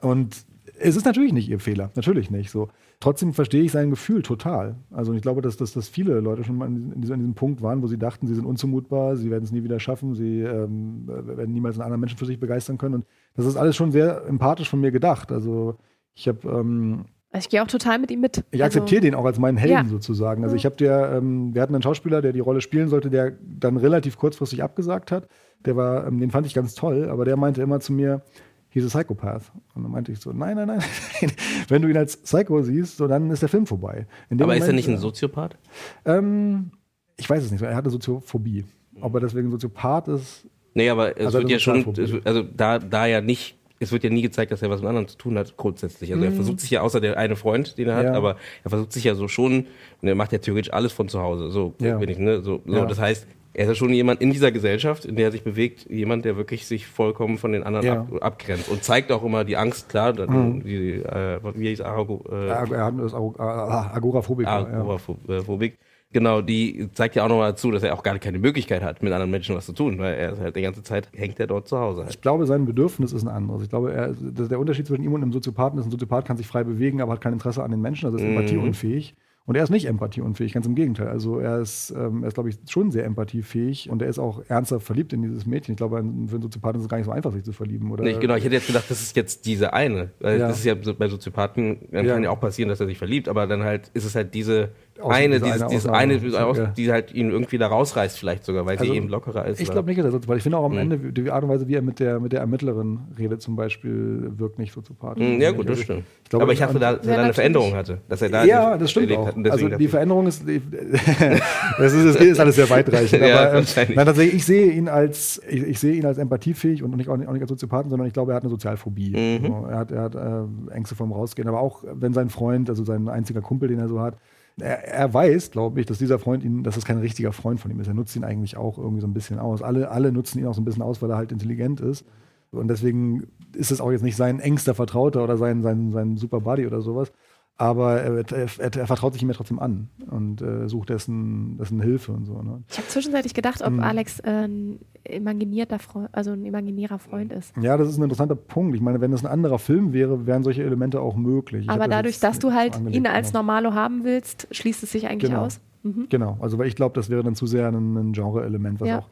Und 0.00 0.46
es 0.80 0.96
ist 0.96 1.04
natürlich 1.04 1.32
nicht 1.32 1.48
ihr 1.48 1.60
Fehler, 1.60 1.90
natürlich 1.94 2.30
nicht 2.30 2.50
so. 2.50 2.68
Trotzdem 3.00 3.32
verstehe 3.32 3.62
ich 3.62 3.72
sein 3.72 3.90
Gefühl 3.90 4.22
total. 4.22 4.76
Also 4.90 5.12
ich 5.12 5.22
glaube, 5.22 5.42
dass, 5.42 5.56
dass, 5.56 5.72
dass 5.72 5.88
viele 5.88 6.20
Leute 6.20 6.44
schon 6.44 6.56
mal 6.56 6.66
in 6.66 7.00
diesem, 7.00 7.14
in 7.14 7.20
diesem 7.20 7.34
Punkt 7.34 7.62
waren, 7.62 7.82
wo 7.82 7.86
sie 7.86 7.98
dachten, 7.98 8.26
sie 8.26 8.34
sind 8.34 8.44
unzumutbar, 8.44 9.16
sie 9.16 9.30
werden 9.30 9.44
es 9.44 9.52
nie 9.52 9.62
wieder 9.62 9.80
schaffen, 9.80 10.14
sie 10.14 10.40
ähm, 10.40 11.06
werden 11.06 11.52
niemals 11.52 11.76
einen 11.76 11.84
anderen 11.84 12.00
Menschen 12.00 12.18
für 12.18 12.26
sich 12.26 12.40
begeistern 12.40 12.78
können. 12.78 12.96
Und 12.96 13.06
das 13.34 13.46
ist 13.46 13.56
alles 13.56 13.76
schon 13.76 13.92
sehr 13.92 14.24
empathisch 14.26 14.68
von 14.68 14.80
mir 14.80 14.90
gedacht. 14.90 15.32
Also 15.32 15.76
ich 16.14 16.28
habe 16.28 16.48
ähm, 16.48 17.04
also 17.30 17.44
ich 17.44 17.50
gehe 17.50 17.62
auch 17.62 17.66
total 17.66 17.98
mit 17.98 18.10
ihm 18.10 18.20
mit. 18.20 18.42
Ich 18.50 18.62
also, 18.62 18.78
akzeptiere 18.78 19.02
den 19.02 19.14
auch 19.14 19.26
als 19.26 19.38
meinen 19.38 19.58
Helden 19.58 19.74
ja. 19.74 19.84
sozusagen. 19.84 20.44
Also 20.44 20.56
ich 20.56 20.64
habe 20.64 20.76
der, 20.76 21.12
ähm, 21.12 21.54
wir 21.54 21.60
hatten 21.60 21.74
einen 21.74 21.82
Schauspieler, 21.82 22.22
der 22.22 22.32
die 22.32 22.40
Rolle 22.40 22.62
spielen 22.62 22.88
sollte, 22.88 23.10
der 23.10 23.32
dann 23.42 23.76
relativ 23.76 24.16
kurzfristig 24.16 24.62
abgesagt 24.62 25.12
hat. 25.12 25.28
Der 25.66 25.76
war, 25.76 26.06
ähm, 26.06 26.20
den 26.20 26.30
fand 26.30 26.46
ich 26.46 26.54
ganz 26.54 26.74
toll, 26.74 27.08
aber 27.10 27.26
der 27.26 27.36
meinte 27.36 27.60
immer 27.60 27.80
zu 27.80 27.92
mir, 27.92 28.22
he's 28.70 28.84
a 28.84 28.88
psychopath. 28.88 29.52
Und 29.74 29.82
dann 29.82 29.92
meinte 29.92 30.12
ich 30.12 30.20
so, 30.20 30.32
nein, 30.32 30.56
nein, 30.56 30.68
nein, 30.68 30.82
wenn 31.68 31.82
du 31.82 31.88
ihn 31.88 31.96
als 31.96 32.16
Psycho 32.16 32.62
siehst, 32.62 32.96
so 32.96 33.06
dann 33.06 33.30
ist 33.30 33.42
der 33.42 33.48
Film 33.48 33.66
vorbei. 33.66 34.06
aber 34.30 34.40
Moment, 34.40 34.62
ist 34.62 34.68
er 34.68 34.74
nicht 34.74 34.88
ein 34.88 34.98
Soziopath? 34.98 35.56
Ähm, 36.04 36.70
ich 37.16 37.28
weiß 37.28 37.44
es 37.44 37.50
nicht, 37.50 37.62
er 37.62 37.74
hatte 37.74 37.90
Soziophobie. 37.90 38.64
Ob 39.00 39.14
er 39.14 39.20
deswegen 39.20 39.50
Soziopath 39.50 40.08
ist. 40.08 40.46
Nee, 40.74 40.90
aber 40.90 41.18
es 41.18 41.32
wird 41.32 41.50
ja 41.50 41.58
schon, 41.58 41.84
also 42.24 42.42
da, 42.42 42.78
da 42.78 43.06
ja 43.06 43.20
nicht 43.20 43.58
es 43.80 43.92
wird 43.92 44.04
ja 44.04 44.10
nie 44.10 44.22
gezeigt, 44.22 44.50
dass 44.50 44.62
er 44.62 44.70
was 44.70 44.80
mit 44.80 44.88
anderen 44.88 45.08
zu 45.08 45.16
tun 45.16 45.38
hat, 45.38 45.56
grundsätzlich. 45.56 46.10
Also 46.12 46.24
mhm. 46.24 46.30
er 46.30 46.34
versucht 46.34 46.60
sich 46.60 46.70
ja, 46.70 46.80
außer 46.80 47.00
der 47.00 47.16
eine 47.16 47.36
Freund, 47.36 47.78
den 47.78 47.88
er 47.88 47.96
hat, 47.96 48.04
ja. 48.06 48.14
aber 48.14 48.36
er 48.64 48.70
versucht 48.70 48.92
sich 48.92 49.04
ja 49.04 49.14
so 49.14 49.28
schon, 49.28 49.66
und 50.02 50.08
er 50.08 50.14
macht 50.14 50.32
ja 50.32 50.38
theoretisch 50.38 50.72
alles 50.72 50.92
von 50.92 51.08
zu 51.08 51.20
Hause. 51.20 51.50
So 51.50 51.74
ja. 51.80 51.96
bin 51.96 52.08
ich, 52.08 52.18
ne? 52.18 52.42
So, 52.42 52.60
so 52.66 52.72
ja. 52.72 52.86
das 52.86 52.98
heißt, 52.98 53.26
er 53.58 53.64
ist 53.64 53.70
ja 53.70 53.74
schon 53.74 53.92
jemand 53.92 54.20
in 54.20 54.30
dieser 54.30 54.52
Gesellschaft, 54.52 55.04
in 55.04 55.16
der 55.16 55.26
er 55.26 55.32
sich 55.32 55.42
bewegt, 55.42 55.90
jemand, 55.90 56.24
der 56.24 56.36
wirklich 56.36 56.64
sich 56.64 56.86
vollkommen 56.86 57.38
von 57.38 57.50
den 57.50 57.64
anderen 57.64 57.86
ja. 57.86 58.00
ab, 58.02 58.06
abgrenzt 58.20 58.68
und 58.68 58.84
zeigt 58.84 59.10
auch 59.10 59.24
immer 59.24 59.44
die 59.44 59.56
Angst, 59.56 59.88
klar, 59.88 60.12
mhm. 60.12 60.62
die, 60.62 60.92
äh, 60.92 61.40
wie 61.56 61.70
hieß 61.70 61.80
Arago, 61.80 62.24
äh, 62.30 62.46
er 62.46 62.84
hat 62.84 62.94
das 63.00 63.14
Agoraphobic. 63.14 64.46
Agoraphobic. 64.46 65.76
Genau, 66.12 66.40
die 66.40 66.88
zeigt 66.92 67.16
ja 67.16 67.24
auch 67.24 67.28
nochmal 67.28 67.50
dazu, 67.50 67.72
dass 67.72 67.82
er 67.82 67.94
auch 67.94 68.04
gar 68.04 68.16
keine 68.20 68.38
Möglichkeit 68.38 68.84
hat, 68.84 69.02
mit 69.02 69.12
anderen 69.12 69.32
Menschen 69.32 69.56
was 69.56 69.66
zu 69.66 69.72
tun, 69.72 69.98
weil 69.98 70.14
er 70.14 70.38
halt 70.38 70.54
die 70.54 70.62
ganze 70.62 70.84
Zeit 70.84 71.08
hängt 71.12 71.40
er 71.40 71.48
dort 71.48 71.66
zu 71.66 71.80
Hause. 71.80 72.02
Halt. 72.02 72.10
Ich 72.10 72.20
glaube, 72.20 72.46
sein 72.46 72.64
Bedürfnis 72.64 73.12
ist 73.12 73.24
ein 73.24 73.28
anderes. 73.28 73.64
Ich 73.64 73.70
glaube, 73.70 73.92
er, 73.92 74.12
der 74.12 74.60
Unterschied 74.60 74.86
zwischen 74.86 75.02
ihm 75.02 75.12
und 75.14 75.22
einem 75.22 75.32
Soziopathen 75.32 75.80
ist, 75.80 75.86
ein 75.86 75.90
Soziopath 75.90 76.24
kann 76.24 76.36
sich 76.36 76.46
frei 76.46 76.62
bewegen, 76.62 77.02
aber 77.02 77.12
hat 77.12 77.20
kein 77.20 77.32
Interesse 77.32 77.64
an 77.64 77.72
den 77.72 77.80
Menschen, 77.80 78.06
also 78.06 78.18
ist 78.18 78.24
mhm. 78.24 78.36
empathieunfähig. 78.36 79.16
Und 79.48 79.54
er 79.54 79.64
ist 79.64 79.70
nicht 79.70 79.86
empathieunfähig, 79.86 80.52
ganz 80.52 80.66
im 80.66 80.74
Gegenteil. 80.74 81.08
Also 81.08 81.38
er 81.38 81.58
ist, 81.58 81.90
ähm, 81.96 82.22
er 82.22 82.28
ist 82.28 82.34
glaube 82.34 82.50
ich, 82.50 82.58
schon 82.68 82.90
sehr 82.90 83.06
empathiefähig 83.06 83.88
und 83.88 84.02
er 84.02 84.08
ist 84.08 84.18
auch 84.18 84.42
ernsthaft 84.46 84.84
verliebt 84.84 85.14
in 85.14 85.22
dieses 85.22 85.46
Mädchen. 85.46 85.72
Ich 85.72 85.78
glaube, 85.78 85.96
für 85.96 86.00
einen 86.02 86.42
Soziopathen 86.42 86.80
ist 86.80 86.84
es 86.84 86.88
gar 86.90 86.98
nicht 86.98 87.06
so 87.06 87.12
einfach, 87.12 87.32
sich 87.32 87.44
zu 87.44 87.52
verlieben. 87.52 87.90
Oder? 87.90 88.04
Nee, 88.04 88.18
genau, 88.20 88.34
ich 88.34 88.44
hätte 88.44 88.56
jetzt 88.56 88.66
gedacht, 88.66 88.84
das 88.90 89.00
ist 89.00 89.16
jetzt 89.16 89.46
diese 89.46 89.72
eine. 89.72 90.10
Weil 90.20 90.38
ja. 90.38 90.48
Das 90.48 90.58
ist 90.58 90.66
ja 90.66 90.74
bei 90.74 91.08
Soziopathen, 91.08 91.78
dann 91.90 92.04
ja. 92.04 92.12
kann 92.12 92.24
ja 92.24 92.28
auch 92.28 92.40
passieren, 92.40 92.68
dass 92.68 92.78
er 92.80 92.86
sich 92.88 92.98
verliebt, 92.98 93.26
aber 93.26 93.46
dann 93.46 93.62
halt 93.62 93.90
ist 93.94 94.04
es 94.04 94.14
halt 94.14 94.34
diese 94.34 94.68
eine, 95.06 95.40
dieses, 95.40 95.62
eine, 95.86 96.18
dieses 96.18 96.34
eine, 96.34 96.56
ja. 96.56 96.66
die 96.66 96.90
halt 96.90 97.12
ihn 97.14 97.30
irgendwie 97.30 97.58
da 97.58 97.68
rausreißt, 97.68 98.18
vielleicht 98.18 98.44
sogar, 98.44 98.66
weil 98.66 98.78
also, 98.78 98.90
sie 98.90 98.96
eben 98.96 99.08
lockerer 99.08 99.46
ist. 99.46 99.60
Ich 99.60 99.70
glaube 99.70 99.88
nicht, 99.88 99.98
dass 99.98 100.06
er 100.06 100.12
so, 100.12 100.20
weil 100.26 100.38
ich 100.38 100.42
finde 100.42 100.58
auch 100.58 100.64
am 100.64 100.72
mhm. 100.72 100.78
Ende, 100.78 101.12
die 101.12 101.30
Art 101.30 101.44
und 101.44 101.50
Weise, 101.50 101.68
wie 101.68 101.74
er 101.74 101.82
mit 101.82 102.00
der, 102.00 102.20
mit 102.20 102.32
der 102.32 102.40
Ermittlerin 102.40 103.00
redet, 103.18 103.42
zum 103.42 103.56
Beispiel, 103.56 104.30
wirkt 104.36 104.58
nicht 104.58 104.72
so 104.72 104.80
sympathisch. 104.80 105.24
Mhm, 105.24 105.40
ja, 105.40 105.50
gut, 105.52 105.68
das 105.68 105.80
stimmt. 105.80 106.04
Ich 106.24 106.30
glaube, 106.30 106.42
Aber 106.42 106.52
ich 106.52 106.58
dachte, 106.58 106.78
dass 106.78 107.06
er 107.06 107.16
da 107.16 107.22
eine 107.22 107.34
Veränderung 107.34 107.74
hatte. 107.74 107.98
Dass 108.08 108.22
er 108.22 108.28
da 108.28 108.44
ja, 108.44 108.76
das 108.76 108.90
stimmt 108.90 109.12
auch. 109.12 109.34
Also 109.50 109.68
die 109.68 109.88
Veränderung 109.88 110.26
ist, 110.26 110.42
das 111.78 111.92
ist, 111.92 112.14
das 112.14 112.24
ist 112.24 112.40
alles 112.40 112.56
sehr 112.56 112.68
weitreichend. 112.68 113.22
ja, 113.26 113.48
aber, 113.48 113.58
ähm, 113.58 113.64
nein, 113.94 114.06
tatsächlich, 114.06 114.34
ich 114.34 114.44
sehe 114.44 114.72
ihn 114.72 114.88
als, 114.88 115.40
ich, 115.48 115.62
ich, 115.62 115.78
sehe 115.78 115.94
ihn 115.94 116.06
als 116.06 116.18
empathiefähig 116.18 116.82
und 116.82 116.96
nicht, 116.96 117.08
auch, 117.08 117.16
nicht, 117.16 117.28
auch 117.28 117.32
nicht 117.32 117.42
als 117.42 117.50
Soziopathen, 117.50 117.90
sondern 117.90 118.06
ich 118.08 118.12
glaube, 118.12 118.32
er 118.32 118.36
hat 118.36 118.42
eine 118.42 118.50
Sozialphobie. 118.50 119.10
Mhm. 119.10 119.44
Also, 119.44 119.66
er 119.66 119.78
hat, 119.78 119.90
er 119.92 120.02
hat 120.02 120.14
äh, 120.14 120.74
Ängste 120.74 120.94
vorm 120.94 121.12
Rausgehen. 121.12 121.48
Aber 121.48 121.60
auch, 121.60 121.84
wenn 121.84 122.12
sein 122.12 122.28
Freund, 122.28 122.68
also 122.68 122.84
sein 122.84 123.08
einziger 123.08 123.40
Kumpel, 123.40 123.68
den 123.68 123.78
er 123.78 123.88
so 123.88 124.00
hat, 124.00 124.16
er, 124.60 124.84
er 124.86 125.14
weiß, 125.14 125.50
glaube 125.50 125.80
ich, 125.80 125.86
dass 125.86 125.98
dieser 125.98 126.18
Freund 126.18 126.44
ihn, 126.44 126.62
dass 126.62 126.76
es 126.76 126.84
kein 126.84 126.98
richtiger 126.98 127.32
Freund 127.32 127.60
von 127.60 127.70
ihm 127.70 127.80
ist. 127.80 127.88
Er 127.88 127.94
nutzt 127.94 128.14
ihn 128.16 128.24
eigentlich 128.24 128.56
auch 128.56 128.78
irgendwie 128.78 129.00
so 129.00 129.06
ein 129.06 129.14
bisschen 129.14 129.38
aus. 129.38 129.62
Alle, 129.62 129.90
alle 129.90 130.12
nutzen 130.12 130.38
ihn 130.38 130.46
auch 130.46 130.54
so 130.54 130.60
ein 130.60 130.64
bisschen 130.64 130.82
aus, 130.82 131.02
weil 131.02 131.10
er 131.10 131.16
halt 131.16 131.32
intelligent 131.32 131.80
ist. 131.80 132.04
Und 132.50 132.68
deswegen 132.68 133.26
ist 133.54 133.70
es 133.70 133.80
auch 133.80 133.90
jetzt 133.90 134.02
nicht 134.02 134.16
sein 134.16 134.40
engster 134.40 134.74
Vertrauter 134.74 135.22
oder 135.22 135.36
sein, 135.36 135.62
sein, 135.62 135.92
sein 135.92 136.16
Super 136.16 136.40
Buddy 136.40 136.66
oder 136.66 136.80
sowas. 136.80 137.12
Aber 137.60 138.00
er, 138.00 138.32
er, 138.32 138.48
er, 138.58 138.76
er 138.76 138.86
vertraut 138.86 139.14
sich 139.14 139.22
ihm 139.22 139.28
ja 139.28 139.34
trotzdem 139.34 139.58
an 139.58 139.88
und 140.08 140.40
äh, 140.40 140.68
sucht 140.68 140.90
dessen, 140.90 141.58
dessen 141.58 141.80
Hilfe 141.80 142.12
und 142.12 142.24
so. 142.24 142.40
Ne? 142.40 142.62
Ich 142.68 142.78
habe 142.78 142.86
zwischenzeitlich 142.86 143.34
gedacht, 143.34 143.62
ob 143.62 143.72
mhm. 143.72 143.80
Alex 143.80 144.20
äh, 144.20 144.46
ein 144.46 144.78
imaginierter 145.02 145.80
Freund, 145.80 146.08
also 146.12 146.30
ein 146.30 146.44
imaginärer 146.44 147.00
Freund 147.00 147.32
ist. 147.32 147.52
Ja, 147.60 147.76
das 147.76 147.88
ist 147.88 147.98
ein 147.98 148.04
interessanter 148.04 148.36
Punkt. 148.36 148.76
Ich 148.76 148.80
meine, 148.80 149.00
wenn 149.00 149.10
das 149.10 149.24
ein 149.24 149.30
anderer 149.30 149.58
Film 149.58 149.92
wäre, 149.92 150.24
wären 150.24 150.44
solche 150.44 150.62
Elemente 150.62 151.00
auch 151.00 151.16
möglich. 151.16 151.64
Ich 151.64 151.70
Aber 151.70 151.88
dadurch, 151.88 152.20
dass 152.20 152.38
du 152.38 152.52
halt 152.52 152.78
ihn 152.90 153.08
als 153.08 153.28
genau. 153.28 153.40
Normalo 153.40 153.74
haben 153.74 154.04
willst, 154.04 154.46
schließt 154.52 154.84
es 154.84 154.92
sich 154.92 155.08
eigentlich 155.08 155.32
genau. 155.32 155.46
aus. 155.46 155.60
Mhm. 155.82 156.06
Genau, 156.10 156.38
also 156.40 156.58
weil 156.58 156.68
ich 156.68 156.76
glaube, 156.76 156.94
das 156.94 157.10
wäre 157.10 157.24
dann 157.24 157.34
zu 157.34 157.48
sehr 157.48 157.66
ein, 157.66 157.96
ein 157.96 158.12
Genre-Element, 158.12 158.80
was 158.80 158.88
ja. 158.88 158.98
auch 159.00 159.08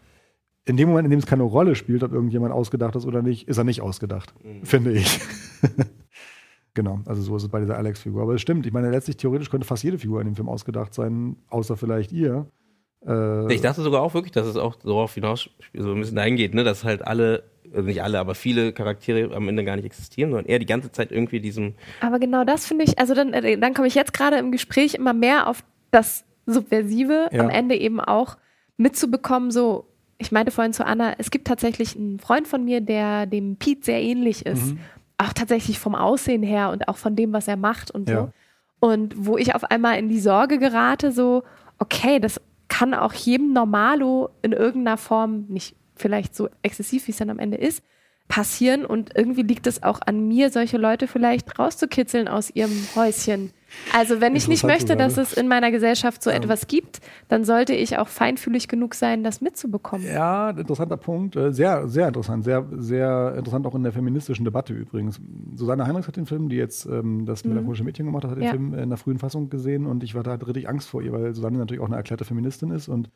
in 0.66 0.76
dem 0.76 0.88
Moment, 0.88 1.06
in 1.06 1.10
dem 1.10 1.20
es 1.20 1.26
keine 1.26 1.44
Rolle 1.44 1.74
spielt, 1.74 2.02
ob 2.02 2.12
irgendjemand 2.12 2.52
ausgedacht 2.52 2.96
ist 2.96 3.06
oder 3.06 3.22
nicht, 3.22 3.48
ist 3.48 3.56
er 3.56 3.64
nicht 3.64 3.80
ausgedacht, 3.80 4.34
mhm. 4.44 4.64
finde 4.64 4.92
ich. 4.92 5.20
genau, 6.76 7.00
also 7.06 7.20
so 7.20 7.36
ist 7.36 7.42
es 7.42 7.48
bei 7.48 7.58
dieser 7.58 7.76
Alex-Figur. 7.76 8.22
Aber 8.22 8.34
es 8.34 8.40
stimmt, 8.40 8.66
ich 8.66 8.72
meine, 8.72 8.90
letztlich 8.90 9.16
theoretisch 9.16 9.50
könnte 9.50 9.66
fast 9.66 9.82
jede 9.82 9.98
Figur 9.98 10.20
in 10.20 10.28
dem 10.28 10.36
Film 10.36 10.48
ausgedacht 10.48 10.94
sein, 10.94 11.34
außer 11.50 11.76
vielleicht 11.76 12.12
ihr. 12.12 12.46
Äh, 13.04 13.52
ich 13.52 13.60
dachte 13.60 13.82
sogar 13.82 14.02
auch 14.02 14.14
wirklich, 14.14 14.32
dass 14.32 14.46
es 14.46 14.56
auch 14.56 14.76
darauf 14.76 15.14
hinaus 15.14 15.50
so 15.74 15.92
ein 15.92 15.98
bisschen 15.98 16.18
eingeht, 16.18 16.54
ne? 16.54 16.62
dass 16.62 16.84
halt 16.84 17.04
alle, 17.04 17.42
also 17.72 17.82
nicht 17.82 18.02
alle, 18.02 18.20
aber 18.20 18.36
viele 18.36 18.72
Charaktere 18.72 19.34
am 19.34 19.48
Ende 19.48 19.64
gar 19.64 19.74
nicht 19.74 19.84
existieren, 19.84 20.30
sondern 20.30 20.46
er 20.46 20.60
die 20.60 20.66
ganze 20.66 20.92
Zeit 20.92 21.10
irgendwie 21.10 21.40
diesem. 21.40 21.74
Aber 22.00 22.20
genau 22.20 22.44
das 22.44 22.66
finde 22.66 22.84
ich, 22.84 23.00
also 23.00 23.14
dann, 23.14 23.32
äh, 23.32 23.58
dann 23.58 23.74
komme 23.74 23.88
ich 23.88 23.96
jetzt 23.96 24.12
gerade 24.12 24.36
im 24.36 24.52
Gespräch 24.52 24.94
immer 24.94 25.12
mehr 25.12 25.48
auf 25.48 25.64
das 25.90 26.24
Subversive 26.46 27.30
ja. 27.32 27.42
am 27.42 27.50
Ende 27.50 27.74
eben 27.74 28.00
auch 28.00 28.36
mitzubekommen, 28.76 29.50
so 29.50 29.86
ich 30.18 30.32
meinte 30.32 30.50
vorhin 30.50 30.72
zu 30.72 30.86
Anna, 30.86 31.14
es 31.18 31.30
gibt 31.30 31.46
tatsächlich 31.46 31.96
einen 31.96 32.18
Freund 32.18 32.48
von 32.48 32.64
mir, 32.64 32.80
der 32.80 33.26
dem 33.26 33.56
Pete 33.56 33.84
sehr 33.84 34.02
ähnlich 34.02 34.46
ist. 34.46 34.72
Mhm. 34.72 34.78
Auch 35.18 35.32
tatsächlich 35.32 35.78
vom 35.78 35.94
Aussehen 35.94 36.42
her 36.42 36.70
und 36.70 36.88
auch 36.88 36.96
von 36.96 37.16
dem, 37.16 37.32
was 37.32 37.48
er 37.48 37.56
macht 37.56 37.90
und 37.90 38.08
ja. 38.08 38.16
so. 38.16 38.32
Und 38.78 39.14
wo 39.16 39.38
ich 39.38 39.54
auf 39.54 39.64
einmal 39.64 39.98
in 39.98 40.08
die 40.08 40.20
Sorge 40.20 40.58
gerate, 40.58 41.10
so, 41.10 41.42
okay, 41.78 42.20
das 42.20 42.40
kann 42.68 42.94
auch 42.94 43.14
jedem 43.14 43.52
Normalo 43.52 44.30
in 44.42 44.52
irgendeiner 44.52 44.98
Form, 44.98 45.46
nicht 45.48 45.76
vielleicht 45.94 46.34
so 46.34 46.48
exzessiv, 46.62 47.06
wie 47.06 47.12
es 47.12 47.16
dann 47.16 47.30
am 47.30 47.38
Ende 47.38 47.56
ist, 47.56 47.82
passieren. 48.28 48.84
Und 48.84 49.16
irgendwie 49.16 49.42
liegt 49.42 49.66
es 49.66 49.82
auch 49.82 50.00
an 50.04 50.28
mir, 50.28 50.50
solche 50.50 50.76
Leute 50.76 51.06
vielleicht 51.06 51.58
rauszukitzeln 51.58 52.28
aus 52.28 52.50
ihrem 52.50 52.86
Häuschen. 52.94 53.52
Also 53.92 54.20
wenn 54.20 54.36
ich 54.36 54.48
nicht 54.48 54.64
möchte, 54.64 54.96
dass 54.96 55.16
es 55.16 55.32
in 55.32 55.48
meiner 55.48 55.70
Gesellschaft 55.70 56.22
so 56.22 56.30
etwas 56.30 56.66
gibt, 56.66 57.00
dann 57.28 57.44
sollte 57.44 57.72
ich 57.72 57.98
auch 57.98 58.08
feinfühlig 58.08 58.68
genug 58.68 58.94
sein, 58.94 59.24
das 59.24 59.40
mitzubekommen. 59.40 60.06
Ja, 60.06 60.50
interessanter 60.50 60.96
Punkt. 60.96 61.36
Äh, 61.36 61.52
sehr, 61.52 61.88
sehr 61.88 62.08
interessant. 62.08 62.44
Sehr, 62.44 62.66
sehr 62.78 63.34
interessant 63.36 63.66
auch 63.66 63.74
in 63.74 63.82
der 63.82 63.92
feministischen 63.92 64.44
Debatte 64.44 64.72
übrigens. 64.72 65.20
Susanne 65.54 65.86
Heinrichs 65.86 66.08
hat 66.08 66.16
den 66.16 66.26
Film, 66.26 66.48
die 66.48 66.56
jetzt 66.56 66.86
ähm, 66.86 67.26
das 67.26 67.44
mhm. 67.44 67.50
melancholische 67.50 67.84
Mädchen 67.84 68.06
gemacht 68.06 68.24
hat, 68.24 68.32
hat 68.32 68.38
den 68.38 68.44
ja. 68.44 68.50
Film 68.50 68.74
in 68.74 68.88
der 68.88 68.98
frühen 68.98 69.18
Fassung 69.18 69.50
gesehen 69.50 69.86
und 69.86 70.02
ich 70.02 70.14
war 70.14 70.22
da 70.22 70.32
halt 70.32 70.46
richtig 70.46 70.68
Angst 70.68 70.88
vor 70.88 71.02
ihr, 71.02 71.12
weil 71.12 71.34
Susanne 71.34 71.58
natürlich 71.58 71.80
auch 71.80 71.86
eine 71.86 71.96
erklärte 71.96 72.24
Feministin 72.24 72.70
ist 72.70 72.88
und 72.88 73.10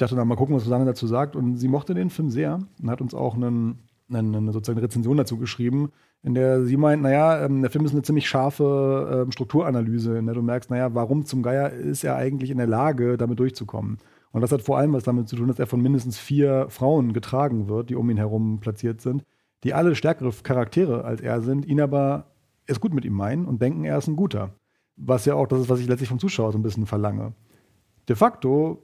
ich 0.00 0.02
dachte, 0.02 0.14
na, 0.16 0.24
mal 0.24 0.36
gucken, 0.36 0.56
was 0.56 0.64
Susanne 0.64 0.86
dazu 0.86 1.06
sagt. 1.06 1.36
Und 1.36 1.56
sie 1.56 1.68
mochte 1.68 1.92
den 1.92 2.08
Film 2.08 2.30
sehr 2.30 2.60
und 2.80 2.90
hat 2.90 3.02
uns 3.02 3.12
auch 3.12 3.34
einen, 3.34 3.80
eine, 4.08 4.38
eine 4.38 4.52
sozusagen 4.52 4.80
Rezension 4.80 5.18
dazu 5.18 5.36
geschrieben, 5.36 5.92
in 6.22 6.34
der 6.34 6.64
sie 6.64 6.76
meint, 6.76 7.02
naja, 7.02 7.44
ähm, 7.44 7.62
der 7.62 7.70
Film 7.70 7.84
ist 7.84 7.92
eine 7.92 8.02
ziemlich 8.02 8.28
scharfe 8.28 9.22
ähm, 9.24 9.32
Strukturanalyse, 9.32 10.18
in 10.18 10.26
der 10.26 10.34
du 10.34 10.42
merkst, 10.42 10.70
naja, 10.70 10.94
warum 10.94 11.24
zum 11.24 11.42
Geier 11.42 11.70
ist 11.70 12.04
er 12.04 12.16
eigentlich 12.16 12.50
in 12.50 12.58
der 12.58 12.66
Lage, 12.66 13.16
damit 13.16 13.38
durchzukommen? 13.38 13.98
Und 14.32 14.42
das 14.42 14.52
hat 14.52 14.62
vor 14.62 14.78
allem 14.78 14.92
was 14.92 15.04
damit 15.04 15.28
zu 15.28 15.36
tun, 15.36 15.48
dass 15.48 15.58
er 15.58 15.66
von 15.66 15.80
mindestens 15.80 16.18
vier 16.18 16.66
Frauen 16.68 17.12
getragen 17.12 17.68
wird, 17.68 17.90
die 17.90 17.96
um 17.96 18.08
ihn 18.10 18.18
herum 18.18 18.60
platziert 18.60 19.00
sind, 19.00 19.24
die 19.64 19.74
alle 19.74 19.94
stärkere 19.94 20.32
Charaktere 20.42 21.04
als 21.04 21.20
er 21.20 21.40
sind, 21.40 21.66
ihn 21.66 21.80
aber 21.80 22.26
es 22.66 22.80
gut 22.80 22.94
mit 22.94 23.04
ihm 23.04 23.14
meinen 23.14 23.46
und 23.46 23.60
denken, 23.60 23.84
er 23.84 23.98
ist 23.98 24.06
ein 24.06 24.16
guter. 24.16 24.54
Was 24.96 25.24
ja 25.24 25.34
auch 25.34 25.46
das 25.46 25.62
ist, 25.62 25.68
was 25.68 25.80
ich 25.80 25.88
letztlich 25.88 26.10
vom 26.10 26.18
Zuschauer 26.18 26.52
so 26.52 26.58
ein 26.58 26.62
bisschen 26.62 26.86
verlange. 26.86 27.32
De 28.08 28.14
facto 28.14 28.82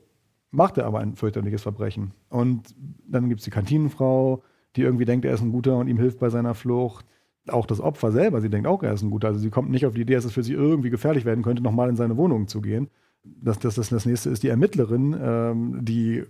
macht 0.51 0.79
er 0.79 0.87
aber 0.87 1.01
ein 1.01 1.15
fürchterliches 1.15 1.63
Verbrechen. 1.63 2.13
Und 2.31 2.75
dann 3.07 3.29
gibt 3.29 3.41
es 3.41 3.45
die 3.45 3.51
Kantinenfrau, 3.51 4.43
die 4.75 4.83
irgendwie 4.83 5.05
denkt, 5.05 5.25
er 5.25 5.35
ist 5.35 5.43
ein 5.43 5.53
guter 5.53 5.77
und 5.77 5.89
ihm 5.89 5.99
hilft 5.99 6.19
bei 6.19 6.31
seiner 6.31 6.55
Flucht 6.55 7.05
auch 7.49 7.67
das 7.67 7.81
Opfer 7.81 8.13
selber, 8.13 8.41
sie 8.41 8.51
denkt 8.51 8.67
auch, 8.67 8.83
er 8.83 8.93
ist 8.93 9.03
ein 9.03 9.11
guter. 9.11 9.29
Also 9.29 9.41
sie 9.41 9.51
kommt 9.51 9.71
nicht 9.71 9.87
auf 9.87 9.95
die 9.95 10.03
Idee, 10.03 10.15
dass 10.15 10.25
es 10.25 10.33
für 10.33 10.43
sie 10.43 10.53
irgendwie 10.53 10.91
gefährlich 10.91 11.25
werden 11.25 11.45
könnte, 11.45 11.63
nochmal 11.63 11.89
in 11.89 11.97
seine 11.97 12.17
Wohnung 12.17 12.49
zu 12.49 12.61
gehen. 12.61 12.89
Das, 13.25 13.59
das, 13.59 13.75
das, 13.75 13.89
das 13.89 14.07
nächste 14.07 14.31
ist 14.31 14.43
die 14.43 14.49
Ermittlerin, 14.49 15.17
ähm, 15.21 15.79
die 15.83 16.25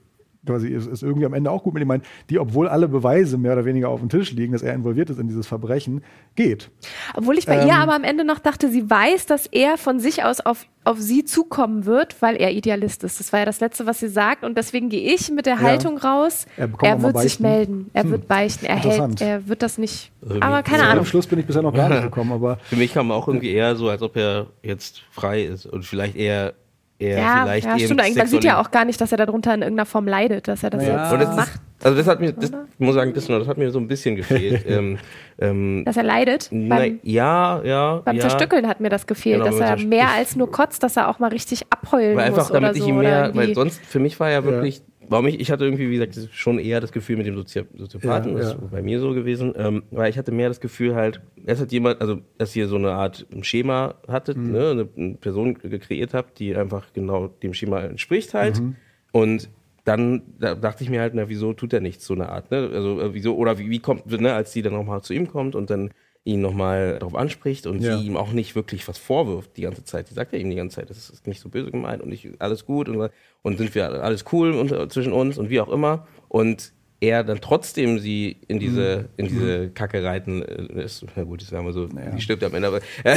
quasi 0.46 0.68
ist, 0.68 0.86
ist 0.86 1.02
irgendwie 1.02 1.26
am 1.26 1.34
Ende 1.34 1.50
auch 1.50 1.62
gut 1.62 1.74
mit 1.74 1.82
ihm 1.82 1.88
meint, 1.88 2.04
die, 2.30 2.38
obwohl 2.38 2.68
alle 2.68 2.88
Beweise 2.88 3.38
mehr 3.38 3.52
oder 3.52 3.64
weniger 3.64 3.88
auf 3.88 4.00
dem 4.00 4.08
Tisch 4.08 4.32
liegen, 4.32 4.52
dass 4.52 4.62
er 4.62 4.74
involviert 4.74 5.10
ist 5.10 5.18
in 5.18 5.28
dieses 5.28 5.46
Verbrechen, 5.46 6.02
geht. 6.34 6.70
Obwohl 7.14 7.38
ich 7.38 7.46
bei 7.46 7.60
ähm, 7.60 7.68
ihr 7.68 7.74
aber 7.74 7.94
am 7.94 8.04
Ende 8.04 8.24
noch 8.24 8.38
dachte, 8.38 8.70
sie 8.70 8.88
weiß, 8.88 9.26
dass 9.26 9.46
er 9.46 9.76
von 9.78 9.98
sich 9.98 10.24
aus 10.24 10.40
auf, 10.40 10.66
auf 10.84 10.98
sie 11.00 11.24
zukommen 11.24 11.84
wird, 11.84 12.20
weil 12.22 12.36
er 12.36 12.52
Idealist 12.52 13.04
ist. 13.04 13.20
Das 13.20 13.32
war 13.32 13.40
ja 13.40 13.46
das 13.46 13.60
Letzte, 13.60 13.86
was 13.86 14.00
sie 14.00 14.08
sagt. 14.08 14.44
Und 14.44 14.56
deswegen 14.56 14.88
gehe 14.88 15.12
ich 15.14 15.30
mit 15.30 15.46
der 15.46 15.60
Haltung 15.60 15.98
ja, 16.02 16.10
raus, 16.10 16.46
er, 16.56 16.70
er 16.82 17.02
wird 17.02 17.18
sich 17.18 17.40
melden, 17.40 17.90
er 17.92 18.04
hm, 18.04 18.10
wird 18.12 18.28
beichten, 18.28 18.66
er 18.66 18.76
hält, 18.76 19.20
er 19.20 19.48
wird 19.48 19.62
das 19.62 19.78
nicht. 19.78 20.12
Also 20.22 20.40
aber 20.40 20.62
keine 20.62 20.84
Ahnung. 20.84 21.00
Am 21.00 21.06
Schluss 21.06 21.26
bin 21.26 21.38
ich 21.38 21.46
bisher 21.46 21.62
noch 21.62 21.74
gar 21.74 21.88
nicht 21.88 22.02
gekommen. 22.02 22.32
Aber 22.32 22.58
Für 22.64 22.76
mich 22.76 22.94
kam 22.94 23.10
auch 23.10 23.28
irgendwie 23.28 23.52
eher 23.52 23.76
so, 23.76 23.88
als 23.88 24.02
ob 24.02 24.16
er 24.16 24.46
jetzt 24.62 25.02
frei 25.10 25.42
ist 25.42 25.66
und 25.66 25.84
vielleicht 25.84 26.16
eher 26.16 26.54
er 26.98 27.18
ja, 27.18 27.42
vielleicht 27.44 27.66
ja, 27.66 27.78
stimmt 27.78 28.00
eigentlich. 28.00 28.16
Man 28.16 28.26
sieht 28.26 28.44
ja 28.44 28.60
auch 28.60 28.70
gar 28.70 28.84
nicht, 28.84 29.00
dass 29.00 29.12
er 29.12 29.18
darunter 29.18 29.54
in 29.54 29.62
irgendeiner 29.62 29.86
Form 29.86 30.08
leidet, 30.08 30.48
dass 30.48 30.62
er 30.62 30.70
das 30.70 30.86
ja. 30.86 31.12
jetzt 31.12 31.22
das 31.22 31.36
macht. 31.36 31.54
Ist, 31.54 31.60
also 31.84 31.98
das 31.98 32.06
hat 32.06 32.20
mir, 32.20 32.32
das, 32.32 32.50
muss 32.78 32.94
sagen, 32.94 33.12
das, 33.12 33.26
das 33.26 33.46
hat 33.48 33.58
mir 33.58 33.70
so 33.70 33.78
ein 33.78 33.86
bisschen 33.86 34.16
gefehlt. 34.16 34.64
ähm, 34.68 34.98
ähm, 35.38 35.82
dass 35.84 35.98
er 35.98 36.04
leidet? 36.04 36.48
Beim, 36.50 37.00
ja, 37.02 37.62
ja. 37.62 38.00
Beim 38.04 38.16
ja. 38.16 38.22
Zerstückeln 38.22 38.66
hat 38.66 38.80
mir 38.80 38.88
das 38.88 39.06
gefehlt, 39.06 39.44
genau, 39.44 39.58
dass 39.58 39.60
er 39.60 39.86
mehr 39.86 40.08
als 40.08 40.36
nur 40.36 40.50
kotzt, 40.50 40.82
dass 40.82 40.96
er 40.96 41.08
auch 41.08 41.18
mal 41.18 41.28
richtig 41.28 41.66
abheulen 41.70 42.16
weil 42.16 42.30
muss 42.30 42.38
einfach, 42.38 42.50
damit 42.52 42.70
oder 42.70 42.76
ich 42.76 42.82
so. 42.82 42.88
Ihm 42.88 42.98
mehr, 42.98 43.30
weil 43.34 43.54
sonst, 43.54 43.84
für 43.84 43.98
mich 43.98 44.18
war 44.18 44.30
ja 44.30 44.42
wirklich 44.44 44.82
warum 45.08 45.26
ich, 45.26 45.40
ich 45.40 45.50
hatte 45.50 45.64
irgendwie, 45.64 45.90
wie 45.90 45.98
gesagt, 45.98 46.28
schon 46.32 46.58
eher 46.58 46.80
das 46.80 46.92
Gefühl 46.92 47.16
mit 47.16 47.26
dem 47.26 47.36
Sozi 47.36 47.64
Soziopathen, 47.76 48.32
ja, 48.32 48.38
das 48.38 48.52
ist 48.54 48.70
bei 48.70 48.82
mir 48.82 49.00
so 49.00 49.12
gewesen, 49.12 49.54
ähm, 49.56 49.82
weil 49.90 50.10
ich 50.10 50.18
hatte 50.18 50.32
mehr 50.32 50.48
das 50.48 50.60
Gefühl 50.60 50.94
halt, 50.94 51.20
es 51.44 51.60
hat 51.60 51.72
jemand, 51.72 52.00
also 52.00 52.20
dass 52.38 52.54
ihr 52.56 52.68
so 52.68 52.76
eine 52.76 52.92
Art 52.92 53.26
Schema 53.42 53.94
hattet, 54.08 54.36
mhm. 54.36 54.52
ne, 54.52 54.70
eine, 54.70 54.88
eine, 54.96 55.14
Person 55.14 55.58
kreiert 55.58 56.14
habt, 56.14 56.38
die 56.38 56.56
einfach 56.56 56.92
genau 56.92 57.28
dem 57.28 57.54
Schema 57.54 57.80
entspricht 57.80 58.34
halt 58.34 58.60
mhm. 58.60 58.76
und 59.12 59.48
dann 59.84 60.22
da 60.40 60.54
dachte 60.54 60.82
ich 60.82 60.90
mir 60.90 61.00
halt, 61.00 61.14
na, 61.14 61.28
wieso 61.28 61.52
tut 61.52 61.72
er 61.72 61.80
nichts, 61.80 62.04
so 62.04 62.14
eine 62.14 62.28
Art, 62.28 62.50
ne? 62.50 62.70
Also, 62.72 63.00
äh, 63.00 63.14
wieso, 63.14 63.36
oder 63.36 63.58
wie, 63.58 63.70
wie 63.70 63.78
kommt, 63.78 64.06
ne, 64.20 64.34
als 64.34 64.52
die 64.52 64.62
dann 64.62 64.72
nochmal 64.72 65.02
zu 65.02 65.14
ihm 65.14 65.28
kommt 65.28 65.54
und 65.54 65.70
dann 65.70 65.90
ihn 66.26 66.40
nochmal 66.40 66.98
darauf 66.98 67.14
anspricht 67.14 67.66
und 67.66 67.80
ja. 67.80 67.96
sie 67.96 68.04
ihm 68.04 68.16
auch 68.16 68.32
nicht 68.32 68.56
wirklich 68.56 68.86
was 68.88 68.98
vorwirft 68.98 69.56
die 69.56 69.62
ganze 69.62 69.84
Zeit. 69.84 70.08
Sie 70.08 70.14
sagt 70.14 70.32
ja 70.32 70.38
ihm 70.38 70.50
die 70.50 70.56
ganze 70.56 70.76
Zeit, 70.76 70.90
das 70.90 71.08
ist 71.08 71.26
nicht 71.26 71.40
so 71.40 71.48
böse 71.48 71.70
gemeint 71.70 72.02
und 72.02 72.10
ich, 72.10 72.28
alles 72.40 72.66
gut 72.66 72.88
und, 72.88 73.10
und 73.42 73.58
sind 73.58 73.74
wir 73.74 74.02
alles 74.02 74.24
cool 74.32 74.50
unter, 74.50 74.88
zwischen 74.88 75.12
uns 75.12 75.38
und 75.38 75.50
wie 75.50 75.60
auch 75.60 75.68
immer. 75.68 76.06
Und 76.28 76.72
er 77.00 77.22
dann 77.22 77.40
trotzdem 77.40 78.00
sie 78.00 78.38
in 78.48 78.58
diese, 78.58 78.98
mhm. 78.98 79.08
in 79.18 79.28
diese 79.28 79.58
mhm. 79.58 79.74
Kacke 79.74 80.02
reiten 80.02 80.42
äh, 80.42 80.82
ist, 80.82 81.06
na 81.14 81.22
gut, 81.22 81.42
das 81.42 81.48
sagen 81.48 81.64
wir 81.64 81.72
so, 81.72 81.86
naja. 81.86 82.10
die 82.10 82.20
stirbt 82.20 82.42
am 82.42 82.54
Ende, 82.54 82.68
aber 82.68 82.80
äh, 83.04 83.16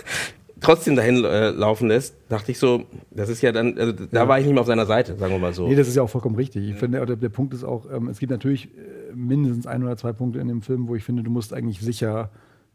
trotzdem 0.60 0.94
dahin 0.94 1.24
äh, 1.24 1.50
laufen 1.50 1.88
lässt, 1.88 2.16
dachte 2.28 2.52
ich 2.52 2.58
so, 2.58 2.84
das 3.10 3.30
ist 3.30 3.40
ja 3.40 3.52
dann, 3.52 3.78
also, 3.78 3.92
da 3.92 4.22
ja. 4.22 4.28
war 4.28 4.38
ich 4.38 4.44
nicht 4.44 4.52
mehr 4.52 4.60
auf 4.60 4.66
seiner 4.66 4.86
Seite, 4.86 5.16
sagen 5.16 5.32
wir 5.32 5.38
mal 5.38 5.54
so. 5.54 5.68
Nee, 5.68 5.76
das 5.76 5.88
ist 5.88 5.96
ja 5.96 6.02
auch 6.02 6.10
vollkommen 6.10 6.36
richtig. 6.36 6.68
Ich 6.68 6.76
finde, 6.76 7.06
der, 7.06 7.16
der 7.16 7.28
Punkt 7.30 7.54
ist 7.54 7.64
auch, 7.64 7.90
ähm, 7.90 8.08
es 8.08 8.18
gibt 8.18 8.30
natürlich 8.30 8.66
äh, 8.66 9.01
mindestens 9.14 9.66
ein 9.66 9.82
oder 9.82 9.96
zwei 9.96 10.12
Punkte 10.12 10.38
in 10.38 10.48
dem 10.48 10.62
Film, 10.62 10.88
wo 10.88 10.94
ich 10.94 11.04
finde, 11.04 11.22
du 11.22 11.30
musst 11.30 11.52
eigentlich 11.52 11.80
sicher 11.80 12.30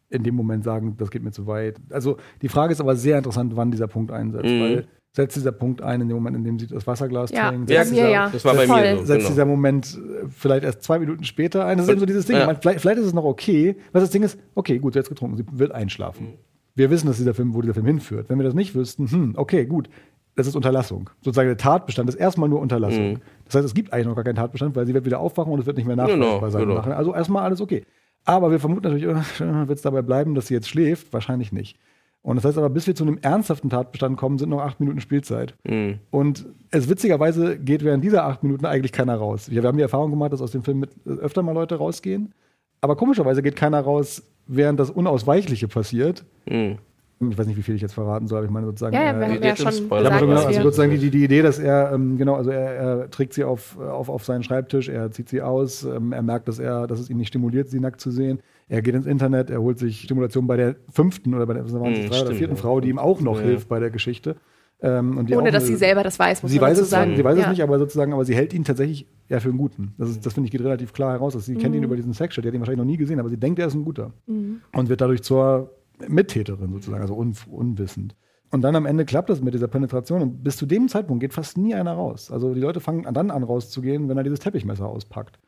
in 0.10 0.24
dem 0.24 0.36
Moment 0.36 0.64
sagen, 0.64 0.96
das 0.98 1.12
geht 1.12 1.24
mir 1.24 1.32
zu 1.32 1.48
weit. 1.48 1.80
Also 1.90 2.18
die 2.42 2.50
Frage 2.50 2.72
ist 2.72 2.80
aber 2.80 2.96
sehr 2.96 3.18
interessant, 3.18 3.56
wann 3.56 3.72
dieser 3.72 3.88
Punkt 3.88 4.12
einsetzt, 4.12 4.46
mhm. 4.46 4.62
weil 4.62 4.88
setzt 5.18 5.36
dieser 5.36 5.52
Punkt 5.52 5.82
ein 5.82 6.02
in 6.02 6.08
dem 6.08 6.16
Moment, 6.16 6.38
in 6.38 6.44
dem 6.44 6.60
sie 6.60 6.68
das 6.68 6.86
Wasserglas 6.86 7.32
ja. 7.32 7.50
trinkt. 7.50 7.70
Ja, 7.70 7.84
dieser, 7.84 8.10
ja, 8.10 8.30
das 8.30 8.46
war 8.46 8.54
bei 8.56 8.68
Voll. 8.68 8.82
mir 8.82 8.98
so. 8.98 9.06
Setzt 9.06 9.20
genau. 9.20 9.30
dieser 9.30 9.46
Moment 9.46 9.98
äh, 9.98 10.28
vielleicht 10.30 10.64
erst 10.64 10.84
zwei 10.84 11.00
Minuten 11.00 11.24
später 11.24 11.66
ein. 11.66 11.78
Das 11.78 11.88
ist 11.88 11.92
eben 11.92 12.00
so 12.00 12.06
dieses 12.06 12.26
Ding. 12.26 12.38
Ja. 12.38 12.54
Vielleicht, 12.54 12.82
vielleicht, 12.82 13.00
ist 13.00 13.08
es 13.08 13.14
noch 13.14 13.26
okay. 13.26 13.76
Was 13.92 14.04
das 14.04 14.12
Ding 14.12 14.24
ist, 14.24 14.40
okay, 14.56 14.78
gut, 14.80 14.94
sie 14.94 15.00
hat 15.00 15.06
jetzt 15.06 15.10
getrunken, 15.10 15.38
sie 15.38 15.46
wird 15.52 15.72
einschlafen. 15.72 16.28
Mhm. 16.28 16.34
Wir 16.76 16.92
wissen, 16.92 17.08
dass 17.08 17.18
dieser 17.18 17.34
Film, 17.34 17.56
wo 17.56 17.62
dieser 17.62 17.74
Film 17.74 17.88
hinführt. 17.88 18.30
Wenn 18.30 18.38
wir 18.38 18.44
das 18.44 18.54
nicht 18.54 18.76
wüssten, 18.76 19.10
hm, 19.10 19.34
okay, 19.36 19.66
gut. 19.66 19.90
Das 20.38 20.46
ist 20.46 20.56
Unterlassung. 20.56 21.10
Sozusagen 21.22 21.50
der 21.50 21.58
Tatbestand 21.58 22.08
ist 22.08 22.16
erstmal 22.16 22.48
nur 22.48 22.62
Unterlassung. 22.62 23.14
Mhm. 23.14 23.22
Das 23.46 23.56
heißt, 23.56 23.66
es 23.66 23.74
gibt 23.74 23.92
eigentlich 23.92 24.06
noch 24.06 24.16
gar 24.16 24.24
keinen 24.24 24.36
Tatbestand, 24.36 24.76
weil 24.76 24.86
sie 24.86 24.94
wird 24.94 25.04
wieder 25.04 25.20
aufwachen 25.20 25.52
und 25.52 25.60
es 25.60 25.66
wird 25.66 25.78
nicht 25.78 25.88
mehr 25.88 25.96
nachweisbar 25.96 26.40
genau, 26.40 26.50
sein. 26.52 26.68
Genau. 26.68 26.96
Also 26.96 27.14
erstmal 27.14 27.44
alles 27.44 27.60
okay. 27.60 27.84
Aber 28.24 28.52
wir 28.52 28.60
vermuten 28.60 28.84
natürlich, 28.84 29.06
äh, 29.06 29.40
wird 29.68 29.78
es 29.78 29.82
dabei 29.82 30.04
bleiben, 30.04 30.36
dass 30.36 30.48
sie 30.48 30.54
jetzt 30.54 30.70
schläft? 30.70 31.12
Wahrscheinlich 31.12 31.52
nicht. 31.52 31.80
Und 32.22 32.36
das 32.36 32.46
heißt 32.46 32.58
aber, 32.58 32.70
bis 32.70 32.86
wir 32.86 32.94
zu 32.94 33.04
einem 33.04 33.18
ernsthaften 33.20 33.70
Tatbestand 33.70 34.18
kommen, 34.18 34.38
sind 34.38 34.50
noch 34.50 34.62
acht 34.62 34.80
Minuten 34.80 35.02
Spielzeit. 35.02 35.56
Mhm. 35.64 36.00
Und 36.12 36.46
es 36.70 36.88
witzigerweise 36.88 37.58
geht 37.58 37.84
während 37.84 38.04
dieser 38.04 38.26
acht 38.26 38.44
Minuten 38.44 38.66
eigentlich 38.68 38.92
keiner 38.92 39.16
raus. 39.16 39.50
Wir, 39.50 39.64
wir 39.64 39.68
haben 39.68 39.78
die 39.78 39.84
Erfahrung 39.84 40.12
gemacht, 40.12 40.34
dass 40.34 40.42
aus 40.42 40.52
dem 40.52 40.62
Film 40.62 40.80
mit, 40.80 40.92
öfter 41.08 41.42
mal 41.42 41.54
Leute 41.54 41.76
rausgehen. 41.76 42.34
Aber 42.80 42.96
komischerweise 42.96 43.42
geht 43.42 43.56
keiner 43.56 43.82
raus, 43.82 44.22
während 44.46 44.80
das 44.80 44.92
Unausweichliche 44.92 45.68
passiert. 45.68 46.26
Mhm 46.48 46.78
ich 47.20 47.38
weiß 47.38 47.48
nicht, 47.48 47.58
wie 47.58 47.64
viel 47.64 47.76
ich 47.76 47.82
jetzt 47.82 47.94
verraten 47.94 48.28
soll, 48.28 48.38
aber 48.40 48.46
ich 48.46 48.52
meine 48.52 48.68
sozusagen. 48.68 48.94
Ja, 48.94 49.06
ja 49.06 49.20
wir 49.20 49.28
äh, 49.28 49.36
haben 49.36 49.44
ja 49.44 49.56
schon 49.56 49.90
gesagt, 49.90 50.20
genau, 50.20 50.44
also 50.44 50.62
sozusagen 50.62 50.92
die, 50.92 51.10
die 51.10 51.24
Idee, 51.24 51.42
dass 51.42 51.58
er, 51.58 51.92
ähm, 51.94 52.18
genau, 52.18 52.36
also 52.36 52.52
er, 52.52 52.76
er, 52.76 53.10
trägt 53.10 53.34
sie 53.34 53.44
auf, 53.44 53.78
auf, 53.80 54.10
auf 54.10 54.24
seinen 54.24 54.44
Schreibtisch, 54.44 54.88
er 54.88 55.10
zieht 55.12 55.30
sie 55.30 55.42
aus, 55.42 55.84
ähm, 55.84 56.12
er 56.12 56.22
merkt, 56.22 56.48
dass 56.48 56.60
er, 56.60 56.86
dass 56.86 57.00
es 57.00 57.10
ihn 57.10 57.18
nicht 57.18 57.30
stimuliert, 57.30 57.70
sie 57.70 57.80
nackt 57.80 58.02
zu 58.02 58.12
sehen. 58.12 58.40
Er 58.70 58.82
geht 58.82 58.94
ins 58.94 59.08
Internet, 59.08 59.50
er 59.50 59.62
holt 59.62 59.80
sich 59.80 60.02
Stimulation 60.02 60.46
bei 60.46 60.58
der 60.58 60.76
fünften 60.92 61.34
oder 61.34 61.46
bei 61.48 61.54
der, 61.54 61.72
waren 61.72 61.94
es, 61.94 62.00
hm, 62.00 62.10
drei 62.10 62.22
oder 62.22 62.36
vierten 62.36 62.56
ja. 62.56 62.62
Frau, 62.62 62.82
die 62.82 62.90
ihm 62.90 63.00
auch 63.00 63.20
noch 63.20 63.40
ja. 63.40 63.48
hilft 63.48 63.68
bei 63.68 63.80
der 63.80 63.90
Geschichte. 63.90 64.36
Ähm, 64.80 65.26
Ohne 65.32 65.50
dass 65.50 65.64
eine, 65.64 65.72
sie 65.72 65.76
selber 65.76 66.04
das 66.04 66.20
weiß, 66.20 66.44
muss 66.44 66.52
sie 66.52 66.62
weiß 66.62 66.78
es, 66.78 66.92
sagen. 66.92 67.16
Sie 67.16 67.24
weiß 67.24 67.36
ja. 67.36 67.46
es 67.46 67.50
nicht, 67.50 67.64
aber 67.64 67.80
sozusagen, 67.80 68.14
aber 68.14 68.26
sie 68.26 68.36
hält 68.36 68.54
ihn 68.54 68.64
tatsächlich 68.64 69.08
ja 69.28 69.40
für 69.40 69.50
einen 69.50 69.58
Guten. 69.58 69.96
Das, 69.98 70.20
das 70.20 70.34
finde 70.34 70.46
ich 70.46 70.52
geht 70.52 70.62
relativ 70.62 70.94
klar 70.94 71.14
heraus. 71.14 71.34
Dass 71.34 71.46
sie 71.46 71.56
mhm. 71.56 71.60
kennt 71.60 71.76
ihn 71.76 71.84
über 71.84 71.96
diesen 71.96 72.14
Sexchat, 72.14 72.44
die 72.44 72.50
hat 72.50 72.54
ihn 72.54 72.60
wahrscheinlich 72.60 72.78
noch 72.78 72.86
nie 72.86 72.98
gesehen, 72.98 73.20
aber 73.20 73.30
sie 73.30 73.38
denkt, 73.38 73.58
er 73.58 73.68
ist 73.68 73.74
ein 73.74 73.84
Guter. 73.84 74.12
Mhm. 74.28 74.62
Und 74.74 74.90
wird 74.90 75.02
dadurch 75.02 75.24
zur 75.24 75.72
Mittäterin 76.08 76.72
sozusagen, 76.74 77.02
also 77.02 77.16
un, 77.16 77.34
unwissend. 77.50 78.16
Und 78.50 78.62
dann 78.62 78.76
am 78.76 78.86
Ende 78.86 79.06
klappt 79.06 79.30
das 79.30 79.42
mit 79.42 79.54
dieser 79.54 79.68
Penetration 79.68 80.22
und 80.22 80.44
bis 80.44 80.56
zu 80.56 80.66
dem 80.66 80.88
Zeitpunkt 80.88 81.22
geht 81.22 81.34
fast 81.34 81.58
nie 81.58 81.76
einer 81.76 81.94
raus. 81.94 82.32
Also 82.32 82.54
die 82.54 82.62
Leute 82.62 82.80
fangen 82.80 83.12
dann 83.14 83.30
an 83.30 83.44
rauszugehen, 83.44 84.08
wenn 84.08 84.18
er 84.18 84.24
dieses 84.24 84.40
Teppichmesser 84.40 84.88
auspackt. 84.88 85.40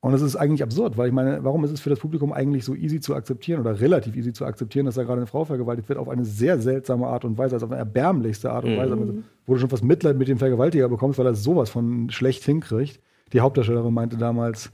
Und 0.00 0.14
es 0.14 0.22
ist 0.22 0.36
eigentlich 0.36 0.62
absurd, 0.62 0.96
weil 0.96 1.08
ich 1.08 1.12
meine, 1.12 1.42
warum 1.42 1.64
ist 1.64 1.72
es 1.72 1.80
für 1.80 1.90
das 1.90 1.98
Publikum 1.98 2.32
eigentlich 2.32 2.64
so 2.64 2.76
easy 2.76 3.00
zu 3.00 3.16
akzeptieren 3.16 3.60
oder 3.60 3.80
relativ 3.80 4.14
easy 4.14 4.32
zu 4.32 4.44
akzeptieren, 4.44 4.86
dass 4.86 4.94
da 4.94 5.02
gerade 5.02 5.18
eine 5.18 5.26
Frau 5.26 5.44
vergewaltigt 5.44 5.88
wird 5.88 5.98
auf 5.98 6.08
eine 6.08 6.24
sehr 6.24 6.60
seltsame 6.60 7.08
Art 7.08 7.24
und 7.24 7.38
Weise, 7.38 7.56
also 7.56 7.66
auf 7.66 7.72
eine 7.72 7.80
erbärmlichste 7.80 8.52
Art 8.52 8.64
und 8.64 8.74
mhm. 8.74 8.78
Weise, 8.78 9.24
wo 9.46 9.54
du 9.54 9.58
schon 9.58 9.70
fast 9.70 9.82
Mitleid 9.82 10.16
mit 10.16 10.28
dem 10.28 10.38
Vergewaltiger 10.38 10.88
bekommst, 10.88 11.18
weil 11.18 11.26
er 11.26 11.34
sowas 11.34 11.70
von 11.70 12.10
schlecht 12.10 12.44
hinkriegt. 12.44 13.00
Die 13.32 13.40
Hauptdarstellerin 13.40 13.92
meinte 13.92 14.16
damals, 14.16 14.70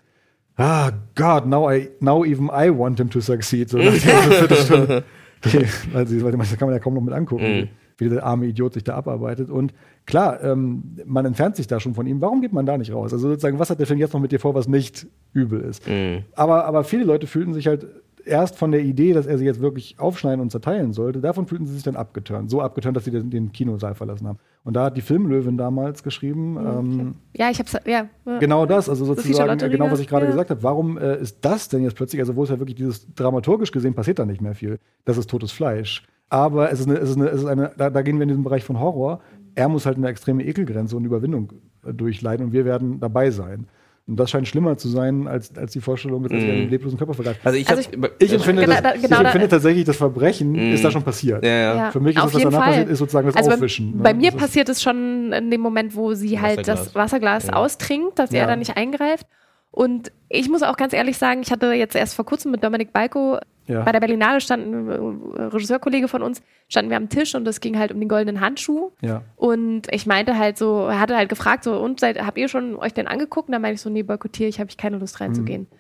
ah, 0.57 0.93
God, 1.15 1.47
now, 1.47 1.71
I, 1.71 1.91
now 2.01 2.25
even 2.25 2.51
I 2.51 2.71
want 2.71 2.99
him 2.99 3.11
to 3.11 3.21
succeed. 3.21 3.71
So, 3.71 3.79
also, 3.79 3.93
das 4.41 4.69
kann 6.59 6.69
man 6.69 6.73
ja 6.73 6.79
kaum 6.79 6.95
noch 6.95 7.01
mit 7.01 7.15
angucken, 7.15 7.61
mhm. 7.61 7.69
wie 7.99 8.09
der 8.09 8.25
arme 8.25 8.47
Idiot 8.47 8.75
sich 8.75 8.85
da 8.85 8.95
abarbeitet. 8.95 9.51
Und 9.51 9.75
klar, 10.07 10.43
ähm, 10.43 10.97
man 11.05 11.25
entfernt 11.27 11.57
sich 11.57 11.67
da 11.67 11.81
schon 11.81 11.95
von 11.95 12.07
ihm. 12.07 12.21
Warum 12.21 12.41
geht 12.41 12.53
man 12.53 12.67
da 12.67 12.79
nicht 12.79 12.93
raus? 12.93 13.13
Also 13.13 13.29
sozusagen, 13.29 13.59
was 13.59 13.71
hat 13.71 13.79
der 13.79 13.87
Film 13.87 13.99
jetzt 13.99 14.13
noch 14.13 14.21
mit 14.21 14.33
dir 14.33 14.41
vor, 14.41 14.55
was 14.55 14.69
nicht 14.69 15.07
übel 15.33 15.61
ist? 15.61 15.89
Mhm. 15.89 16.25
Aber, 16.35 16.65
aber 16.65 16.85
viele 16.85 17.05
Leute 17.05 17.27
fühlten 17.27 17.55
sich 17.55 17.67
halt 17.67 17.87
erst 18.27 18.57
von 18.57 18.71
der 18.73 18.81
Idee, 18.83 19.13
dass 19.13 19.27
er 19.27 19.39
sie 19.39 19.45
jetzt 19.45 19.61
wirklich 19.61 19.99
aufschneiden 19.99 20.41
und 20.41 20.51
zerteilen 20.51 20.93
sollte, 20.93 21.21
davon 21.21 21.47
fühlten 21.47 21.67
sie 21.67 21.75
sich 21.75 21.83
dann 21.83 21.97
abgeturnt. 21.97 22.51
So 22.51 22.61
abgeturnt, 22.61 22.97
dass 22.97 23.05
sie 23.05 23.11
den, 23.11 23.31
den 23.31 23.53
Kinosaal 23.53 23.95
verlassen 23.95 24.27
haben. 24.29 24.39
Und 24.65 24.75
da 24.75 24.85
hat 24.87 24.97
die 24.97 25.01
Filmlöwin 25.01 25.57
damals 25.57 26.03
geschrieben. 26.03 26.53
Mhm, 26.53 27.01
ähm, 27.01 27.15
ja, 27.37 27.51
ich 27.51 27.59
hab's, 27.59 27.77
ja. 27.87 28.09
Genau 28.41 28.67
das, 28.67 28.89
also 28.89 29.05
sozusagen, 29.05 29.59
so 29.59 29.69
genau 29.69 29.91
was 29.91 30.01
ich 30.01 30.09
gerade 30.09 30.27
ja. 30.27 30.31
gesagt 30.31 30.51
habe. 30.51 30.63
Warum 30.63 30.99
äh, 30.99 31.21
ist 31.21 31.39
das 31.45 31.69
denn 31.69 31.83
jetzt 31.83 31.97
plötzlich, 31.97 32.21
also 32.21 32.37
wo 32.37 32.45
es 32.45 32.51
ja 32.51 32.59
wirklich 32.59 32.77
dieses 32.77 33.13
dramaturgisch 33.15 33.73
gesehen 33.73 33.95
passiert 33.95 34.19
da 34.19 34.25
nicht 34.25 34.41
mehr 34.41 34.55
viel. 34.55 34.79
Das 35.05 35.19
ist 35.19 35.29
totes 35.29 35.53
Fleisch. 35.53 36.07
Aber 36.29 36.73
es 36.73 36.81
ist 36.81 36.89
eine, 36.89 36.99
es 36.99 37.11
ist 37.11 37.17
eine, 37.17 37.29
es 37.29 37.41
ist 37.41 37.47
eine 37.47 37.73
da, 37.77 37.91
da 37.91 38.03
gehen 38.03 38.17
wir 38.17 38.23
in 38.23 38.29
diesen 38.29 38.45
Bereich 38.45 38.65
von 38.65 38.81
Horror. 38.81 39.21
Er 39.55 39.69
muss 39.69 39.85
halt 39.85 39.99
eine 39.99 40.09
extreme 40.09 40.45
Ekelgrenze 40.45 40.97
und 40.97 41.05
Überwindung 41.05 41.53
äh, 41.85 41.93
durchleiden 41.93 42.47
und 42.47 42.53
wir 42.53 42.65
werden 42.65 43.01
dabei 43.01 43.31
sein. 43.31 43.67
Und 44.07 44.19
das 44.19 44.31
scheint 44.31 44.49
schlimmer 44.49 44.77
zu 44.77 44.89
sein 44.89 45.29
als, 45.29 45.57
als 45.57 45.73
die 45.73 45.81
Vorstellung, 45.81 46.25
dass 46.25 46.33
er 46.33 46.39
mm. 46.39 46.51
einen 46.51 46.71
leblosen 46.71 46.99
Körper 46.99 47.15
vergreift. 47.15 47.41
Also 47.45 47.57
ich, 47.57 47.69
also 47.69 47.83
ich, 47.83 47.89
ich, 48.19 48.33
empfinde, 48.33 48.65
genau, 48.65 48.81
das, 48.81 49.01
genau, 49.01 49.21
ich 49.21 49.27
empfinde 49.27 49.49
tatsächlich, 49.49 49.85
das 49.85 49.97
Verbrechen 49.97 50.53
mm. 50.53 50.75
ist 50.75 50.85
da 50.85 50.91
schon 50.91 51.05
passiert. 51.05 51.45
Ja, 51.45 51.77
ja. 51.77 51.91
Für 51.93 52.01
mich 52.01 52.17
ist 52.17 52.23
Auf 52.23 52.33
das, 52.33 52.35
was 52.35 52.43
danach 52.43 52.59
Fall. 52.59 52.69
passiert, 52.71 52.89
ist 52.89 52.99
sozusagen 52.99 53.27
das 53.29 53.37
also 53.37 53.51
Aufwischen. 53.53 53.99
Bei, 53.99 54.03
bei 54.03 54.13
ne? 54.13 54.19
mir 54.19 54.33
passiert 54.33 54.69
es 54.69 54.83
schon 54.83 55.33
in 55.33 55.53
dem 55.53 55.61
Moment, 55.61 55.95
wo 55.95 56.15
sie 56.15 56.41
halt 56.41 56.67
das 56.67 56.97
Wasserglas 56.97 57.47
ja. 57.47 57.53
austrinkt, 57.53 58.19
dass 58.19 58.33
er 58.33 58.47
da 58.49 58.57
nicht 58.57 58.77
eingreift. 58.77 59.27
Und 59.71 60.13
ich 60.29 60.51
muss 60.51 60.63
auch 60.63 60.77
ganz 60.77 60.93
ehrlich 60.93 61.17
sagen, 61.17 61.41
ich 61.43 61.51
hatte 61.51 61.73
jetzt 61.73 61.95
erst 61.95 62.15
vor 62.15 62.27
kurzem 62.27 62.51
mit 62.51 62.63
Dominik 62.63 62.93
Balko 62.93 63.39
ja. 63.67 63.83
Bei 63.83 63.93
der 63.93 64.01
Berlinale 64.01 64.41
stand 64.41 64.67
ein 64.67 64.89
äh, 64.89 65.43
Regisseurkollege 65.43 66.09
von 66.09 66.23
uns, 66.23 66.43
standen 66.69 66.91
wir 66.91 66.97
am 66.97 67.09
Tisch 67.09 67.35
und 67.35 67.47
es 67.47 67.61
ging 67.61 67.79
halt 67.79 67.93
um 67.93 68.01
den 68.01 68.09
goldenen 68.09 68.41
Handschuh. 68.41 68.91
Ja. 69.01 69.23
Und 69.37 69.93
ich 69.93 70.07
meinte 70.07 70.37
halt 70.37 70.59
so, 70.59 70.87
er 70.87 71.01
hatte 71.01 71.17
halt 71.17 71.29
gefragt, 71.29 71.65
so, 71.65 71.79
und 71.79 72.01
seid, 72.01 72.21
habt 72.21 72.39
ihr 72.39 72.49
schon 72.49 72.77
euch 72.77 72.93
den 72.93 73.07
angeguckt? 73.07 73.49
Und 73.49 73.53
dann 73.53 73.63
meinte 73.63 73.77
ich 73.77 73.81
so, 73.81 73.91
nee, 73.91 74.03
boykottiere 74.03 74.49
ich, 74.49 74.59
habe 74.59 74.71
ich 74.71 74.77
keine 74.77 74.99
Lust 74.99 75.21
reinzugehen. 75.21 75.63
Mhm. 75.71 75.77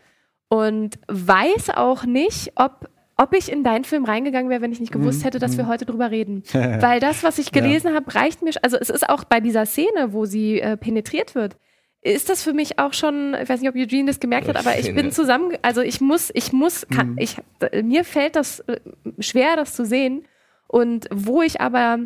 Und 0.49 0.99
weiß 1.09 1.71
auch 1.71 2.05
nicht, 2.05 2.53
ob 2.57 2.89
ob 3.19 3.35
ich 3.35 3.53
in 3.53 3.63
deinen 3.63 3.85
Film 3.85 4.05
reingegangen 4.05 4.51
wäre, 4.51 4.63
wenn 4.63 4.73
ich 4.73 4.81
nicht 4.81 4.91
gewusst 4.91 5.21
mhm. 5.21 5.25
hätte, 5.25 5.39
dass 5.39 5.57
wir 5.57 5.65
mhm. 5.65 5.69
heute 5.69 5.85
drüber 5.85 6.11
reden. 6.11 6.43
Weil 6.53 6.99
das, 6.99 7.23
was 7.23 7.39
ich 7.39 7.53
gelesen 7.53 7.89
ja. 7.89 7.95
habe, 7.95 8.13
reicht 8.15 8.43
mir. 8.43 8.53
Also 8.63 8.79
es 8.79 8.91
ist 8.91 9.09
auch 9.09 9.25
bei 9.25 9.39
dieser 9.39 9.67
Szene, 9.67 10.13
wo 10.13 10.25
sie 10.25 10.61
äh, 10.61 10.77
penetriert 10.77 11.35
wird, 11.35 11.57
ist 12.03 12.29
das 12.29 12.43
für 12.43 12.53
mich 12.53 12.79
auch 12.81 12.93
schon, 12.93 13.35
ich 13.41 13.49
weiß 13.49 13.61
nicht, 13.61 13.71
ob 13.71 13.77
Eugene 13.77 14.07
das 14.07 14.19
gemerkt 14.19 14.49
hat, 14.49 14.57
aber 14.57 14.77
ich 14.77 14.93
bin 14.93 15.13
zusammen, 15.13 15.57
also 15.63 15.81
ich 15.81 16.01
muss, 16.01 16.31
ich 16.35 16.53
muss, 16.53 16.87
kann, 16.95 17.13
mhm. 17.13 17.19
ich, 17.19 17.37
mir 17.83 18.05
fällt 18.05 18.35
das 18.35 18.61
äh, 18.61 18.81
schwer, 19.21 19.55
das 19.57 19.75
zu 19.75 19.87
sehen. 19.87 20.27
Und 20.67 21.07
wo 21.13 21.43
ich 21.43 21.61
aber 21.61 22.01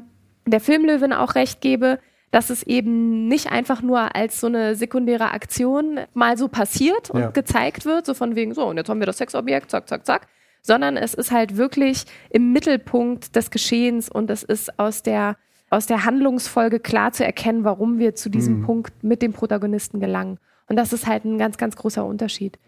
der 0.45 0.61
Filmlöwin 0.61 1.13
auch 1.13 1.35
recht 1.35 1.61
gebe, 1.61 1.99
dass 2.31 2.51
es 2.51 2.63
eben 2.65 3.29
nicht 3.29 3.51
einfach 3.51 3.81
nur 3.81 4.15
als 4.15 4.41
so 4.41 4.49
eine 4.49 4.75
sekundäre 4.75 5.31
Aktion 5.31 6.01
mal 6.13 6.37
so 6.37 6.49
passiert 6.49 7.11
und 7.11 7.21
ja. 7.21 7.31
gezeigt 7.31 7.87
wird, 7.87 8.05
so 8.05 8.13
von 8.13 8.37
wegen, 8.37 8.53
so, 8.53 8.67
und 8.67 8.77
jetzt 8.77 8.91
haben 8.91 9.01
wir 9.01 9.07
das 9.07 9.19
Sexobjekt, 9.19 9.71
zack, 9.71 9.89
zack, 9.89 10.05
zack, 10.05 10.27
sondern 10.61 10.97
es 10.97 11.15
ist 11.15 11.31
halt 11.31 11.57
wirklich 11.57 12.05
im 12.29 12.53
Mittelpunkt 12.53 13.35
des 13.35 13.51
Geschehens 13.51 14.11
und 14.11 14.29
es 14.31 14.43
ist 14.43 14.79
aus 14.79 15.03
der 15.03 15.37
aus 15.77 15.87
der 15.87 16.05
Handlungsfolge 16.05 16.81
klar 16.81 17.13
zu 17.13 17.25
erkennen, 17.25 17.63
warum 17.63 17.99
wir 17.99 18.15
zu 18.15 18.31
diesem 18.31 18.61
mhm. 18.61 18.65
Punkt 18.65 19.05
mit 19.05 19.21
dem 19.21 19.35
Protagonisten 19.35 20.01
gelangen. 20.01 20.39
Und 20.69 20.77
das 20.77 20.93
ist 20.93 21.07
halt 21.07 21.25
ein 21.25 21.37
ganz, 21.39 21.59
ganz 21.59 21.77
großer 21.77 22.05
Unterschied. 22.05 22.59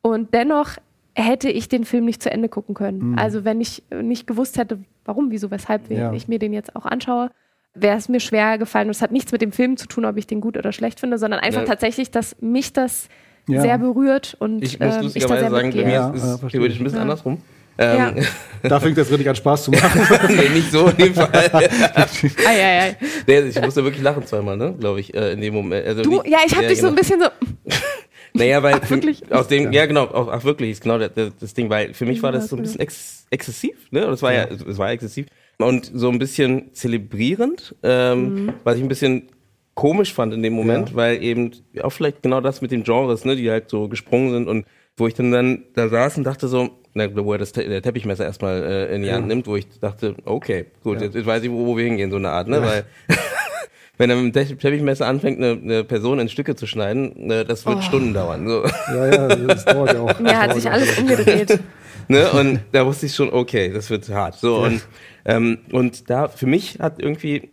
Und 0.00 0.32
dennoch 0.32 0.70
hätte 1.14 1.50
ich 1.50 1.68
den 1.68 1.84
Film 1.84 2.06
nicht 2.06 2.22
zu 2.22 2.30
Ende 2.30 2.48
gucken 2.48 2.74
können. 2.74 3.10
Mhm. 3.10 3.18
Also 3.18 3.44
wenn 3.44 3.60
ich 3.60 3.84
nicht 4.02 4.26
gewusst 4.26 4.56
hätte, 4.56 4.78
warum, 5.04 5.30
wieso, 5.30 5.50
weshalb 5.50 5.90
ja. 5.90 6.12
ich 6.12 6.26
mir 6.26 6.38
den 6.38 6.52
jetzt 6.54 6.74
auch 6.74 6.86
anschaue, 6.86 7.30
wäre 7.74 7.98
es 7.98 8.08
mir 8.08 8.20
schwer 8.20 8.56
gefallen. 8.56 8.88
Und 8.88 8.92
es 8.92 9.02
hat 9.02 9.12
nichts 9.12 9.30
mit 9.30 9.42
dem 9.42 9.52
Film 9.52 9.76
zu 9.76 9.86
tun, 9.86 10.06
ob 10.06 10.16
ich 10.16 10.26
den 10.26 10.40
gut 10.40 10.56
oder 10.56 10.72
schlecht 10.72 11.00
finde, 11.00 11.18
sondern 11.18 11.40
einfach 11.40 11.62
ja. 11.62 11.66
tatsächlich, 11.66 12.10
dass 12.10 12.34
mich 12.40 12.72
das 12.72 13.08
ja. 13.46 13.60
sehr 13.60 13.78
berührt 13.78 14.36
und 14.38 14.62
ich 14.62 14.80
muss 14.80 14.96
ähm, 14.96 15.10
ich 15.14 15.26
da 15.26 15.36
sehr 15.36 15.50
sagen, 15.50 15.70
bei 15.70 15.84
mir 15.84 16.12
ist 16.14 16.22
es 16.22 16.40
theoretisch 16.50 16.80
ein 16.80 16.84
bisschen 16.84 17.00
andersrum. 17.00 17.38
Ähm, 17.78 17.98
ja. 17.98 18.14
Da 18.66 18.80
fängt 18.80 18.96
das 18.96 19.10
richtig 19.10 19.28
an 19.28 19.36
Spaß 19.36 19.64
zu 19.64 19.72
machen. 19.72 20.00
nee, 20.28 20.48
nicht 20.48 20.72
so 20.72 20.86
in 20.86 20.96
dem 20.96 21.14
Fall. 21.14 21.28
ei, 21.34 21.68
ei, 22.46 22.80
ei. 22.80 22.96
Nee, 23.26 23.40
ich 23.40 23.60
musste 23.60 23.84
wirklich 23.84 24.02
lachen 24.02 24.24
zweimal, 24.24 24.56
ne, 24.56 24.74
glaube 24.80 25.00
ich, 25.00 25.12
äh, 25.12 25.34
in 25.34 25.42
dem 25.42 25.52
Moment. 25.52 25.86
Also 25.86 26.00
du, 26.00 26.22
ja, 26.24 26.38
ich 26.46 26.52
habe 26.54 26.62
ja, 26.62 26.68
dich 26.70 26.78
genau. 26.78 26.88
so 26.88 26.94
ein 26.94 26.94
bisschen 26.94 27.20
so. 27.20 27.26
naja, 28.32 28.62
weil 28.62 28.80
ach, 28.82 28.88
wirklich? 28.88 29.30
aus 29.30 29.48
dem, 29.48 29.70
ja, 29.70 29.84
genau, 29.84 30.04
auch, 30.04 30.28
ach 30.28 30.44
wirklich, 30.44 30.70
ist 30.70 30.82
genau 30.82 30.96
das, 30.96 31.10
das, 31.38 31.52
Ding, 31.52 31.68
weil 31.68 31.92
für 31.92 32.06
mich 32.06 32.22
war 32.22 32.32
das 32.32 32.48
so 32.48 32.56
ein 32.56 32.62
bisschen 32.62 32.80
ex 32.80 33.26
exzessiv, 33.28 33.76
ne, 33.90 34.06
und 34.06 34.14
es 34.14 34.22
war 34.22 34.32
ja, 34.32 34.44
es 34.44 34.78
war 34.78 34.90
exzessiv 34.90 35.26
und 35.58 35.90
so 35.92 36.08
ein 36.08 36.18
bisschen 36.18 36.72
zelebrierend, 36.72 37.74
ähm, 37.82 38.46
mhm. 38.46 38.52
was 38.64 38.76
ich 38.76 38.82
ein 38.82 38.88
bisschen 38.88 39.28
komisch 39.74 40.14
fand 40.14 40.32
in 40.32 40.42
dem 40.42 40.54
Moment, 40.54 40.90
ja. 40.90 40.96
weil 40.96 41.22
eben 41.22 41.50
auch 41.82 41.90
vielleicht 41.90 42.22
genau 42.22 42.40
das 42.40 42.62
mit 42.62 42.70
den 42.70 42.84
Genres, 42.84 43.26
ne, 43.26 43.36
die 43.36 43.50
halt 43.50 43.68
so 43.68 43.88
gesprungen 43.88 44.32
sind 44.32 44.48
und 44.48 44.64
wo 44.96 45.06
ich 45.06 45.14
dann 45.14 45.32
dann 45.32 45.64
da 45.74 45.88
saß 45.88 46.16
und 46.16 46.24
dachte 46.24 46.48
so, 46.48 46.70
na, 46.94 47.08
wo 47.14 47.32
er 47.32 47.38
das 47.38 47.52
Te 47.52 47.68
der 47.68 47.82
Teppichmesser 47.82 48.24
erstmal 48.24 48.62
äh, 48.62 48.94
in 48.94 49.02
die 49.02 49.12
Hand 49.12 49.26
nimmt, 49.26 49.46
wo 49.46 49.56
ich 49.56 49.68
dachte, 49.80 50.14
okay, 50.24 50.66
gut, 50.82 50.98
ja. 50.98 51.06
jetzt, 51.06 51.14
jetzt, 51.14 51.26
weiß 51.26 51.42
ich, 51.42 51.50
wo, 51.50 51.66
wo, 51.66 51.76
wir 51.76 51.84
hingehen, 51.84 52.10
so 52.10 52.16
eine 52.16 52.30
Art, 52.30 52.48
ne? 52.48 52.56
Ja. 52.56 52.62
Weil 52.62 52.84
wenn 53.98 54.10
er 54.10 54.16
mit 54.16 54.34
dem 54.34 54.58
Teppichmesser 54.58 55.06
anfängt, 55.06 55.38
eine, 55.38 55.60
eine 55.60 55.84
Person 55.84 56.20
in 56.20 56.28
Stücke 56.28 56.54
zu 56.54 56.66
schneiden, 56.66 57.12
ne, 57.16 57.44
das 57.44 57.66
wird 57.66 57.78
oh. 57.78 57.82
Stunden 57.82 58.14
dauern. 58.14 58.46
So. 58.46 58.64
Ja, 58.94 59.06
ja, 59.06 59.28
das 59.28 59.64
dauert 59.64 59.92
ja 59.92 60.00
auch. 60.00 60.18
Mir 60.20 60.38
hat 60.38 60.54
sich 60.54 60.70
alles 60.70 60.96
umgedreht. 60.96 61.58
ne? 62.08 62.30
Und 62.30 62.60
da 62.72 62.86
wusste 62.86 63.06
ich 63.06 63.14
schon, 63.14 63.32
okay, 63.32 63.72
das 63.72 63.90
wird 63.90 64.08
hart. 64.08 64.36
So 64.36 64.60
ja. 64.60 64.66
und 64.68 64.86
ähm, 65.24 65.58
und 65.72 66.10
da 66.10 66.28
für 66.28 66.46
mich 66.46 66.78
hat 66.78 67.00
irgendwie, 67.00 67.50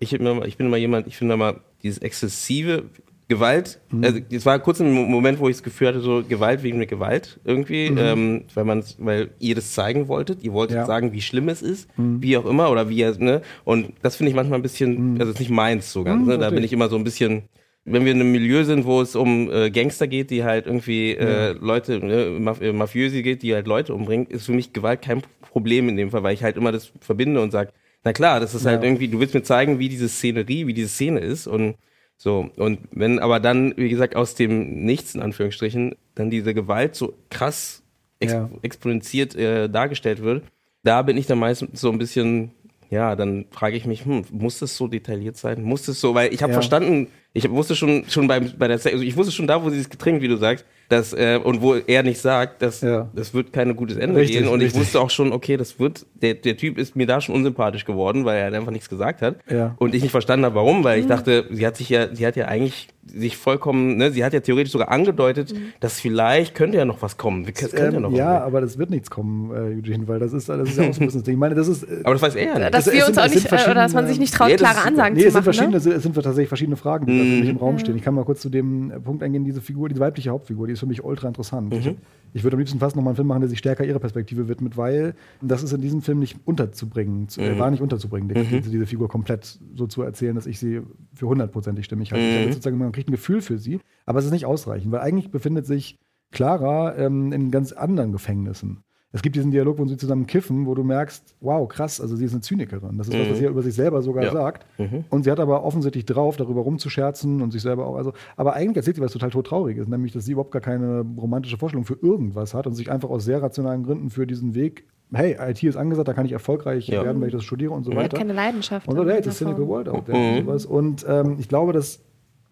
ich, 0.00 0.12
ich 0.14 0.18
bin 0.18 0.66
immer 0.66 0.76
jemand, 0.76 1.06
ich 1.06 1.16
finde 1.16 1.34
immer 1.34 1.56
dieses 1.82 1.98
exzessive 1.98 2.84
Gewalt, 3.30 3.80
mhm. 3.92 4.02
also 4.02 4.18
es 4.28 4.44
war 4.44 4.58
kurz 4.58 4.80
ein 4.80 4.92
Moment, 4.92 5.38
wo 5.38 5.48
ich 5.48 5.54
das 5.54 5.62
Gefühl 5.62 5.88
hatte, 5.88 6.00
so 6.00 6.24
Gewalt 6.28 6.64
wegen 6.64 6.78
der 6.78 6.88
Gewalt 6.88 7.38
irgendwie, 7.44 7.88
mhm. 7.88 7.98
ähm, 7.98 8.44
weil 8.54 8.64
man 8.64 8.82
weil 8.98 9.30
ihr 9.38 9.54
das 9.54 9.72
zeigen 9.72 10.08
wolltet, 10.08 10.42
ihr 10.42 10.52
wolltet 10.52 10.78
ja. 10.78 10.84
sagen, 10.84 11.12
wie 11.12 11.22
schlimm 11.22 11.48
es 11.48 11.62
ist, 11.62 11.88
mhm. 11.96 12.20
wie 12.20 12.36
auch 12.36 12.44
immer, 12.44 12.72
oder 12.72 12.88
wie 12.90 13.04
ne? 13.04 13.40
Und 13.62 13.92
das 14.02 14.16
finde 14.16 14.30
ich 14.30 14.36
manchmal 14.36 14.58
ein 14.58 14.62
bisschen, 14.62 15.14
mhm. 15.14 15.20
also 15.20 15.30
es 15.30 15.36
ist 15.36 15.40
nicht 15.40 15.52
meins 15.52 15.92
so 15.92 16.02
ganz, 16.02 16.22
mhm, 16.22 16.28
ne? 16.28 16.38
Da 16.38 16.50
bin 16.50 16.64
ich 16.64 16.72
immer 16.72 16.88
so 16.88 16.96
ein 16.96 17.04
bisschen, 17.04 17.44
wenn 17.84 18.04
wir 18.04 18.10
in 18.10 18.20
einem 18.20 18.32
Milieu 18.32 18.64
sind, 18.64 18.84
wo 18.84 19.00
es 19.00 19.14
um 19.14 19.48
äh, 19.48 19.70
Gangster 19.70 20.08
geht, 20.08 20.30
die 20.30 20.42
halt 20.42 20.66
irgendwie 20.66 21.12
äh, 21.12 21.52
Leute, 21.52 22.04
ne, 22.04 22.36
Maf 22.40 22.60
äh, 22.60 22.72
Mafiösi 22.72 23.22
geht, 23.22 23.44
die 23.44 23.54
halt 23.54 23.68
Leute 23.68 23.94
umbringen, 23.94 24.26
ist 24.26 24.46
für 24.46 24.52
mich 24.52 24.72
Gewalt 24.72 25.02
kein 25.02 25.22
Problem 25.40 25.88
in 25.88 25.96
dem 25.96 26.10
Fall, 26.10 26.24
weil 26.24 26.34
ich 26.34 26.42
halt 26.42 26.56
immer 26.56 26.72
das 26.72 26.90
verbinde 27.00 27.40
und 27.40 27.52
sage, 27.52 27.70
na 28.02 28.12
klar, 28.12 28.40
das 28.40 28.56
ist 28.56 28.66
halt 28.66 28.82
Ja. 28.82 28.88
irgendwie, 28.88 29.06
du 29.06 29.20
willst 29.20 29.34
mir 29.34 29.44
zeigen, 29.44 29.78
wie 29.78 29.88
diese 29.88 30.08
Szenerie, 30.08 30.66
wie 30.66 30.74
diese 30.74 30.88
Szene 30.88 31.20
ist 31.20 31.46
und 31.46 31.76
so. 32.22 32.50
Und 32.56 32.80
wenn 32.90 33.18
aber 33.18 33.40
dann, 33.40 33.72
wie 33.78 33.88
gesagt, 33.88 34.14
aus 34.14 34.34
dem 34.34 34.84
Nichts, 34.84 35.14
in 35.14 35.22
Anführungsstrichen, 35.22 35.94
dann 36.14 36.28
diese 36.28 36.52
Gewalt 36.52 36.94
so 36.94 37.14
krass 37.30 37.82
ex 38.18 38.34
Ja. 38.34 38.50
exponentiert 38.60 39.34
äh, 39.34 39.70
dargestellt 39.70 40.22
wird, 40.22 40.44
da 40.82 41.00
bin 41.00 41.16
ich 41.16 41.26
dann 41.26 41.38
meistens 41.38 41.80
so 41.80 41.90
ein 41.90 41.96
bisschen, 41.96 42.50
ja, 42.90 43.16
dann 43.16 43.46
frage 43.50 43.74
ich 43.74 43.86
mich, 43.86 44.04
hm, 44.04 44.24
muss 44.32 44.58
das 44.58 44.76
so 44.76 44.86
detailliert 44.86 45.38
sein? 45.38 45.62
Muss 45.62 45.86
das 45.86 45.98
so, 45.98 46.14
weil 46.14 46.34
ich 46.34 46.42
habe 46.42 46.50
Ja. 46.52 46.56
verstanden, 46.58 47.06
ich 47.32 47.48
wusste 47.48 47.74
schon 47.74 48.04
schon 48.08 48.28
beim 48.28 48.52
bei 48.58 48.68
der 48.68 48.76
also 48.76 48.98
ich 49.00 49.16
wusste 49.16 49.32
schon 49.32 49.46
da, 49.46 49.64
wo 49.64 49.70
sie 49.70 49.78
das 49.78 49.88
Getränk, 49.88 50.20
wie 50.20 50.28
du 50.28 50.36
sagst, 50.36 50.66
dass 50.90 51.12
äh, 51.14 51.38
und 51.42 51.62
wo 51.62 51.74
er 51.74 52.02
nicht 52.02 52.20
sagt, 52.20 52.60
dass 52.62 52.82
Ja. 52.82 53.08
das 53.14 53.32
wird 53.32 53.52
kein 53.52 53.74
gutes 53.76 53.96
Ende 53.96 54.16
Richtig, 54.20 54.38
gehen 54.40 54.48
und 54.48 54.60
ich 54.60 54.66
richtig. 54.66 54.80
wusste 54.82 55.00
auch 55.00 55.08
schon, 55.10 55.32
okay, 55.32 55.56
das 55.56 55.78
wird 55.80 56.04
der 56.20 56.34
der 56.34 56.56
Typ 56.56 56.76
ist 56.76 56.96
mir 56.96 57.06
da 57.06 57.20
schon 57.20 57.34
unsympathisch 57.34 57.84
geworden, 57.86 58.24
weil 58.24 58.36
er 58.38 58.44
halt 58.44 58.54
einfach 58.54 58.72
nichts 58.72 58.88
gesagt 58.90 59.22
hat 59.22 59.36
Ja. 59.48 59.74
und 59.78 59.94
ich 59.94 60.02
nicht 60.02 60.10
verstanden 60.12 60.44
habe, 60.44 60.54
warum, 60.56 60.84
weil 60.84 61.00
ich 61.00 61.06
dachte, 61.06 61.46
sie 61.50 61.66
hat 61.66 61.76
sich 61.76 61.88
ja 61.88 62.14
sie 62.14 62.26
hat 62.26 62.36
ja 62.36 62.46
eigentlich 62.46 62.88
sich 63.12 63.36
vollkommen, 63.36 63.96
ne, 63.96 64.12
sie 64.12 64.24
hat 64.24 64.32
ja 64.34 64.40
theoretisch 64.40 64.72
sogar 64.72 64.88
angedeutet, 64.90 65.52
dass 65.80 65.98
vielleicht 65.98 66.54
könnte 66.54 66.76
ja 66.78 66.84
noch 66.84 67.02
was 67.02 67.16
kommen. 67.16 67.44
Es 67.48 67.54
könnte 67.58 67.76
ja 67.76 67.84
Ähm, 67.88 68.02
noch 68.02 68.12
was 68.12 68.18
ja, 68.18 68.40
aber 68.44 68.60
das 68.60 68.78
wird 68.78 68.90
nichts 68.90 69.10
kommen, 69.10 69.50
äh, 69.50 69.78
Eugene, 69.78 70.06
weil 70.06 70.20
das 70.20 70.32
ist, 70.32 70.48
das 70.48 70.68
ist 70.68 70.76
ja 70.78 70.88
auch 70.88 70.94
so 70.94 71.00
ein 71.00 71.06
bisschen 71.06 71.20
das 71.20 71.22
Ding. 71.24 71.34
Ich 71.34 71.40
meine, 71.40 71.54
das 71.56 71.66
ist. 71.66 71.82
äh, 71.82 72.00
aber 72.04 72.14
das 72.14 72.22
weiß 72.22 72.34
er 72.36 72.44
ja 72.46 72.58
nicht. 72.58 72.74
Dass 72.74 72.86
Es- 72.86 72.92
wir 72.92 73.00
es 73.02 73.08
uns 73.08 73.16
sind- 73.16 73.24
auch 73.24 73.28
nicht, 73.34 73.48
sind 73.48 73.52
äh, 73.58 73.64
oder 73.64 73.74
dass 73.74 73.94
man 73.94 74.06
sich 74.06 74.18
nicht 74.20 74.34
traut, 74.34 74.48
Nee, 74.48 74.56
das 74.56 74.70
klare 74.70 74.86
Ansagen 74.86 75.14
Nee, 75.14 75.22
zu 75.22 75.26
es 75.28 75.32
sind 75.32 75.40
machen. 75.40 75.44
verschiedene, 75.54 75.70
Ne? 75.84 75.96
es 75.96 76.02
sind 76.02 76.14
tatsächlich 76.14 76.48
verschiedene 76.48 76.76
Fragen, 76.76 77.06
die 77.06 77.12
mich 77.40 77.48
im 77.48 77.56
Raum 77.56 77.78
stehen. 77.78 77.96
Ich 77.96 78.02
kann 78.02 78.14
mal 78.14 78.24
kurz 78.24 78.42
zu 78.42 78.48
dem 78.50 78.92
Punkt 79.02 79.22
eingehen, 79.24 79.44
diese 79.44 79.60
Figur, 79.60 79.88
diese 79.88 80.00
weibliche 80.00 80.30
Hauptfigur, 80.30 80.66
die 80.68 80.74
ist 80.74 80.79
für 80.80 80.86
mich 80.86 81.04
ultra 81.04 81.28
interessant. 81.28 81.72
Ich, 81.74 81.94
ich 82.32 82.42
würde 82.44 82.56
am 82.56 82.58
liebsten 82.58 82.78
fast 82.78 82.96
nochmal 82.96 83.12
einen 83.12 83.16
Film 83.16 83.28
machen, 83.28 83.40
der 83.40 83.48
sich 83.48 83.58
stärker 83.58 83.84
ihrer 83.84 83.98
Perspektive 83.98 84.48
widmet, 84.48 84.76
weil 84.76 85.14
das 85.40 85.62
ist 85.62 85.72
in 85.72 85.80
diesem 85.80 86.02
Film 86.02 86.18
nicht 86.18 86.38
unterzubringen, 86.44 87.28
zu, 87.28 87.40
äh, 87.40 87.58
war 87.58 87.70
nicht 87.70 87.80
unterzubringen, 87.80 88.28
die, 88.28 88.34
diese, 88.34 88.70
diese 88.70 88.86
Figur 88.86 89.08
komplett 89.08 89.58
so 89.74 89.86
zu 89.86 90.02
erzählen, 90.02 90.34
dass 90.34 90.46
ich 90.46 90.58
sie 90.58 90.80
für 91.14 91.26
hundertprozentig 91.26 91.84
stimmig 91.84 92.12
halte. 92.12 92.24
Ich 92.24 92.32
habe 92.32 92.44
jetzt 92.44 92.54
sozusagen, 92.54 92.78
man 92.78 92.92
kriegt 92.92 93.08
ein 93.08 93.12
Gefühl 93.12 93.40
für 93.40 93.58
sie, 93.58 93.80
aber 94.06 94.18
es 94.18 94.24
ist 94.24 94.32
nicht 94.32 94.46
ausreichend, 94.46 94.92
weil 94.92 95.00
eigentlich 95.00 95.30
befindet 95.30 95.66
sich 95.66 95.98
Clara 96.30 96.96
ähm, 96.96 97.32
in 97.32 97.50
ganz 97.50 97.72
anderen 97.72 98.12
Gefängnissen. 98.12 98.84
Es 99.12 99.22
gibt 99.22 99.34
diesen 99.34 99.50
Dialog, 99.50 99.78
wo 99.78 99.86
sie 99.86 99.96
zusammen 99.96 100.26
kiffen, 100.28 100.66
wo 100.66 100.74
du 100.76 100.84
merkst, 100.84 101.34
wow, 101.40 101.66
krass, 101.68 102.00
also 102.00 102.14
sie 102.14 102.24
ist 102.26 102.32
eine 102.32 102.42
Zynikerin. 102.42 102.96
Das 102.96 103.08
ist 103.08 103.18
was, 103.18 103.28
was 103.28 103.38
sie 103.38 103.44
ja 103.44 103.50
über 103.50 103.62
sich 103.62 103.74
selber 103.74 104.02
sogar 104.02 104.22
Ja. 104.24 104.30
sagt. 104.32 104.66
Und 105.10 105.24
sie 105.24 105.30
hat 105.32 105.40
aber 105.40 105.64
offensichtlich 105.64 106.04
drauf, 106.04 106.36
darüber 106.36 106.60
rumzuscherzen 106.60 107.42
und 107.42 107.50
sich 107.50 107.60
selber 107.62 107.86
auch. 107.86 107.96
Also, 107.96 108.12
aber 108.36 108.52
eigentlich 108.54 108.76
erzählt 108.76 108.96
sie 108.96 109.02
was 109.02 109.12
total 109.12 109.30
todtrauriges, 109.30 109.88
nämlich, 109.88 110.12
dass 110.12 110.26
sie 110.26 110.32
überhaupt 110.32 110.52
gar 110.52 110.62
keine 110.62 111.04
romantische 111.16 111.58
Vorstellung 111.58 111.84
für 111.84 111.98
irgendwas 112.00 112.54
hat 112.54 112.68
und 112.68 112.74
sich 112.74 112.88
einfach 112.90 113.10
aus 113.10 113.24
sehr 113.24 113.42
rationalen 113.42 113.82
Gründen 113.82 114.10
für 114.10 114.28
diesen 114.28 114.54
Weg, 114.54 114.84
hey, 115.12 115.36
IT 115.40 115.60
ist 115.64 115.74
angesagt, 115.76 116.06
da 116.06 116.12
kann 116.12 116.24
ich 116.24 116.30
erfolgreich 116.32 116.86
Ja. 116.86 117.02
werden, 117.02 117.20
wenn 117.20 117.26
ich 117.28 117.34
das 117.34 117.42
studiere 117.42 117.72
und 117.72 117.82
so 117.82 117.90
Er 117.90 117.96
hat 117.96 118.04
weiter. 118.04 118.18
keine 118.18 118.32
Leidenschaft. 118.32 118.86
Und 118.86 118.94
so, 118.96 119.04
hey, 119.04 119.18
it's 119.18 119.26
a 119.26 119.32
cynical 119.32 119.66
world 119.66 119.88
out 119.88 120.04
there 120.06 120.18
und 120.18 120.46
sowas. 120.46 120.66
Und 120.66 121.04
ähm, 121.08 121.34
ich 121.40 121.48
glaube, 121.48 121.72
dass, 121.72 122.00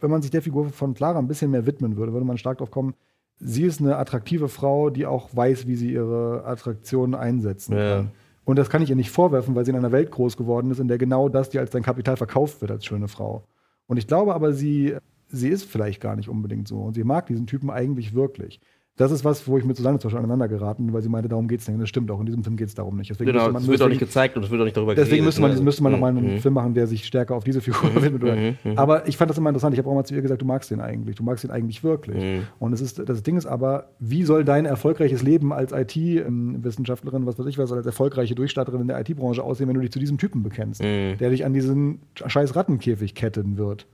wenn 0.01 0.11
man 0.11 0.23
sich 0.23 0.33
der 0.33 0.43
Figur 0.43 0.69
von 0.71 0.95
Clara 0.95 1.21
ein 1.21 1.29
bisschen 1.29 1.53
mehr 1.53 1.67
widmen 1.67 1.97
würde, 1.97 2.13
würde 2.13 2.27
man 2.27 2.37
stark 2.37 2.59
drauf 2.59 2.73
kommen, 2.73 2.95
sie 3.39 3.65
ist 3.65 3.81
eine 3.81 3.97
attraktive 3.97 4.49
Frau, 4.49 4.91
die 4.91 5.07
auch 5.07 5.29
weiß, 5.35 5.67
wie 5.67 5.77
sie 5.77 5.93
ihre 5.93 6.45
Attraktionen 6.45 7.15
einsetzen 7.15 7.77
Ja. 7.77 7.97
kann. 7.97 8.11
Und 8.45 8.57
das 8.59 8.71
kann 8.71 8.81
ich 8.83 8.89
ihr 8.91 8.97
nicht 8.97 9.11
vorwerfen, 9.11 9.55
weil 9.55 9.65
sie 9.65 9.73
in 9.73 9.77
einer 9.77 9.93
Welt 9.93 10.11
groß 10.11 10.37
geworden 10.37 10.71
ist, 10.71 10.81
in 10.81 10.89
der 10.89 10.97
genau 10.99 11.29
das 11.29 11.51
dir 11.51 11.61
als 11.61 11.71
dein 11.71 11.83
Kapital 11.83 12.17
verkauft 12.17 12.61
wird 12.63 12.71
als 12.71 12.85
schöne 12.87 13.07
Frau. 13.09 13.45
Und 13.87 13.99
ich 13.99 14.07
glaube 14.07 14.35
aber, 14.35 14.53
sie, 14.55 14.97
sie 15.29 15.49
ist 15.49 15.65
vielleicht 15.65 16.01
gar 16.01 16.17
nicht 16.17 16.29
unbedingt 16.31 16.67
so. 16.67 16.79
Und 16.81 16.95
sie 16.95 17.05
mag 17.05 17.27
diesen 17.27 17.47
Typen 17.47 17.69
eigentlich 17.71 18.15
wirklich. 18.15 18.61
Das 18.99 19.11
ist 19.13 19.25
was, 19.25 19.49
wo 19.49 19.57
ich 19.57 19.65
mit 19.65 19.77
Susanne 19.77 19.99
zum 19.99 20.09
Beispiel 20.09 20.19
aneinander 20.19 20.49
geraten 20.49 20.85
bin, 20.87 20.93
weil 20.95 21.01
sie 21.03 21.09
meinte, 21.09 21.29
darum 21.29 21.49
geht 21.49 21.61
es 21.61 21.69
nicht. 21.69 21.81
Das 21.81 21.89
stimmt 21.89 22.11
auch. 22.11 22.21
In 22.21 22.27
diesem 22.27 22.45
Film 22.45 22.57
geht 22.57 22.69
es 22.69 22.75
darum 22.75 22.97
nicht. 22.97 23.09
Deswegen 23.11 23.31
Genau, 23.33 23.45
man- 23.45 23.55
das 23.55 23.63
wird 23.67 23.77
auch 23.81 23.87
deswegen- 23.87 23.91
nicht 23.91 24.01
gezeigt 24.01 24.37
und 24.37 24.45
es 24.45 24.51
wird 24.51 24.61
auch 24.61 24.65
nicht 24.65 24.77
darüber 24.77 24.95
Deswegen 24.95 25.11
geredet. 25.11 25.25
müsste 25.27 25.41
man, 25.41 25.55
ne? 25.55 25.61
müsste 25.63 25.83
man 25.85 25.93
Mhm, 25.93 25.97
nochmal 25.99 26.11
einen 26.17 26.35
mhm. 26.35 26.39
Film 26.41 26.55
machen, 26.55 26.75
der 26.75 26.87
sich 26.87 27.07
stärker 27.07 27.35
auf 27.37 27.45
diese 27.45 27.61
Figur 27.61 27.95
widmet. 27.95 28.23
oder- 28.23 28.37
Aber 28.77 29.09
ich 29.09 29.17
fand 29.17 29.31
das 29.31 29.39
immer 29.39 29.49
interessant. 29.51 29.73
Ich 29.75 29.79
habe 29.79 29.89
auch 29.89 29.95
mal 29.95 30.05
zu 30.05 30.15
ihr 30.15 30.21
gesagt, 30.23 30.43
du 30.43 30.47
magst 30.47 30.71
den 30.71 30.81
eigentlich. 30.81 31.17
Du 31.17 31.23
magst 31.23 31.45
den 31.45 31.51
eigentlich 31.51 31.83
wirklich. 31.83 32.23
Mhm. 32.23 32.43
Und 32.59 32.73
es 32.73 32.81
ist, 32.81 33.01
das 33.09 33.23
Ding 33.23 33.37
ist 33.39 33.47
aber, 33.47 33.91
wie 34.01 34.25
soll 34.25 34.45
dein 34.45 34.67
erfolgreiches 34.67 35.23
Leben 35.23 35.53
als 35.53 35.73
IT-Wissenschaftlerin, 35.73 37.27
was 37.27 37.39
weiß 37.39 37.47
ich 37.47 37.59
was, 37.59 37.73
als 37.73 37.87
erfolgreiche 37.87 38.35
Durchstarterin 38.35 38.81
in 38.83 38.89
der 38.89 38.99
IT-Branche 39.01 39.43
aussehen, 39.43 39.69
wenn 39.69 39.75
du 39.75 39.81
dich 39.81 39.93
zu 39.93 39.99
diesem 39.99 40.19
Typen 40.19 40.43
bekennst, 40.43 40.83
Mhm. 40.83 41.19
der 41.19 41.31
dich 41.31 41.45
an 41.45 41.53
diesen 41.53 42.01
scheiß 42.15 42.57
Rattenkäfig 42.57 43.15
ketten 43.15 43.59
wird? 43.59 43.87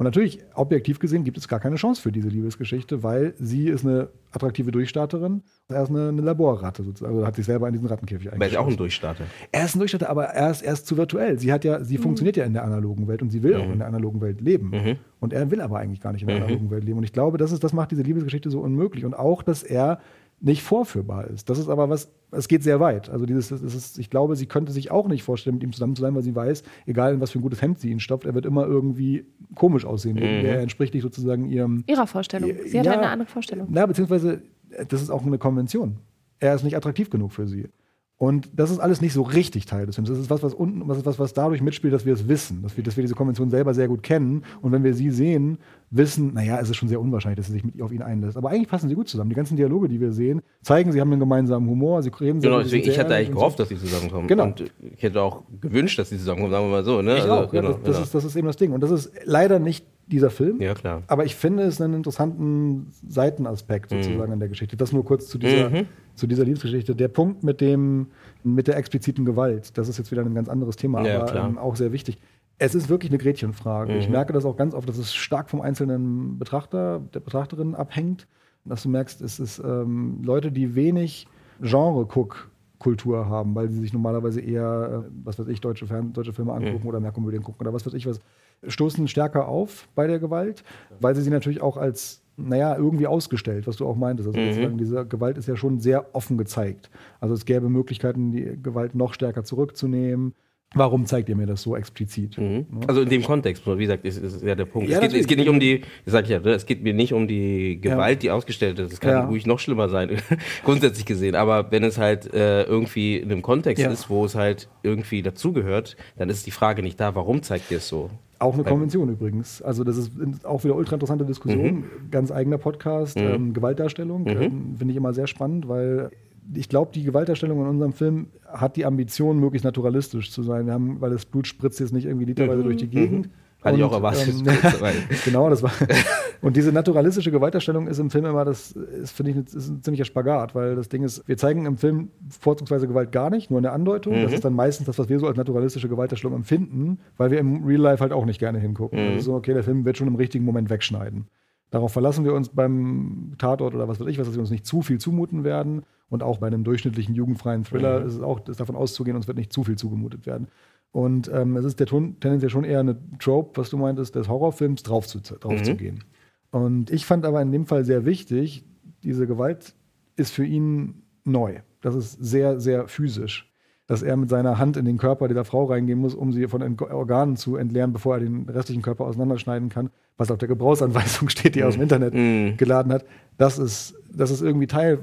Und 0.00 0.04
natürlich, 0.04 0.38
objektiv 0.54 0.98
gesehen, 0.98 1.24
gibt 1.24 1.36
es 1.36 1.46
gar 1.46 1.60
keine 1.60 1.76
Chance 1.76 2.00
für 2.00 2.10
diese 2.10 2.30
Liebesgeschichte, 2.30 3.02
weil 3.02 3.34
sie 3.38 3.68
ist 3.68 3.84
eine 3.84 4.08
attraktive 4.32 4.70
Durchstarterin, 4.70 5.42
er 5.68 5.82
ist 5.82 5.90
eine, 5.90 6.08
eine 6.08 6.22
Laborratte 6.22 6.82
sozusagen, 6.82 7.16
also 7.16 7.26
hat 7.26 7.36
sich 7.36 7.44
selber 7.44 7.66
in 7.66 7.74
diesen 7.74 7.86
Rattenkäfig 7.86 8.32
Aber 8.32 8.40
er 8.40 8.46
ist 8.46 8.56
auch 8.56 8.60
ein 8.60 8.68
eingeschlossen. 8.68 8.78
Durchstarter. 8.78 9.24
Er 9.52 9.64
ist 9.66 9.76
ein 9.76 9.78
Durchstarter, 9.78 10.08
aber 10.08 10.24
er 10.24 10.52
ist, 10.52 10.62
er 10.62 10.72
ist 10.72 10.86
zu 10.86 10.96
virtuell. 10.96 11.38
Sie 11.38 11.52
hat 11.52 11.64
ja, 11.64 11.84
sie 11.84 11.98
funktioniert 11.98 12.38
ja 12.38 12.46
in 12.46 12.54
der 12.54 12.64
analogen 12.64 13.08
Welt 13.08 13.20
und 13.20 13.28
sie 13.28 13.42
will 13.42 13.56
auch 13.56 13.70
in 13.70 13.76
der 13.76 13.88
analogen 13.88 14.22
Welt 14.22 14.40
leben. 14.40 14.72
Und 15.20 15.34
er 15.34 15.50
will 15.50 15.60
aber 15.60 15.80
eigentlich 15.80 16.00
gar 16.00 16.14
nicht 16.14 16.22
in 16.22 16.28
der 16.28 16.38
analogen 16.38 16.70
Welt 16.70 16.84
leben. 16.84 16.96
Und 16.96 17.04
ich 17.04 17.12
glaube, 17.12 17.36
das 17.36 17.52
ist, 17.52 17.62
das 17.62 17.74
macht 17.74 17.90
diese 17.90 18.00
Liebesgeschichte 18.00 18.48
so 18.48 18.60
unmöglich. 18.60 19.04
Und 19.04 19.12
auch, 19.12 19.42
dass 19.42 19.62
er 19.62 20.00
nicht 20.40 20.62
vorführbar 20.62 21.26
ist. 21.28 21.50
Das 21.50 21.58
ist 21.58 21.68
aber 21.68 21.90
was, 21.90 22.10
es 22.30 22.48
geht 22.48 22.62
sehr 22.62 22.80
weit. 22.80 23.10
Also 23.10 23.26
dieses, 23.26 23.48
das 23.48 23.60
ist, 23.62 23.98
ich 23.98 24.08
glaube, 24.08 24.36
sie 24.36 24.46
könnte 24.46 24.72
sich 24.72 24.90
auch 24.90 25.06
nicht 25.08 25.22
vorstellen, 25.22 25.56
mit 25.56 25.62
ihm 25.62 25.72
zusammen 25.72 25.94
zu 25.96 26.02
sein, 26.02 26.14
weil 26.14 26.22
sie 26.22 26.34
weiß, 26.34 26.62
egal 26.86 27.12
in 27.14 27.20
was 27.20 27.30
für 27.32 27.38
ein 27.38 27.42
gutes 27.42 27.60
Hemd 27.60 27.78
sie 27.78 27.90
ihn 27.90 28.00
stopft, 28.00 28.24
er 28.26 28.34
wird 28.34 28.46
immer 28.46 28.66
irgendwie 28.66 29.26
komisch 29.54 29.84
aussehen. 29.84 30.16
Er 30.16 30.60
entspricht 30.60 30.94
nicht 30.94 31.02
sozusagen 31.02 31.46
ihrem, 31.46 31.84
Ihrer 31.86 32.06
Vorstellung. 32.06 32.50
Sie 32.66 32.78
hat 32.78 32.86
Ja. 32.86 32.92
eine 32.92 33.08
andere 33.08 33.28
Vorstellung. 33.28 33.66
na, 33.70 33.84
beziehungsweise, 33.84 34.42
das 34.88 35.02
ist 35.02 35.10
auch 35.10 35.24
eine 35.26 35.38
Konvention. 35.38 35.96
Er 36.38 36.54
ist 36.54 36.64
nicht 36.64 36.76
attraktiv 36.76 37.10
genug 37.10 37.32
für 37.32 37.46
sie. 37.46 37.68
Und 38.16 38.50
das 38.54 38.70
ist 38.70 38.78
alles 38.80 39.00
nicht 39.00 39.14
so 39.14 39.22
richtig 39.22 39.64
Teil 39.64 39.86
des 39.86 39.94
Films. 39.94 40.10
Das 40.10 40.18
ist 40.18 40.28
was, 40.28 40.42
was 40.42 40.52
unten, 40.52 40.86
was, 40.88 40.98
ist 40.98 41.06
was, 41.06 41.18
was 41.18 41.32
dadurch 41.32 41.62
mitspielt, 41.62 41.92
dass 41.94 42.04
wir 42.04 42.12
es 42.12 42.28
wissen, 42.28 42.62
dass 42.62 42.76
wir, 42.76 42.84
dass 42.84 42.96
wir 42.96 43.02
diese 43.02 43.14
Konvention 43.14 43.48
selber 43.48 43.72
sehr 43.72 43.88
gut 43.88 44.02
kennen. 44.02 44.44
Und 44.60 44.72
wenn 44.72 44.84
wir 44.84 44.92
sie 44.92 45.10
sehen, 45.10 45.56
wissen, 45.92 46.34
naja, 46.34 46.60
es 46.60 46.70
ist 46.70 46.76
schon 46.76 46.88
sehr 46.88 47.00
unwahrscheinlich, 47.00 47.38
dass 47.38 47.46
sie 47.46 47.52
sich 47.54 47.64
mit 47.64 47.74
ihr 47.74 47.84
auf 47.84 47.90
ihn 47.92 48.02
einlässt. 48.02 48.36
Aber 48.36 48.50
eigentlich 48.50 48.68
passen 48.68 48.88
sie 48.88 48.94
gut 48.94 49.08
zusammen. 49.08 49.30
Die 49.30 49.36
ganzen 49.36 49.56
Dialoge, 49.56 49.88
die 49.88 50.00
wir 50.00 50.12
sehen, 50.12 50.40
zeigen, 50.62 50.92
sie 50.92 51.00
haben 51.00 51.10
einen 51.10 51.18
gemeinsamen 51.20 51.68
Humor, 51.68 52.02
sie 52.02 52.10
reden 52.20 52.40
sehr 52.40 52.50
Genau, 52.50 52.62
deswegen, 52.62 52.88
ich 52.88 52.98
hatte 52.98 53.14
eigentlich 53.14 53.32
gehofft, 53.32 53.56
so. 53.58 53.62
dass 53.64 53.68
sie 53.70 53.76
zusammenkommen. 53.76 54.28
Genau. 54.28 54.44
Und 54.44 54.60
ich 54.96 55.02
hätte 55.02 55.20
auch 55.20 55.42
gewünscht, 55.60 55.98
dass 55.98 56.10
sie 56.10 56.18
zusammenkommen, 56.18 56.52
sagen 56.52 56.66
wir 56.66 56.70
mal 56.70 56.84
so. 56.84 57.02
Ne? 57.02 57.16
Ich 57.16 57.22
Also, 57.22 57.32
auch, 57.34 57.50
genau, 57.50 57.68
das, 57.68 57.76
das, 57.78 57.84
genau. 57.84 58.02
ist, 58.04 58.14
das 58.14 58.24
ist 58.24 58.36
eben 58.36 58.46
das 58.46 58.56
Ding. 58.56 58.72
Und 58.72 58.82
das 58.82 58.90
ist 58.92 59.12
leider 59.24 59.58
nicht 59.58 59.84
dieser 60.06 60.30
Film. 60.30 60.60
Ja, 60.60 60.74
klar. 60.74 61.02
Aber 61.08 61.24
ich 61.24 61.34
finde 61.34 61.64
es 61.64 61.80
einen 61.80 61.94
interessanten 61.94 62.92
Seitenaspekt 63.08 63.90
Mhm. 63.92 64.02
sozusagen 64.02 64.32
an 64.32 64.38
der 64.40 64.48
Geschichte. 64.48 64.76
Das 64.76 64.92
nur 64.92 65.04
kurz 65.04 65.26
zu 65.28 65.38
dieser, 65.38 65.70
zu 66.14 66.26
dieser 66.26 66.44
Liebesgeschichte. 66.44 66.94
Der 66.94 67.08
Punkt 67.08 67.42
mit 67.44 67.60
dem, 67.60 68.08
mit 68.44 68.66
der 68.68 68.76
expliziten 68.76 69.24
Gewalt, 69.24 69.76
das 69.76 69.88
ist 69.88 69.98
jetzt 69.98 70.10
wieder 70.10 70.22
ein 70.22 70.34
ganz 70.34 70.48
anderes 70.48 70.76
Thema, 70.76 71.04
Ja, 71.06 71.22
aber 71.22 71.34
ähm, 71.36 71.58
auch 71.58 71.76
sehr 71.76 71.92
wichtig. 71.92 72.18
Es 72.62 72.74
ist 72.74 72.90
wirklich 72.90 73.10
eine 73.10 73.16
Gretchenfrage. 73.16 73.96
Ich 73.96 74.10
merke 74.10 74.34
das 74.34 74.44
auch 74.44 74.54
ganz 74.54 74.74
oft, 74.74 74.86
dass 74.86 74.98
es 74.98 75.14
stark 75.14 75.48
vom 75.48 75.62
einzelnen 75.62 76.38
Betrachter, 76.38 77.00
der 77.14 77.20
Betrachterin 77.20 77.74
abhängt. 77.74 78.28
Dass 78.66 78.82
du 78.82 78.90
merkst, 78.90 79.22
es 79.22 79.40
ist 79.40 79.58
ähm, 79.64 80.20
Leute, 80.22 80.52
die 80.52 80.74
wenig 80.74 81.26
Genre-Guck-Kultur 81.62 83.26
haben, 83.30 83.54
weil 83.54 83.70
sie 83.70 83.80
sich 83.80 83.94
normalerweise 83.94 84.42
eher, 84.42 85.04
äh, 85.06 85.10
was 85.24 85.38
weiß 85.38 85.48
ich, 85.48 85.62
deutsche, 85.62 85.86
Fern 85.86 86.12
deutsche 86.12 86.34
Filme 86.34 86.52
angucken 86.52 86.86
oder 86.86 87.00
mehr 87.00 87.12
Komödien 87.12 87.42
gucken 87.42 87.62
oder 87.62 87.72
was 87.72 87.86
weiß 87.86 87.94
ich 87.94 88.06
was, 88.06 88.20
stoßen 88.66 89.08
stärker 89.08 89.48
auf 89.48 89.88
bei 89.94 90.06
der 90.06 90.18
Gewalt, 90.18 90.62
weil 91.00 91.14
sie 91.14 91.22
sie 91.22 91.30
natürlich 91.30 91.62
auch 91.62 91.78
als, 91.78 92.22
naja, 92.36 92.76
irgendwie 92.76 93.06
ausgestellt, 93.06 93.66
was 93.66 93.76
du 93.76 93.86
auch 93.86 93.96
meintest. 93.96 94.28
Also 94.28 94.38
sozusagen 94.52 94.76
diese 94.76 95.06
Gewalt 95.06 95.38
ist 95.38 95.48
ja 95.48 95.56
schon 95.56 95.80
sehr 95.80 96.14
offen 96.14 96.36
gezeigt. 96.36 96.90
Also 97.20 97.32
es 97.34 97.46
gäbe 97.46 97.70
Möglichkeiten, 97.70 98.32
die 98.32 98.58
Gewalt 98.62 98.94
noch 98.94 99.14
stärker 99.14 99.44
zurückzunehmen. 99.44 100.34
Warum 100.74 101.04
zeigt 101.04 101.28
ihr 101.28 101.34
mir 101.34 101.46
das 101.46 101.62
so 101.62 101.74
explizit? 101.74 102.38
Ne? 102.38 102.64
Also 102.86 103.00
in 103.02 103.08
dem 103.08 103.24
Kontext, 103.24 103.66
wie 103.66 103.76
gesagt, 103.80 104.04
ist, 104.04 104.18
ist 104.18 104.40
ja 104.42 104.54
der 104.54 104.66
Punkt. 104.66 104.88
Ja, 104.88 105.00
es, 105.00 105.12
geht, 105.12 105.20
es 105.22 105.26
geht 105.26 105.38
nicht 105.38 105.48
um 105.48 105.58
die, 105.58 105.80
das 106.04 106.12
sag 106.12 106.24
ich 106.24 106.30
ja, 106.30 106.38
ne, 106.38 106.50
es 106.50 106.64
geht 106.64 106.82
mir 106.84 106.94
nicht 106.94 107.12
um 107.12 107.26
die 107.26 107.80
Gewalt, 107.80 108.22
die 108.22 108.30
ausgestellt 108.30 108.78
ist. 108.78 108.92
Es 108.92 109.00
kann 109.00 109.10
Ja. 109.10 109.24
ruhig 109.26 109.46
noch 109.46 109.58
schlimmer 109.58 109.88
sein, 109.88 110.10
grundsätzlich 110.64 111.06
gesehen. 111.06 111.34
Aber 111.34 111.72
wenn 111.72 111.82
es 111.82 111.98
halt 111.98 112.32
äh, 112.32 112.62
irgendwie 112.62 113.16
in 113.16 113.32
einem 113.32 113.42
Kontext 113.42 113.82
Ja. 113.82 113.90
ist, 113.90 114.08
wo 114.10 114.24
es 114.24 114.36
halt 114.36 114.68
irgendwie 114.84 115.22
dazugehört, 115.22 115.96
dann 116.16 116.28
ist 116.30 116.46
die 116.46 116.52
Frage 116.52 116.82
nicht 116.84 117.00
da, 117.00 117.16
warum 117.16 117.42
zeigt 117.42 117.72
ihr 117.72 117.78
es 117.78 117.88
so? 117.88 118.08
Auch 118.38 118.54
eine 118.54 118.62
Konvention 118.64 119.08
übrigens. 119.10 119.60
Also 119.60 119.82
das 119.84 119.98
ist 119.98 120.12
auch 120.44 120.62
wieder 120.64 120.76
ultra 120.76 120.94
interessante 120.94 121.26
Diskussion. 121.26 121.84
Ganz 122.12 122.30
eigener 122.30 122.56
Podcast. 122.58 123.18
Ähm, 123.20 123.52
Gewaltdarstellung 123.52 124.26
ähm, 124.28 124.76
finde 124.78 124.92
ich 124.92 124.96
immer 124.96 125.12
sehr 125.12 125.26
spannend, 125.26 125.68
weil 125.68 126.10
ich 126.54 126.68
glaube, 126.68 126.90
die 126.94 127.02
Gewaltdarstellung 127.04 127.60
in 127.60 127.66
unserem 127.66 127.92
Film 127.92 128.28
hat 128.46 128.76
die 128.76 128.84
Ambition, 128.84 129.38
möglichst 129.38 129.64
naturalistisch 129.64 130.30
zu 130.32 130.42
sein. 130.42 130.66
Wir 130.66 130.72
haben, 130.72 131.00
weil 131.00 131.10
das 131.10 131.24
Blut 131.26 131.46
spritzt 131.46 131.80
jetzt 131.80 131.92
nicht 131.92 132.06
irgendwie 132.06 132.26
literweise 132.26 132.62
durch 132.62 132.76
die 132.76 132.88
Gegend. 132.88 133.28
Hatte 133.62 133.76
ich 133.76 133.82
Und, 133.82 133.90
auch 133.90 133.92
erwartet. 133.92 134.28
ähm, 134.28 134.46
genau, 135.24 135.50
das 135.50 135.62
war. 135.62 135.70
Und 136.40 136.56
diese 136.56 136.72
naturalistische 136.72 137.30
Gewaltdarstellung 137.30 137.86
ist 137.88 137.98
im 137.98 138.08
Film 138.08 138.24
immer, 138.24 138.46
das 138.46 138.72
ist, 138.72 139.12
finde 139.12 139.32
ich, 139.32 139.36
ein- 139.36 139.44
ist 139.44 139.68
ein 139.68 139.82
ziemlicher 139.82 140.06
Spagat, 140.06 140.54
weil 140.54 140.74
das 140.76 140.88
Ding 140.88 141.02
ist, 141.02 141.28
wir 141.28 141.36
zeigen 141.36 141.66
im 141.66 141.76
Film 141.76 142.08
vorzugsweise 142.40 142.88
Gewalt 142.88 143.12
gar 143.12 143.28
nicht, 143.28 143.50
nur 143.50 143.58
in 143.58 143.64
der 143.64 143.74
Andeutung. 143.74 144.14
Das 144.14 144.32
ist 144.32 144.46
dann 144.46 144.54
meistens 144.54 144.86
das, 144.86 144.98
was 144.98 145.10
wir 145.10 145.18
so 145.18 145.26
als 145.26 145.36
naturalistische 145.36 145.90
Gewaltdarstellung 145.90 146.34
empfinden, 146.36 146.98
weil 147.18 147.30
wir 147.30 147.38
im 147.38 147.62
Real 147.64 147.82
Life 147.82 148.00
halt 148.02 148.12
auch 148.14 148.24
nicht 148.24 148.38
gerne 148.40 148.58
hingucken. 148.58 148.98
Das 148.98 149.18
ist 149.18 149.24
so, 149.26 149.34
okay, 149.34 149.52
der 149.52 149.62
Film 149.62 149.84
wird 149.84 149.98
schon 149.98 150.08
im 150.08 150.14
richtigen 150.14 150.46
Moment 150.46 150.70
wegschneiden. 150.70 151.26
Darauf 151.70 151.92
verlassen 151.92 152.24
wir 152.24 152.34
uns 152.34 152.48
beim 152.48 153.34
Tatort 153.38 153.74
oder 153.74 153.86
was 153.86 154.00
weiß 154.00 154.08
ich, 154.08 154.18
was, 154.18 154.26
dass 154.26 154.34
wir 154.34 154.40
uns 154.40 154.50
nicht 154.50 154.66
zu 154.66 154.82
viel 154.82 154.98
zumuten 154.98 155.44
werden. 155.44 155.82
Und 156.08 156.22
auch 156.24 156.38
bei 156.38 156.48
einem 156.48 156.64
durchschnittlichen 156.64 157.14
jugendfreien 157.14 157.64
Thriller 157.64 158.02
ist 158.02 158.14
es 158.14 158.22
auch 158.22 158.46
ist 158.48 158.58
davon 158.58 158.74
auszugehen, 158.74 159.16
uns 159.16 159.28
wird 159.28 159.38
nicht 159.38 159.52
zu 159.52 159.62
viel 159.62 159.76
zugemutet 159.76 160.26
werden. 160.26 160.48
Und 160.92 161.30
ähm, 161.32 161.56
es 161.56 161.64
ist 161.64 161.78
der 161.78 161.86
Ton 161.86 162.18
tendenziell 162.18 162.50
schon 162.50 162.64
eher 162.64 162.80
eine 162.80 162.98
Trope, 163.20 163.60
was 163.60 163.70
du 163.70 163.76
meintest, 163.76 164.16
des 164.16 164.28
Horrorfilms 164.28 164.82
drauf 164.82 165.06
zu, 165.06 165.20
drauf 165.20 165.52
mhm. 165.52 165.64
zu 165.64 165.76
gehen. 165.76 166.04
Und 166.50 166.90
ich 166.90 167.06
fand 167.06 167.24
aber 167.24 167.40
in 167.40 167.52
dem 167.52 167.66
Fall 167.66 167.84
sehr 167.84 168.04
wichtig, 168.04 168.64
diese 169.04 169.28
Gewalt 169.28 169.76
ist 170.16 170.32
für 170.32 170.44
ihn 170.44 171.02
neu. 171.24 171.60
Das 171.80 171.94
ist 171.94 172.12
sehr, 172.12 172.58
sehr 172.58 172.88
physisch. 172.88 173.49
Dass 173.90 174.02
er 174.02 174.16
mit 174.16 174.30
seiner 174.30 174.58
Hand 174.58 174.76
in 174.76 174.84
den 174.84 174.98
Körper 174.98 175.26
dieser 175.26 175.44
Frau 175.44 175.64
reingehen 175.64 175.98
muss, 175.98 176.14
um 176.14 176.32
sie 176.32 176.46
von 176.46 176.60
den 176.60 176.78
Organen 176.78 177.34
zu 177.34 177.56
entleeren, 177.56 177.92
bevor 177.92 178.14
er 178.14 178.20
den 178.20 178.48
restlichen 178.48 178.82
Körper 178.82 179.04
auseinanderschneiden 179.04 179.68
kann, 179.68 179.90
was 180.16 180.30
auf 180.30 180.38
der 180.38 180.46
Gebrauchsanweisung 180.46 181.28
steht, 181.28 181.56
die 181.56 181.60
er 181.62 181.66
aus 181.66 181.74
dem 181.74 181.80
mhm. 181.80 181.82
Internet 181.82 182.14
mm. 182.14 182.56
geladen 182.56 182.92
hat. 182.92 183.04
Das 183.36 183.58
ist, 183.58 183.96
das 184.08 184.30
ist 184.30 184.42
irgendwie 184.42 184.68
Teil, 184.68 185.00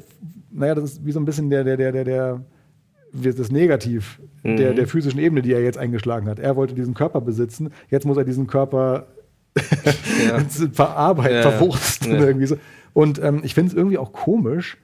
naja, 0.52 0.74
das 0.74 0.86
ist 0.86 1.06
wie 1.06 1.12
so 1.12 1.20
ein 1.20 1.26
bisschen 1.26 1.50
der, 1.50 1.66
der, 1.66 1.76
der, 1.76 1.92
der, 1.92 2.06
der 2.06 3.34
das 3.34 3.52
Negativ 3.52 4.22
mm. 4.44 4.56
der, 4.56 4.74
der 4.74 4.88
physischen 4.88 5.20
Ebene, 5.20 5.42
die 5.42 5.52
er 5.52 5.62
jetzt 5.62 5.78
eingeschlagen 5.78 6.30
hat. 6.30 6.40
Er 6.40 6.56
wollte 6.56 6.74
diesen 6.74 6.94
Körper 6.94 7.20
besitzen, 7.20 7.72
jetzt 7.90 8.06
muss 8.06 8.16
er 8.16 8.24
diesen 8.24 8.48
Körper 8.48 9.08
ja. 9.58 10.40
verarbeiten, 10.72 11.36
ja, 11.36 11.52
verwursten 11.52 12.14
ja. 12.14 12.26
irgendwie 12.26 12.48
so. 12.48 12.56
Und 12.94 13.22
ähm, 13.22 13.42
ich 13.44 13.54
finde 13.54 13.72
es 13.72 13.76
irgendwie 13.76 13.98
auch 13.98 14.14
komisch, 14.14 14.78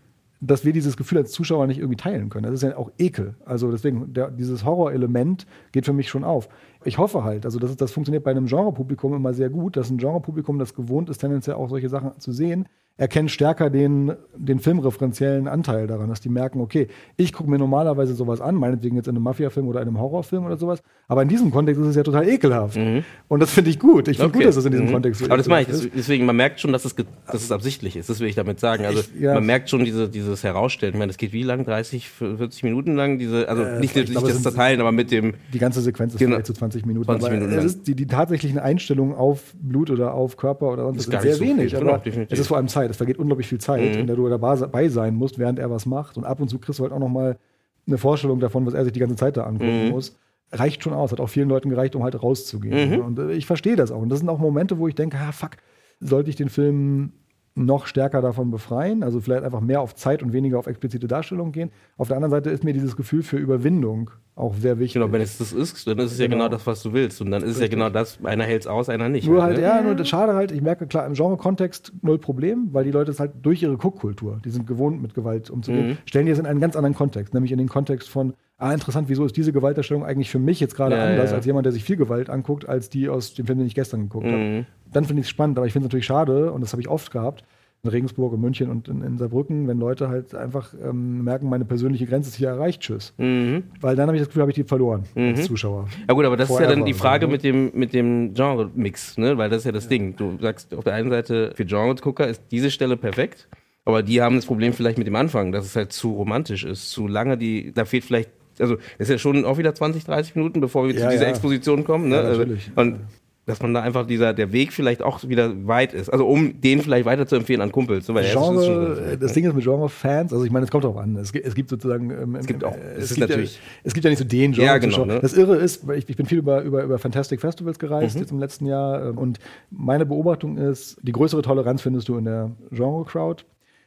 dass 0.45 0.65
wir 0.65 0.74
dieses 0.74 0.98
Gefühl 0.98 1.20
als 1.20 1.32
Zuschauer 1.32 1.68
nicht 1.68 1.78
irgendwie 1.78 1.95
teilen 1.95 2.30
können. 2.30 2.44
Das 2.44 2.53
ist 2.53 2.64
ja 2.64 2.76
auch 2.78 2.91
Ekel. 2.98 3.36
Also 3.45 3.72
deswegen, 3.72 4.14
der, 4.14 4.30
dieses 4.30 4.65
Horrorelement 4.65 5.45
geht 5.72 5.86
für 5.86 5.94
mich 5.94 6.10
schon 6.10 6.24
auf. 6.24 6.49
Ich 6.85 6.97
hoffe 6.97 7.23
halt, 7.23 7.45
also 7.45 7.60
das, 7.60 7.76
das 7.76 7.91
funktioniert 7.91 8.23
bei 8.23 8.31
einem 8.31 8.45
Genrepublikum 8.45 9.14
immer 9.14 9.34
sehr 9.34 9.49
gut, 9.49 9.77
dass 9.77 9.89
ein 9.89 9.97
Genrepublikum, 9.97 10.60
das 10.60 10.73
gewohnt 10.73 11.10
ist, 11.10 11.19
tendenziell 11.19 11.55
auch 11.55 11.69
solche 11.69 11.89
Sachen 11.89 12.19
zu 12.19 12.31
sehen, 12.31 12.68
erkennen 12.95 13.27
stärker 13.27 13.72
den, 13.72 14.14
den 14.38 14.60
filmreferenziellen 14.60 15.47
Anteil 15.47 15.88
daran, 15.88 16.10
dass 16.10 16.22
die 16.22 16.30
merken, 16.30 16.61
okay, 16.61 16.88
ich 17.18 17.34
gucke 17.34 17.49
mir 17.49 17.57
normalerweise 17.57 18.14
sowas 18.14 18.39
an, 18.39 18.53
meinetwegen 18.53 18.95
jetzt 18.95 19.07
in 19.07 19.15
einem 19.15 19.23
Mafia-Film 19.23 19.68
oder 19.68 19.81
in 19.81 19.88
einem 19.88 19.99
Horrorfilm 19.99 20.45
oder 20.45 20.57
sowas, 20.57 20.84
aber 21.07 21.23
in 21.23 21.27
diesem 21.27 21.49
Kontext 21.49 21.81
ist 21.81 21.88
es 21.88 21.95
ja 21.95 22.03
total 22.03 22.30
ekelhaft. 22.30 22.77
Mhm. 22.77 23.03
Und 23.30 23.39
das 23.39 23.51
finde 23.51 23.72
ich 23.72 23.80
gut. 23.80 24.07
Ich 24.07 24.18
finde 24.18 24.30
okay. 24.30 24.39
gut, 24.39 24.47
dass 24.47 24.57
es 24.57 24.65
in 24.65 24.72
diesem 24.72 24.88
mhm. 24.88 24.91
Kontext 24.91 25.22
so 25.22 25.26
Aber 25.26 25.38
das 25.38 25.47
meine 25.47 25.68
ich, 25.68 25.91
deswegen, 25.91 26.27
man 26.27 26.35
merkt 26.35 26.60
schon, 26.60 26.72
dass 26.72 26.85
es, 26.85 26.93
dass 26.93 27.43
es 27.43 27.51
absichtlich 27.51 27.95
ist, 27.95 28.11
das 28.11 28.19
will 28.19 28.27
ich 28.27 28.35
damit 28.35 28.60
sagen. 28.60 28.85
Also 28.85 28.99
ich, 28.99 29.19
ja. 29.19 29.34
man 29.34 29.45
merkt 29.45 29.72
schon 29.72 29.84
diese, 29.84 30.07
dieses 30.07 30.43
Herausstellen. 30.43 30.93
Ich 30.93 30.99
meine, 30.99 31.10
das 31.10 31.18
geht 31.18 31.34
wie 31.34 31.43
lang? 31.43 31.65
30, 31.65 32.07
40 32.10 32.61
Minuten 32.61 32.95
lang? 32.95 33.18
Diese, 33.18 33.49
also 33.49 33.64
äh, 33.64 33.80
nicht, 33.80 33.95
nicht 33.95 34.11
glaube, 34.11 34.27
das 34.27 34.43
Zerteilen, 34.43 34.80
aber 34.80 34.91
mit 34.91 35.10
dem... 35.10 35.34
Die 35.51 35.60
ganze 35.60 35.81
Sequenz 35.81 36.14
ist 36.14 36.19
genau. 36.19 36.35
vielleicht 36.35 36.45
so 36.45 36.53
20 36.74 36.86
Minuten. 36.86 37.06
20 37.06 37.32
Minuten 37.32 37.54
aber 37.54 37.62
ist 37.64 37.88
die, 37.88 37.95
die 37.95 38.08
tatsächlichen 38.08 38.60
Einstellungen 38.60 39.16
auf 39.16 39.54
Blut 39.62 39.90
oder 39.90 40.14
auf 40.14 40.38
Körper 40.38 40.72
oder 40.74 40.84
sonst 40.84 41.04
sind 41.04 41.22
sehr 41.22 41.36
so 41.36 41.44
wenig. 41.44 41.76
Viel, 41.76 41.88
aber 41.88 42.00
genau, 42.00 42.26
es 42.30 42.40
ist 42.40 42.48
vor 42.48 42.58
allem 42.58 42.68
Zeit. 42.68 42.90
Es 42.90 42.98
vergeht 42.98 43.18
unglaublich 43.18 43.48
viel 43.48 43.60
Zeit, 43.60 43.94
mhm. 43.94 44.02
in 44.02 44.08
der 44.08 44.16
du 44.16 44.28
dabei 44.28 44.90
sein 44.90 45.16
musst, 45.16 45.40
während 45.40 45.60
er 45.60 45.70
was 45.70 45.86
macht. 45.86 46.18
Und 46.18 46.26
ab 46.26 46.40
und 46.40 46.50
zu 46.50 46.60
kriegst 46.60 46.80
du 46.80 46.84
halt 46.84 46.94
auch 46.94 47.00
noch 47.00 47.10
mal 47.10 47.38
eine 47.86 47.98
Vorstellung 47.98 48.40
davon, 48.40 48.66
was 48.66 48.74
er 48.74 48.84
sich 48.84 48.94
die 48.94 49.00
ganze 49.00 49.16
Zeit 49.16 49.38
da 49.38 49.44
angucken 49.44 49.86
mhm. 49.86 49.91
muss. 49.91 50.18
Reicht 50.52 50.84
schon 50.84 50.94
aus, 50.94 51.12
hat 51.12 51.20
auch 51.20 51.30
vielen 51.30 51.50
Leuten 51.50 51.70
gereicht, 51.70 51.95
um 51.95 52.04
halt 52.04 52.22
rauszugehen. 52.22 52.91
Mhm. 52.91 53.06
Und 53.06 53.20
äh, 53.20 53.32
ich 53.34 53.45
verstehe 53.45 53.76
das 53.76 53.91
auch. 53.91 54.02
Und 54.02 54.10
das 54.10 54.20
sind 54.20 54.30
auch 54.30 54.40
Momente, 54.40 54.78
wo 54.78 54.88
ich 54.88 54.95
denke, 54.95 55.18
ah, 55.18 55.32
fuck, 55.32 55.52
sollte 56.00 56.30
ich 56.30 56.36
den 56.36 56.50
Film 56.50 57.14
noch 57.56 57.86
stärker 57.86 58.22
davon 58.22 58.50
befreien, 58.52 59.04
also 59.04 59.20
vielleicht 59.20 59.44
einfach 59.44 59.62
mehr 59.62 59.82
auf 59.82 59.96
Zeit 59.96 60.24
und 60.24 60.34
weniger 60.34 60.58
auf 60.58 60.68
explizite 60.68 61.08
Darstellung 61.08 61.52
gehen. 61.52 61.72
Auf 61.98 62.08
der 62.08 62.18
anderen 62.18 62.32
Seite 62.32 62.50
ist 62.50 62.64
mir 62.64 62.74
dieses 62.74 62.96
Gefühl 62.96 63.22
für 63.22 63.38
Überwindung 63.38 64.10
auch 64.36 64.56
sehr 64.56 64.80
wichtig. 64.80 64.94
Genau, 64.94 65.12
wenn 65.12 65.22
es 65.22 65.38
das 65.38 65.54
ist, 65.54 65.86
dann 65.86 66.00
ist 66.00 66.14
es 66.14 66.18
genau. 66.18 66.24
ja 66.24 66.28
genau 66.28 66.50
das, 66.50 66.66
was 66.66 66.82
du 66.82 66.94
willst. 66.94 67.22
Und 67.22 67.30
dann 67.30 67.44
ist 67.44 67.50
Richtig. 67.50 67.66
es 67.66 67.70
ja 67.70 67.76
genau 67.76 67.90
das, 67.90 68.18
einer 68.24 68.46
hält 68.46 68.62
es 68.62 68.68
aus, 68.68 68.90
einer 68.90 69.10
nicht. 69.10 69.28
Nur 69.28 69.44
halt, 69.44 69.58
halt 69.58 69.62
ne? 69.62 69.68
ja, 69.68 69.82
nur 69.84 69.94
das 69.94 70.10
schade 70.10 70.34
halt, 70.34 70.52
ich 70.52 70.62
merke 70.62 70.88
klar, 70.88 71.06
im 71.06 71.14
Genre-Kontext 71.14 71.94
null 72.02 72.18
Problem, 72.18 72.70
weil 72.72 72.84
die 72.84 72.92
Leute 72.92 73.12
es 73.12 73.20
halt 73.20 73.34
durch 73.44 73.62
ihre 73.62 73.78
Guckkultur, 73.78 74.40
die 74.44 74.50
sind 74.50 74.66
gewohnt, 74.66 75.02
mit 75.02 75.14
Gewalt 75.14 75.52
umzugehen, 75.52 75.90
mhm. 75.90 75.98
stellen 76.06 76.26
die 76.26 76.32
es 76.32 76.40
in 76.40 76.48
einen 76.48 76.60
ganz 76.60 76.76
anderen 76.76 76.96
Kontext, 76.96 77.34
nämlich 77.36 77.52
in 77.52 77.60
den 77.60 77.70
Kontext 77.70 78.10
von, 78.10 78.34
ah, 78.58 78.74
interessant, 78.74 79.10
wieso 79.10 79.26
ist 79.26 79.36
diese 79.36 79.52
Gewalterstellung 79.52 80.06
eigentlich 80.06 80.30
für 80.30 80.40
mich 80.40 80.60
jetzt 80.60 80.76
gerade 80.76 80.96
ja, 80.96 81.06
anders, 81.06 81.32
ja. 81.32 81.38
als 81.38 81.46
jemand, 81.46 81.66
der 81.66 81.74
sich 81.74 81.84
viel 81.84 81.98
Gewalt 81.98 82.30
anguckt, 82.30 82.68
als 82.68 82.90
die 82.90 83.10
aus 83.10 83.34
dem 83.34 83.46
Film, 83.46 83.60
den 83.60 83.68
ich 83.68 83.76
gestern 83.76 84.02
geguckt 84.02 84.26
mhm. 84.26 84.32
habe. 84.32 84.66
Dann 84.92 85.06
finde 85.06 85.22
ich 85.22 85.28
es 85.28 85.30
spannend, 85.30 85.58
aber 85.58 85.68
ich 85.68 85.74
finde 85.74 85.86
es 85.86 85.90
natürlich 85.90 86.06
schade, 86.06 86.52
und 86.52 86.62
das 86.62 86.72
habe 86.72 86.82
ich 86.82 86.88
oft 86.88 87.12
gehabt, 87.12 87.44
in 87.86 87.90
Regensburg 87.90 88.32
und 88.32 88.40
München 88.40 88.70
und 88.70 88.88
in, 88.88 89.02
in 89.02 89.18
Saarbrücken, 89.18 89.68
wenn 89.68 89.78
Leute 89.78 90.08
halt 90.08 90.34
einfach 90.34 90.74
ähm, 90.82 91.26
merken, 91.26 91.50
meine 91.50 91.66
persönliche 91.66 92.06
Grenze 92.06 92.30
ist 92.30 92.36
hier 92.36 92.48
erreicht, 92.48 92.82
tschüss. 92.82 93.14
Mhm. 93.18 93.64
Weil 93.82 93.98
dann 93.98 94.08
habe 94.08 94.16
ich 94.16 94.22
das 94.22 94.30
Gefühl, 94.30 94.44
habe 94.44 94.52
ich 94.52 94.56
die 94.56 94.64
verloren 94.64 95.04
mhm. 95.16 95.30
als 95.30 95.46
Zuschauer. 95.46 95.90
Ja 96.08 96.14
gut, 96.14 96.24
aber 96.24 96.38
das 96.38 96.48
Forever, 96.48 96.64
ist 96.64 96.70
ja 96.70 96.76
dann 96.78 96.86
die 96.86 96.94
Frage 96.94 97.28
mit 97.28 97.44
dem, 97.44 97.72
mit 97.74 97.94
dem 97.94 98.34
Genre-Mix, 98.34 99.18
ne? 99.18 99.38
weil 99.38 99.50
das 99.50 99.60
ist 99.60 99.66
ja 99.66 99.74
das 99.74 99.84
ja. 99.86 99.90
Ding. 99.90 100.16
Du 100.16 100.38
sagst 100.40 100.74
auf 100.74 100.86
der 100.86 100.94
einen 100.94 101.10
Seite, 101.10 101.52
für 101.56 101.66
Genre-Gucker 101.66 102.26
ist 102.26 102.42
diese 102.52 102.72
Stelle 102.72 102.96
perfekt, 102.96 103.50
aber 103.84 104.02
die 104.02 104.22
haben 104.22 104.38
das 104.38 104.46
Problem 104.46 104.72
vielleicht 104.72 104.98
mit 104.98 105.08
dem 105.08 105.18
Anfang, 105.18 105.52
dass 105.52 105.66
es 105.66 105.76
halt 105.76 105.92
zu 105.92 106.14
romantisch 106.14 106.64
ist, 106.64 106.90
zu 106.90 107.06
lange, 107.06 107.38
die, 107.38 107.74
da 107.74 107.84
fehlt 107.84 108.06
vielleicht 108.06 108.30
also 108.60 108.78
ist 108.98 109.10
ja 109.10 109.18
schon 109.18 109.46
auch 109.46 109.58
wieder 109.58 109.74
20, 109.74 110.06
30 110.06 110.36
Minuten, 110.36 110.62
bevor 110.62 110.88
wir 110.88 110.94
ja, 110.94 111.02
zu 111.02 111.10
dieser 111.10 111.24
ja. 111.24 111.30
Exposition 111.30 111.84
kommen. 111.84 112.10
Ne? 112.10 112.16
Ja, 112.16 112.22
also, 112.22 112.40
natürlich. 112.40 112.72
Und 112.76 113.00
dass 113.46 113.62
man 113.62 113.74
da 113.74 113.82
einfach 113.82 114.08
dieser, 114.08 114.34
der 114.34 114.54
Weg 114.54 114.72
vielleicht 114.72 115.02
auch 115.02 115.28
wieder 115.28 115.68
weit 115.68 115.94
ist. 115.94 116.10
Also 116.10 116.26
um 116.26 116.62
den 116.62 116.82
vielleicht 116.82 117.06
weiter 117.06 117.28
zu 117.28 117.36
empfehlen 117.36 117.60
an 117.60 117.74
Kumpels. 117.74 118.08
Weil 118.08 118.24
Genre, 118.32 119.18
das 119.20 119.34
Ding 119.34 119.46
ist 119.46 119.54
mit 119.54 119.64
Genre-Fans, 119.64 120.32
also 120.32 120.46
ich 120.46 120.52
meine, 120.52 120.64
es 120.64 120.72
kommt 120.72 120.86
drauf 120.86 120.96
an. 120.96 121.18
Es, 121.18 121.34
es 121.34 121.54
gibt 121.54 121.70
sozusagen, 121.70 122.10
ähm, 122.12 122.36
es 122.36 122.46
gibt 122.46 122.64
auch, 122.64 122.76
es, 122.96 123.12
es 123.12 123.16
gibt 123.16 123.30
ja, 123.30 123.38
es 123.84 123.94
gibt 123.94 124.04
ja 124.06 124.10
nicht 124.10 124.20
so 124.20 124.26
den 124.26 124.54
Genre. 124.54 124.66
Ja, 124.66 124.78
genau, 124.78 125.04
ne? 125.04 125.20
Das 125.20 125.34
Irre 125.34 125.58
ist, 125.58 125.84
ich, 125.90 126.08
ich 126.08 126.16
bin 126.16 126.26
viel 126.26 126.38
über, 126.38 126.62
über, 126.62 126.84
über 126.84 126.98
Fantastic 127.00 127.42
Festivals 127.42 127.80
gereist 127.80 128.16
mhm. 128.16 128.22
jetzt 128.22 128.32
im 128.32 128.40
letzten 128.40 128.66
Jahr 128.66 129.10
ähm, 129.10 129.18
und 129.18 129.40
meine 129.70 130.06
Beobachtung 130.06 130.58
ist, 130.58 130.98
die 131.02 131.12
größere 131.12 131.42
Toleranz 131.42 131.82
findest 131.82 132.08
du 132.08 132.18
in 132.18 132.26
der 132.26 132.52
Genre-Crowd 132.72 133.44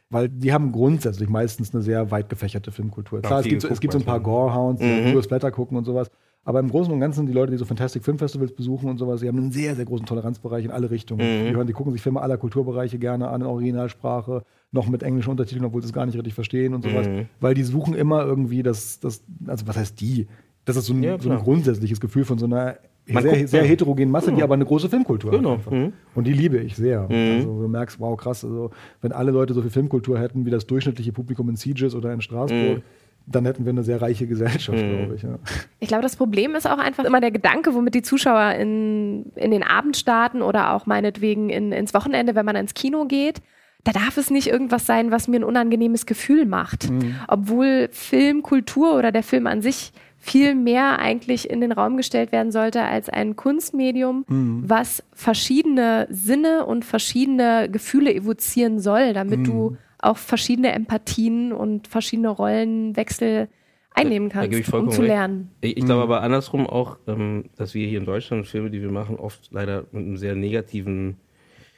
weil 0.09 0.29
die 0.29 0.53
haben 0.53 0.71
grundsätzlich 0.71 1.29
meistens 1.29 1.73
eine 1.73 1.83
sehr 1.83 2.11
weit 2.11 2.29
gefächerte 2.29 2.71
Filmkultur. 2.71 3.21
Klar, 3.21 3.41
es 3.41 3.47
gibt, 3.47 3.63
es 3.63 3.79
gibt 3.79 3.93
so 3.93 3.99
ein 3.99 4.05
paar 4.05 4.19
Gorehounds, 4.19 4.81
die 4.81 4.87
mhm. 4.87 5.13
nur 5.13 5.23
Splatter 5.23 5.51
gucken 5.51 5.77
und 5.77 5.85
sowas. 5.85 6.09
Aber 6.47 6.61
im 6.61 6.69
Großen 6.69 6.93
und 6.93 7.01
Ganzen, 7.01 7.25
die 7.25 7.33
Leute, 7.33 7.51
die 7.51 7.57
so 7.57 7.65
Fantastic 7.65 8.05
Film 8.05 8.17
Festivals 8.17 8.53
besuchen 8.53 8.89
und 8.89 8.97
sowas, 8.97 9.19
die 9.19 9.27
haben 9.27 9.37
einen 9.37 9.51
sehr, 9.51 9.75
sehr 9.75 9.83
großen 9.83 10.05
Toleranzbereich 10.05 10.63
in 10.63 10.71
alle 10.71 10.89
Richtungen. 10.89 11.19
Mhm. 11.19 11.47
Die, 11.47 11.55
hören, 11.55 11.67
die 11.67 11.73
gucken 11.73 11.91
sich 11.91 12.01
Filme 12.01 12.21
aller 12.21 12.37
Kulturbereiche 12.37 12.99
gerne 12.99 13.27
an, 13.27 13.41
in 13.41 13.47
Originalsprache, 13.47 14.43
noch 14.71 14.87
mit 14.87 15.03
englischen 15.03 15.29
Untertiteln, 15.29 15.65
obwohl 15.65 15.81
sie 15.81 15.87
es 15.87 15.93
gar 15.93 16.05
nicht 16.05 16.15
richtig 16.15 16.33
verstehen 16.33 16.73
und 16.73 16.85
sowas. 16.85 17.05
Mhm. 17.05 17.25
Weil 17.41 17.53
die 17.53 17.63
suchen 17.63 17.93
immer 17.93 18.23
irgendwie 18.23 18.63
das, 18.63 19.01
das, 19.01 19.25
also 19.45 19.67
was 19.67 19.75
heißt 19.75 19.99
die? 19.99 20.27
Das 20.63 20.77
ist 20.77 20.85
so 20.85 20.93
ein, 20.93 21.03
ja, 21.03 21.19
so 21.19 21.29
ein 21.29 21.37
grundsätzliches 21.37 21.99
Gefühl 21.99 22.23
von 22.23 22.37
so 22.37 22.45
einer 22.45 22.77
Man 23.07 23.23
sehr, 23.23 23.47
sehr 23.47 23.63
heterogenen 23.63 24.11
Masse, 24.11 24.27
genau. 24.27 24.37
die 24.37 24.43
aber 24.43 24.53
eine 24.55 24.65
große 24.65 24.89
Filmkultur 24.89 25.31
genau. 25.31 25.57
hat. 25.57 25.71
Mhm. 25.71 25.93
Und 26.15 26.27
die 26.27 26.33
liebe 26.33 26.57
ich 26.57 26.75
sehr. 26.75 27.03
Mhm. 27.09 27.37
Also 27.37 27.61
du 27.61 27.67
merkst, 27.67 27.99
wow, 27.99 28.17
krass, 28.17 28.43
also 28.43 28.71
wenn 29.01 29.11
alle 29.11 29.31
Leute 29.31 29.53
so 29.53 29.61
viel 29.61 29.71
Filmkultur 29.71 30.19
hätten 30.19 30.45
wie 30.45 30.51
das 30.51 30.67
durchschnittliche 30.67 31.13
Publikum 31.13 31.49
in 31.49 31.55
Sieges 31.55 31.95
oder 31.95 32.13
in 32.13 32.21
Straßburg, 32.21 32.77
mhm 32.77 32.81
dann 33.27 33.45
hätten 33.45 33.65
wir 33.65 33.71
eine 33.71 33.83
sehr 33.83 34.01
reiche 34.01 34.25
Gesellschaft, 34.25 34.77
mhm. 34.77 34.97
glaube 34.97 35.15
ich. 35.15 35.21
Ja. 35.21 35.37
Ich 35.79 35.89
glaube, 35.89 36.03
das 36.03 36.15
Problem 36.15 36.55
ist 36.55 36.65
auch 36.65 36.77
einfach 36.77 37.03
immer 37.03 37.19
der 37.19 37.31
Gedanke, 37.31 37.73
womit 37.75 37.93
die 37.93 38.01
Zuschauer 38.01 38.53
in, 38.53 39.25
in 39.35 39.51
den 39.51 39.63
Abend 39.63 39.97
starten 39.97 40.41
oder 40.41 40.73
auch 40.73 40.85
meinetwegen 40.85 41.49
in, 41.49 41.73
ins 41.73 41.93
Wochenende, 41.93 42.35
wenn 42.35 42.45
man 42.45 42.55
ins 42.55 42.73
Kino 42.73 43.05
geht. 43.05 43.41
Da 43.83 43.91
darf 43.91 44.17
es 44.17 44.31
nicht 44.31 44.47
irgendwas 44.47 44.85
sein, 44.85 45.11
was 45.11 45.27
mir 45.27 45.39
ein 45.39 45.43
unangenehmes 45.43 46.05
Gefühl 46.05 46.45
macht. 46.45 46.89
Mhm. 46.89 47.15
Obwohl 47.27 47.89
Film, 47.91 48.43
Kultur 48.43 48.97
oder 48.97 49.11
der 49.11 49.23
Film 49.23 49.45
an 49.45 49.61
sich 49.61 49.91
viel 50.27 50.55
mehr 50.55 50.99
eigentlich 50.99 51.49
in 51.49 51.61
den 51.61 51.71
Raum 51.71 51.97
gestellt 51.97 52.31
werden 52.31 52.51
sollte 52.51 52.83
als 52.83 53.09
ein 53.09 53.35
Kunstmedium, 53.35 54.25
mhm. 54.27 54.63
was 54.65 55.03
verschiedene 55.13 56.07
Sinne 56.09 56.65
und 56.65 56.83
verschiedene 56.83 57.69
Gefühle 57.71 58.13
evozieren 58.13 58.79
soll, 58.79 59.13
damit 59.13 59.39
mhm. 59.39 59.43
du 59.45 59.77
auch 59.99 60.17
verschiedene 60.17 60.73
Empathien 60.73 61.53
und 61.53 61.87
verschiedene 61.87 62.29
Rollenwechsel 62.29 63.47
einnehmen 63.93 64.29
kannst, 64.29 64.73
um 64.73 64.91
zu 64.91 65.01
lernen. 65.01 65.49
Ich, 65.61 65.77
ich 65.77 65.85
glaube 65.85 66.05
mhm. 66.05 66.11
aber 66.11 66.21
andersrum 66.21 66.67
auch, 66.67 66.97
ähm, 67.07 67.45
dass 67.55 67.73
wir 67.73 67.87
hier 67.87 67.99
in 67.99 68.05
Deutschland 68.05 68.45
Filme, 68.45 68.69
die 68.69 68.81
wir 68.81 68.91
machen, 68.91 69.15
oft 69.15 69.49
leider 69.51 69.85
mit 69.91 70.03
einem 70.03 70.17
sehr 70.17 70.35
negativen 70.35 71.17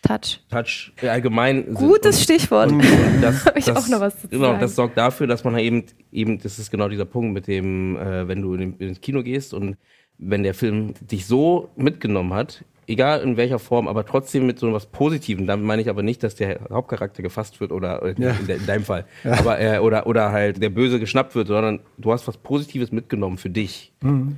Touch. 0.01 0.39
Touch 0.49 0.93
allgemein. 1.01 1.73
Gutes 1.73 2.23
Stichwort. 2.23 2.71
Das, 3.21 3.45
Habe 3.45 3.59
ich 3.59 3.65
das, 3.65 3.75
auch 3.75 3.89
noch 3.89 3.99
was 3.99 4.21
zu 4.21 4.29
genau, 4.29 4.45
sagen. 4.45 4.61
Das 4.61 4.75
sorgt 4.75 4.97
dafür, 4.97 5.27
dass 5.27 5.43
man 5.43 5.57
eben, 5.57 5.83
eben, 6.11 6.39
das 6.39 6.57
ist 6.57 6.71
genau 6.71 6.87
dieser 6.87 7.03
Punkt 7.03 7.33
mit 7.33 7.47
dem, 7.47 7.97
äh, 7.97 8.27
wenn 8.29 8.41
du 8.41 8.53
in, 8.53 8.77
ins 8.77 9.01
Kino 9.01 9.23
gehst 9.23 9.53
und 9.53 9.75
wenn 10.17 10.43
der 10.43 10.53
Film 10.53 10.93
dich 11.01 11.25
so 11.25 11.69
mitgenommen 11.75 12.33
hat, 12.33 12.63
egal 12.87 13.21
in 13.21 13.37
welcher 13.37 13.59
Form, 13.59 13.87
aber 13.87 14.05
trotzdem 14.05 14.47
mit 14.47 14.59
so 14.59 14.73
was 14.73 14.85
Positivem. 14.87 15.47
Damit 15.47 15.65
meine 15.65 15.81
ich 15.81 15.89
aber 15.89 16.03
nicht, 16.03 16.23
dass 16.23 16.35
der 16.35 16.59
Hauptcharakter 16.69 17.21
gefasst 17.21 17.61
wird 17.61 17.71
oder 17.71 18.01
äh, 18.03 18.15
ja. 18.17 18.31
in, 18.31 18.47
de, 18.47 18.57
in, 18.57 18.65
deinem 18.65 18.83
Fall, 18.83 19.05
ja. 19.23 19.33
aber 19.33 19.59
äh, 19.59 19.79
oder 19.79 20.07
oder 20.07 20.31
halt 20.31 20.61
der 20.61 20.69
Böse 20.69 20.99
geschnappt 20.99 21.35
wird, 21.35 21.47
sondern 21.47 21.79
du 21.97 22.11
hast 22.11 22.27
was 22.27 22.37
Positives 22.37 22.91
mitgenommen 22.91 23.37
für 23.37 23.49
dich. 23.49 23.93
Mhm. 24.01 24.37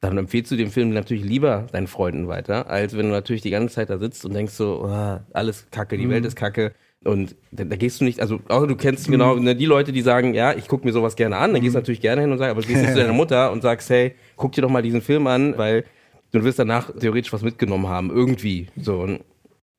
Dann 0.00 0.18
empfiehlst 0.18 0.52
du 0.52 0.56
den 0.56 0.70
Film 0.70 0.90
natürlich 0.90 1.24
lieber 1.24 1.66
deinen 1.72 1.86
Freunden 1.86 2.28
weiter, 2.28 2.68
als 2.68 2.96
wenn 2.96 3.06
du 3.06 3.12
natürlich 3.12 3.42
die 3.42 3.50
ganze 3.50 3.74
Zeit 3.74 3.90
da 3.90 3.98
sitzt 3.98 4.24
und 4.24 4.34
denkst 4.34 4.52
so, 4.52 4.84
oh, 4.84 5.20
alles 5.32 5.70
Kacke, 5.70 5.96
die 5.96 6.06
mhm. 6.06 6.10
Welt 6.10 6.26
ist 6.26 6.36
Kacke. 6.36 6.72
Und 7.04 7.36
da, 7.52 7.64
da, 7.64 7.76
gehst 7.76 8.00
du 8.00 8.04
nicht, 8.04 8.20
also 8.20 8.40
außer 8.48 8.66
du 8.66 8.76
kennst 8.76 9.08
mhm. 9.08 9.12
genau 9.12 9.36
ne, 9.36 9.54
die 9.54 9.66
Leute, 9.66 9.92
die 9.92 10.00
sagen, 10.00 10.34
ja, 10.34 10.52
ich 10.54 10.68
gucke 10.68 10.86
mir 10.86 10.92
sowas 10.92 11.16
gerne 11.16 11.36
an, 11.36 11.52
dann 11.52 11.62
gehst 11.62 11.74
du 11.74 11.78
mhm. 11.78 11.82
natürlich 11.82 12.00
gerne 12.00 12.22
hin 12.22 12.32
und 12.32 12.38
sagst, 12.38 12.50
aber 12.50 12.60
du 12.62 12.66
gehst 12.66 12.80
nicht 12.80 12.92
zu 12.92 12.98
deiner 13.00 13.12
Mutter 13.12 13.52
und 13.52 13.62
sagst, 13.62 13.90
hey, 13.90 14.14
guck 14.36 14.52
dir 14.52 14.62
doch 14.62 14.70
mal 14.70 14.82
diesen 14.82 15.02
Film 15.02 15.26
an, 15.26 15.56
weil 15.56 15.84
du 16.32 16.44
wirst 16.44 16.58
danach 16.58 16.90
theoretisch 16.98 17.32
was 17.32 17.42
mitgenommen 17.42 17.88
haben, 17.88 18.10
irgendwie. 18.10 18.68
So. 18.76 19.00
Und 19.00 19.20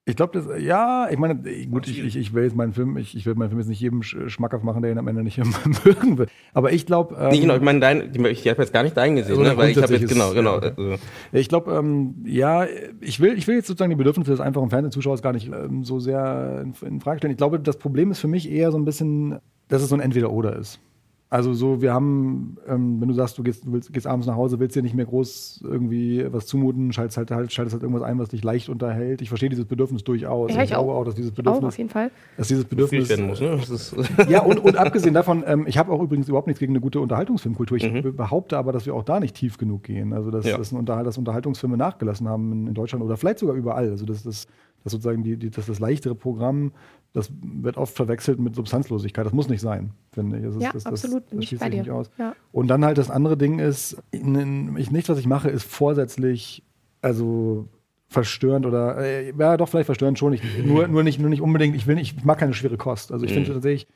Ich 0.07 0.15
glaube, 0.15 0.40
das, 0.40 0.61
ja, 0.61 1.10
ich 1.10 1.18
meine, 1.18 1.36
gut, 1.65 1.88
ich, 1.88 2.03
ich, 2.03 2.15
ich 2.15 2.34
will 2.36 2.44
jetzt 2.44 2.56
meinen 2.56 2.73
Film, 2.73 2.95
ich, 2.98 3.18
ich 3.18 3.26
will 3.26 3.34
meinen 3.34 3.49
Film 3.49 3.60
jetzt 3.60 3.69
nicht 3.69 3.80
jedem 3.80 4.03
schmackhaft 4.03 4.64
machen, 4.64 4.84
der 4.84 4.91
ihn 4.91 4.99
am 4.99 5.07
Ende 5.07 5.23
nicht 5.23 5.40
mögen 5.84 6.19
will. 6.19 6.27
Aber 6.53 6.72
ich 6.72 6.86
glaube. 6.86 7.15
Ähm, 7.19 7.30
nee, 7.32 7.40
genau, 7.40 7.56
ich 7.56 7.61
meine, 7.64 7.80
dein, 7.80 8.14
ich 8.14 8.48
habe 8.48 8.61
jetzt 8.61 8.72
gar 8.72 8.84
nicht 8.84 8.95
deinen 8.95 9.15
gesehen, 9.15 9.32
also 9.32 9.41
ne? 9.41 9.57
weil 9.57 9.72
ich 9.72 9.82
habe 9.82 9.95
jetzt, 9.95 10.07
genau, 10.07 10.32
genau. 10.34 10.57
Also. 10.57 10.98
Ich 11.32 11.49
glaube, 11.49 11.73
ähm, 11.73 12.23
ja, 12.23 12.68
ich 13.02 13.19
will, 13.19 13.36
ich 13.36 13.48
will 13.48 13.56
jetzt 13.56 13.65
sozusagen 13.65 13.90
die 13.90 13.95
Bedürfnisse 13.95 14.30
des 14.30 14.41
einfachen 14.41 14.69
Fernsehzuschauers 14.69 15.23
gar 15.23 15.34
nicht 15.34 15.48
ähm, 15.52 15.84
so 15.84 15.99
sehr 15.99 16.61
in, 16.64 16.88
in 16.88 17.02
Frage 17.02 17.18
stellen. 17.18 17.32
Ich 17.32 17.38
glaube, 17.38 17.60
das 17.60 17.77
Problem 17.77 18.11
ist 18.11 18.19
für 18.19 18.27
mich 18.27 18.52
eher 18.52 18.72
so 18.72 18.77
ein 18.77 18.86
bisschen, 18.86 19.40
dass 19.69 19.82
es 19.82 19.90
so 19.90 19.95
ein 19.95 20.02
Entweder-Oder 20.02 20.56
ist. 20.56 20.80
Also 21.27 21.53
so, 21.53 21.81
wir 21.81 21.91
haben, 21.91 22.57
ähm, 22.68 23.02
wenn 23.02 23.07
du 23.07 23.14
sagst, 23.15 23.38
du 23.38 23.43
gehst, 23.43 23.65
du 23.65 23.73
willst, 23.73 23.91
gehst 23.91 24.06
abends 24.06 24.27
nach 24.27 24.35
Hause, 24.35 24.60
willst 24.60 24.76
dir 24.76 24.84
nicht 24.84 24.93
mehr 24.93 25.06
groß 25.06 25.64
irgendwie 25.64 26.23
was 26.31 26.45
zumuten, 26.45 26.93
schaltest 26.93 27.18
halt, 27.18 27.31
halt, 27.31 27.52
schaltest 27.52 27.73
halt 27.73 27.81
irgendwas 27.81 28.03
ein, 28.03 28.19
was 28.19 28.30
dich 28.30 28.43
leicht 28.43 28.69
unterhält. 28.69 29.22
Ich 29.23 29.30
verstehe 29.30 29.49
dieses 29.49 29.65
Bedürfnis 29.65 30.03
durchaus. 30.03 30.52
Ja, 30.52 30.57
ich, 30.57 30.64
ich 30.65 30.69
glaube 30.69 30.93
auch, 30.93 31.03
dass 31.03 31.15
dieses 31.15 31.31
Bedürfnis, 31.31 31.64
auch, 31.64 31.68
auf 31.69 31.77
jeden 31.80 31.89
Fall. 31.89 32.11
dass 32.38 32.47
dieses 32.47 32.65
Bedürfnis 32.65 33.10
werden 33.10 33.26
muss. 33.26 33.41
Ne? 33.41 33.60
ja, 34.30 34.43
und, 34.43 34.60
und 34.60 34.77
abgesehen 34.77 35.15
davon, 35.15 35.43
ähm, 35.47 35.65
ich 35.68 35.80
habe 35.80 35.91
auch 35.91 36.02
übrigens 36.02 36.30
überhaupt 36.30 36.47
nichts 36.47 36.60
gegen 36.60 36.73
eine 36.73 36.80
gute 36.80 36.99
Unterhaltungsfilmkultur. 36.99 37.77
Ich 37.77 37.91
mhm. 37.91 38.15
behaupte 38.15 38.57
aber, 38.57 38.72
dass 38.72 38.85
wir 38.85 38.93
auch 38.93 39.03
da 39.03 39.19
nicht 39.19 39.35
tief 39.35 39.57
genug 39.57 39.84
gehen. 39.84 40.14
Also 40.14 40.30
dass, 40.30 40.45
ja. 40.45 40.57
dass, 40.57 40.72
Unterhalt, 40.73 41.07
dass 41.07 41.18
Unterhaltungsfilme 41.18 41.76
nachgelassen 41.76 42.30
haben 42.30 42.52
in, 42.52 42.68
in, 42.68 42.73
Deutschland 42.76 43.03
oder 43.03 43.18
vielleicht 43.18 43.39
sogar 43.39 43.56
überall. 43.56 43.89
Also 43.89 44.06
dass, 44.06 44.22
dass, 44.22 44.45
dass 44.84 44.93
sozusagen 44.93 45.23
die, 45.23 45.38
die, 45.38 45.49
dass 45.49 45.65
das 45.65 45.80
leichtere 45.80 46.14
Programm 46.14 46.72
das 47.16 47.32
wird 47.42 47.78
oft 47.78 47.96
verwechselt 47.96 48.40
mit 48.40 48.56
Substanzlosigkeit. 48.56 49.26
Das 49.26 49.32
muss 49.32 49.48
nicht 49.48 49.62
sein, 49.62 49.92
finde 50.12 50.38
ich. 50.38 50.44
Das 50.44 50.56
ist, 50.56 50.62
ja, 50.62 50.72
das, 50.74 50.86
absolut. 50.86 51.24
Das, 51.24 51.32
das 51.32 51.46
schließt 51.46 51.64
sich 51.64 51.72
nicht 51.72 51.90
aus. 51.90 52.12
Ja. 52.18 52.36
Und 52.52 52.68
dann 52.68 52.84
halt 52.84 52.98
das 52.98 53.10
andere 53.10 53.38
Ding 53.38 53.60
ist, 53.60 53.96
ich, 54.12 54.22
nicht, 54.22 55.08
was 55.08 55.18
ich 55.18 55.26
mache, 55.26 55.50
ist 55.50 55.64
vorsätzlich, 55.64 56.62
also 57.02 57.70
verstörend 58.10 58.66
oder 58.66 58.98
äh, 58.98 59.32
ja 59.32 59.56
doch 59.56 59.70
vielleicht 59.70 59.86
verstörend 59.86 60.20
schon. 60.20 60.34
Ich, 60.34 60.42
nur, 60.66 60.90
nur, 60.90 61.04
nicht, 61.04 61.18
nur 61.18 61.30
nicht 61.30 61.42
unbedingt, 61.42 61.74
ich 61.78 61.88
will 61.88 61.96
nicht, 61.96 62.18
ich 62.18 62.26
mag 62.26 62.38
keine 62.38 62.54
schwere 62.54 62.76
Kost. 62.76 63.14
Also 63.14 63.24
ich 63.24 63.32
mhm. 63.32 63.36
finde 63.36 63.54
tatsächlich, 63.54 63.88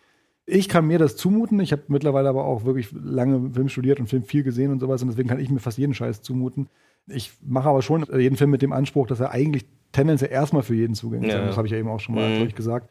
ich 0.46 0.70
kann 0.70 0.88
mir 0.88 0.98
das 0.98 1.18
zumuten. 1.18 1.60
Ich 1.60 1.74
habe 1.74 1.84
mittlerweile 1.90 2.30
aber 2.30 2.46
auch 2.46 2.64
wirklich 2.64 2.90
lange 2.94 3.52
Film 3.54 3.68
studiert 3.68 4.00
und 4.00 4.08
Film 4.08 4.24
viel 4.24 4.44
gesehen 4.44 4.72
und 4.72 4.80
sowas 4.80 5.02
und 5.02 5.10
deswegen 5.10 5.28
kann 5.28 5.42
ich 5.42 5.50
mir 5.50 5.60
fast 5.60 5.78
jeden 5.78 5.94
Scheiß 5.94 6.22
zumuten. 6.22 6.70
Ich 7.08 7.34
mache 7.46 7.68
aber 7.68 7.82
schon 7.82 8.06
jeden 8.18 8.38
Film 8.38 8.50
mit 8.50 8.62
dem 8.62 8.72
Anspruch, 8.72 9.08
dass 9.08 9.20
er 9.20 9.32
eigentlich 9.32 9.66
tendenziell 9.92 10.32
erstmal 10.32 10.64
für 10.64 10.76
jeden 10.76 10.96
zugänglich 10.96 11.34
ja. 11.34 11.40
ist. 11.40 11.50
Das 11.50 11.58
habe 11.58 11.68
ich 11.68 11.74
ja 11.74 11.80
eben 11.80 11.90
auch 11.90 12.00
schon 12.00 12.16
mal 12.16 12.30
mhm. 12.30 12.56
gesagt. 12.56 12.90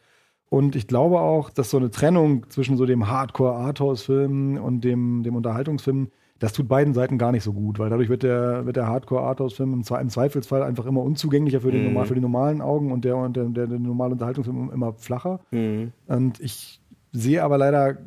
Und 0.49 0.75
ich 0.75 0.87
glaube 0.87 1.19
auch, 1.19 1.51
dass 1.51 1.69
so 1.69 1.77
eine 1.77 1.91
Trennung 1.91 2.49
zwischen 2.49 2.75
so 2.75 2.85
dem 2.85 3.07
Hardcore-Arthouse-Film 3.07 4.57
und 4.57 4.83
dem, 4.83 5.21
dem 5.23 5.35
Unterhaltungsfilm, 5.35 6.09
das 6.39 6.53
tut 6.53 6.67
beiden 6.67 6.93
Seiten 6.93 7.17
gar 7.17 7.31
nicht 7.31 7.43
so 7.43 7.53
gut, 7.53 7.77
weil 7.77 7.89
dadurch 7.89 8.09
wird 8.09 8.23
der, 8.23 8.65
wird 8.65 8.75
der 8.75 8.87
Hardcore-Arthouse-Film 8.87 9.73
im, 9.73 9.83
im, 9.83 10.09
Zweifelsfall 10.09 10.63
einfach 10.63 10.85
immer 10.85 11.01
unzugänglicher 11.01 11.61
für, 11.61 11.71
den, 11.71 11.81
mhm. 11.81 11.87
normal, 11.87 12.07
für 12.07 12.15
die 12.15 12.21
normalen 12.21 12.61
Augen 12.61 12.91
und 12.91 13.05
der, 13.05 13.17
und 13.17 13.35
der, 13.35 13.45
der, 13.45 13.67
der 13.67 13.79
normale 13.79 14.13
Unterhaltungsfilm 14.13 14.71
immer 14.71 14.93
flacher. 14.93 15.41
Mhm. 15.51 15.91
Und 16.07 16.39
ich 16.39 16.81
sehe 17.11 17.43
aber 17.43 17.57
leider 17.57 17.97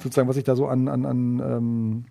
sozusagen, 0.00 0.28
was 0.28 0.36
ich 0.36 0.44
da 0.44 0.56
so 0.56 0.66
an, 0.66 0.88
an, 0.88 1.04
an 1.04 1.42
ähm, 1.44 2.04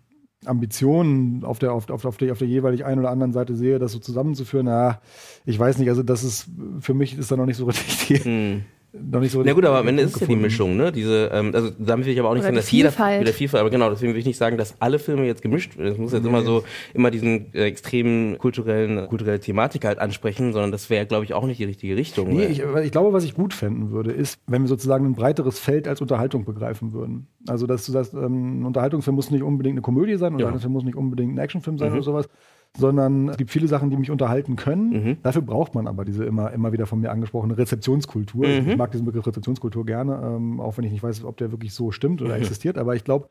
Ambitionen 0.46 1.44
auf 1.44 1.58
der, 1.60 1.74
auf, 1.74 1.90
auf, 1.90 2.06
auf, 2.06 2.18
der, 2.18 2.32
auf 2.32 2.40
der 2.40 2.48
jeweilig 2.48 2.86
einen 2.86 3.00
oder 3.00 3.10
anderen 3.10 3.34
Seite 3.34 3.56
sehe, 3.56 3.80
das 3.80 3.94
so 3.94 4.00
zusammenzuführen, 4.00 4.68
na, 4.68 5.00
ich 5.46 5.58
weiß 5.58 5.78
nicht, 5.80 5.90
also 5.90 6.04
das 6.04 6.24
ist, 6.24 6.50
für 6.82 6.94
mich 6.94 7.18
ist 7.18 7.32
da 7.32 7.38
noch 7.38 7.46
nicht 7.46 7.58
so 7.58 7.66
richtig 7.66 8.24
die, 8.24 8.64
noch 9.02 9.20
nicht 9.20 9.32
so. 9.32 9.44
Na 9.44 9.54
gut, 9.54 9.66
aber 9.66 9.80
am 9.80 9.88
Ende 9.88 10.04
ist 10.04 10.16
es 10.16 10.22
ja 10.22 10.28
die 10.28 10.36
Mischung, 10.36 10.78
ne? 10.78 10.92
Diese, 10.92 11.30
ähm, 11.34 11.52
also 11.54 11.72
damit 11.78 12.06
will 12.06 12.14
ich 12.14 12.20
aber 12.20 12.30
auch 12.30 12.34
nicht 12.34 12.42
Oder 12.42 12.48
sagen, 12.48 12.56
dass 12.58 12.70
Vielfalt. 12.70 13.12
jeder 13.12 13.22
wieder 13.22 13.34
Vielfalt, 13.34 13.62
aber 13.62 13.70
genau, 13.70 13.90
deswegen 13.90 14.14
will 14.14 14.20
ich 14.20 14.26
nicht 14.26 14.38
sagen, 14.38 14.58
dass 14.58 14.80
alle 14.80 15.00
Filme 15.00 15.26
jetzt 15.26 15.42
gemischt 15.42 15.78
werden. 15.78 15.92
Es 15.92 15.98
muss 15.98 16.14
jetzt 16.14 16.24
nee. 16.24 16.30
immer 16.30 16.42
so 16.42 16.64
immer 16.94 17.12
diesen 17.12 17.54
äh, 17.54 17.66
extremen 17.66 18.38
kulturellen, 18.38 19.08
kulturelle 19.08 19.40
Thematik 19.40 19.86
halt 19.86 20.00
ansprechen, 20.00 20.54
sondern 20.54 20.72
das 20.72 20.90
wäre, 20.90 21.06
glaube 21.06 21.26
ich, 21.26 21.34
auch 21.34 21.46
nicht 21.46 21.60
die 21.60 21.66
richtige 21.66 21.96
Richtung. 21.96 22.30
Nee, 22.36 22.46
ich, 22.46 22.62
ich, 22.62 22.92
glaube, 22.92 23.14
was 23.14 23.24
ich 23.24 23.36
gut 23.36 23.54
fänden 23.54 23.92
würde, 23.92 24.12
ist, 24.12 24.40
wenn 24.48 24.64
wir 24.64 24.68
sozusagen 24.68 25.06
ein 25.06 25.14
breiteres 25.14 25.60
Feld 25.60 25.88
als 25.88 26.02
Unterhaltung 26.02 26.46
begreifen 26.46 26.94
würden. 26.94 27.28
Also, 27.48 27.68
dass 27.68 27.86
du 27.86 27.92
sagst, 27.92 28.14
ähm, 28.14 28.62
ein 28.62 28.66
Unterhaltungsfilm 28.66 29.16
muss 29.16 29.32
nicht 29.32 29.44
unbedingt 29.44 29.76
eine 29.76 29.82
Komödie 29.82 30.18
sein, 30.18 30.34
ein 30.34 30.40
ja. 30.40 30.46
Unterhaltungsfilm 30.46 30.74
muss 30.74 30.84
nicht 30.84 30.98
unbedingt 30.98 31.36
ein 31.36 31.38
Actionfilm 31.38 31.78
sein 31.78 31.90
mhm. 31.90 31.96
oder 31.96 32.04
sowas, 32.04 32.30
sondern 32.78 33.30
es 33.30 33.38
gibt 33.38 33.52
viele 33.52 33.68
Sachen, 33.68 33.90
die 33.90 33.98
mich 33.98 34.12
unterhalten 34.12 34.56
können. 34.56 34.90
Mhm. 34.90 35.18
Dafür 35.24 35.42
braucht 35.42 35.76
man 35.76 35.88
aber 35.88 36.06
diese 36.06 36.26
immer, 36.26 36.52
immer 36.52 36.72
wieder 36.72 36.86
von 36.86 37.00
mir 37.00 37.12
angesprochene 37.12 37.58
Rezeptionskultur. 37.58 38.48
Mhm. 38.48 38.70
Ich 38.70 38.78
mag 38.78 38.92
diesen 38.92 39.06
Begriff 39.06 39.26
Rezeptionskultur 39.26 39.86
gerne, 39.86 40.22
ähm, 40.24 40.60
auch 40.60 40.78
wenn 40.78 40.84
ich 40.84 40.92
nicht 40.92 41.04
weiß, 41.04 41.24
ob 41.24 41.38
der 41.38 41.52
wirklich 41.52 41.74
so 41.74 41.92
stimmt 41.92 42.22
oder 42.22 42.36
mhm. 42.36 42.42
existiert. 42.42 42.78
Aber 42.78 42.96
ich 42.96 43.04
glaube, 43.04 43.30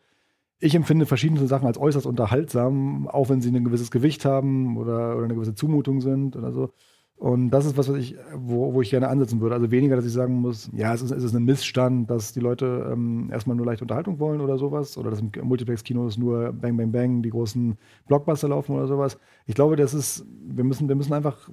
ich 0.60 0.74
empfinde 0.74 1.06
verschiedene 1.06 1.46
Sachen 1.46 1.66
als 1.66 1.78
äußerst 1.78 2.06
unterhaltsam, 2.06 3.08
auch 3.08 3.28
wenn 3.28 3.40
sie 3.40 3.50
ein 3.50 3.64
gewisses 3.64 3.90
Gewicht 3.90 4.24
haben 4.24 4.76
oder, 4.76 5.16
oder 5.16 5.24
eine 5.24 5.34
gewisse 5.34 5.54
Zumutung 5.54 6.00
sind 6.00 6.36
oder 6.36 6.52
so. 6.52 6.70
Und 7.16 7.50
das 7.50 7.64
ist 7.64 7.76
was, 7.76 7.88
was 7.88 7.96
ich, 7.96 8.16
wo, 8.34 8.74
wo 8.74 8.82
ich 8.82 8.90
gerne 8.90 9.08
ansetzen 9.08 9.40
würde. 9.40 9.54
Also 9.54 9.70
weniger, 9.70 9.96
dass 9.96 10.04
ich 10.04 10.12
sagen 10.12 10.34
muss, 10.34 10.70
ja, 10.74 10.92
es 10.92 11.00
ist, 11.00 11.10
es 11.10 11.22
ist 11.22 11.34
ein 11.34 11.44
Missstand, 11.44 12.10
dass 12.10 12.32
die 12.32 12.40
Leute 12.40 12.90
ähm, 12.92 13.30
erstmal 13.32 13.56
nur 13.56 13.64
leichte 13.64 13.84
Unterhaltung 13.84 14.18
wollen 14.18 14.40
oder 14.40 14.58
sowas. 14.58 14.98
Oder 14.98 15.10
dass 15.10 15.20
im 15.20 15.30
Multiplex-Kinos 15.42 16.18
nur 16.18 16.52
Bang, 16.52 16.76
Bang, 16.76 16.92
Bang 16.92 17.22
die 17.22 17.30
großen 17.30 17.78
Blockbuster 18.08 18.48
laufen 18.48 18.74
oder 18.74 18.86
sowas. 18.86 19.18
Ich 19.46 19.54
glaube, 19.54 19.76
das 19.76 19.94
ist, 19.94 20.26
wir 20.46 20.64
müssen, 20.64 20.88
wir 20.88 20.96
müssen 20.96 21.12
einfach 21.12 21.48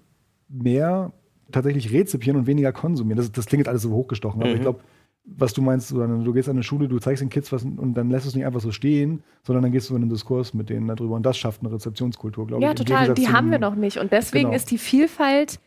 mehr 0.49 1.13
tatsächlich 1.51 1.93
rezipieren 1.93 2.37
und 2.37 2.47
weniger 2.47 2.71
konsumieren. 2.71 3.17
Das, 3.17 3.31
das 3.31 3.45
klingt 3.45 3.59
jetzt 3.59 3.69
alles 3.69 3.83
so 3.83 3.91
hochgestochen, 3.91 4.41
aber 4.41 4.49
mhm. 4.49 4.55
ich 4.55 4.61
glaube, 4.61 4.79
was 5.23 5.53
du 5.53 5.61
meinst, 5.61 5.91
du 5.91 6.33
gehst 6.33 6.49
an 6.49 6.55
eine 6.55 6.63
Schule, 6.63 6.87
du 6.87 6.99
zeigst 6.99 7.21
den 7.21 7.29
Kids 7.29 7.51
was 7.51 7.63
und 7.63 7.93
dann 7.93 8.09
lässt 8.09 8.25
du 8.25 8.29
es 8.29 8.35
nicht 8.35 8.45
einfach 8.45 8.59
so 8.59 8.71
stehen, 8.71 9.23
sondern 9.43 9.63
dann 9.63 9.71
gehst 9.71 9.89
du 9.89 9.95
in 9.95 10.01
einen 10.01 10.09
Diskurs 10.09 10.53
mit 10.53 10.69
denen 10.69 10.87
darüber 10.87 11.15
und 11.15 11.25
das 11.25 11.37
schafft 11.37 11.61
eine 11.61 11.71
Rezeptionskultur, 11.71 12.47
glaube 12.47 12.63
ja, 12.63 12.71
ich. 12.71 12.79
Ja, 12.79 12.85
total. 12.85 13.13
Die 13.13 13.29
haben 13.29 13.51
wir 13.51 13.59
noch 13.59 13.75
nicht 13.75 13.97
und 13.97 14.11
deswegen 14.11 14.45
genau. 14.45 14.55
ist 14.55 14.71
die 14.71 14.77
Vielfalt 14.77 15.59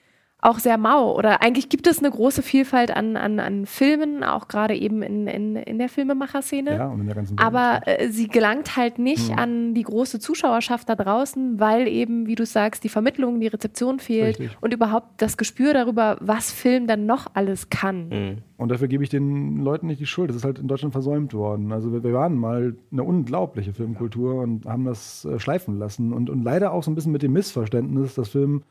auch 0.44 0.58
sehr 0.58 0.76
mau. 0.78 1.16
Oder 1.16 1.42
eigentlich 1.42 1.68
gibt 1.68 1.86
es 1.86 1.98
eine 1.98 2.10
große 2.10 2.42
Vielfalt 2.42 2.94
an, 2.94 3.16
an, 3.16 3.40
an 3.40 3.66
Filmen, 3.66 4.22
auch 4.22 4.48
gerade 4.48 4.74
eben 4.74 5.02
in, 5.02 5.26
in, 5.26 5.56
in 5.56 5.78
der 5.78 5.88
Filmemacher-Szene. 5.88 6.76
Ja, 6.76 6.88
und 6.88 7.00
in 7.00 7.06
der 7.06 7.14
ganzen 7.14 7.38
Welt. 7.38 7.46
Aber 7.46 7.80
äh, 7.86 8.08
sie 8.10 8.28
gelangt 8.28 8.76
halt 8.76 8.98
nicht 8.98 9.30
mhm. 9.30 9.38
an 9.38 9.74
die 9.74 9.82
große 9.82 10.20
Zuschauerschaft 10.20 10.88
da 10.88 10.96
draußen, 10.96 11.58
weil 11.58 11.88
eben, 11.88 12.26
wie 12.26 12.34
du 12.34 12.44
sagst, 12.44 12.84
die 12.84 12.88
Vermittlung, 12.88 13.40
die 13.40 13.46
Rezeption 13.46 13.98
fehlt 13.98 14.38
Richtig. 14.38 14.56
und 14.60 14.74
überhaupt 14.74 15.22
das 15.22 15.36
Gespür 15.36 15.72
darüber, 15.72 16.18
was 16.20 16.52
Film 16.52 16.86
dann 16.86 17.06
noch 17.06 17.26
alles 17.34 17.70
kann. 17.70 18.08
Mhm. 18.08 18.38
Und 18.56 18.68
dafür 18.68 18.88
gebe 18.88 19.02
ich 19.02 19.10
den 19.10 19.60
Leuten 19.60 19.86
nicht 19.86 20.00
die 20.00 20.06
Schuld. 20.06 20.28
Das 20.30 20.36
ist 20.36 20.44
halt 20.44 20.58
in 20.58 20.68
Deutschland 20.68 20.92
versäumt 20.92 21.34
worden. 21.34 21.72
Also 21.72 21.92
wir, 21.92 22.04
wir 22.04 22.12
waren 22.12 22.36
mal 22.36 22.76
eine 22.92 23.02
unglaubliche 23.02 23.72
Filmkultur 23.72 24.42
und 24.42 24.66
haben 24.66 24.84
das 24.84 25.24
äh, 25.24 25.38
schleifen 25.38 25.78
lassen. 25.78 26.12
Und, 26.12 26.30
und 26.30 26.44
leider 26.44 26.72
auch 26.72 26.82
so 26.82 26.90
ein 26.90 26.94
bisschen 26.94 27.12
mit 27.12 27.22
dem 27.22 27.32
Missverständnis, 27.32 28.14
dass 28.14 28.28
Film 28.28 28.62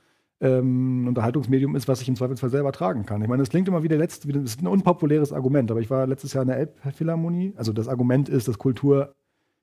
ähm, 0.43 1.07
Unterhaltungsmedium 1.07 1.75
ist, 1.75 1.87
was 1.87 2.01
ich 2.01 2.09
im 2.09 2.15
Zweifelsfall 2.15 2.49
selber 2.49 2.73
tragen 2.73 3.05
kann. 3.05 3.21
Ich 3.21 3.29
meine, 3.29 3.41
das 3.41 3.49
klingt 3.49 3.67
immer 3.67 3.81
wie 3.81 3.87
der 3.87 3.97
letzte, 3.97 4.27
das 4.27 4.43
ist 4.43 4.61
ein 4.61 4.67
unpopuläres 4.67 5.31
Argument, 5.31 5.71
aber 5.71 5.79
ich 5.79 5.89
war 5.89 6.05
letztes 6.05 6.33
Jahr 6.33 6.43
in 6.43 6.49
der 6.49 6.57
Elbphilharmonie. 6.57 7.53
Also 7.55 7.71
das 7.71 7.87
Argument 7.87 8.27
ist, 8.27 8.49
dass 8.49 8.57
Kultur 8.57 9.13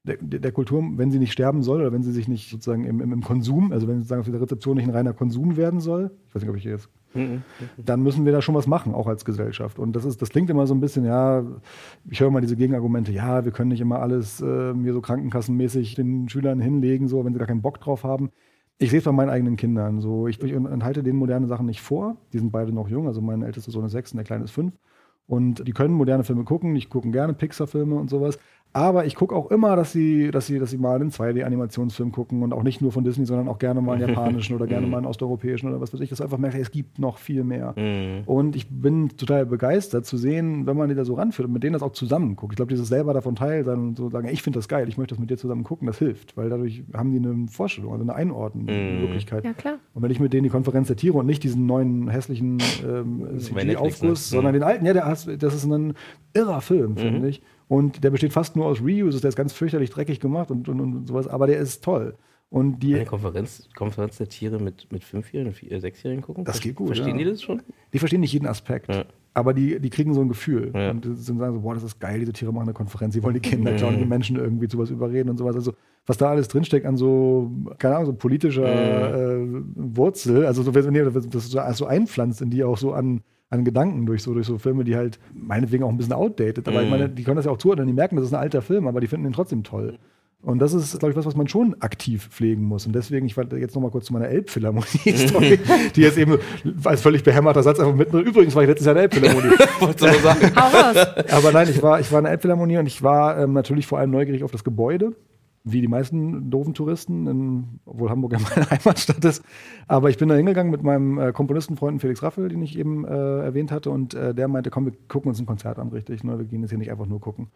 der, 0.03 0.17
der, 0.17 0.53
Kultur, 0.53 0.83
wenn 0.97 1.11
sie 1.11 1.19
nicht 1.19 1.33
sterben 1.33 1.63
soll 1.63 1.83
oder 1.83 1.93
wenn 1.93 2.03
sie 2.03 2.13
sich 2.13 2.27
nicht 2.27 2.49
sozusagen 2.49 2.85
im, 2.85 3.03
im, 3.03 3.13
im 3.13 3.23
Konsum, 3.23 3.71
also 3.71 3.87
wenn 3.87 3.99
sozusagen 3.99 4.21
auf 4.21 4.27
dieser 4.27 4.41
Rezeption 4.41 4.79
nicht 4.79 4.89
ein 4.89 4.95
reiner 4.95 5.13
Konsum 5.13 5.59
werden 5.59 5.81
soll, 5.81 6.11
ich 6.27 6.35
weiß 6.35 6.41
nicht, 6.41 6.49
ob 6.49 6.57
ich 6.57 6.65
jetzt, 6.65 6.89
mhm. 7.13 7.43
dann 7.77 8.03
müssen 8.03 8.25
wir 8.25 8.33
da 8.33 8.41
schon 8.41 8.55
was 8.55 8.67
machen, 8.67 8.95
auch 8.95 9.07
als 9.07 9.27
Gesellschaft. 9.27 9.79
Und 9.79 9.95
das 9.95 10.07
ist, 10.07 10.23
das 10.23 10.31
klingt 10.31 10.49
immer 10.49 10.67
so 10.67 10.73
ein 10.73 10.81
bisschen, 10.81 11.05
ja, 11.05 11.45
ich 12.11 12.19
höre 12.19 12.31
mal 12.31 12.41
diese 12.41 12.57
Gegenargumente, 12.57 13.13
ja, 13.13 13.45
wir 13.45 13.53
können 13.53 13.69
nicht 13.69 13.83
immer 13.83 14.01
alles 14.01 14.41
äh, 14.41 14.73
mir 14.73 14.95
so 14.95 15.03
krankenkassenmäßig 15.03 15.97
den 15.97 16.31
Schülern 16.31 16.61
hinlegen, 16.61 17.07
so, 17.07 17.23
wenn 17.23 17.35
sie 17.35 17.39
gar 17.39 17.49
keinen 17.49 17.61
Bock 17.61 17.79
drauf 17.79 18.03
haben 18.03 18.31
ich 18.81 18.91
sehe 18.91 18.99
es 19.01 19.05
bei 19.05 19.13
meinen 19.13 19.29
eigenen 19.29 19.57
Kindern 19.57 20.01
so. 20.01 20.27
Ich, 20.27 20.43
ich 20.43 20.53
enthalte 20.53 21.03
denen 21.03 21.19
moderne 21.19 21.47
Sachen 21.47 21.67
nicht 21.67 21.83
vor. 21.83 22.17
Die 22.33 22.39
sind 22.39 22.51
beide 22.51 22.73
noch 22.73 22.89
jung. 22.89 23.07
Also 23.07 23.21
mein 23.21 23.43
ältester 23.43 23.71
Sohn 23.71 23.85
ist 23.85 23.93
sechs 23.93 24.13
und 24.13 24.17
der 24.17 24.25
kleine 24.25 24.45
ist 24.45 24.53
fünf. 24.53 24.73
Und 25.27 25.67
die 25.69 25.73
können 25.73 25.95
moderne 25.95 26.25
Filme 26.25 26.45
gucken. 26.45 26.75
Die 26.75 26.87
gucken 26.87 27.13
gerne 27.13 27.35
Pixar-Filme 27.35 27.95
und 27.95 28.09
sowas. 28.09 28.39
Aber 28.73 29.05
ich 29.05 29.17
gucke 29.17 29.35
auch 29.35 29.51
immer, 29.51 29.75
dass 29.75 29.91
sie, 29.91 30.31
dass, 30.31 30.47
sie, 30.47 30.61
dass 30.61 30.71
sie 30.71 30.79
mal 30.79 30.95
einen 30.95 31.11
2D-Animationsfilm 31.11 32.13
gucken 32.13 32.43
und 32.43 32.53
auch 32.53 32.63
nicht 32.63 32.81
nur 32.81 32.93
von 32.93 33.03
Disney, 33.03 33.27
sondern 33.27 33.49
auch 33.49 33.59
gerne 33.59 33.81
mal 33.81 33.97
einen 33.97 34.09
japanischen 34.09 34.55
oder 34.55 34.69
gerne 34.69 34.87
mal 34.87 34.99
einen 34.99 35.07
osteuropäischen 35.07 35.69
oder 35.69 35.81
was 35.81 35.93
weiß 35.93 36.01
ich, 36.01 36.09
dass 36.09 36.21
einfach 36.21 36.39
merke, 36.39 36.59
es 36.59 36.71
gibt 36.71 37.01
noch 37.01 37.19
viel 37.19 37.43
mehr. 37.43 37.75
Mhm. 37.77 38.23
Und 38.27 38.55
ich 38.55 38.69
bin 38.69 39.09
total 39.17 39.45
begeistert 39.45 40.07
zu 40.07 40.17
sehen, 40.17 40.67
wenn 40.67 40.77
man 40.77 40.89
die 40.89 40.95
da 40.95 41.05
so 41.05 41.15
ranführt 41.15 41.49
und 41.49 41.55
mit 41.55 41.65
denen 41.65 41.73
das 41.73 41.83
auch 41.83 41.93
zusammen 41.93 42.37
guckt. 42.37 42.53
Ich 42.53 42.57
glaube, 42.57 42.71
dieses 42.71 42.87
selber 42.87 43.13
davon 43.13 43.35
Teil 43.35 43.65
sein 43.65 43.79
und 43.79 43.97
so 43.97 44.09
sagen, 44.09 44.29
ich 44.29 44.43
finde 44.43 44.61
das 44.61 44.69
geil, 44.69 44.89
ich 44.89 44.97
möchte 44.97 45.15
das 45.15 45.21
mit 45.21 45.31
dir 45.31 45.37
zusammen 45.37 45.65
gucken, 45.65 45.89
das 45.89 45.99
hilft, 45.99 46.37
weil 46.37 46.49
dadurch 46.49 46.85
haben 46.95 47.11
die 47.11 47.19
eine 47.19 47.49
Vorstellung, 47.49 47.91
also 47.93 48.05
eine 48.05 48.15
Einordnungsmöglichkeit. 48.15 49.43
Mhm. 49.43 49.49
Ja, 49.49 49.55
klar. 49.55 49.75
Und 49.95 50.03
wenn 50.03 50.13
ich 50.13 50.21
mit 50.21 50.33
denen 50.33 50.45
die 50.45 50.51
Konferenz 50.51 50.87
zitiere 50.87 51.19
und 51.19 51.27
nicht 51.27 51.43
diesen 51.43 51.67
neuen 51.67 52.09
hässlichen 52.09 52.59
ähm, 52.89 53.39
CG-Aufguss, 53.39 54.31
ne? 54.31 54.37
sondern 54.37 54.53
mhm. 54.53 54.61
den 54.61 54.63
alten, 54.63 54.87
ja, 54.87 54.93
der, 54.93 55.07
das 55.07 55.55
ist 55.55 55.65
ein 55.65 55.95
irrer 56.35 56.61
Film, 56.61 56.97
finde 56.97 57.19
mhm. 57.19 57.25
ich. 57.25 57.43
Und 57.71 58.03
der 58.03 58.11
besteht 58.11 58.33
fast 58.33 58.57
nur 58.57 58.67
aus 58.67 58.81
Reuses, 58.83 59.21
der 59.21 59.29
ist 59.29 59.37
ganz 59.37 59.53
fürchterlich 59.53 59.91
dreckig 59.91 60.19
gemacht 60.19 60.51
und, 60.51 60.69
und, 60.69 60.81
und 60.81 61.07
sowas, 61.07 61.29
aber 61.29 61.47
der 61.47 61.59
ist 61.59 61.85
toll. 61.85 62.17
Und 62.49 62.81
die 62.81 62.97
Eine 62.97 63.05
Konferenz, 63.05 63.69
Konferenz 63.77 64.17
der 64.17 64.29
Tiere 64.29 64.59
mit, 64.59 64.91
mit 64.91 65.05
Fünfjährigen, 65.05 65.55
vier, 65.55 65.81
Sechsjährigen 65.81 66.21
gucken? 66.21 66.45
Das 66.45 66.61
geht 66.61 66.75
gut. 66.75 66.89
Verstehen 66.89 67.17
ja. 67.17 67.19
die 67.19 67.31
das 67.31 67.43
schon? 67.43 67.63
Die 67.93 68.01
verstehen 68.01 68.23
nicht 68.23 68.33
jeden 68.33 68.49
Aspekt. 68.49 68.93
Ja. 68.93 69.05
Aber 69.35 69.55
die, 69.55 69.79
die 69.79 69.89
kriegen 69.89 70.15
so 70.15 70.21
ein 70.21 70.29
Gefühl. 70.29 70.73
Ja. 70.75 70.91
Und 70.91 71.05
sind 71.05 71.39
sagen 71.39 71.55
so, 71.55 71.61
boah, 71.61 71.75
das 71.75 71.85
ist 71.85 72.01
geil, 72.01 72.19
diese 72.19 72.33
Tiere 72.33 72.53
machen 72.53 72.65
eine 72.65 72.73
Konferenz, 72.73 73.15
sie 73.15 73.23
wollen 73.23 73.35
die 73.35 73.41
Kinder 73.41 73.73
klauen, 73.75 73.99
die 73.99 74.05
Menschen 74.05 74.35
irgendwie 74.35 74.67
zu 74.67 74.77
was 74.77 74.91
überreden 74.91 75.31
und 75.31 75.37
sowas. 75.37 75.55
Also, 75.55 75.73
was 76.07 76.17
da 76.17 76.29
alles 76.29 76.49
drinsteckt 76.49 76.87
an 76.87 76.97
so, 76.97 77.53
keine 77.79 77.95
Ahnung, 77.95 78.07
so 78.07 78.15
politischer 78.15 78.65
äh, 78.65 79.47
Wurzel, 79.77 80.45
also 80.45 80.65
so, 80.65 80.75
wenn 80.75 80.93
ihr 80.97 81.09
das 81.09 81.53
so 81.79 81.87
einpflanzt 81.87 82.43
in 82.43 82.51
die 82.51 82.65
auch 82.65 82.79
so 82.79 82.95
an 82.95 83.21
an 83.51 83.65
Gedanken 83.65 84.07
durch 84.07 84.23
so, 84.23 84.33
durch 84.33 84.47
so 84.47 84.59
Filme, 84.59 84.85
die 84.85 84.97
halt 84.97 85.19
meinetwegen 85.35 85.83
auch 85.85 85.89
ein 85.91 85.97
bisschen 85.97 86.13
outdated, 86.13 86.67
aber 86.69 86.79
Mhm. 86.79 86.85
ich 86.85 86.91
meine, 86.91 87.09
die 87.09 87.25
können 87.25 87.37
das 87.37 87.47
ja 87.47 87.51
auch 87.51 87.59
zuordnen, 87.59 87.87
die 87.89 87.93
merken, 87.93 88.17
das 88.17 88.27
ist 88.27 88.33
ein 88.33 88.41
alter 88.41 88.63
Film, 88.63 88.87
aber 88.87 89.01
die 89.01 89.07
finden 89.09 89.27
ihn 89.27 89.33
trotzdem 89.33 89.65
toll. 89.65 89.99
Und 90.43 90.59
das 90.61 90.73
ist, 90.73 90.99
glaube 90.99 91.11
ich, 91.11 91.17
was, 91.19 91.27
was 91.27 91.37
man 91.37 91.49
schon 91.49 91.77
aktiv 91.83 92.29
pflegen 92.31 92.63
muss. 92.65 92.87
Und 92.87 92.95
deswegen, 92.95 93.27
ich 93.27 93.37
war 93.37 93.45
jetzt 93.53 93.75
noch 93.75 93.83
mal 93.83 93.91
kurz 93.91 94.07
zu 94.07 94.15
meiner 94.15 94.29
Elbphilharmonie-Story, 94.29 95.59
die 95.97 96.01
jetzt 96.01 96.17
eben 96.17 96.39
als 96.85 97.03
völlig 97.03 97.23
behämmerter 97.23 97.63
Satz 97.63 97.79
einfach 97.79 97.95
mit. 97.95 98.11
Übrigens 98.11 98.55
war 98.55 98.63
ich 98.63 98.69
letztes 98.69 98.87
Jahr 98.87 98.95
in 98.97 98.97
der 98.97 99.03
Elbphilharmonie. 99.03 99.55
Wolltest 99.81 100.01
du 100.17 100.21
sagen? 100.23 100.53
Aber 101.31 101.53
nein, 101.53 101.69
ich 101.69 101.83
war, 101.83 102.01
ich 102.01 102.11
war 102.11 102.21
in 102.21 102.25
der 102.25 102.33
Elbphilharmonie 102.33 102.79
und 102.79 102.87
ich 102.87 103.03
war 103.03 103.39
ähm, 103.39 103.53
natürlich 103.53 103.87
vor 103.87 103.99
allem 103.99 104.11
neugierig 104.13 104.43
auf 104.43 104.51
das 104.51 104.65
Gebäude, 104.65 105.13
wie 105.63 105.81
die 105.81 105.89
meisten 105.89 106.51
doofen 106.51 106.75
Touristen, 106.75 107.27
in, 107.27 107.81
obwohl 107.85 108.11
Hamburg 108.11 108.33
ja 108.33 108.39
meine 108.39 108.71
Heimatstadt 108.71 109.25
ist. 109.25 109.45
Aber 109.87 110.09
ich 110.09 110.19
bin 110.19 110.29
da 110.29 110.35
hingegangen 110.35 110.71
mit 110.71 110.83
meinem 110.83 111.19
äh, 111.19 111.33
Komponistenfreund 111.33 112.01
Felix 112.01 112.23
Raffel, 112.23 112.49
den 112.49 112.63
ich 112.63 112.79
eben 112.79 113.05
äh, 113.05 113.41
erwähnt 113.41 113.71
hatte, 113.71 113.91
und 113.91 114.15
äh, 114.15 114.35
der 114.35 114.49
meinte, 114.49 114.71
komm, 114.71 114.87
wir 114.87 114.93
gucken 115.09 115.29
uns 115.29 115.41
ein 115.41 115.47
Konzert 115.47 115.79
an, 115.79 115.89
richtig. 115.89 116.25
Ne? 116.25 116.39
Wir 116.39 116.47
gehen 116.47 116.63
jetzt 116.63 116.71
hier 116.71 116.79
nicht 116.79 116.91
einfach 116.91 117.07
nur 117.07 117.21
gucken. 117.21 117.49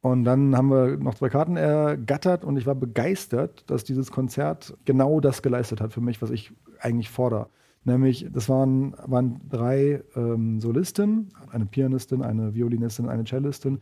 Und 0.00 0.24
dann 0.24 0.56
haben 0.56 0.70
wir 0.70 0.96
noch 0.96 1.14
zwei 1.14 1.28
Karten 1.28 1.56
ergattert 1.56 2.44
und 2.44 2.56
ich 2.56 2.66
war 2.66 2.76
begeistert, 2.76 3.68
dass 3.68 3.82
dieses 3.82 4.12
Konzert 4.12 4.76
genau 4.84 5.18
das 5.18 5.42
geleistet 5.42 5.80
hat 5.80 5.92
für 5.92 6.00
mich, 6.00 6.22
was 6.22 6.30
ich 6.30 6.52
eigentlich 6.80 7.10
fordere. 7.10 7.48
Nämlich, 7.84 8.26
das 8.32 8.48
waren, 8.48 8.94
waren 9.06 9.40
drei 9.48 10.02
ähm, 10.14 10.60
Solisten, 10.60 11.30
eine 11.50 11.66
Pianistin, 11.66 12.22
eine 12.22 12.54
Violinistin, 12.54 13.08
eine 13.08 13.24
Cellistin, 13.24 13.80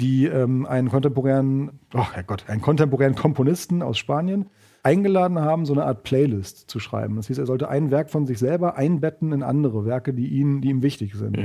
die 0.00 0.26
ähm, 0.26 0.66
einen 0.66 0.88
kontemporären, 0.88 1.80
oh 1.94 2.12
Herrgott, 2.12 2.44
einen 2.48 2.60
kontemporären 2.60 3.14
Komponisten 3.14 3.82
aus 3.82 3.98
Spanien 3.98 4.46
eingeladen 4.84 5.40
haben, 5.40 5.66
so 5.66 5.72
eine 5.72 5.84
Art 5.84 6.04
Playlist 6.04 6.70
zu 6.70 6.78
schreiben. 6.78 7.16
Das 7.16 7.26
hieß, 7.26 7.38
er 7.38 7.46
sollte 7.46 7.68
ein 7.68 7.90
Werk 7.90 8.10
von 8.10 8.26
sich 8.26 8.38
selber 8.38 8.76
einbetten 8.76 9.32
in 9.32 9.42
andere 9.42 9.84
Werke, 9.84 10.14
die, 10.14 10.28
ihn, 10.28 10.60
die 10.60 10.68
ihm 10.68 10.82
wichtig 10.82 11.14
sind. 11.14 11.36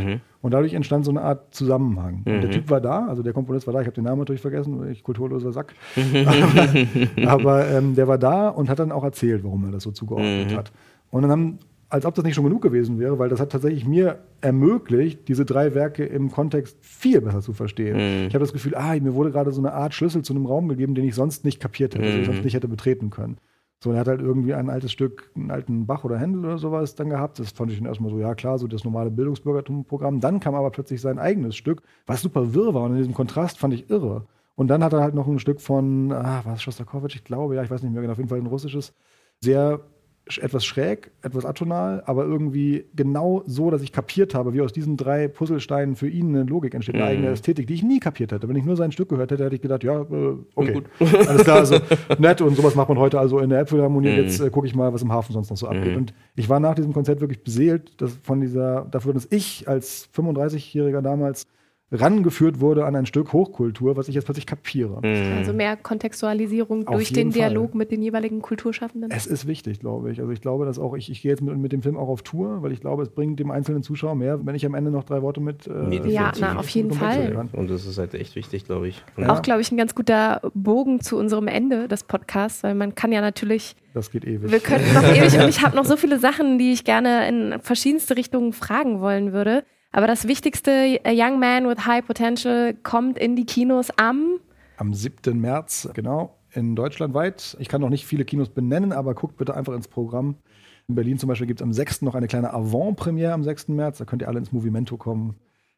Und 0.41 0.53
dadurch 0.53 0.73
entstand 0.73 1.03
so 1.03 1.11
eine 1.11 1.21
Art 1.21 1.53
Zusammenhang. 1.53 2.23
Und 2.25 2.41
der 2.41 2.51
Typ 2.51 2.69
war 2.69 2.79
da, 2.79 3.07
also 3.07 3.23
der 3.23 3.33
Komponist 3.33 3.65
war 3.65 3.73
da, 3.73 3.81
ich 3.81 3.87
habe 3.87 3.95
den 3.95 4.03
Namen 4.03 4.19
natürlich 4.19 4.41
vergessen, 4.41 4.89
ich 4.91 5.03
kulturloser 5.03 5.51
Sack. 5.51 5.73
aber 7.25 7.27
aber 7.27 7.67
ähm, 7.69 7.95
der 7.95 8.07
war 8.07 8.17
da 8.17 8.49
und 8.49 8.69
hat 8.69 8.79
dann 8.79 8.91
auch 8.91 9.03
erzählt, 9.03 9.43
warum 9.43 9.65
er 9.65 9.71
das 9.71 9.83
so 9.83 9.91
zugeordnet 9.91 10.55
hat. 10.55 10.71
Und 11.09 11.23
dann 11.23 11.31
haben, 11.31 11.59
als 11.93 12.07
ob 12.07 12.15
das 12.15 12.25
nicht 12.25 12.33
schon 12.33 12.43
genug 12.43 12.63
gewesen 12.63 12.99
wäre, 12.99 13.19
weil 13.19 13.29
das 13.29 13.39
hat 13.39 13.51
tatsächlich 13.51 13.85
mir 13.85 14.23
ermöglicht, 14.41 15.27
diese 15.27 15.45
drei 15.45 15.75
Werke 15.75 16.03
im 16.03 16.31
Kontext 16.31 16.75
viel 16.81 17.21
besser 17.21 17.41
zu 17.41 17.53
verstehen. 17.53 18.25
Ich 18.27 18.33
habe 18.33 18.43
das 18.43 18.51
Gefühl, 18.51 18.73
ah, 18.73 18.95
mir 18.95 19.13
wurde 19.13 19.29
gerade 19.29 19.51
so 19.51 19.61
eine 19.61 19.73
Art 19.73 19.93
Schlüssel 19.93 20.23
zu 20.23 20.33
einem 20.33 20.47
Raum 20.47 20.67
gegeben, 20.67 20.95
den 20.95 21.05
ich 21.05 21.13
sonst 21.13 21.45
nicht 21.45 21.59
kapiert 21.59 21.93
hätte, 21.93 22.03
den 22.03 22.21
ich 22.21 22.25
sonst 22.25 22.43
nicht 22.43 22.55
hätte 22.55 22.67
betreten 22.67 23.11
können. 23.11 23.37
So, 23.83 23.91
und 23.91 23.95
er 23.95 23.99
hat 23.99 24.07
halt 24.07 24.21
irgendwie 24.21 24.55
ein 24.55 24.71
altes 24.71 24.91
Stück, 24.91 25.29
einen 25.35 25.51
alten 25.51 25.85
Bach 25.85 26.03
oder 26.03 26.17
Händel 26.17 26.45
oder 26.45 26.57
sowas 26.57 26.95
dann 26.95 27.09
gehabt. 27.09 27.37
Das 27.37 27.51
fand 27.51 27.69
ich 27.69 27.77
dann 27.77 27.85
erstmal 27.85 28.09
so, 28.09 28.17
ja 28.17 28.33
klar, 28.33 28.57
so 28.57 28.65
das 28.65 28.83
normale 28.83 29.11
Bildungsbürgertum-Programm. 29.11 30.19
Dann 30.19 30.39
kam 30.39 30.55
aber 30.55 30.71
plötzlich 30.71 30.99
sein 30.99 31.19
eigenes 31.19 31.55
Stück, 31.55 31.83
was 32.07 32.21
super 32.21 32.55
wirr 32.55 32.73
war. 32.73 32.83
Und 32.83 32.93
in 32.93 32.97
diesem 32.97 33.13
Kontrast 33.13 33.59
fand 33.59 33.71
ich 33.73 33.91
irre. 33.91 34.25
Und 34.55 34.69
dann 34.69 34.83
hat 34.83 34.93
er 34.93 35.01
halt 35.01 35.13
noch 35.13 35.27
ein 35.27 35.37
Stück 35.37 35.61
von, 35.61 36.11
ah, 36.11 36.41
was, 36.43 36.63
Schostakowitsch, 36.63 37.17
ich 37.17 37.23
glaube, 37.23 37.55
ja, 37.55 37.63
ich 37.63 37.69
weiß 37.69 37.83
nicht 37.83 37.91
mehr 37.91 38.01
genau, 38.01 38.13
auf 38.13 38.17
jeden 38.17 38.29
Fall 38.29 38.39
ein 38.39 38.47
russisches, 38.47 38.93
sehr 39.41 39.81
etwas 40.39 40.65
schräg, 40.65 41.11
etwas 41.21 41.45
atonal, 41.45 42.01
aber 42.05 42.23
irgendwie 42.23 42.85
genau 42.95 43.43
so, 43.45 43.69
dass 43.69 43.81
ich 43.81 43.91
kapiert 43.91 44.33
habe, 44.33 44.53
wie 44.53 44.61
aus 44.61 44.71
diesen 44.71 44.95
drei 44.95 45.27
Puzzlesteinen 45.27 45.95
für 45.95 46.07
ihn 46.07 46.29
eine 46.29 46.43
Logik 46.43 46.73
entsteht, 46.73 46.95
eine 46.95 47.05
eigene 47.05 47.27
Ästhetik, 47.27 47.67
die 47.67 47.73
ich 47.73 47.83
nie 47.83 47.99
kapiert 47.99 48.31
hätte. 48.31 48.47
Wenn 48.47 48.55
ich 48.55 48.63
nur 48.63 48.77
sein 48.77 48.91
Stück 48.93 49.09
gehört 49.09 49.31
hätte, 49.31 49.43
hätte 49.43 49.55
ich 49.55 49.61
gedacht, 49.61 49.83
ja, 49.83 50.01
äh, 50.01 50.37
okay, 50.55 50.81
alles 51.27 51.43
klar, 51.43 51.57
also 51.57 51.77
nett 52.19 52.41
und 52.41 52.55
sowas 52.55 52.75
macht 52.75 52.89
man 52.89 52.99
heute 52.99 53.19
also 53.19 53.39
in 53.39 53.49
der 53.49 53.59
Elbphilharmonie. 53.59 54.09
Jetzt 54.09 54.39
äh, 54.39 54.49
gucke 54.49 54.65
ich 54.65 54.75
mal, 54.75 54.93
was 54.93 55.01
im 55.01 55.11
Hafen 55.11 55.33
sonst 55.33 55.49
noch 55.49 55.57
so 55.57 55.67
abgeht. 55.67 55.97
Und 55.97 56.13
ich 56.35 56.47
war 56.47 56.59
nach 56.59 56.75
diesem 56.75 56.93
Konzert 56.93 57.19
wirklich 57.19 57.43
beseelt 57.43 58.01
dass 58.01 58.15
von 58.23 58.41
dieser, 58.41 58.85
dafür, 58.91 59.13
dass 59.13 59.27
ich 59.29 59.67
als 59.67 60.09
35-Jähriger 60.15 61.01
damals 61.01 61.47
rangeführt 61.93 62.59
wurde 62.59 62.85
an 62.85 62.95
ein 62.95 63.05
Stück 63.05 63.33
Hochkultur, 63.33 63.95
was 63.95 64.07
ich 64.07 64.15
jetzt 64.15 64.25
plötzlich 64.25 64.45
kapiere. 64.47 64.99
Also 65.37 65.53
mehr 65.53 65.77
Kontextualisierung 65.77 66.87
Auf 66.87 66.95
durch 66.95 67.13
den 67.13 67.29
Dialog 67.29 67.71
Fall. 67.71 67.77
mit 67.77 67.91
den 67.91 68.01
jeweiligen 68.01 68.41
Kulturschaffenden. 68.41 69.11
Es 69.11 69.27
ist 69.27 69.47
wichtig, 69.47 69.79
glaube 69.79 70.11
ich. 70.11 70.19
Also 70.19 70.31
ich 70.31 70.41
glaube, 70.41 70.65
dass 70.65 70.79
auch 70.79 70.95
ich, 70.95 71.09
ich 71.11 71.21
gehe 71.21 71.31
jetzt 71.31 71.41
mit, 71.41 71.57
mit 71.57 71.71
dem 71.71 71.81
Film 71.83 71.95
auch 71.97 72.07
auf 72.07 72.23
Tour, 72.23 72.63
weil 72.63 72.71
ich 72.71 72.81
glaube, 72.81 73.03
es 73.03 73.09
bringt 73.09 73.39
dem 73.39 73.51
einzelnen 73.51 73.83
Zuschauer 73.83 74.15
mehr, 74.15 74.39
wenn 74.45 74.55
ich 74.55 74.65
am 74.65 74.73
Ende 74.73 74.91
noch 74.91 75.03
drei 75.03 75.21
Worte 75.21 75.39
mit. 75.41 75.67
Äh, 75.67 76.09
Ja, 76.09 76.31
na, 76.39 76.57
auf 76.57 76.69
jeden 76.69 76.91
Fall. 76.91 77.47
Und 77.53 77.69
das 77.69 77.85
ist 77.85 77.97
halt 77.97 78.13
echt 78.15 78.35
wichtig, 78.35 78.65
glaube 78.65 78.87
ich. 78.87 79.03
Und 79.15 79.29
Auch, 79.29 79.41
glaube 79.41 79.61
ich, 79.61 79.71
ein 79.71 79.77
ganz 79.77 79.93
guter 79.95 80.41
Bogen 80.53 80.99
zu 80.99 81.17
unserem 81.17 81.47
Ende 81.47 81.87
des 81.87 82.03
Podcasts, 82.03 82.63
weil 82.63 82.75
man 82.75 82.95
kann 82.95 83.11
ja 83.11 83.21
natürlich, 83.21 83.75
Das 83.93 84.09
geht 84.11 84.25
ewig. 84.25 84.51
wir 84.51 84.59
könnten 84.59 84.93
noch 84.93 85.03
ewig 85.15 85.33
und 85.39 85.47
ich 85.49 85.61
habe 85.61 85.75
noch 85.75 85.85
so 85.85 85.95
viele 85.97 86.17
Sachen, 86.19 86.57
die 86.57 86.71
ich 86.73 86.83
gerne 86.83 87.27
in 87.27 87.59
verschiedenste 87.61 88.15
Richtungen 88.17 88.53
fragen 88.53 88.99
wollen 89.01 89.33
würde. 89.33 89.63
Aber 89.93 90.07
das 90.07 90.27
Wichtigste, 90.27 90.99
A 91.05 91.11
Young 91.13 91.39
Man 91.39 91.67
with 91.69 91.85
High 91.85 92.05
Potential, 92.05 92.73
kommt 92.83 93.17
in 93.17 93.35
die 93.35 93.45
Kinos 93.45 93.89
am 93.97 94.39
Am 94.77 94.93
7. 94.93 95.39
März, 95.39 95.87
genau, 95.93 96.35
in 96.51 96.75
Deutschland 96.75 97.13
weit. 97.13 97.55
Ich 97.59 97.69
kann 97.69 97.79
noch 97.79 97.89
nicht 97.89 98.05
viele 98.05 98.25
Kinos 98.25 98.49
benennen, 98.49 98.91
aber 98.91 99.13
guckt 99.13 99.37
bitte 99.37 99.55
einfach 99.55 99.73
ins 99.73 99.87
Programm. 99.87 100.35
In 100.87 100.95
Berlin 100.95 101.17
zum 101.17 101.29
Beispiel 101.29 101.47
gibt 101.47 101.61
es 101.61 101.63
am 101.63 101.71
6. 101.71 102.01
noch 102.01 102.15
eine 102.15 102.27
kleine 102.27 102.53
Avant-Premiere 102.53 103.31
am 103.33 103.43
6. 103.43 103.69
März. 103.69 103.99
Da 103.99 104.05
könnt 104.05 104.21
ihr 104.23 104.27
alle 104.27 104.39
ins 104.39 104.51
Movimento 104.51 104.97
kommen. 104.97 105.35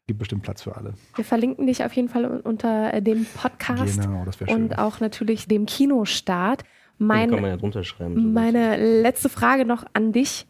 Gibt 0.07 0.19
bestimmt 0.19 0.43
Platz 0.43 0.61
für 0.61 0.75
alle. 0.77 0.93
Wir 1.15 1.25
verlinken 1.25 1.65
dich 1.67 1.83
auf 1.83 1.91
jeden 1.93 2.09
Fall 2.09 2.25
un- 2.25 2.39
unter 2.41 2.93
äh, 2.93 3.01
dem 3.01 3.25
Podcast 3.25 3.99
Genau, 4.01 4.23
das 4.25 4.39
wäre 4.39 4.49
schön. 4.51 4.63
und 4.63 4.77
auch 4.79 4.99
natürlich 4.99 5.47
dem 5.47 5.65
Kinostart. 5.65 6.63
Mein, 6.97 7.29
kann 7.31 7.41
man 7.41 7.49
ja 7.51 7.57
drunter 7.57 7.83
schreiben. 7.83 8.31
meine 8.31 9.01
letzte 9.01 9.27
Frage 9.29 9.65
noch 9.65 9.83
an 9.93 10.11
dich. 10.13 10.45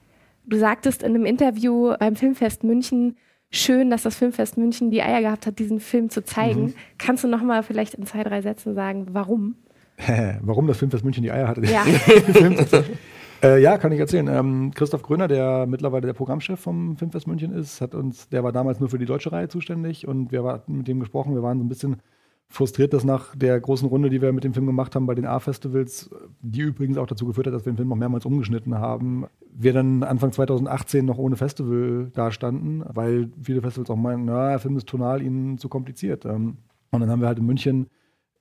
Du 0.46 0.58
sagtest 0.60 1.02
in 1.04 1.16
einem 1.16 1.26
Interview 1.26 1.94
beim 2.00 2.16
Filmfest 2.16 2.64
München, 2.64 3.18
schön, 3.56 3.90
dass 3.90 4.04
das 4.04 4.16
Filmfest 4.16 4.58
München 4.58 4.92
die 4.92 5.02
Eier 5.02 5.22
gehabt 5.22 5.48
hat, 5.48 5.60
diesen 5.60 5.80
Film 5.80 6.10
zu 6.10 6.24
zeigen. 6.24 6.66
Mhm. 6.66 6.74
Kannst 6.98 7.24
du 7.24 7.28
noch 7.28 7.42
mal 7.42 7.64
vielleicht 7.64 7.94
in 7.94 8.06
zwei, 8.06 8.24
drei 8.24 8.42
Sätzen 8.42 8.76
sagen, 8.76 9.08
warum? 9.12 9.56
Warum 10.42 10.68
das 10.68 10.78
Filmfest 10.78 11.06
München 11.06 11.24
die 11.24 11.32
Eier 11.32 11.48
hatte? 11.48 11.62
Ja. 11.66 11.86
Äh, 13.44 13.62
ja, 13.62 13.78
kann 13.78 13.92
ich 13.92 14.00
erzählen. 14.00 14.28
Ähm, 14.28 14.72
Christoph 14.74 15.04
Gröner, 15.04 15.28
der 15.28 15.66
mittlerweile 15.68 16.08
der 16.08 16.14
Programmchef 16.14 16.60
vom 16.60 16.98
Filmfest 16.98 17.28
München 17.28 17.52
ist, 17.52 17.82
hat 17.82 17.94
uns, 17.94 18.30
der 18.30 18.44
war 18.44 18.52
damals 18.52 18.80
nur 18.80 18.90
für 18.90 18.98
die 18.98 19.06
deutsche 19.06 19.32
Reihe 19.32 19.50
zuständig 19.50 20.08
und 20.08 20.32
wir 20.32 20.44
hatten 20.46 20.78
mit 20.78 20.88
dem 20.88 21.00
gesprochen. 21.00 21.36
Wir 21.36 21.44
waren 21.44 21.60
so 21.60 21.64
ein 21.64 21.70
bisschen 21.70 21.98
frustriert, 22.48 22.94
dass 22.94 23.04
nach 23.04 23.36
der 23.36 23.60
großen 23.60 23.88
Runde, 23.88 24.10
die 24.10 24.22
wir 24.22 24.32
mit 24.32 24.44
dem 24.44 24.54
Film 24.54 24.66
gemacht 24.66 24.96
haben 24.96 25.06
bei 25.06 25.16
den 25.16 25.26
A-Festivals, 25.26 26.10
die 26.42 26.62
übrigens 26.62 26.98
auch 26.98 27.08
dazu 27.08 27.26
geführt 27.26 27.48
hat, 27.48 27.54
dass 27.54 27.66
wir 27.66 27.74
den 27.74 27.78
Film 27.78 27.90
noch 27.90 27.96
mehrmals 27.98 28.26
umgeschnitten 28.26 28.76
haben, 28.76 29.26
wir 29.58 29.74
dann 29.74 30.04
Anfang 30.04 30.32
2018 30.32 31.06
noch 31.06 31.18
ohne 31.18 31.36
Festival 31.38 32.12
dastanden, 32.14 32.84
weil 32.88 33.30
viele 33.42 33.62
Festivals 33.62 33.90
auch 33.90 33.96
meinen, 33.96 34.26
na, 34.26 34.50
der 34.50 34.60
Film 34.60 34.76
ist 34.78 34.88
tonal 34.88 35.22
ihnen 35.22 35.58
zu 35.58 35.70
kompliziert. 35.70 36.26
Ähm, 36.26 36.58
und 36.92 37.00
dann 37.00 37.10
haben 37.10 37.22
wir 37.22 37.28
halt 37.28 37.40
in 37.40 37.46
München 37.46 37.88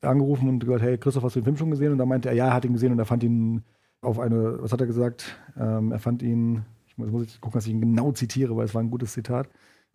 angerufen 0.03 0.49
und 0.49 0.59
gesagt, 0.59 0.83
hey, 0.83 0.99
Christoph, 0.99 1.23
hast 1.25 1.37
du 1.37 1.41
den 1.41 1.45
Film 1.45 1.57
schon 1.57 1.71
gesehen? 1.71 1.93
Und 1.93 1.99
da 1.99 2.07
meinte 2.07 2.29
er, 2.29 2.35
ja, 2.35 2.47
er 2.49 2.55
hat 2.55 2.65
ihn 2.65 2.73
gesehen 2.73 2.93
und 2.93 2.99
er 2.99 3.05
fand 3.05 3.23
ihn 3.23 3.63
auf 4.03 4.19
eine, 4.19 4.63
was 4.63 4.73
hat 4.73 4.81
er 4.81 4.87
gesagt? 4.87 5.39
Ähm, 5.59 5.93
er 5.93 5.99
fand 5.99 6.23
ihn, 6.23 6.63
ich 6.87 6.99
muss, 6.99 7.11
muss 7.11 7.23
jetzt 7.23 7.41
gucken, 7.41 7.59
dass 7.59 7.67
ich 7.67 7.73
ihn 7.73 7.81
genau 7.81 8.13
zitiere, 8.13 8.57
weil 8.57 8.65
es 8.67 8.75
war 8.75 8.83
ein 8.83 8.91
gutes 8.91 9.13
Zitat. 9.13 9.49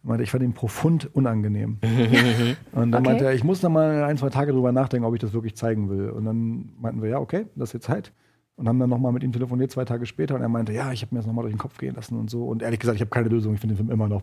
Er 0.04 0.08
meinte, 0.08 0.24
ich 0.24 0.32
fand 0.32 0.44
ihn 0.44 0.54
profund 0.54 1.14
unangenehm. 1.14 1.78
und 2.72 2.91
dann 2.91 2.94
Okay. 2.94 3.04
meinte 3.04 3.26
er, 3.26 3.34
ich 3.34 3.44
muss 3.44 3.60
da 3.62 3.70
mal 3.70 4.04
ein, 4.04 4.18
zwei 4.18 4.30
Tage 4.30 4.52
drüber 4.54 4.72
nachdenken, 4.72 5.06
ob 5.06 5.14
ich 5.14 5.20
das 5.22 5.34
wirklich 5.34 5.56
zeigen 5.56 5.90
will. 5.90 6.10
Und 6.10 6.26
dann 6.26 6.70
meinten 6.80 7.02
wir, 7.02 7.10
ja, 7.10 7.20
okay, 7.20 7.46
das 7.56 7.70
ist 7.70 7.74
jetzt 7.74 7.86
Zeit. 7.86 8.14
Und 8.60 8.68
haben 8.68 8.77
dann 8.77 8.90
nochmal 8.90 9.14
mit 9.14 9.23
ihm 9.23 9.31
telefoniert, 9.31 9.72
zwei 9.72 9.86
Tage 9.86 10.06
später. 10.06 10.36
Und 10.36 10.41
er 10.41 10.49
meinte, 10.49 10.73
ja, 10.73 10.91
ich 10.91 11.02
habe 11.02 11.15
mir 11.15 11.19
das 11.19 11.26
nochmal 11.26 11.44
durch 11.44 11.53
den 11.53 11.60
Kopf 11.60 11.77
gehen 11.77 11.95
lassen 11.95 12.19
und 12.19 12.30
so. 12.30 12.44
Und 12.44 12.61
ehrlich 12.61 12.81
gesagt, 12.81 12.98
ich 12.98 13.02
habe 13.02 13.10
keine 13.10 13.30
Lösung. 13.30 13.53
Ich 13.53 13.61
finde 13.61 13.76
den 13.76 13.77
Film 13.77 13.90
immer 13.90 14.10
noch 14.10 14.22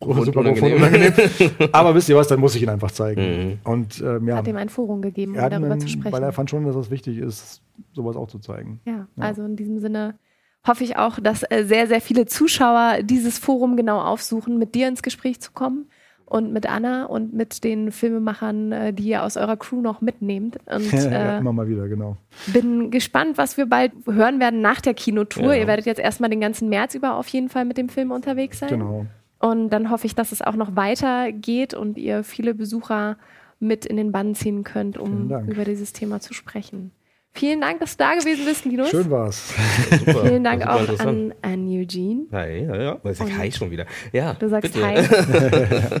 super 0.00 0.40
unangenehm. 0.40 0.76
unangenehm. 0.76 1.12
Aber 1.72 1.94
wisst 1.94 2.10
ihr 2.10 2.16
was, 2.16 2.28
dann 2.28 2.38
muss 2.38 2.54
ich 2.54 2.62
ihn 2.62 2.68
einfach 2.68 2.90
zeigen. 2.90 3.58
Und 3.64 3.98
ähm, 4.02 4.28
ja, 4.28 4.36
Hat 4.36 4.46
ihm 4.46 4.56
ein 4.56 4.68
Forum 4.68 5.00
gegeben, 5.00 5.32
um 5.32 5.38
er 5.38 5.48
darüber 5.48 5.70
einen, 5.70 5.80
zu 5.80 5.88
sprechen. 5.88 6.12
weil 6.12 6.22
er 6.22 6.32
fand 6.32 6.50
schon, 6.50 6.66
dass 6.66 6.76
es 6.76 6.90
wichtig 6.90 7.16
ist, 7.16 7.62
sowas 7.94 8.14
auch 8.14 8.28
zu 8.28 8.38
zeigen. 8.40 8.80
Ja, 8.84 9.08
also 9.16 9.42
in 9.42 9.56
diesem 9.56 9.78
Sinne 9.78 10.18
hoffe 10.66 10.84
ich 10.84 10.98
auch, 10.98 11.18
dass 11.18 11.42
äh, 11.48 11.64
sehr, 11.64 11.86
sehr 11.86 12.02
viele 12.02 12.26
Zuschauer 12.26 13.02
dieses 13.02 13.38
Forum 13.38 13.74
genau 13.74 14.02
aufsuchen, 14.02 14.58
mit 14.58 14.74
dir 14.74 14.86
ins 14.86 15.02
Gespräch 15.02 15.40
zu 15.40 15.52
kommen 15.52 15.86
und 16.28 16.52
mit 16.52 16.70
Anna 16.70 17.06
und 17.06 17.32
mit 17.32 17.64
den 17.64 17.90
Filmemachern, 17.90 18.72
äh, 18.72 18.92
die 18.92 19.08
ihr 19.08 19.22
aus 19.22 19.36
eurer 19.36 19.56
Crew 19.56 19.80
noch 19.80 20.00
mitnehmt. 20.00 20.58
Und 20.66 20.92
ja, 20.92 21.36
äh, 21.36 21.38
immer 21.38 21.52
mal 21.52 21.68
wieder, 21.68 21.88
genau. 21.88 22.16
bin 22.52 22.90
gespannt, 22.90 23.38
was 23.38 23.56
wir 23.56 23.66
bald 23.66 23.92
hören 24.06 24.38
werden 24.38 24.60
nach 24.60 24.80
der 24.80 24.94
Kinotour. 24.94 25.54
Ja. 25.54 25.60
Ihr 25.60 25.66
werdet 25.66 25.86
jetzt 25.86 26.00
erstmal 26.00 26.28
den 26.28 26.40
ganzen 26.40 26.68
März 26.68 26.94
über 26.94 27.14
auf 27.14 27.28
jeden 27.28 27.48
Fall 27.48 27.64
mit 27.64 27.78
dem 27.78 27.88
Film 27.88 28.10
unterwegs 28.10 28.58
sein. 28.58 28.68
Genau. 28.68 29.06
Und 29.38 29.70
dann 29.70 29.90
hoffe 29.90 30.06
ich, 30.06 30.14
dass 30.14 30.32
es 30.32 30.42
auch 30.42 30.56
noch 30.56 30.76
weitergeht 30.76 31.72
und 31.72 31.96
ihr 31.96 32.24
viele 32.24 32.54
Besucher 32.54 33.16
mit 33.60 33.86
in 33.86 33.96
den 33.96 34.12
Bann 34.12 34.34
ziehen 34.34 34.64
könnt, 34.64 34.98
um 34.98 35.30
über 35.48 35.64
dieses 35.64 35.92
Thema 35.92 36.20
zu 36.20 36.34
sprechen. 36.34 36.92
Vielen 37.34 37.60
Dank, 37.60 37.78
dass 37.80 37.96
du 37.96 38.02
da 38.02 38.14
gewesen 38.14 38.44
bist, 38.44 38.64
Linus. 38.64 38.90
Schön 38.90 39.10
war's. 39.10 39.54
Super. 39.90 40.26
Vielen 40.26 40.42
Dank 40.44 40.62
Super 40.62 40.74
auch 40.74 40.98
an, 41.00 41.34
an 41.42 41.66
Eugene. 41.68 42.26
Hi, 42.32 42.64
ja, 42.64 42.76
ja. 42.76 42.98
Ich 43.04 43.16
sag 43.16 43.30
Hi 43.38 43.52
schon 43.52 43.70
wieder. 43.70 43.86
Ja, 44.12 44.34
Du 44.34 44.48
sagst 44.48 44.72
bitte. 44.72 44.84
Hi. 44.84 46.00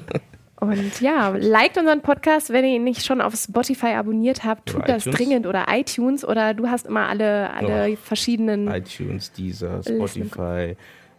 Und 0.60 1.00
ja, 1.00 1.28
liked 1.38 1.78
unseren 1.78 2.02
Podcast, 2.02 2.50
wenn 2.50 2.64
ihr 2.64 2.74
ihn 2.74 2.82
nicht 2.82 3.04
schon 3.04 3.20
auf 3.20 3.32
Spotify 3.36 3.92
abonniert 3.94 4.42
habt, 4.42 4.66
tut 4.70 4.82
Oder 4.82 4.94
das 4.94 5.02
iTunes. 5.06 5.16
dringend 5.16 5.46
oder 5.46 5.66
iTunes 5.70 6.24
oder 6.24 6.52
du 6.52 6.66
hast 6.66 6.88
immer 6.88 7.08
alle, 7.08 7.50
alle 7.50 7.90
Ja. 7.90 7.96
verschiedenen. 7.96 8.66
iTunes, 8.66 9.30
Deezer, 9.30 9.76
Listen. 9.86 10.28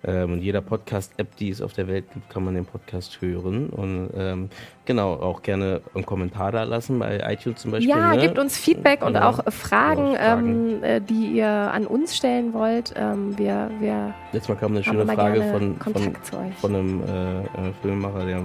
Ähm, 0.01 0.35
in 0.35 0.41
jeder 0.41 0.61
Podcast-App, 0.61 1.35
die 1.35 1.49
es 1.49 1.61
auf 1.61 1.73
der 1.73 1.87
Welt 1.89 2.05
gibt, 2.13 2.29
kann 2.29 2.45
man 2.45 2.53
den 2.55 2.65
Podcast 2.65 3.19
hören. 3.21 3.69
Und 3.69 4.09
ähm, 4.15 4.49
genau, 4.85 5.13
auch 5.13 5.41
gerne 5.41 5.81
einen 5.93 6.05
Kommentar 6.05 6.53
da 6.53 6.63
lassen, 6.63 6.99
bei 6.99 7.19
iTunes 7.29 7.61
zum 7.61 7.71
Beispiel. 7.71 7.89
Ja, 7.89 8.15
ne? 8.15 8.21
gebt 8.21 8.39
uns 8.39 8.57
Feedback 8.57 9.03
und 9.05 9.15
Ja. 9.15 9.29
auch 9.29 9.45
äh, 9.45 9.51
Fragen, 9.51 10.13
Ja, 10.13 10.19
Fragen. 10.35 10.75
Ähm, 10.77 10.83
äh, 10.83 11.01
die 11.01 11.27
ihr 11.33 11.47
an 11.49 11.85
uns 11.85 12.15
stellen 12.15 12.53
wollt. 12.53 12.93
Ähm, 12.95 13.37
wir 13.37 13.69
wir 13.79 14.13
Letztes 14.31 14.47
Mal 14.47 14.55
kam 14.55 14.71
eine 14.71 14.83
schöne 14.83 15.05
Frage 15.05 15.43
von, 15.43 15.75
von, 15.77 16.15
von 16.61 16.75
einem 16.75 17.03
äh, 17.03 17.39
äh, 17.41 17.45
Filmemacher, 17.81 18.25
der 18.25 18.41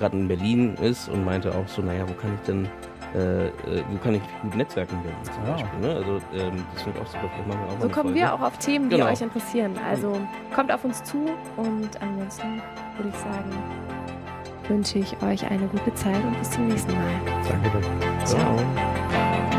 gerade 0.00 0.16
in 0.16 0.26
Berlin 0.28 0.74
ist 0.82 1.08
und 1.08 1.24
meinte 1.24 1.54
auch 1.54 1.68
so, 1.68 1.82
naja, 1.82 2.02
wo 2.08 2.12
kann 2.14 2.34
ich 2.34 2.46
denn, 2.48 2.68
äh, 3.16 3.46
äh, 3.46 3.52
wo 3.90 3.96
kann 3.98 4.14
ich 4.14 4.22
gut 4.42 4.54
netzwerken 4.56 4.98
denn 5.02 5.32
zum 5.32 5.42
Ah. 5.44 5.52
Beispiel. 5.52 5.80
Ne? 5.80 5.94
Also 5.96 6.12
ähm, 6.34 6.64
das 6.74 6.82
finde 6.82 6.98
ich 7.00 7.04
auch 7.06 7.10
super. 7.10 7.30
Vielleicht 7.34 7.48
machen 7.48 7.60
wir 7.60 7.68
auch 7.68 7.80
so 7.80 7.88
kommen 7.88 7.94
Folge. 7.94 8.14
wir 8.20 8.34
auch 8.34 8.40
auf 8.42 8.58
Themen, 8.58 8.90
die 8.90 8.96
Genau. 8.96 9.08
euch 9.10 9.20
interessieren. 9.20 9.74
Also 9.88 10.20
kommt 10.54 10.70
auf 10.72 10.84
uns 10.84 11.02
zu 11.04 11.26
und 11.56 11.90
ansonsten 12.02 12.62
würde 12.96 13.08
ich 13.08 13.16
sagen, 13.16 13.50
wünsche 14.68 14.98
ich 14.98 15.16
euch 15.22 15.48
eine 15.50 15.66
gute 15.68 15.94
Zeit 15.94 16.22
und 16.24 16.38
bis 16.38 16.50
zum 16.50 16.66
nächsten 16.68 16.92
Mal. 16.92 17.10
Danke, 17.48 17.70
danke. 17.72 18.24
Ciao. 18.24 19.55